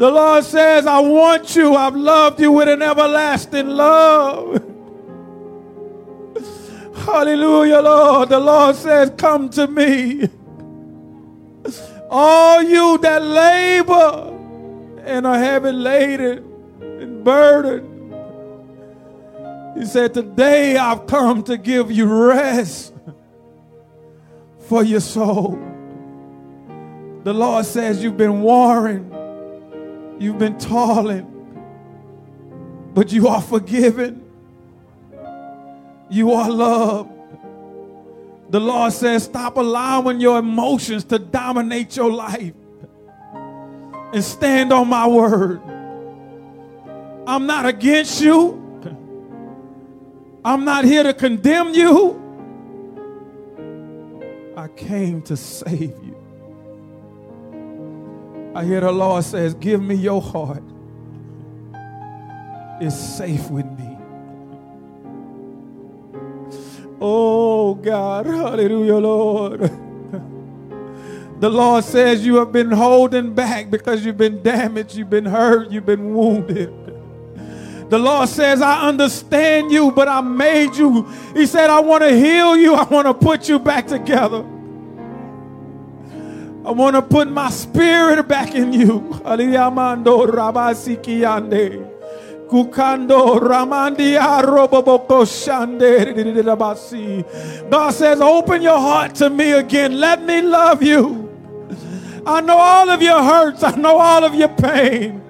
The 0.01 0.09
Lord 0.09 0.43
says, 0.43 0.85
I 0.87 0.99
want 0.99 1.55
you. 1.55 1.75
I've 1.75 1.95
loved 1.95 2.41
you 2.41 2.51
with 2.51 2.67
an 2.67 2.81
everlasting 2.81 3.67
love. 3.67 4.61
Hallelujah, 7.05 7.81
Lord. 7.81 8.29
The 8.29 8.39
Lord 8.39 8.75
says, 8.75 9.11
Come 9.17 9.49
to 9.51 9.67
me. 9.67 10.27
All 12.09 12.61
you 12.61 12.97
that 12.97 13.21
labor 13.21 14.37
and 15.05 15.25
are 15.25 15.37
heavy 15.37 15.71
laden 15.71 16.43
and 16.81 17.23
burdened. 17.23 17.87
He 19.77 19.85
said, 19.85 20.13
Today 20.13 20.77
I've 20.77 21.07
come 21.07 21.43
to 21.43 21.57
give 21.57 21.91
you 21.91 22.05
rest 22.05 22.93
for 24.71 24.83
your 24.83 25.01
soul. 25.01 25.59
The 27.25 27.33
Lord 27.33 27.65
says, 27.65 28.01
You've 28.01 28.15
been 28.15 28.41
warring 28.41 29.11
You've 30.21 30.37
been 30.37 30.59
toiling, 30.59 31.25
but 32.93 33.11
you 33.11 33.27
are 33.27 33.41
forgiven. 33.41 34.23
You 36.11 36.33
are 36.33 36.47
loved. 36.47 37.09
The 38.51 38.59
Lord 38.59 38.93
says, 38.93 39.23
stop 39.23 39.57
allowing 39.57 40.21
your 40.21 40.37
emotions 40.37 41.05
to 41.05 41.17
dominate 41.17 41.97
your 41.97 42.11
life 42.11 42.53
and 44.13 44.23
stand 44.23 44.71
on 44.71 44.89
my 44.89 45.07
word. 45.07 45.59
I'm 47.25 47.47
not 47.47 47.65
against 47.65 48.21
you. 48.21 48.61
I'm 50.45 50.65
not 50.65 50.85
here 50.85 51.01
to 51.01 51.15
condemn 51.15 51.73
you. 51.73 52.20
I 54.55 54.67
came 54.69 55.21
to 55.23 55.37
save 55.37 55.95
you. 56.03 56.17
I 58.53 58.65
hear 58.65 58.81
the 58.81 58.91
Lord 58.91 59.23
says, 59.23 59.53
Give 59.53 59.81
me 59.81 59.95
your 59.95 60.21
heart. 60.21 60.63
It's 62.81 62.95
safe 62.95 63.49
with 63.49 63.65
me. 63.65 63.97
Oh 66.99 67.75
God, 67.75 68.25
hallelujah, 68.25 68.97
Lord. 68.97 69.71
The 71.41 71.49
Lord 71.49 71.83
says 71.83 72.23
you 72.23 72.35
have 72.35 72.51
been 72.51 72.69
holding 72.69 73.33
back 73.33 73.71
because 73.71 74.05
you've 74.05 74.17
been 74.17 74.43
damaged, 74.43 74.95
you've 74.95 75.09
been 75.09 75.25
hurt, 75.25 75.71
you've 75.71 75.87
been 75.87 76.13
wounded. 76.13 76.71
The 77.91 77.99
Lord 77.99 78.29
says, 78.29 78.61
I 78.61 78.87
understand 78.87 79.69
you, 79.69 79.91
but 79.91 80.07
I 80.07 80.21
made 80.21 80.77
you. 80.77 81.03
He 81.35 81.45
said, 81.45 81.69
I 81.69 81.81
want 81.81 82.03
to 82.03 82.15
heal 82.15 82.55
you, 82.55 82.73
I 82.73 82.85
want 82.85 83.05
to 83.05 83.13
put 83.13 83.49
you 83.49 83.59
back 83.59 83.85
together. 83.85 84.45
I 86.63 86.71
want 86.71 86.95
to 86.95 87.01
put 87.01 87.29
my 87.29 87.49
spirit 87.49 88.25
back 88.29 88.55
in 88.55 88.71
you. 88.71 89.21
God 89.25 89.39
says, 97.93 98.21
open 98.21 98.61
your 98.61 98.79
heart 98.79 99.15
to 99.15 99.29
me 99.29 99.51
again. 99.51 99.99
Let 99.99 100.23
me 100.23 100.41
love 100.41 100.81
you. 100.81 101.29
I 102.25 102.39
know 102.39 102.57
all 102.57 102.89
of 102.89 103.01
your 103.01 103.21
hurts. 103.21 103.63
I 103.63 103.75
know 103.75 103.97
all 103.97 104.23
of 104.23 104.33
your 104.33 104.47
pain. 104.47 105.20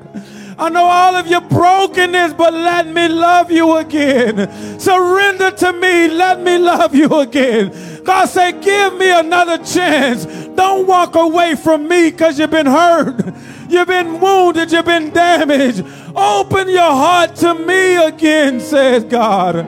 I 0.58 0.70
know 0.70 0.84
all 0.84 1.16
of 1.16 1.28
your 1.28 1.42
brokenness, 1.42 2.34
but 2.34 2.54
let 2.54 2.88
me 2.88 3.08
love 3.08 3.52
you 3.52 3.78
again. 3.78 4.80
Surrender 4.80 5.52
to 5.52 5.74
me. 5.74 6.08
Let 6.10 6.42
me 6.42 6.58
love 6.58 6.94
you 6.94 7.08
again. 7.20 8.04
God 8.04 8.26
said, 8.26 8.62
Give 8.62 8.94
me 8.96 9.12
another 9.12 9.58
chance. 9.64 10.26
Don't 10.56 10.88
walk 10.88 11.16
away 11.16 11.56
from 11.56 11.88
me 11.88 12.12
because 12.12 12.38
you've 12.40 12.52
been 12.52 12.66
hurt. 12.66 13.34
You've 13.70 13.88
been 13.88 14.20
wounded. 14.20 14.72
You've 14.72 14.86
been 14.86 15.12
damaged. 15.12 15.86
Open 16.16 16.70
your 16.70 16.82
heart 16.82 17.36
to 17.38 17.54
me 17.56 17.96
again, 17.96 18.60
says 18.60 19.04
God. 19.06 19.66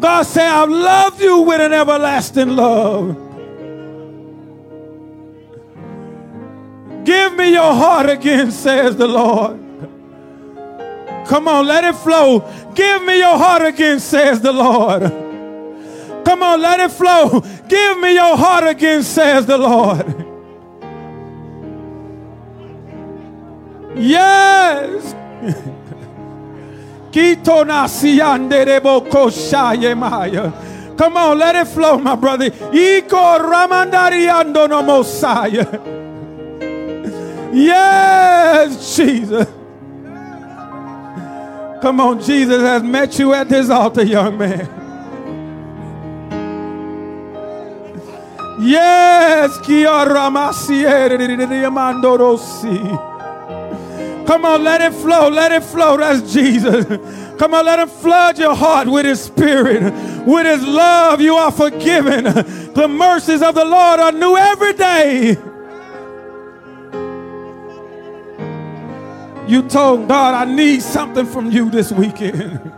God 0.00 0.22
said, 0.24 0.48
I've 0.48 0.68
loved 0.68 1.20
you 1.20 1.40
with 1.42 1.60
an 1.60 1.72
everlasting 1.72 2.56
love. 2.56 3.16
Give 7.04 7.34
me 7.34 7.52
your 7.52 7.72
heart 7.72 8.10
again, 8.10 8.50
says 8.50 8.96
the 8.96 9.06
Lord. 9.06 9.63
Come 11.26 11.48
on, 11.48 11.66
let 11.66 11.84
it 11.84 11.96
flow. 11.96 12.40
Give 12.74 13.02
me 13.02 13.18
your 13.18 13.38
heart 13.38 13.62
again, 13.62 14.00
says 14.00 14.40
the 14.40 14.52
Lord. 14.52 15.02
Come 16.24 16.42
on, 16.42 16.60
let 16.60 16.80
it 16.80 16.90
flow. 16.90 17.40
Give 17.68 17.98
me 17.98 18.14
your 18.14 18.36
heart 18.36 18.64
again, 18.64 19.02
says 19.02 19.46
the 19.46 19.58
Lord. 19.58 20.06
Yes. 23.96 25.14
Come 30.96 31.16
on, 31.16 31.38
let 31.38 31.54
it 31.54 31.68
flow, 31.68 31.98
my 31.98 32.16
brother. 32.16 32.50
Yes, 37.54 38.96
Jesus. 38.96 39.46
Come 41.84 42.00
on, 42.00 42.18
Jesus 42.18 42.62
has 42.62 42.82
met 42.82 43.18
you 43.18 43.34
at 43.34 43.50
this 43.50 43.68
altar, 43.68 44.02
young 44.02 44.38
man. 44.38 44.66
Yes, 48.58 49.58
Come 54.26 54.46
on, 54.46 54.64
let 54.64 54.80
it 54.80 54.94
flow, 54.94 55.28
let 55.28 55.52
it 55.52 55.62
flow. 55.62 55.98
That's 55.98 56.32
Jesus. 56.32 56.86
Come 57.38 57.52
on, 57.52 57.66
let 57.66 57.78
him 57.78 57.88
flood 57.90 58.38
your 58.38 58.54
heart 58.54 58.88
with 58.88 59.04
his 59.04 59.20
spirit, 59.20 59.82
with 60.26 60.46
his 60.46 60.66
love. 60.66 61.20
You 61.20 61.34
are 61.34 61.52
forgiven. 61.52 62.24
The 62.24 62.88
mercies 62.88 63.42
of 63.42 63.54
the 63.54 63.64
Lord 63.66 64.00
are 64.00 64.12
new 64.12 64.38
every 64.38 64.72
day. 64.72 65.36
You 69.46 69.62
told 69.68 70.08
God, 70.08 70.34
I 70.34 70.50
need 70.50 70.82
something 70.82 71.26
from 71.26 71.50
you 71.50 71.70
this 71.70 71.92
weekend. 71.92 72.72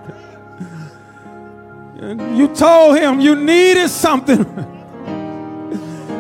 you 2.37 2.49
told 2.49 2.99
him 2.99 3.21
you 3.21 3.37
needed 3.37 3.89
something. 3.89 4.45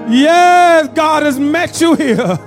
Yes, 0.08 0.88
God 0.94 1.24
has 1.24 1.38
met 1.38 1.80
you 1.80 1.94
here. 1.94 2.38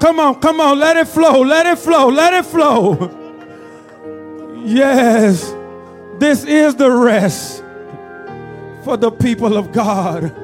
Come 0.00 0.18
on, 0.18 0.40
come 0.40 0.60
on, 0.60 0.78
let 0.78 0.96
it 0.96 1.08
flow, 1.08 1.42
let 1.42 1.66
it 1.66 1.78
flow, 1.78 2.08
let 2.08 2.32
it 2.32 2.46
flow. 2.46 3.10
Yes, 4.64 5.54
this 6.18 6.44
is 6.44 6.74
the 6.74 6.90
rest 6.90 7.62
for 8.82 8.96
the 8.96 9.10
people 9.10 9.58
of 9.58 9.72
God. 9.72 10.39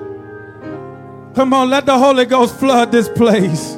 Come 1.37 1.53
on, 1.53 1.69
let 1.69 1.85
the 1.85 1.99
Holy 1.99 2.25
Ghost 2.25 2.57
flood 2.57 2.91
this 2.91 3.11
place. 3.11 3.75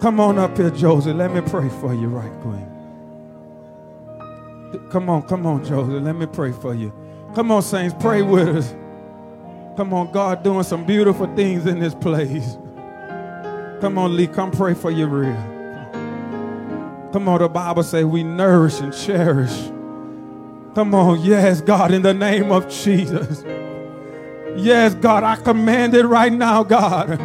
Come 0.00 0.18
on 0.18 0.38
up 0.38 0.56
here, 0.56 0.70
Joseph. 0.70 1.14
Let 1.14 1.30
me 1.34 1.42
pray 1.42 1.68
for 1.68 1.92
you 1.92 2.08
right 2.08 2.32
quick. 2.40 2.64
Come 4.90 5.10
on, 5.10 5.22
come 5.28 5.44
on, 5.46 5.62
Joseph. 5.62 6.02
Let 6.02 6.16
me 6.16 6.24
pray 6.24 6.52
for 6.52 6.72
you. 6.72 6.90
Come 7.34 7.50
on, 7.52 7.60
saints, 7.60 7.94
pray 8.00 8.22
with 8.22 8.48
us. 8.48 8.74
Come 9.76 9.92
on, 9.92 10.10
God 10.10 10.42
doing 10.42 10.64
some 10.64 10.86
beautiful 10.86 11.26
things 11.36 11.66
in 11.66 11.78
this 11.78 11.94
place. 11.94 12.56
Come 13.82 13.98
on, 13.98 14.16
Lee, 14.16 14.28
come 14.28 14.52
pray 14.52 14.72
for 14.72 14.90
your 14.90 15.08
real. 15.08 15.36
Come 17.12 17.28
on, 17.28 17.40
the 17.40 17.48
Bible 17.50 17.82
says 17.82 18.06
we 18.06 18.22
nourish 18.24 18.80
and 18.80 18.94
cherish. 18.94 19.70
Come 20.74 20.94
on, 20.94 21.20
yes, 21.20 21.60
God, 21.60 21.92
in 21.92 22.00
the 22.00 22.14
name 22.14 22.50
of 22.50 22.70
Jesus. 22.70 23.44
Yes, 24.56 24.94
God, 24.94 25.24
I 25.24 25.36
command 25.36 25.94
it 25.94 26.04
right 26.04 26.32
now, 26.32 26.62
God. 26.62 27.18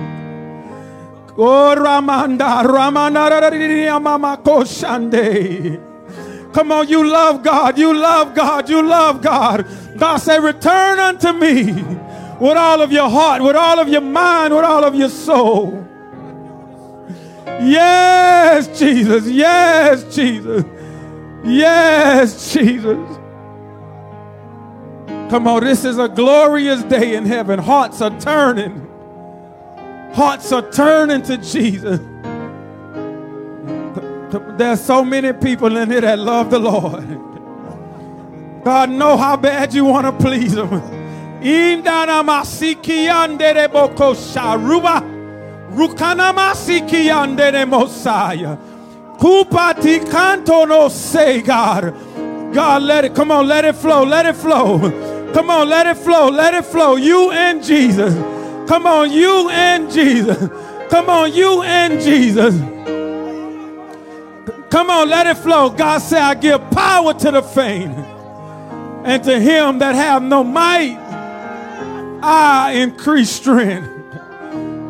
Oh, 1.38 1.76
Ramanda, 1.78 2.64
Ramanda. 2.66 3.28
Come 6.54 6.72
on, 6.72 6.88
you 6.88 7.08
love 7.08 7.44
God, 7.44 7.78
you 7.78 7.94
love 7.94 8.34
God, 8.34 8.70
you 8.70 8.82
love 8.82 9.22
God. 9.22 9.68
God 9.98 10.18
say, 10.18 10.40
return 10.40 10.98
unto 11.00 11.32
me 11.34 11.74
with 12.40 12.58
all 12.58 12.82
of 12.82 12.92
your 12.92 13.10
heart, 13.10 13.44
with 13.44 13.56
all 13.56 13.80
of 13.80 13.88
your 13.88 14.02
mind, 14.02 14.54
with 14.56 14.64
all 14.64 14.84
of 14.84 14.96
your 14.96 15.10
soul. 15.10 15.86
Yes, 17.60 18.80
Jesus. 18.80 19.28
Yes, 19.28 20.16
Jesus. 20.16 20.64
Yes, 21.44 22.54
Jesus. 22.54 23.18
Come 25.30 25.48
on, 25.48 25.64
this 25.64 25.84
is 25.84 25.98
a 25.98 26.08
glorious 26.08 26.84
day 26.84 27.16
in 27.16 27.26
heaven. 27.26 27.60
Hearts 27.60 28.02
are 28.02 28.18
turning. 28.20 28.88
Hearts 30.14 30.52
are 30.54 30.72
turning 30.72 31.22
to 31.24 31.38
Jesus. 31.38 32.00
There's 34.58 34.82
so 34.82 35.04
many 35.04 35.34
people 35.34 35.76
in 35.78 35.92
here 35.92 36.02
that 36.02 36.20
love 36.20 36.50
the 36.50 36.60
Lord. 36.60 37.06
God 38.64 38.90
know 38.90 39.18
how 39.18 39.38
bad 39.38 39.74
you 39.74 39.86
want 39.86 40.06
to 40.06 40.14
please 40.24 40.54
him. 40.54 40.70
No 50.66 50.90
say 50.90 51.42
God. 51.42 51.94
God, 52.54 52.82
let 52.82 53.06
it, 53.06 53.14
come 53.14 53.32
on, 53.32 53.48
let 53.48 53.66
it 53.66 53.76
flow, 53.76 54.04
let 54.04 54.26
it 54.26 54.36
flow. 54.36 55.06
Come 55.34 55.50
on, 55.50 55.70
let 55.70 55.88
it 55.88 55.98
flow, 55.98 56.30
let 56.30 56.54
it 56.54 56.66
flow. 56.66 56.96
You 56.96 57.32
and 57.32 57.64
Jesus. 57.64 58.14
Come 58.68 58.86
on, 58.86 59.12
you 59.12 59.50
and 59.50 59.92
Jesus. 59.92 60.38
Come 60.90 61.10
on, 61.10 61.34
you 61.34 61.64
and 61.64 62.02
Jesus. 62.02 62.56
Come 64.70 64.90
on, 64.90 65.10
let 65.10 65.28
it 65.28 65.38
flow. 65.38 65.70
God 65.70 66.00
said, 66.00 66.22
I 66.22 66.34
give 66.34 66.60
power 66.72 67.14
to 67.14 67.32
the 67.32 67.42
faint, 67.42 67.94
and 69.06 69.24
to 69.24 69.40
him 69.40 69.80
that 69.80 69.96
have 69.96 70.22
no 70.22 70.44
might, 70.44 70.98
I 72.22 72.74
increase 72.74 73.30
strength. 73.30 73.88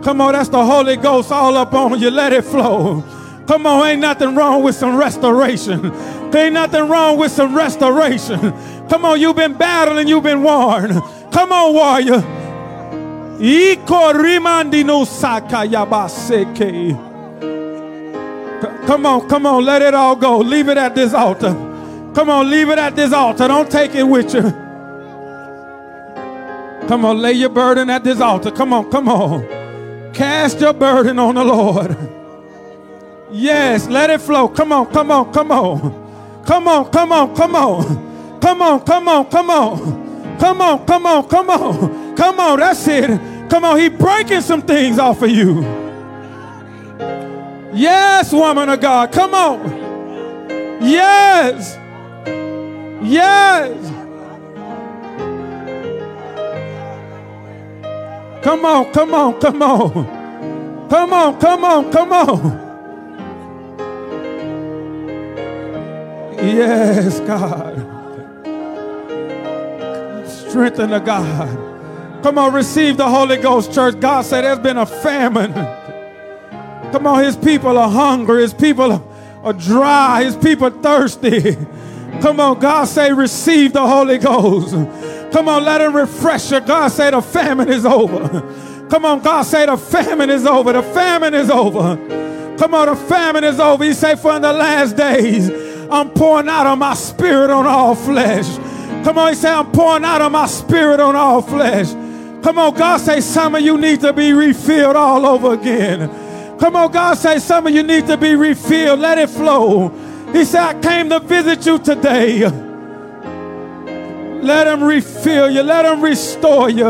Come 0.04 0.22
on, 0.22 0.34
that's 0.34 0.50
the 0.50 0.66
Holy 0.66 0.96
Ghost 0.96 1.32
all 1.32 1.56
up 1.58 1.74
on 1.74 2.00
you. 2.00 2.10
Let 2.10 2.34
it 2.34 2.44
flow. 2.44 3.04
Come 3.48 3.66
on, 3.66 3.88
ain't 3.88 4.02
nothing 4.02 4.36
wrong 4.36 4.64
with 4.64 4.76
some 4.76 4.96
restoration. 4.98 5.92
Ain't 6.34 6.54
nothing 6.54 6.88
wrong 6.88 7.18
with 7.18 7.32
some 7.32 7.56
restoration. 7.56 8.54
Come 8.90 9.06
on, 9.06 9.20
you've 9.20 9.36
been 9.36 9.54
battling, 9.54 10.08
you've 10.08 10.24
been 10.24 10.44
warned. 10.44 10.94
Come 11.32 11.52
on, 11.52 11.74
warrior. 11.74 12.22
Come 18.88 19.06
on, 19.06 19.28
come 19.30 19.46
on, 19.46 19.66
let 19.66 19.82
it 19.82 19.94
all 19.94 20.16
go. 20.16 20.38
Leave 20.38 20.70
it 20.70 20.78
at 20.78 20.96
this 20.96 21.14
altar. 21.14 21.54
Come 22.16 22.30
on, 22.30 22.50
leave 22.50 22.70
it 22.70 22.80
at 22.80 22.96
this 22.96 23.14
altar. 23.14 23.48
Don't 23.48 23.70
take 23.70 23.94
it 23.94 24.04
with 24.04 24.34
you. 24.34 24.42
Come 26.88 27.04
on, 27.04 27.20
lay 27.20 27.34
your 27.34 27.50
burden 27.50 27.90
at 27.90 28.04
this 28.04 28.22
altar. 28.22 28.50
Come 28.50 28.72
on, 28.72 28.90
come 28.90 29.10
on. 29.10 29.46
Cast 30.14 30.62
your 30.62 30.74
burden 30.74 31.20
on 31.20 31.36
the 31.36 31.44
Lord. 31.44 31.96
Yes, 33.32 33.88
let 33.88 34.10
it 34.10 34.22
flow. 34.22 34.48
Come 34.48 34.72
on, 34.72 34.86
come 34.88 35.12
on, 35.12 35.34
come 35.34 35.52
on. 35.52 36.44
Come 36.46 36.68
on, 36.70 36.90
come 36.90 37.12
on, 37.12 37.36
come 37.36 37.56
on. 37.56 38.17
Come 38.42 38.62
on, 38.62 38.82
come 38.82 39.08
on, 39.08 39.26
come 39.30 39.50
on. 39.50 40.38
Come 40.40 40.62
on, 40.62 40.86
come 40.86 41.06
on, 41.06 41.28
come 41.28 41.50
on. 41.50 42.16
Come 42.16 42.40
on, 42.40 42.60
that's 42.60 42.88
it. 42.88 43.50
Come 43.50 43.64
on, 43.66 43.80
he 43.80 43.90
breaking 43.90 44.42
some 44.42 44.62
things 44.62 45.00
off 45.00 45.22
of 45.22 45.30
you. 45.30 45.62
Yes, 47.74 48.32
woman 48.34 48.70
of 48.70 48.80
God, 48.80 49.12
come 49.12 49.34
on. 49.34 49.70
Yes. 50.82 51.78
Yes. 53.04 53.94
Come 58.44 58.66
on, 58.66 58.92
come 58.94 59.14
on, 59.14 59.40
come 59.40 59.62
on. 59.62 60.88
Come 60.90 61.14
on, 61.14 61.40
come 61.40 61.64
on, 61.64 61.92
come 61.92 62.14
on. 62.14 62.68
Yes, 66.40 67.20
God 67.22 67.97
strengthen 70.50 70.90
the 70.90 71.00
God. 71.00 72.24
Come 72.24 72.38
on, 72.38 72.54
receive 72.54 72.98
the 72.98 73.08
Holy 73.08 73.38
Ghost, 73.38 73.74
church. 73.74 74.00
God 74.00 74.26
said 74.26 74.42
there's 74.42 74.60
been 74.60 74.78
a 74.78 74.86
famine. 74.86 75.54
Come 76.92 77.06
on, 77.06 77.24
his 77.24 77.38
people 77.38 77.78
are 77.78 77.90
hungry. 77.90 78.42
His 78.42 78.54
people 78.54 79.04
are 79.44 79.54
dry. 79.54 80.24
His 80.24 80.36
people 80.36 80.70
thirsty. 80.70 81.56
Come 82.22 82.40
on, 82.40 82.60
God 82.60 82.86
say 82.86 83.12
receive 83.12 83.74
the 83.74 83.86
Holy 83.86 84.18
Ghost. 84.18 84.72
Come 85.32 85.48
on, 85.50 85.64
let 85.64 85.82
him 85.82 85.96
refresh 85.96 86.52
you. 86.52 86.60
God 86.62 86.88
say 86.90 87.12
the 87.12 87.22
famine 87.22 87.70
is 87.70 87.86
over. 87.86 88.28
Come 88.90 89.06
on, 89.06 89.22
God 89.22 89.44
say 89.44 89.66
the 89.66 89.78
famine 89.78 90.30
is 90.30 90.46
over. 90.46 90.74
The 90.74 90.82
famine 90.82 91.34
is 91.34 91.50
over. 91.50 91.98
Come 92.58 92.74
on, 92.74 92.88
the 92.88 92.96
famine 92.96 93.44
is 93.44 93.60
over. 93.60 93.84
He 93.84 93.94
say 93.94 94.16
for 94.16 94.36
in 94.36 94.42
the 94.42 94.54
last 94.54 94.96
days, 94.96 95.50
I'm 95.92 96.10
pouring 96.10 96.50
out 96.50 96.66
of 96.66 96.80
my 96.80 96.94
spirit 96.94 97.50
on 97.50 97.68
all 97.68 97.94
flesh. 97.94 98.48
Come 99.08 99.20
on, 99.20 99.30
he 99.30 99.36
say, 99.36 99.50
I'm 99.50 99.72
pouring 99.72 100.04
out 100.04 100.20
of 100.22 100.34
my 100.34 100.48
spirit 100.48 101.00
on 101.00 101.16
all 101.16 101.42
flesh. 101.42 101.94
Come 102.44 102.58
on, 102.58 102.74
God 102.74 102.98
say 102.98 103.22
some 103.22 103.56
of 103.56 103.62
you 103.62 103.78
need 103.78 104.02
to 104.02 104.12
be 104.12 104.34
refilled 104.34 104.98
all 104.98 105.26
over 105.26 105.54
again. 105.54 106.10
Come 106.60 106.76
on, 106.76 106.92
God 106.92 107.14
say 107.14 107.40
some 107.40 107.68
of 107.68 107.74
you 107.74 107.84
need 107.84 108.06
to 108.08 108.18
be 108.18 108.36
refilled. 108.36 109.00
Let 109.00 109.18
it 109.18 109.30
flow. 109.30 109.88
He 110.34 110.44
said, 110.44 110.62
I 110.62 110.82
came 110.82 111.08
to 111.12 111.22
visit 111.22 111.66
you 111.66 111.80
today. 111.80 112.50
Let 114.42 114.68
him 114.68 114.84
refill 114.84 115.52
you. 115.52 115.64
Let 115.64 115.86
him 115.86 116.02
restore 116.02 116.70
you. 116.70 116.90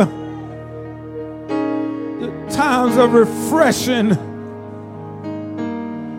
The 2.20 2.48
times 2.50 2.98
of 2.98 3.14
refreshing. 3.14 4.16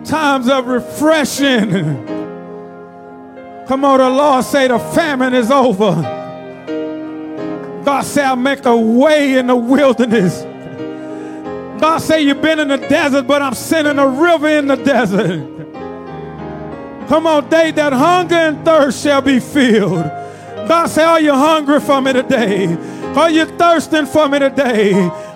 Times 0.05 0.47
of 0.47 0.65
refreshing. 0.65 2.18
Come 3.69 3.85
on, 3.85 3.99
the 3.99 4.09
Lord 4.09 4.43
say 4.45 4.67
the 4.67 4.79
famine 4.79 5.35
is 5.35 5.51
over. 5.51 5.93
God 7.85 8.01
say 8.01 8.23
I'll 8.23 8.35
make 8.35 8.65
a 8.65 8.75
way 8.75 9.37
in 9.37 9.45
the 9.45 9.55
wilderness. 9.55 10.41
God 11.79 11.99
say 11.99 12.23
you've 12.23 12.41
been 12.41 12.57
in 12.57 12.69
the 12.69 12.77
desert, 12.77 13.27
but 13.27 13.43
I'm 13.43 13.53
sending 13.53 13.99
a 13.99 14.07
river 14.07 14.49
in 14.49 14.65
the 14.65 14.75
desert. 14.75 15.45
Come 17.09 17.27
on, 17.27 17.47
they 17.51 17.69
that 17.69 17.93
hunger 17.93 18.33
and 18.33 18.65
thirst 18.65 19.03
shall 19.03 19.21
be 19.21 19.39
filled. 19.39 20.03
God 20.67 20.87
say, 20.87 21.03
are 21.03 21.21
you 21.21 21.33
hungry 21.33 21.79
for 21.79 22.01
me 22.01 22.11
today? 22.11 22.75
Are 23.15 23.29
you 23.29 23.45
thirsting 23.45 24.07
for 24.07 24.27
me 24.27 24.39
today? 24.39 24.93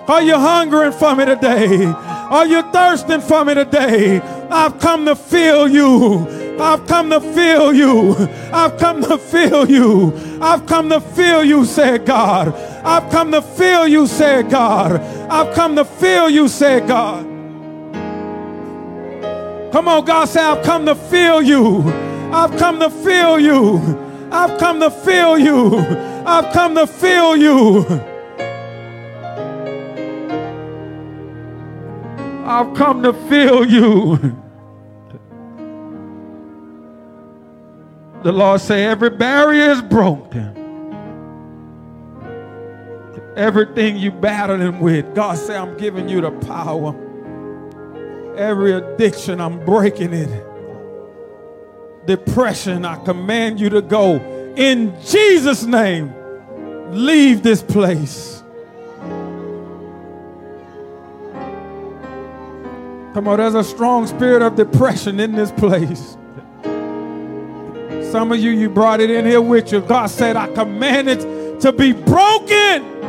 Are 0.08 0.22
you 0.22 0.34
hungering 0.34 0.90
for 0.90 1.14
me 1.14 1.24
today? 1.24 1.84
Are 1.84 2.46
you 2.46 2.62
thirsting 2.72 3.20
for 3.20 3.44
me 3.44 3.54
today? 3.54 4.18
I've 4.50 4.80
come 4.80 5.04
to 5.04 5.14
fill 5.14 5.68
you. 5.68 6.43
I've 6.58 6.86
come 6.86 7.10
to 7.10 7.20
fill 7.20 7.74
you. 7.74 8.14
I've 8.52 8.78
come 8.78 9.02
to 9.02 9.18
fill 9.18 9.68
you. 9.70 10.12
I've 10.40 10.66
come 10.66 10.88
to 10.90 11.00
fill 11.00 11.44
you, 11.44 11.64
said 11.64 12.06
God. 12.06 12.54
I've 12.84 13.10
come 13.10 13.32
to 13.32 13.42
fill 13.42 13.88
you, 13.88 14.06
said 14.06 14.50
God. 14.50 15.00
I've 15.30 15.54
come 15.54 15.76
to 15.76 15.84
fill 15.84 16.30
you, 16.30 16.48
said 16.48 16.86
God. 16.86 17.24
Come 19.72 19.88
on, 19.88 20.04
God 20.04 20.26
say, 20.26 20.40
I've 20.40 20.64
come 20.64 20.86
to 20.86 20.94
fill 20.94 21.42
you. 21.42 21.82
I've 22.32 22.56
come 22.56 22.78
to 22.78 22.90
fill 22.90 23.40
you. 23.40 23.78
I've 24.30 24.58
come 24.58 24.78
to 24.80 24.90
fill 24.90 25.38
you. 25.38 25.78
I've 26.24 26.52
come 26.52 26.74
to 26.76 26.86
fill 26.86 27.36
you. 27.36 27.84
I've 32.46 32.74
come 32.76 33.02
to 33.02 33.12
fill 33.28 33.64
you. 33.66 34.43
The 38.24 38.32
Lord 38.32 38.62
say 38.62 38.86
every 38.86 39.10
barrier 39.10 39.70
is 39.72 39.82
broken. 39.82 40.62
Everything 43.36 43.98
you 43.98 44.10
battling 44.10 44.80
with, 44.80 45.14
God 45.14 45.36
say 45.36 45.54
I'm 45.54 45.76
giving 45.76 46.08
you 46.08 46.22
the 46.22 46.30
power. 46.30 46.96
Every 48.38 48.72
addiction, 48.72 49.42
I'm 49.42 49.62
breaking 49.66 50.14
it. 50.14 50.46
Depression, 52.06 52.86
I 52.86 52.96
command 53.04 53.60
you 53.60 53.68
to 53.68 53.82
go 53.82 54.16
in 54.56 54.98
Jesus' 55.04 55.64
name. 55.64 56.14
leave 56.92 57.42
this 57.42 57.60
place. 57.60 58.42
Come 63.12 63.28
on, 63.28 63.36
there's 63.36 63.54
a 63.54 63.64
strong 63.64 64.06
spirit 64.06 64.40
of 64.40 64.56
depression 64.56 65.20
in 65.20 65.32
this 65.32 65.52
place. 65.52 66.16
Some 68.14 68.30
of 68.30 68.38
you, 68.38 68.52
you 68.52 68.70
brought 68.70 69.00
it 69.00 69.10
in 69.10 69.26
here 69.26 69.40
with 69.40 69.72
you. 69.72 69.80
God 69.80 70.06
said, 70.06 70.36
I 70.36 70.46
command 70.54 71.08
it 71.08 71.60
to 71.62 71.72
be 71.72 71.90
broken. 71.90 73.00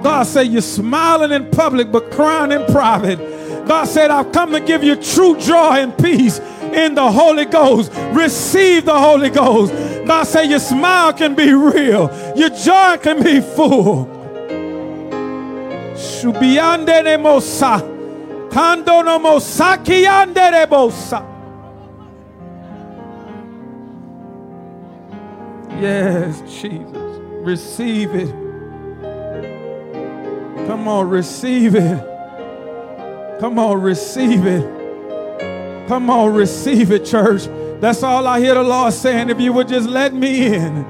God 0.00 0.22
said, 0.28 0.42
You're 0.42 0.62
smiling 0.62 1.32
in 1.32 1.50
public 1.50 1.90
but 1.90 2.12
crying 2.12 2.52
in 2.52 2.64
private. 2.66 3.18
God 3.66 3.86
said, 3.88 4.12
I've 4.12 4.30
come 4.30 4.52
to 4.52 4.60
give 4.60 4.84
you 4.84 4.94
true 4.94 5.36
joy 5.40 5.78
and 5.78 5.98
peace 5.98 6.38
in 6.38 6.94
the 6.94 7.10
Holy 7.10 7.46
Ghost. 7.46 7.90
Receive 8.12 8.84
the 8.84 8.96
Holy 8.96 9.28
Ghost. 9.28 9.72
God 10.06 10.22
said, 10.22 10.44
Your 10.44 10.60
smile 10.60 11.12
can 11.12 11.34
be 11.34 11.52
real, 11.52 12.12
your 12.36 12.50
joy 12.50 12.96
can 13.02 13.24
be 13.24 13.40
full. 13.40 14.06
Shubiande 15.96 17.02
de 17.02 17.18
mosa. 17.18 17.80
Kando 18.50 19.04
no 19.04 19.18
mosaki 19.18 20.06
ande 20.06 20.34
de 20.34 20.64
bosa. 20.68 21.29
Yes, 25.80 26.42
Jesus. 26.60 27.18
Receive 27.42 28.14
it. 28.14 28.30
Come 30.66 30.86
on, 30.86 31.08
receive 31.08 31.74
it. 31.74 33.40
Come 33.40 33.58
on, 33.58 33.80
receive 33.80 34.44
it. 34.44 35.88
Come 35.88 36.10
on, 36.10 36.34
receive 36.34 36.92
it, 36.92 37.06
church. 37.06 37.46
That's 37.80 38.02
all 38.02 38.26
I 38.26 38.40
hear 38.40 38.54
the 38.54 38.62
Lord 38.62 38.92
saying. 38.92 39.30
If 39.30 39.40
you 39.40 39.54
would 39.54 39.68
just 39.68 39.88
let 39.88 40.12
me 40.12 40.54
in, 40.54 40.84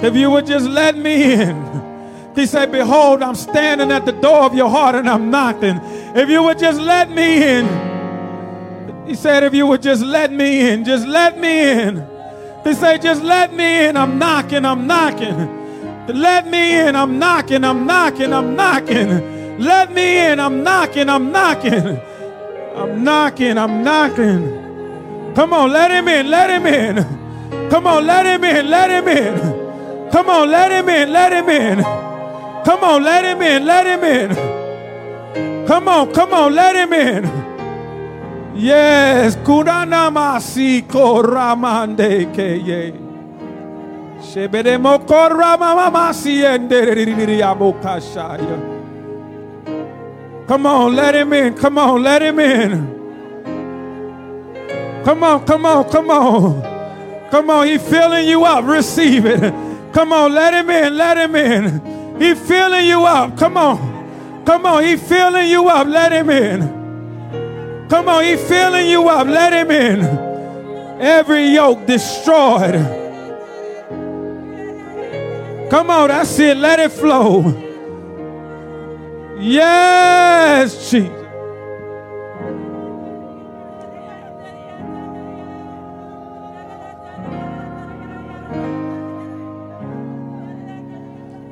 if 0.00 0.16
you 0.16 0.30
would 0.30 0.46
just 0.46 0.66
let 0.70 0.96
me 0.96 1.34
in. 1.34 2.32
He 2.34 2.46
said, 2.46 2.72
Behold, 2.72 3.22
I'm 3.22 3.34
standing 3.34 3.92
at 3.92 4.06
the 4.06 4.12
door 4.12 4.44
of 4.44 4.54
your 4.54 4.70
heart 4.70 4.94
and 4.94 5.08
I'm 5.08 5.30
knocking. 5.30 5.78
If 6.16 6.30
you 6.30 6.42
would 6.42 6.58
just 6.58 6.80
let 6.80 7.10
me 7.10 7.44
in. 7.46 9.06
He 9.06 9.14
said, 9.14 9.44
If 9.44 9.52
you 9.52 9.66
would 9.66 9.82
just 9.82 10.02
let 10.02 10.32
me 10.32 10.72
in, 10.72 10.84
just 10.84 11.06
let 11.06 11.38
me 11.38 11.82
in. 11.82 12.13
He 12.64 12.72
say, 12.72 12.98
Just 12.98 13.22
let 13.22 13.52
me 13.54 13.86
in. 13.86 13.96
I'm 13.96 14.18
knocking, 14.18 14.64
I'm 14.64 14.86
knocking. 14.86 15.62
Let 16.08 16.46
me 16.48 16.80
in. 16.80 16.96
I'm 16.96 17.18
knocking, 17.18 17.64
I'm 17.64 17.86
knocking, 17.86 18.32
I'm 18.32 18.56
knocking. 18.56 19.58
Let 19.58 19.92
me 19.92 20.18
in. 20.18 20.40
I'm 20.40 20.62
knocking, 20.62 21.08
I'm 21.08 21.30
knocking. 21.30 22.00
I'm 22.74 23.04
knocking, 23.04 23.56
I'm 23.56 23.84
knocking. 23.84 25.34
Come 25.34 25.52
on, 25.52 25.70
let 25.72 25.90
him 25.90 26.08
in, 26.08 26.30
let 26.30 26.50
him 26.50 26.66
in. 26.66 27.70
Come 27.70 27.86
on, 27.86 28.06
let 28.06 28.26
him 28.26 28.44
in, 28.44 28.68
let 28.70 28.90
him 28.90 29.08
in. 29.08 30.10
Come 30.10 30.28
on, 30.30 30.50
let 30.50 30.70
him 30.72 30.88
in, 30.88 31.12
let 31.12 31.32
him 31.32 31.48
in. 31.48 31.82
Come 32.64 32.82
on, 32.82 33.02
let 33.02 33.24
him 33.24 33.42
in, 33.42 33.64
let 33.66 33.86
him 33.86 34.04
in. 34.04 35.66
Come 35.66 35.88
on, 35.88 36.12
come 36.12 36.32
on, 36.32 36.54
let 36.54 36.74
him 36.76 36.92
in. 36.92 37.43
Yes, 38.54 39.36
kuranamasi 39.36 40.82
koramande 40.82 42.26
keye. 42.32 42.92
Sheberemo 44.22 44.98
koramamamasi 44.98 46.44
endeririabokashaya. 46.44 48.58
Come 50.46 50.66
on, 50.66 50.94
let 50.94 51.14
him 51.14 51.32
in. 51.32 51.54
Come 51.54 51.78
on, 51.78 52.02
let 52.02 52.22
him 52.22 52.38
in. 52.38 52.94
Come 55.04 55.22
on, 55.24 55.44
come 55.44 55.66
on, 55.66 55.84
come 55.90 56.10
on. 56.10 56.62
Come 57.30 57.50
on, 57.50 57.66
he 57.66 57.78
filling 57.78 58.28
you 58.28 58.44
up. 58.44 58.64
Receive 58.64 59.26
it. 59.26 59.40
Come 59.92 60.12
on, 60.12 60.32
let 60.32 60.54
him 60.54 60.70
in, 60.70 60.96
let 60.96 61.18
him 61.18 61.34
in. 61.34 62.20
He 62.20 62.34
filling 62.34 62.86
you 62.86 63.04
up. 63.04 63.36
Come 63.36 63.56
on. 63.56 64.44
Come 64.44 64.66
on, 64.66 64.84
he 64.84 64.96
filling 64.96 65.48
you 65.48 65.68
up. 65.68 65.88
Let 65.88 66.12
him 66.12 66.30
in. 66.30 66.83
Come 67.88 68.08
on, 68.08 68.24
He's 68.24 68.42
filling 68.48 68.88
you 68.88 69.08
up. 69.08 69.26
Let 69.26 69.52
Him 69.52 69.70
in. 69.70 71.00
Every 71.00 71.46
yoke 71.48 71.86
destroyed. 71.86 72.74
Come 75.70 75.90
on, 75.90 76.08
that's 76.08 76.38
it. 76.38 76.56
Let 76.56 76.78
it 76.78 76.92
flow. 76.92 77.60
Yes, 79.40 80.90
Jesus. 80.90 81.10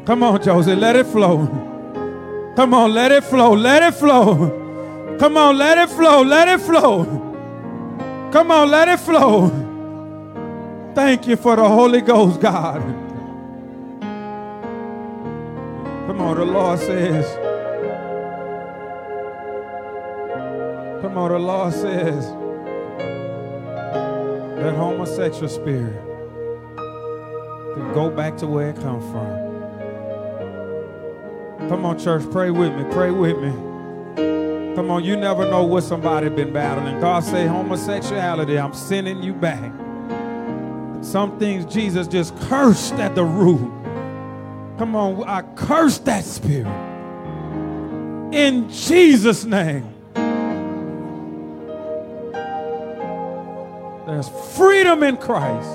Come 0.04 0.24
on, 0.24 0.42
Joseph, 0.42 0.78
let 0.78 0.96
it 0.96 1.06
flow. 1.06 1.46
Come 2.56 2.74
on, 2.74 2.92
let 2.92 3.12
it 3.12 3.24
flow. 3.24 3.54
Let 3.54 3.82
it 3.82 3.94
flow. 3.94 4.61
Come 5.18 5.36
on, 5.36 5.56
let 5.58 5.78
it 5.78 5.90
flow. 5.90 6.22
Let 6.22 6.48
it 6.48 6.60
flow. 6.60 7.04
Come 8.32 8.50
on, 8.50 8.70
let 8.70 8.88
it 8.88 8.98
flow. 8.98 9.50
Thank 10.94 11.26
you 11.26 11.36
for 11.36 11.56
the 11.56 11.68
Holy 11.68 12.00
Ghost, 12.00 12.40
God. 12.40 12.80
Come 16.06 16.20
on, 16.20 16.36
the 16.36 16.44
Lord 16.44 16.78
says. 16.78 17.26
Come 21.02 21.18
on, 21.18 21.30
the 21.30 21.38
Lord 21.38 21.72
says 21.72 22.26
that 24.56 24.74
homosexual 24.76 25.48
spirit 25.48 26.00
to 27.74 27.90
go 27.94 28.10
back 28.10 28.36
to 28.38 28.46
where 28.46 28.70
it 28.70 28.76
come 28.76 29.00
from. 29.10 29.42
Come 31.68 31.84
on, 31.84 31.98
church, 31.98 32.22
pray 32.30 32.50
with 32.50 32.74
me. 32.74 32.84
Pray 32.92 33.10
with 33.10 33.38
me. 33.38 33.71
Come 34.74 34.90
on, 34.90 35.04
you 35.04 35.16
never 35.16 35.44
know 35.50 35.64
what 35.64 35.84
somebody 35.84 36.30
been 36.30 36.52
battling. 36.52 36.98
God 36.98 37.22
say 37.24 37.46
homosexuality, 37.46 38.58
I'm 38.58 38.72
sending 38.72 39.22
you 39.22 39.34
back. 39.34 39.70
Some 41.04 41.38
things 41.38 41.70
Jesus 41.72 42.06
just 42.06 42.34
cursed 42.40 42.94
at 42.94 43.14
the 43.14 43.24
root. 43.24 43.70
Come 44.78 44.96
on, 44.96 45.24
I 45.24 45.42
curse 45.56 45.98
that 45.98 46.24
spirit. 46.24 46.66
In 48.32 48.70
Jesus' 48.70 49.44
name. 49.44 49.92
There's 54.06 54.28
freedom 54.56 55.02
in 55.02 55.18
Christ. 55.18 55.68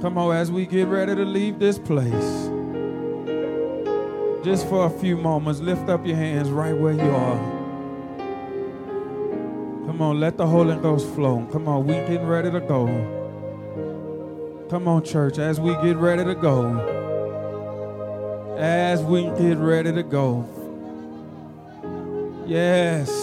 Come 0.00 0.18
on, 0.18 0.34
as 0.36 0.50
we 0.50 0.66
get 0.66 0.88
ready 0.88 1.14
to 1.14 1.24
leave 1.24 1.58
this 1.58 1.78
place, 1.78 2.50
just 4.44 4.68
for 4.68 4.86
a 4.86 4.90
few 4.90 5.16
moments, 5.16 5.60
lift 5.60 5.88
up 5.88 6.06
your 6.06 6.16
hands 6.16 6.50
right 6.50 6.76
where 6.76 6.92
you 6.92 7.10
are. 7.10 7.38
Come 9.86 10.00
on, 10.00 10.20
let 10.20 10.36
the 10.36 10.46
Holy 10.46 10.76
Ghost 10.76 11.08
flow. 11.14 11.46
Come 11.52 11.68
on, 11.68 11.86
we 11.86 11.94
getting 11.94 12.26
ready 12.26 12.50
to 12.50 12.60
go. 12.60 12.86
Come 14.70 14.88
on, 14.88 15.04
church, 15.04 15.38
as 15.38 15.60
we 15.60 15.74
get 15.82 15.96
ready 15.96 16.24
to 16.24 16.34
go. 16.34 16.78
As 18.58 19.02
we 19.02 19.24
get 19.38 19.58
ready 19.58 19.92
to 19.92 20.02
go. 20.02 20.44
Yes. 22.46 23.21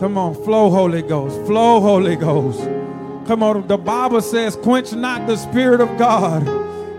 Come 0.00 0.18
on, 0.18 0.34
flow, 0.34 0.68
Holy 0.68 1.00
Ghost. 1.00 1.36
Flow, 1.46 1.80
Holy 1.80 2.16
Ghost. 2.16 2.60
Come 3.26 3.42
on, 3.42 3.66
the 3.66 3.78
Bible 3.78 4.20
says, 4.20 4.54
quench 4.56 4.92
not 4.92 5.26
the 5.26 5.36
Spirit 5.36 5.80
of 5.80 5.88
God. 5.98 6.44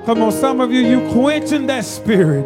Come 0.05 0.21
on, 0.21 0.31
some 0.31 0.59
of 0.59 0.71
you, 0.71 0.81
you 0.81 1.07
quenching 1.11 1.67
that 1.67 1.85
Spirit. 1.85 2.45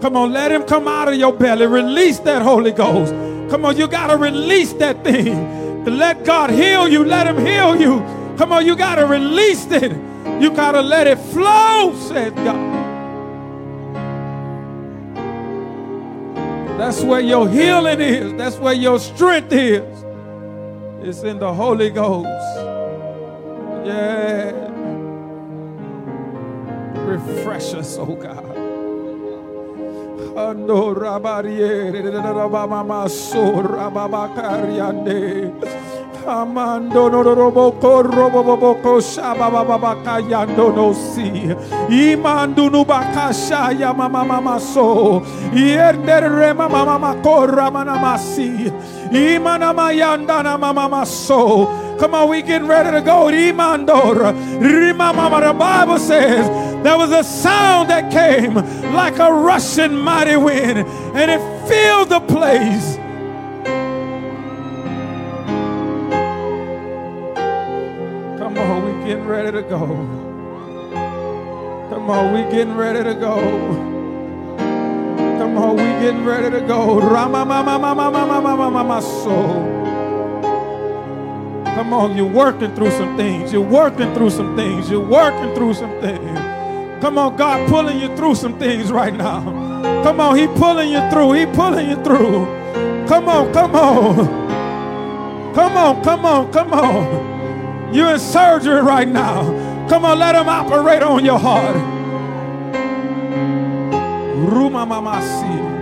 Come 0.00 0.16
on, 0.16 0.32
let 0.32 0.50
Him 0.50 0.64
come 0.64 0.88
out 0.88 1.06
of 1.06 1.14
your 1.14 1.32
belly. 1.32 1.66
Release 1.66 2.18
that 2.20 2.42
Holy 2.42 2.72
Ghost. 2.72 3.12
Come 3.48 3.64
on, 3.64 3.76
you 3.76 3.86
got 3.86 4.08
to 4.08 4.16
release 4.16 4.72
that 4.74 5.04
thing. 5.04 5.84
Let 5.84 6.24
God 6.24 6.50
heal 6.50 6.88
you, 6.88 7.04
let 7.04 7.28
Him 7.28 7.38
heal 7.38 7.80
you. 7.80 8.00
Come 8.36 8.52
on, 8.52 8.66
you 8.66 8.74
got 8.74 8.96
to 8.96 9.06
release 9.06 9.66
it. 9.70 9.92
You 10.42 10.50
got 10.50 10.72
to 10.72 10.82
let 10.82 11.06
it 11.06 11.18
flow, 11.18 11.96
said 11.96 12.34
God. 12.36 12.71
That's 16.78 17.02
where 17.02 17.20
your 17.20 17.48
healing 17.48 18.00
is. 18.00 18.32
That's 18.34 18.56
where 18.56 18.74
your 18.74 18.98
strength 18.98 19.52
is. 19.52 20.04
It's 21.02 21.22
in 21.22 21.38
the 21.38 21.52
Holy 21.52 21.90
Ghost. 21.90 22.28
Yeah. 23.86 24.52
Refresh 27.04 27.74
us, 27.74 27.96
oh 27.98 28.14
God. 28.14 28.52
No 30.56 30.90
robo 30.92 31.42
robo 38.12 38.42
bobo 38.42 38.74
ko 38.82 39.00
shaba 39.00 39.50
baba 39.50 39.78
baka 39.78 40.20
yando 40.22 40.74
no 40.74 40.92
si. 40.92 41.54
Imandu 41.88 42.70
nu 42.70 42.84
baka 42.84 43.32
shaya 43.32 43.94
mama 43.96 44.24
mama 44.24 44.60
so. 44.60 45.20
Yender 45.52 46.30
re 46.38 46.52
mama 46.52 46.84
mama 46.84 47.14
korra 47.22 47.70
mana 47.72 47.98
masi. 47.98 48.70
Imana 49.10 49.72
mayanda 49.74 50.42
na 50.42 50.56
mama 50.56 50.88
mama 50.88 51.06
so. 51.06 51.66
Come 51.98 52.14
on, 52.14 52.28
we 52.30 52.42
getting 52.42 52.66
ready 52.66 52.90
to 52.90 53.00
go. 53.00 53.26
Imandor. 53.26 54.32
Rimama, 54.58 55.40
the 55.40 55.52
Bible 55.52 55.98
says 55.98 56.48
there 56.82 56.96
was 56.98 57.12
a 57.12 57.22
sound 57.22 57.90
that 57.90 58.10
came 58.10 58.54
like 58.92 59.18
a 59.18 59.32
rushing 59.32 59.94
mighty 59.96 60.36
wind, 60.36 60.78
and 61.14 61.30
it 61.30 61.40
filled 61.68 62.08
the 62.08 62.20
place. 62.20 62.98
Getting 69.12 69.28
ready 69.28 69.52
to 69.52 69.62
go. 69.62 69.86
Come 71.90 72.10
on, 72.10 72.32
we 72.32 72.50
getting 72.50 72.74
ready 72.74 73.04
to 73.04 73.14
go. 73.14 73.36
Come 75.36 75.58
on, 75.58 75.76
we 75.76 75.82
getting 76.00 76.24
ready 76.24 76.50
to 76.50 76.66
go. 76.66 76.98
Rama 76.98 77.44
mama 77.44 77.78
mama 77.78 78.10
mama 78.10 78.40
mama 78.40 78.70
mama 78.70 79.02
so. 79.02 79.36
Come 81.74 81.92
on, 81.92 82.16
you're 82.16 82.24
working 82.24 82.74
through 82.74 82.92
some 82.92 83.14
things. 83.18 83.52
You're 83.52 83.60
working 83.60 84.14
through 84.14 84.30
some 84.30 84.56
things. 84.56 84.88
You're 84.88 85.06
working 85.06 85.54
through 85.54 85.74
some 85.74 86.00
things. 86.00 87.02
Come 87.02 87.18
on, 87.18 87.36
God 87.36 87.68
pulling 87.68 88.00
you 88.00 88.16
through 88.16 88.36
some 88.36 88.58
things 88.58 88.90
right 88.90 89.12
now. 89.12 89.42
Come 90.02 90.20
on, 90.20 90.38
He 90.38 90.46
pulling 90.46 90.90
you 90.90 91.02
through. 91.10 91.32
He 91.32 91.44
pulling 91.44 91.90
you 91.90 92.02
through. 92.02 92.46
Come 93.08 93.28
on, 93.28 93.52
come 93.52 93.74
on. 93.76 95.54
Come 95.54 95.76
on, 95.76 96.02
come 96.02 96.24
on, 96.24 96.50
come 96.50 96.72
on. 96.72 97.41
You're 97.92 98.14
in 98.14 98.18
surgery 98.18 98.80
right 98.80 99.06
now. 99.06 99.42
Come 99.88 100.06
on, 100.06 100.18
let 100.18 100.34
Him 100.34 100.48
operate 100.48 101.02
on 101.02 101.24
your 101.24 101.38
heart. 101.38 101.76
Ruma 104.34 104.86
mamasi. 104.86 105.72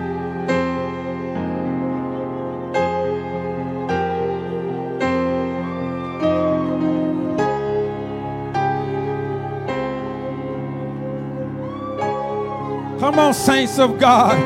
Come 12.98 13.18
on, 13.18 13.34
saints 13.34 13.78
of 13.78 13.98
God. 13.98 14.36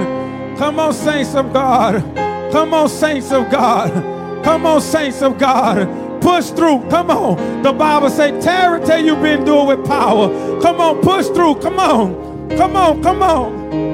Come 0.59 0.79
on, 0.79 0.93
saints 0.93 1.35
of 1.35 1.53
God. 1.53 2.03
Come 2.53 2.75
on, 2.75 2.89
saints 2.89 3.33
of 3.33 3.51
God. 3.51 3.91
Come 4.45 4.67
on, 4.67 4.81
saints 4.81 5.23
of 5.23 5.39
God. 5.39 6.04
Push 6.25 6.51
through. 6.57 6.81
Come 6.89 7.11
on. 7.11 7.63
The 7.63 7.73
Bible 7.73 8.09
say, 8.09 8.33
"Terror 8.41 8.79
tell 8.81 8.99
you've 8.99 9.21
been 9.21 9.45
doing 9.45 9.67
with 9.67 9.85
power." 9.87 10.29
Come 10.63 10.81
on, 10.81 11.03
push 11.03 11.27
through. 11.27 11.57
Come 11.57 11.79
on. 11.79 12.49
Come 12.57 12.77
on. 12.77 13.03
Come 13.03 13.23
on. 13.23 13.94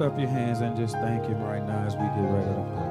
Lift 0.00 0.12
up 0.14 0.18
your 0.18 0.30
hands 0.30 0.62
and 0.62 0.76
just 0.76 0.94
thank 0.96 1.26
Him 1.26 1.42
right 1.42 1.66
now 1.66 1.84
as 1.84 1.94
we 1.94 2.04
get 2.04 2.30
ready 2.30 2.46
to 2.46 2.89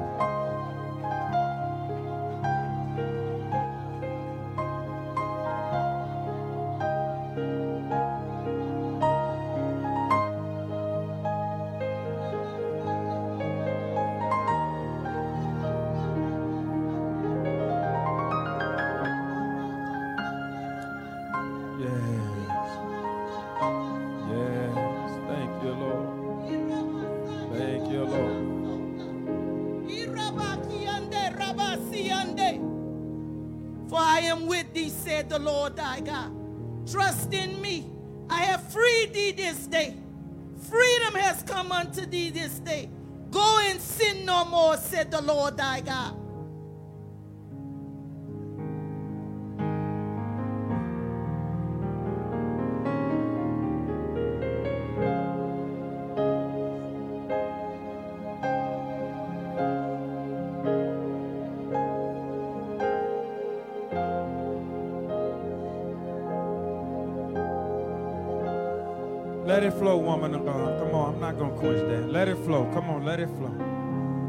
flow. 72.50 72.68
Come 72.74 72.90
on, 72.90 73.04
let 73.04 73.20
it 73.20 73.28
flow. 73.38 73.54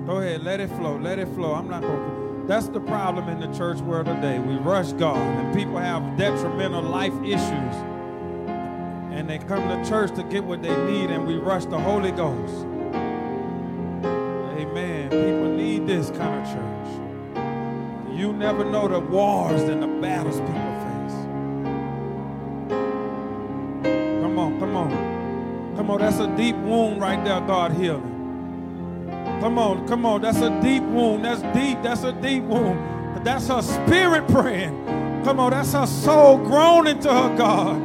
Go 0.05 0.17
ahead, 0.17 0.43
let 0.43 0.59
it 0.59 0.69
flow. 0.69 0.95
Let 0.95 1.17
it 1.17 1.27
flow. 1.29 1.55
I'm 1.55 1.67
not 1.67 1.81
going. 1.81 2.45
That's 2.45 2.67
the 2.67 2.79
problem 2.79 3.27
in 3.29 3.39
the 3.39 3.57
church 3.57 3.79
world 3.79 4.05
today. 4.05 4.37
We 4.37 4.57
rush 4.57 4.91
God, 4.91 5.17
and 5.17 5.55
people 5.55 5.79
have 5.79 6.17
detrimental 6.19 6.83
life 6.83 7.15
issues. 7.23 7.75
And 9.11 9.27
they 9.27 9.39
come 9.39 9.67
to 9.67 9.89
church 9.89 10.13
to 10.17 10.23
get 10.23 10.43
what 10.43 10.61
they 10.61 10.75
need, 10.85 11.09
and 11.09 11.25
we 11.25 11.37
rush 11.37 11.65
the 11.65 11.79
Holy 11.79 12.11
Ghost. 12.11 12.53
Amen. 14.03 15.09
People 15.09 15.49
need 15.57 15.87
this 15.87 16.11
kind 16.11 16.45
of 16.45 16.53
church. 16.53 16.89
You 18.15 18.33
never 18.33 18.63
know 18.63 18.87
the 18.87 18.99
wars 18.99 19.63
and 19.63 19.81
the 19.81 19.87
battles 19.99 20.39
people 20.41 20.75
face. 20.85 21.15
Come 24.21 24.37
on, 24.37 24.59
come 24.59 24.75
on. 24.75 25.75
Come 25.75 25.89
on, 25.89 25.99
that's 26.01 26.19
a 26.19 26.27
deep 26.37 26.55
wound 26.57 27.01
right 27.01 27.23
there, 27.25 27.41
God 27.41 27.71
healing. 27.71 28.10
Come 29.41 29.57
on, 29.57 29.87
come 29.87 30.05
on, 30.05 30.21
that's 30.21 30.37
a 30.37 30.51
deep 30.61 30.83
wound. 30.83 31.25
That's 31.25 31.41
deep, 31.57 31.81
that's 31.81 32.03
a 32.03 32.11
deep 32.13 32.43
wound. 32.43 33.25
That's 33.25 33.47
her 33.47 33.63
spirit 33.63 34.27
praying. 34.27 34.85
Come 35.23 35.39
on, 35.39 35.49
that's 35.49 35.73
her 35.73 35.87
soul 35.87 36.37
groaning 36.37 36.99
to 36.99 37.11
her 37.11 37.35
God. 37.35 37.75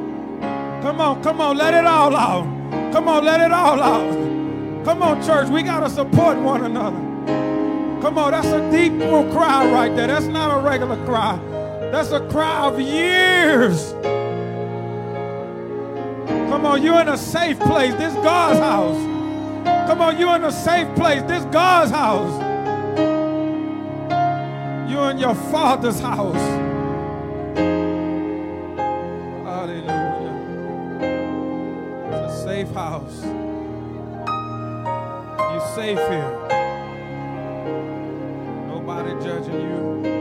Come 0.83 1.01
on, 1.01 1.23
come 1.23 1.41
on, 1.41 1.57
let 1.57 1.73
it 1.73 1.87
all 1.87 2.15
out. 2.15 2.45
Come 2.93 3.09
on, 3.09 3.25
let 3.25 3.41
it 3.41 3.53
all 3.53 3.83
out. 3.83 4.85
Come 4.85 5.03
on, 5.03 5.23
church, 5.25 5.49
we 5.49 5.63
got 5.63 5.81
to 5.81 5.89
support 5.89 6.37
one 6.37 6.63
another. 6.67 7.01
Come 8.03 8.19
on, 8.19 8.33
that's 8.33 8.49
a 8.49 8.71
deep 8.71 8.93
wound 8.93 9.33
cry 9.33 9.67
right 9.73 9.97
there. 9.97 10.09
That's 10.09 10.27
not 10.27 10.59
a 10.59 10.61
regular 10.61 11.03
cry. 11.07 11.39
That's 11.91 12.11
a 12.11 12.21
cry 12.29 12.67
of 12.67 12.79
years. 12.79 13.93
Come 16.51 16.67
on, 16.67 16.83
you're 16.83 17.01
in 17.01 17.09
a 17.09 17.17
safe 17.17 17.59
place. 17.61 17.95
This 17.95 18.13
God's 18.17 18.59
house. 18.59 19.16
Come 19.87 20.01
on, 20.01 20.19
you're 20.19 20.35
in 20.35 20.43
a 20.43 20.51
safe 20.51 20.93
place. 20.97 21.23
This 21.23 21.45
God's 21.45 21.93
house. 21.93 22.43
You're 24.91 25.11
in 25.13 25.19
your 25.19 25.35
father's 25.35 26.01
house. 26.01 26.35
Hallelujah. 29.45 30.35
It's 32.09 32.33
a 32.33 32.45
safe 32.45 32.71
house. 32.73 33.23
You're 35.53 35.69
safe 35.77 35.99
here. 35.99 36.33
Nobody 38.67 39.11
judging 39.25 39.61
you. 39.61 40.16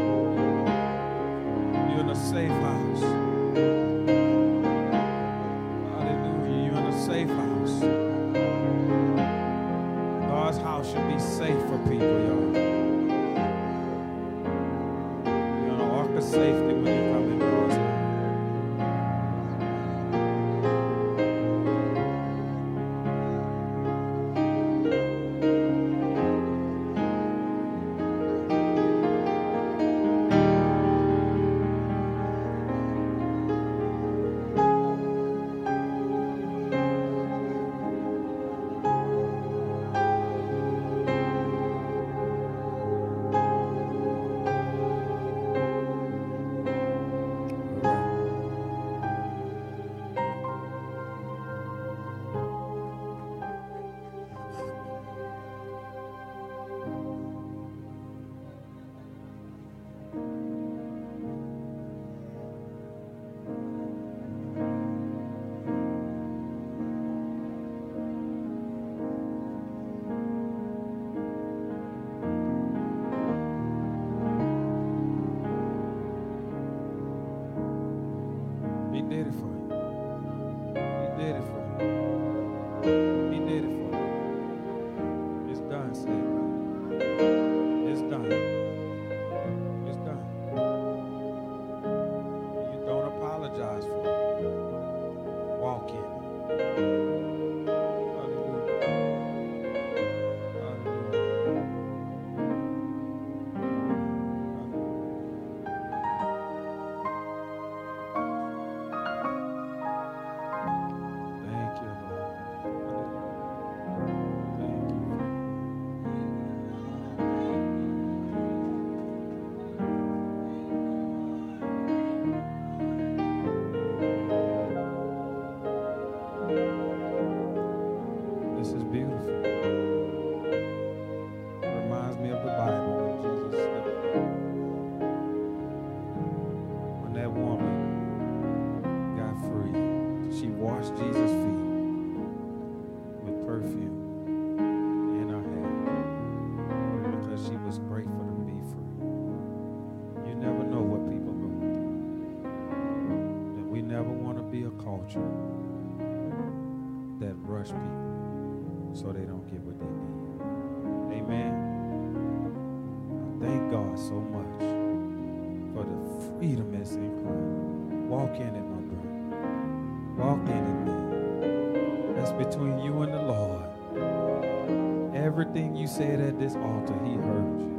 Everything 175.56 175.77
you 175.77 175.88
said 175.88 176.19
at 176.19 176.38
this 176.38 176.53
altar, 176.57 176.94
He 177.06 177.14
heard 177.14 177.61
you. 177.61 177.72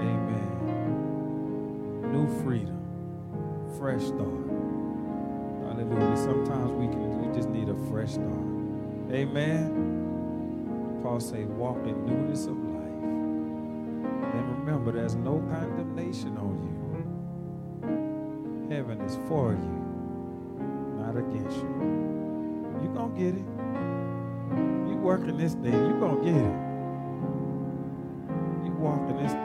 Amen. 0.00 0.48
New 2.10 2.26
freedom, 2.42 2.80
fresh 3.76 4.00
start. 4.00 4.48
Hallelujah. 5.68 6.16
Sometimes 6.16 6.72
we 6.72 6.86
can 6.86 7.20
we 7.20 7.28
just 7.36 7.50
need 7.50 7.68
a 7.68 7.74
fresh 7.90 8.12
start. 8.12 8.30
Amen. 9.12 11.00
Paul 11.02 11.20
say, 11.20 11.44
walk 11.44 11.86
in 11.86 12.06
newness 12.06 12.46
of 12.46 12.56
life. 12.56 13.02
And 14.32 14.58
remember, 14.58 14.92
there's 14.92 15.16
no 15.16 15.40
condemnation 15.50 16.38
on 16.38 16.62
you. 18.70 18.74
Heaven 18.74 19.02
is 19.02 19.18
for 19.28 19.52
you, 19.52 19.82
not 20.98 21.14
against 21.14 21.58
you. 21.58 22.72
You're 22.82 22.94
gonna 22.94 23.14
get 23.18 23.34
it. 23.34 23.65
Working 25.06 25.36
this 25.36 25.54
thing, 25.54 25.72
you're 25.72 26.00
gonna 26.00 26.24
get 26.24 26.34
it. 26.34 26.56
You 28.66 28.72
walking 28.76 29.16
this 29.22 29.35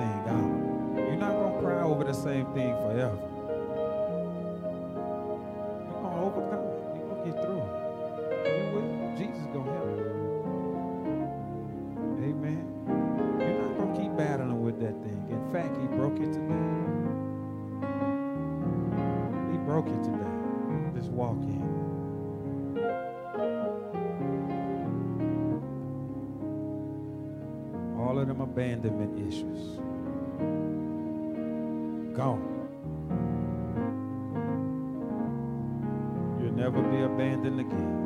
Never 36.55 36.81
be 36.81 37.01
abandoned 37.01 37.59
again. 37.59 37.97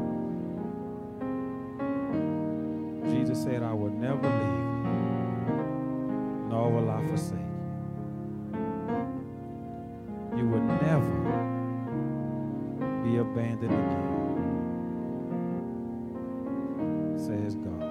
Jesus 3.10 3.42
said, 3.44 3.64
I 3.64 3.74
will 3.74 3.90
never 3.90 4.22
leave 4.22 4.66
you, 4.86 5.58
nor 6.50 6.72
will 6.72 6.90
I 6.90 7.02
forsake 7.08 7.40
you. 7.40 7.46
You 10.38 10.48
will 10.48 10.62
never 10.62 11.16
be 13.04 13.18
abandoned 13.18 13.74
again, 13.74 14.12
says 17.18 17.56
God. 17.56 17.84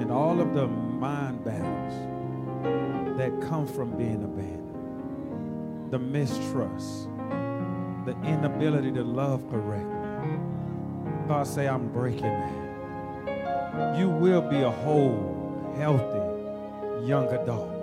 And 0.00 0.10
all 0.10 0.40
of 0.40 0.54
the 0.54 0.66
mind 0.66 1.44
battles 1.44 1.94
that 3.18 3.40
come 3.48 3.66
from 3.66 3.96
being 3.96 4.22
abandoned, 4.24 4.69
the 5.90 5.98
mistrust, 5.98 7.08
the 8.06 8.16
inability 8.24 8.92
to 8.92 9.02
love 9.02 9.42
correctly, 9.50 10.38
God 11.26 11.46
say, 11.46 11.68
I'm 11.68 11.88
breaking 11.92 12.22
that. 12.22 13.98
You 13.98 14.08
will 14.08 14.42
be 14.42 14.62
a 14.62 14.70
whole, 14.70 15.74
healthy 15.76 16.30
young 17.06 17.28
adult. 17.28 17.76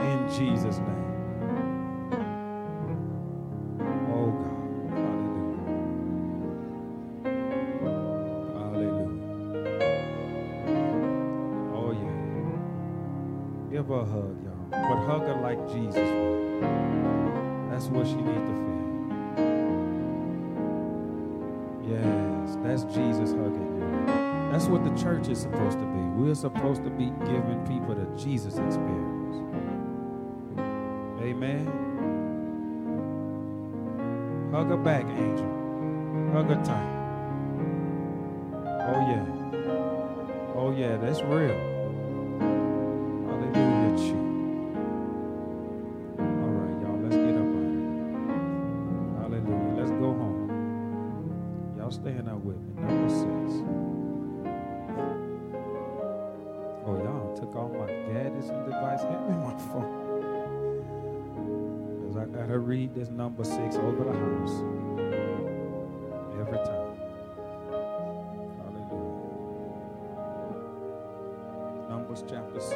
In 0.00 0.28
Jesus' 0.38 0.78
name. 0.78 1.17
Hug 34.68 34.76
her 34.76 34.84
back, 34.84 35.06
angel. 35.06 35.46
Hug 36.34 36.48
her 36.48 36.62
tight. 36.62 36.94
Oh, 38.84 39.00
yeah. 39.08 39.24
Oh, 40.54 40.74
yeah, 40.76 40.98
that's 40.98 41.22
real. 41.22 41.67
This 62.98 63.10
number 63.10 63.44
six 63.44 63.76
over 63.76 64.02
the 64.02 64.12
house 64.12 64.64
every 66.40 66.58
time. 66.66 66.98
Hallelujah. 68.58 69.28
Numbers 71.88 72.24
chapter 72.28 72.58
6. 72.58 72.74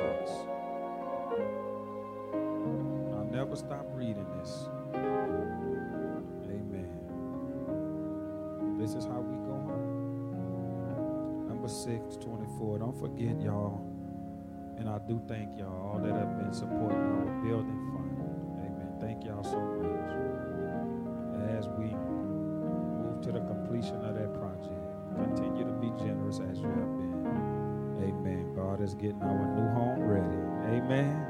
I'll 3.14 3.28
never 3.32 3.56
stop 3.56 3.84
reading 3.94 4.26
this. 4.38 4.68
Amen. 6.44 6.88
This 8.78 8.94
is 8.94 9.04
how 9.06 9.18
we 9.18 9.36
go. 9.44 9.56
Number 11.48 11.66
6, 11.66 12.16
24. 12.16 12.78
Don't 12.78 12.96
forget, 12.96 13.40
y'all. 13.40 13.84
And 14.78 14.88
I 14.88 14.98
do 15.08 15.20
thank 15.26 15.58
y'all, 15.58 15.94
all 15.94 15.98
that 15.98 16.14
have 16.14 16.38
been 16.38 16.52
supporting 16.52 17.00
our 17.00 17.42
building. 17.44 17.81
Y'all 19.24 19.44
so 19.44 19.60
much. 19.60 20.12
As 21.56 21.68
we 21.78 21.94
move 21.94 23.20
to 23.22 23.30
the 23.30 23.40
completion 23.40 24.04
of 24.04 24.14
that 24.16 24.34
project, 24.34 24.82
continue 25.14 25.64
to 25.64 25.72
be 25.72 25.90
generous 26.04 26.40
as 26.50 26.58
you 26.58 26.66
have 26.66 26.96
been. 26.98 27.12
Amen. 28.02 28.52
God 28.56 28.80
is 28.80 28.94
getting 28.94 29.22
our 29.22 29.46
new 29.54 29.68
home 29.74 30.02
ready. 30.02 30.76
Amen. 30.76 31.24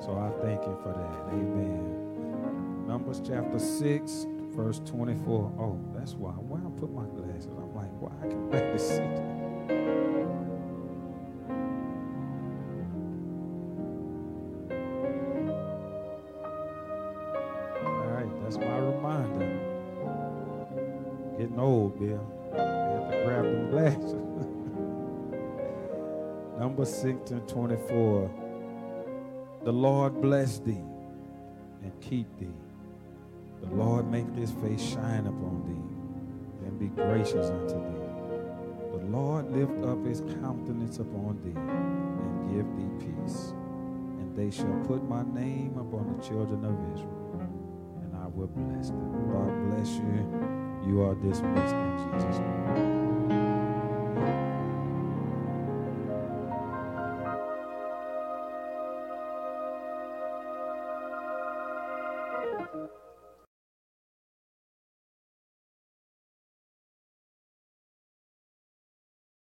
So 0.00 0.18
I 0.18 0.30
thank 0.44 0.64
Him 0.64 0.76
for 0.82 0.92
that. 0.92 1.32
Amen. 1.32 2.86
Numbers 2.88 3.20
chapter 3.24 3.58
6, 3.60 4.26
verse 4.50 4.80
24. 4.84 5.52
Oh, 5.60 5.78
that's 5.94 6.14
why. 6.14 6.32
Why 6.32 6.58
I 6.58 6.70
put 6.80 6.92
my 6.92 7.06
glasses? 7.06 7.46
I'm 7.46 7.74
like, 7.74 7.90
why 8.00 8.10
I 8.20 8.28
can 8.28 8.50
barely 8.50 8.78
see. 8.78 9.25
Old, 21.58 21.98
Bill. 21.98 22.20
I 22.54 22.58
have 22.58 23.10
to 23.10 23.22
grab 23.24 23.44
them 23.44 23.70
glasses. 23.70 24.14
Number 26.58 26.84
6 26.84 27.30
and 27.30 27.48
24. 27.48 28.30
The 29.64 29.72
Lord 29.72 30.20
bless 30.20 30.58
thee 30.58 30.82
and 31.82 31.92
keep 32.00 32.26
thee. 32.38 32.52
The 33.62 33.68
Lord 33.74 34.10
make 34.10 34.28
his 34.34 34.50
face 34.52 34.82
shine 34.82 35.26
upon 35.26 35.62
thee 35.66 36.66
and 36.66 36.78
be 36.78 36.88
gracious 36.88 37.48
unto 37.50 37.74
thee. 37.74 38.02
The 38.92 39.04
Lord 39.06 39.50
lift 39.50 39.82
up 39.84 40.04
his 40.04 40.20
countenance 40.40 40.98
upon 40.98 41.40
thee 41.42 41.56
and 41.56 42.50
give 42.54 42.66
thee 42.76 43.06
peace. 43.06 43.54
And 44.20 44.36
they 44.36 44.50
shall 44.50 44.76
put 44.86 45.02
my 45.08 45.22
name 45.22 45.76
upon 45.78 46.14
the 46.16 46.22
children 46.22 46.64
of 46.64 46.74
Israel, 46.94 47.48
and 48.02 48.14
I 48.16 48.26
will 48.28 48.48
bless 48.48 48.88
them. 48.90 49.30
God 49.32 49.70
bless 49.70 49.90
you. 49.96 50.55
You 50.86 51.02
are 51.02 51.14
dismissed 51.16 51.74
in 51.74 52.20
Jesus' 52.20 52.38
name. 52.38 52.95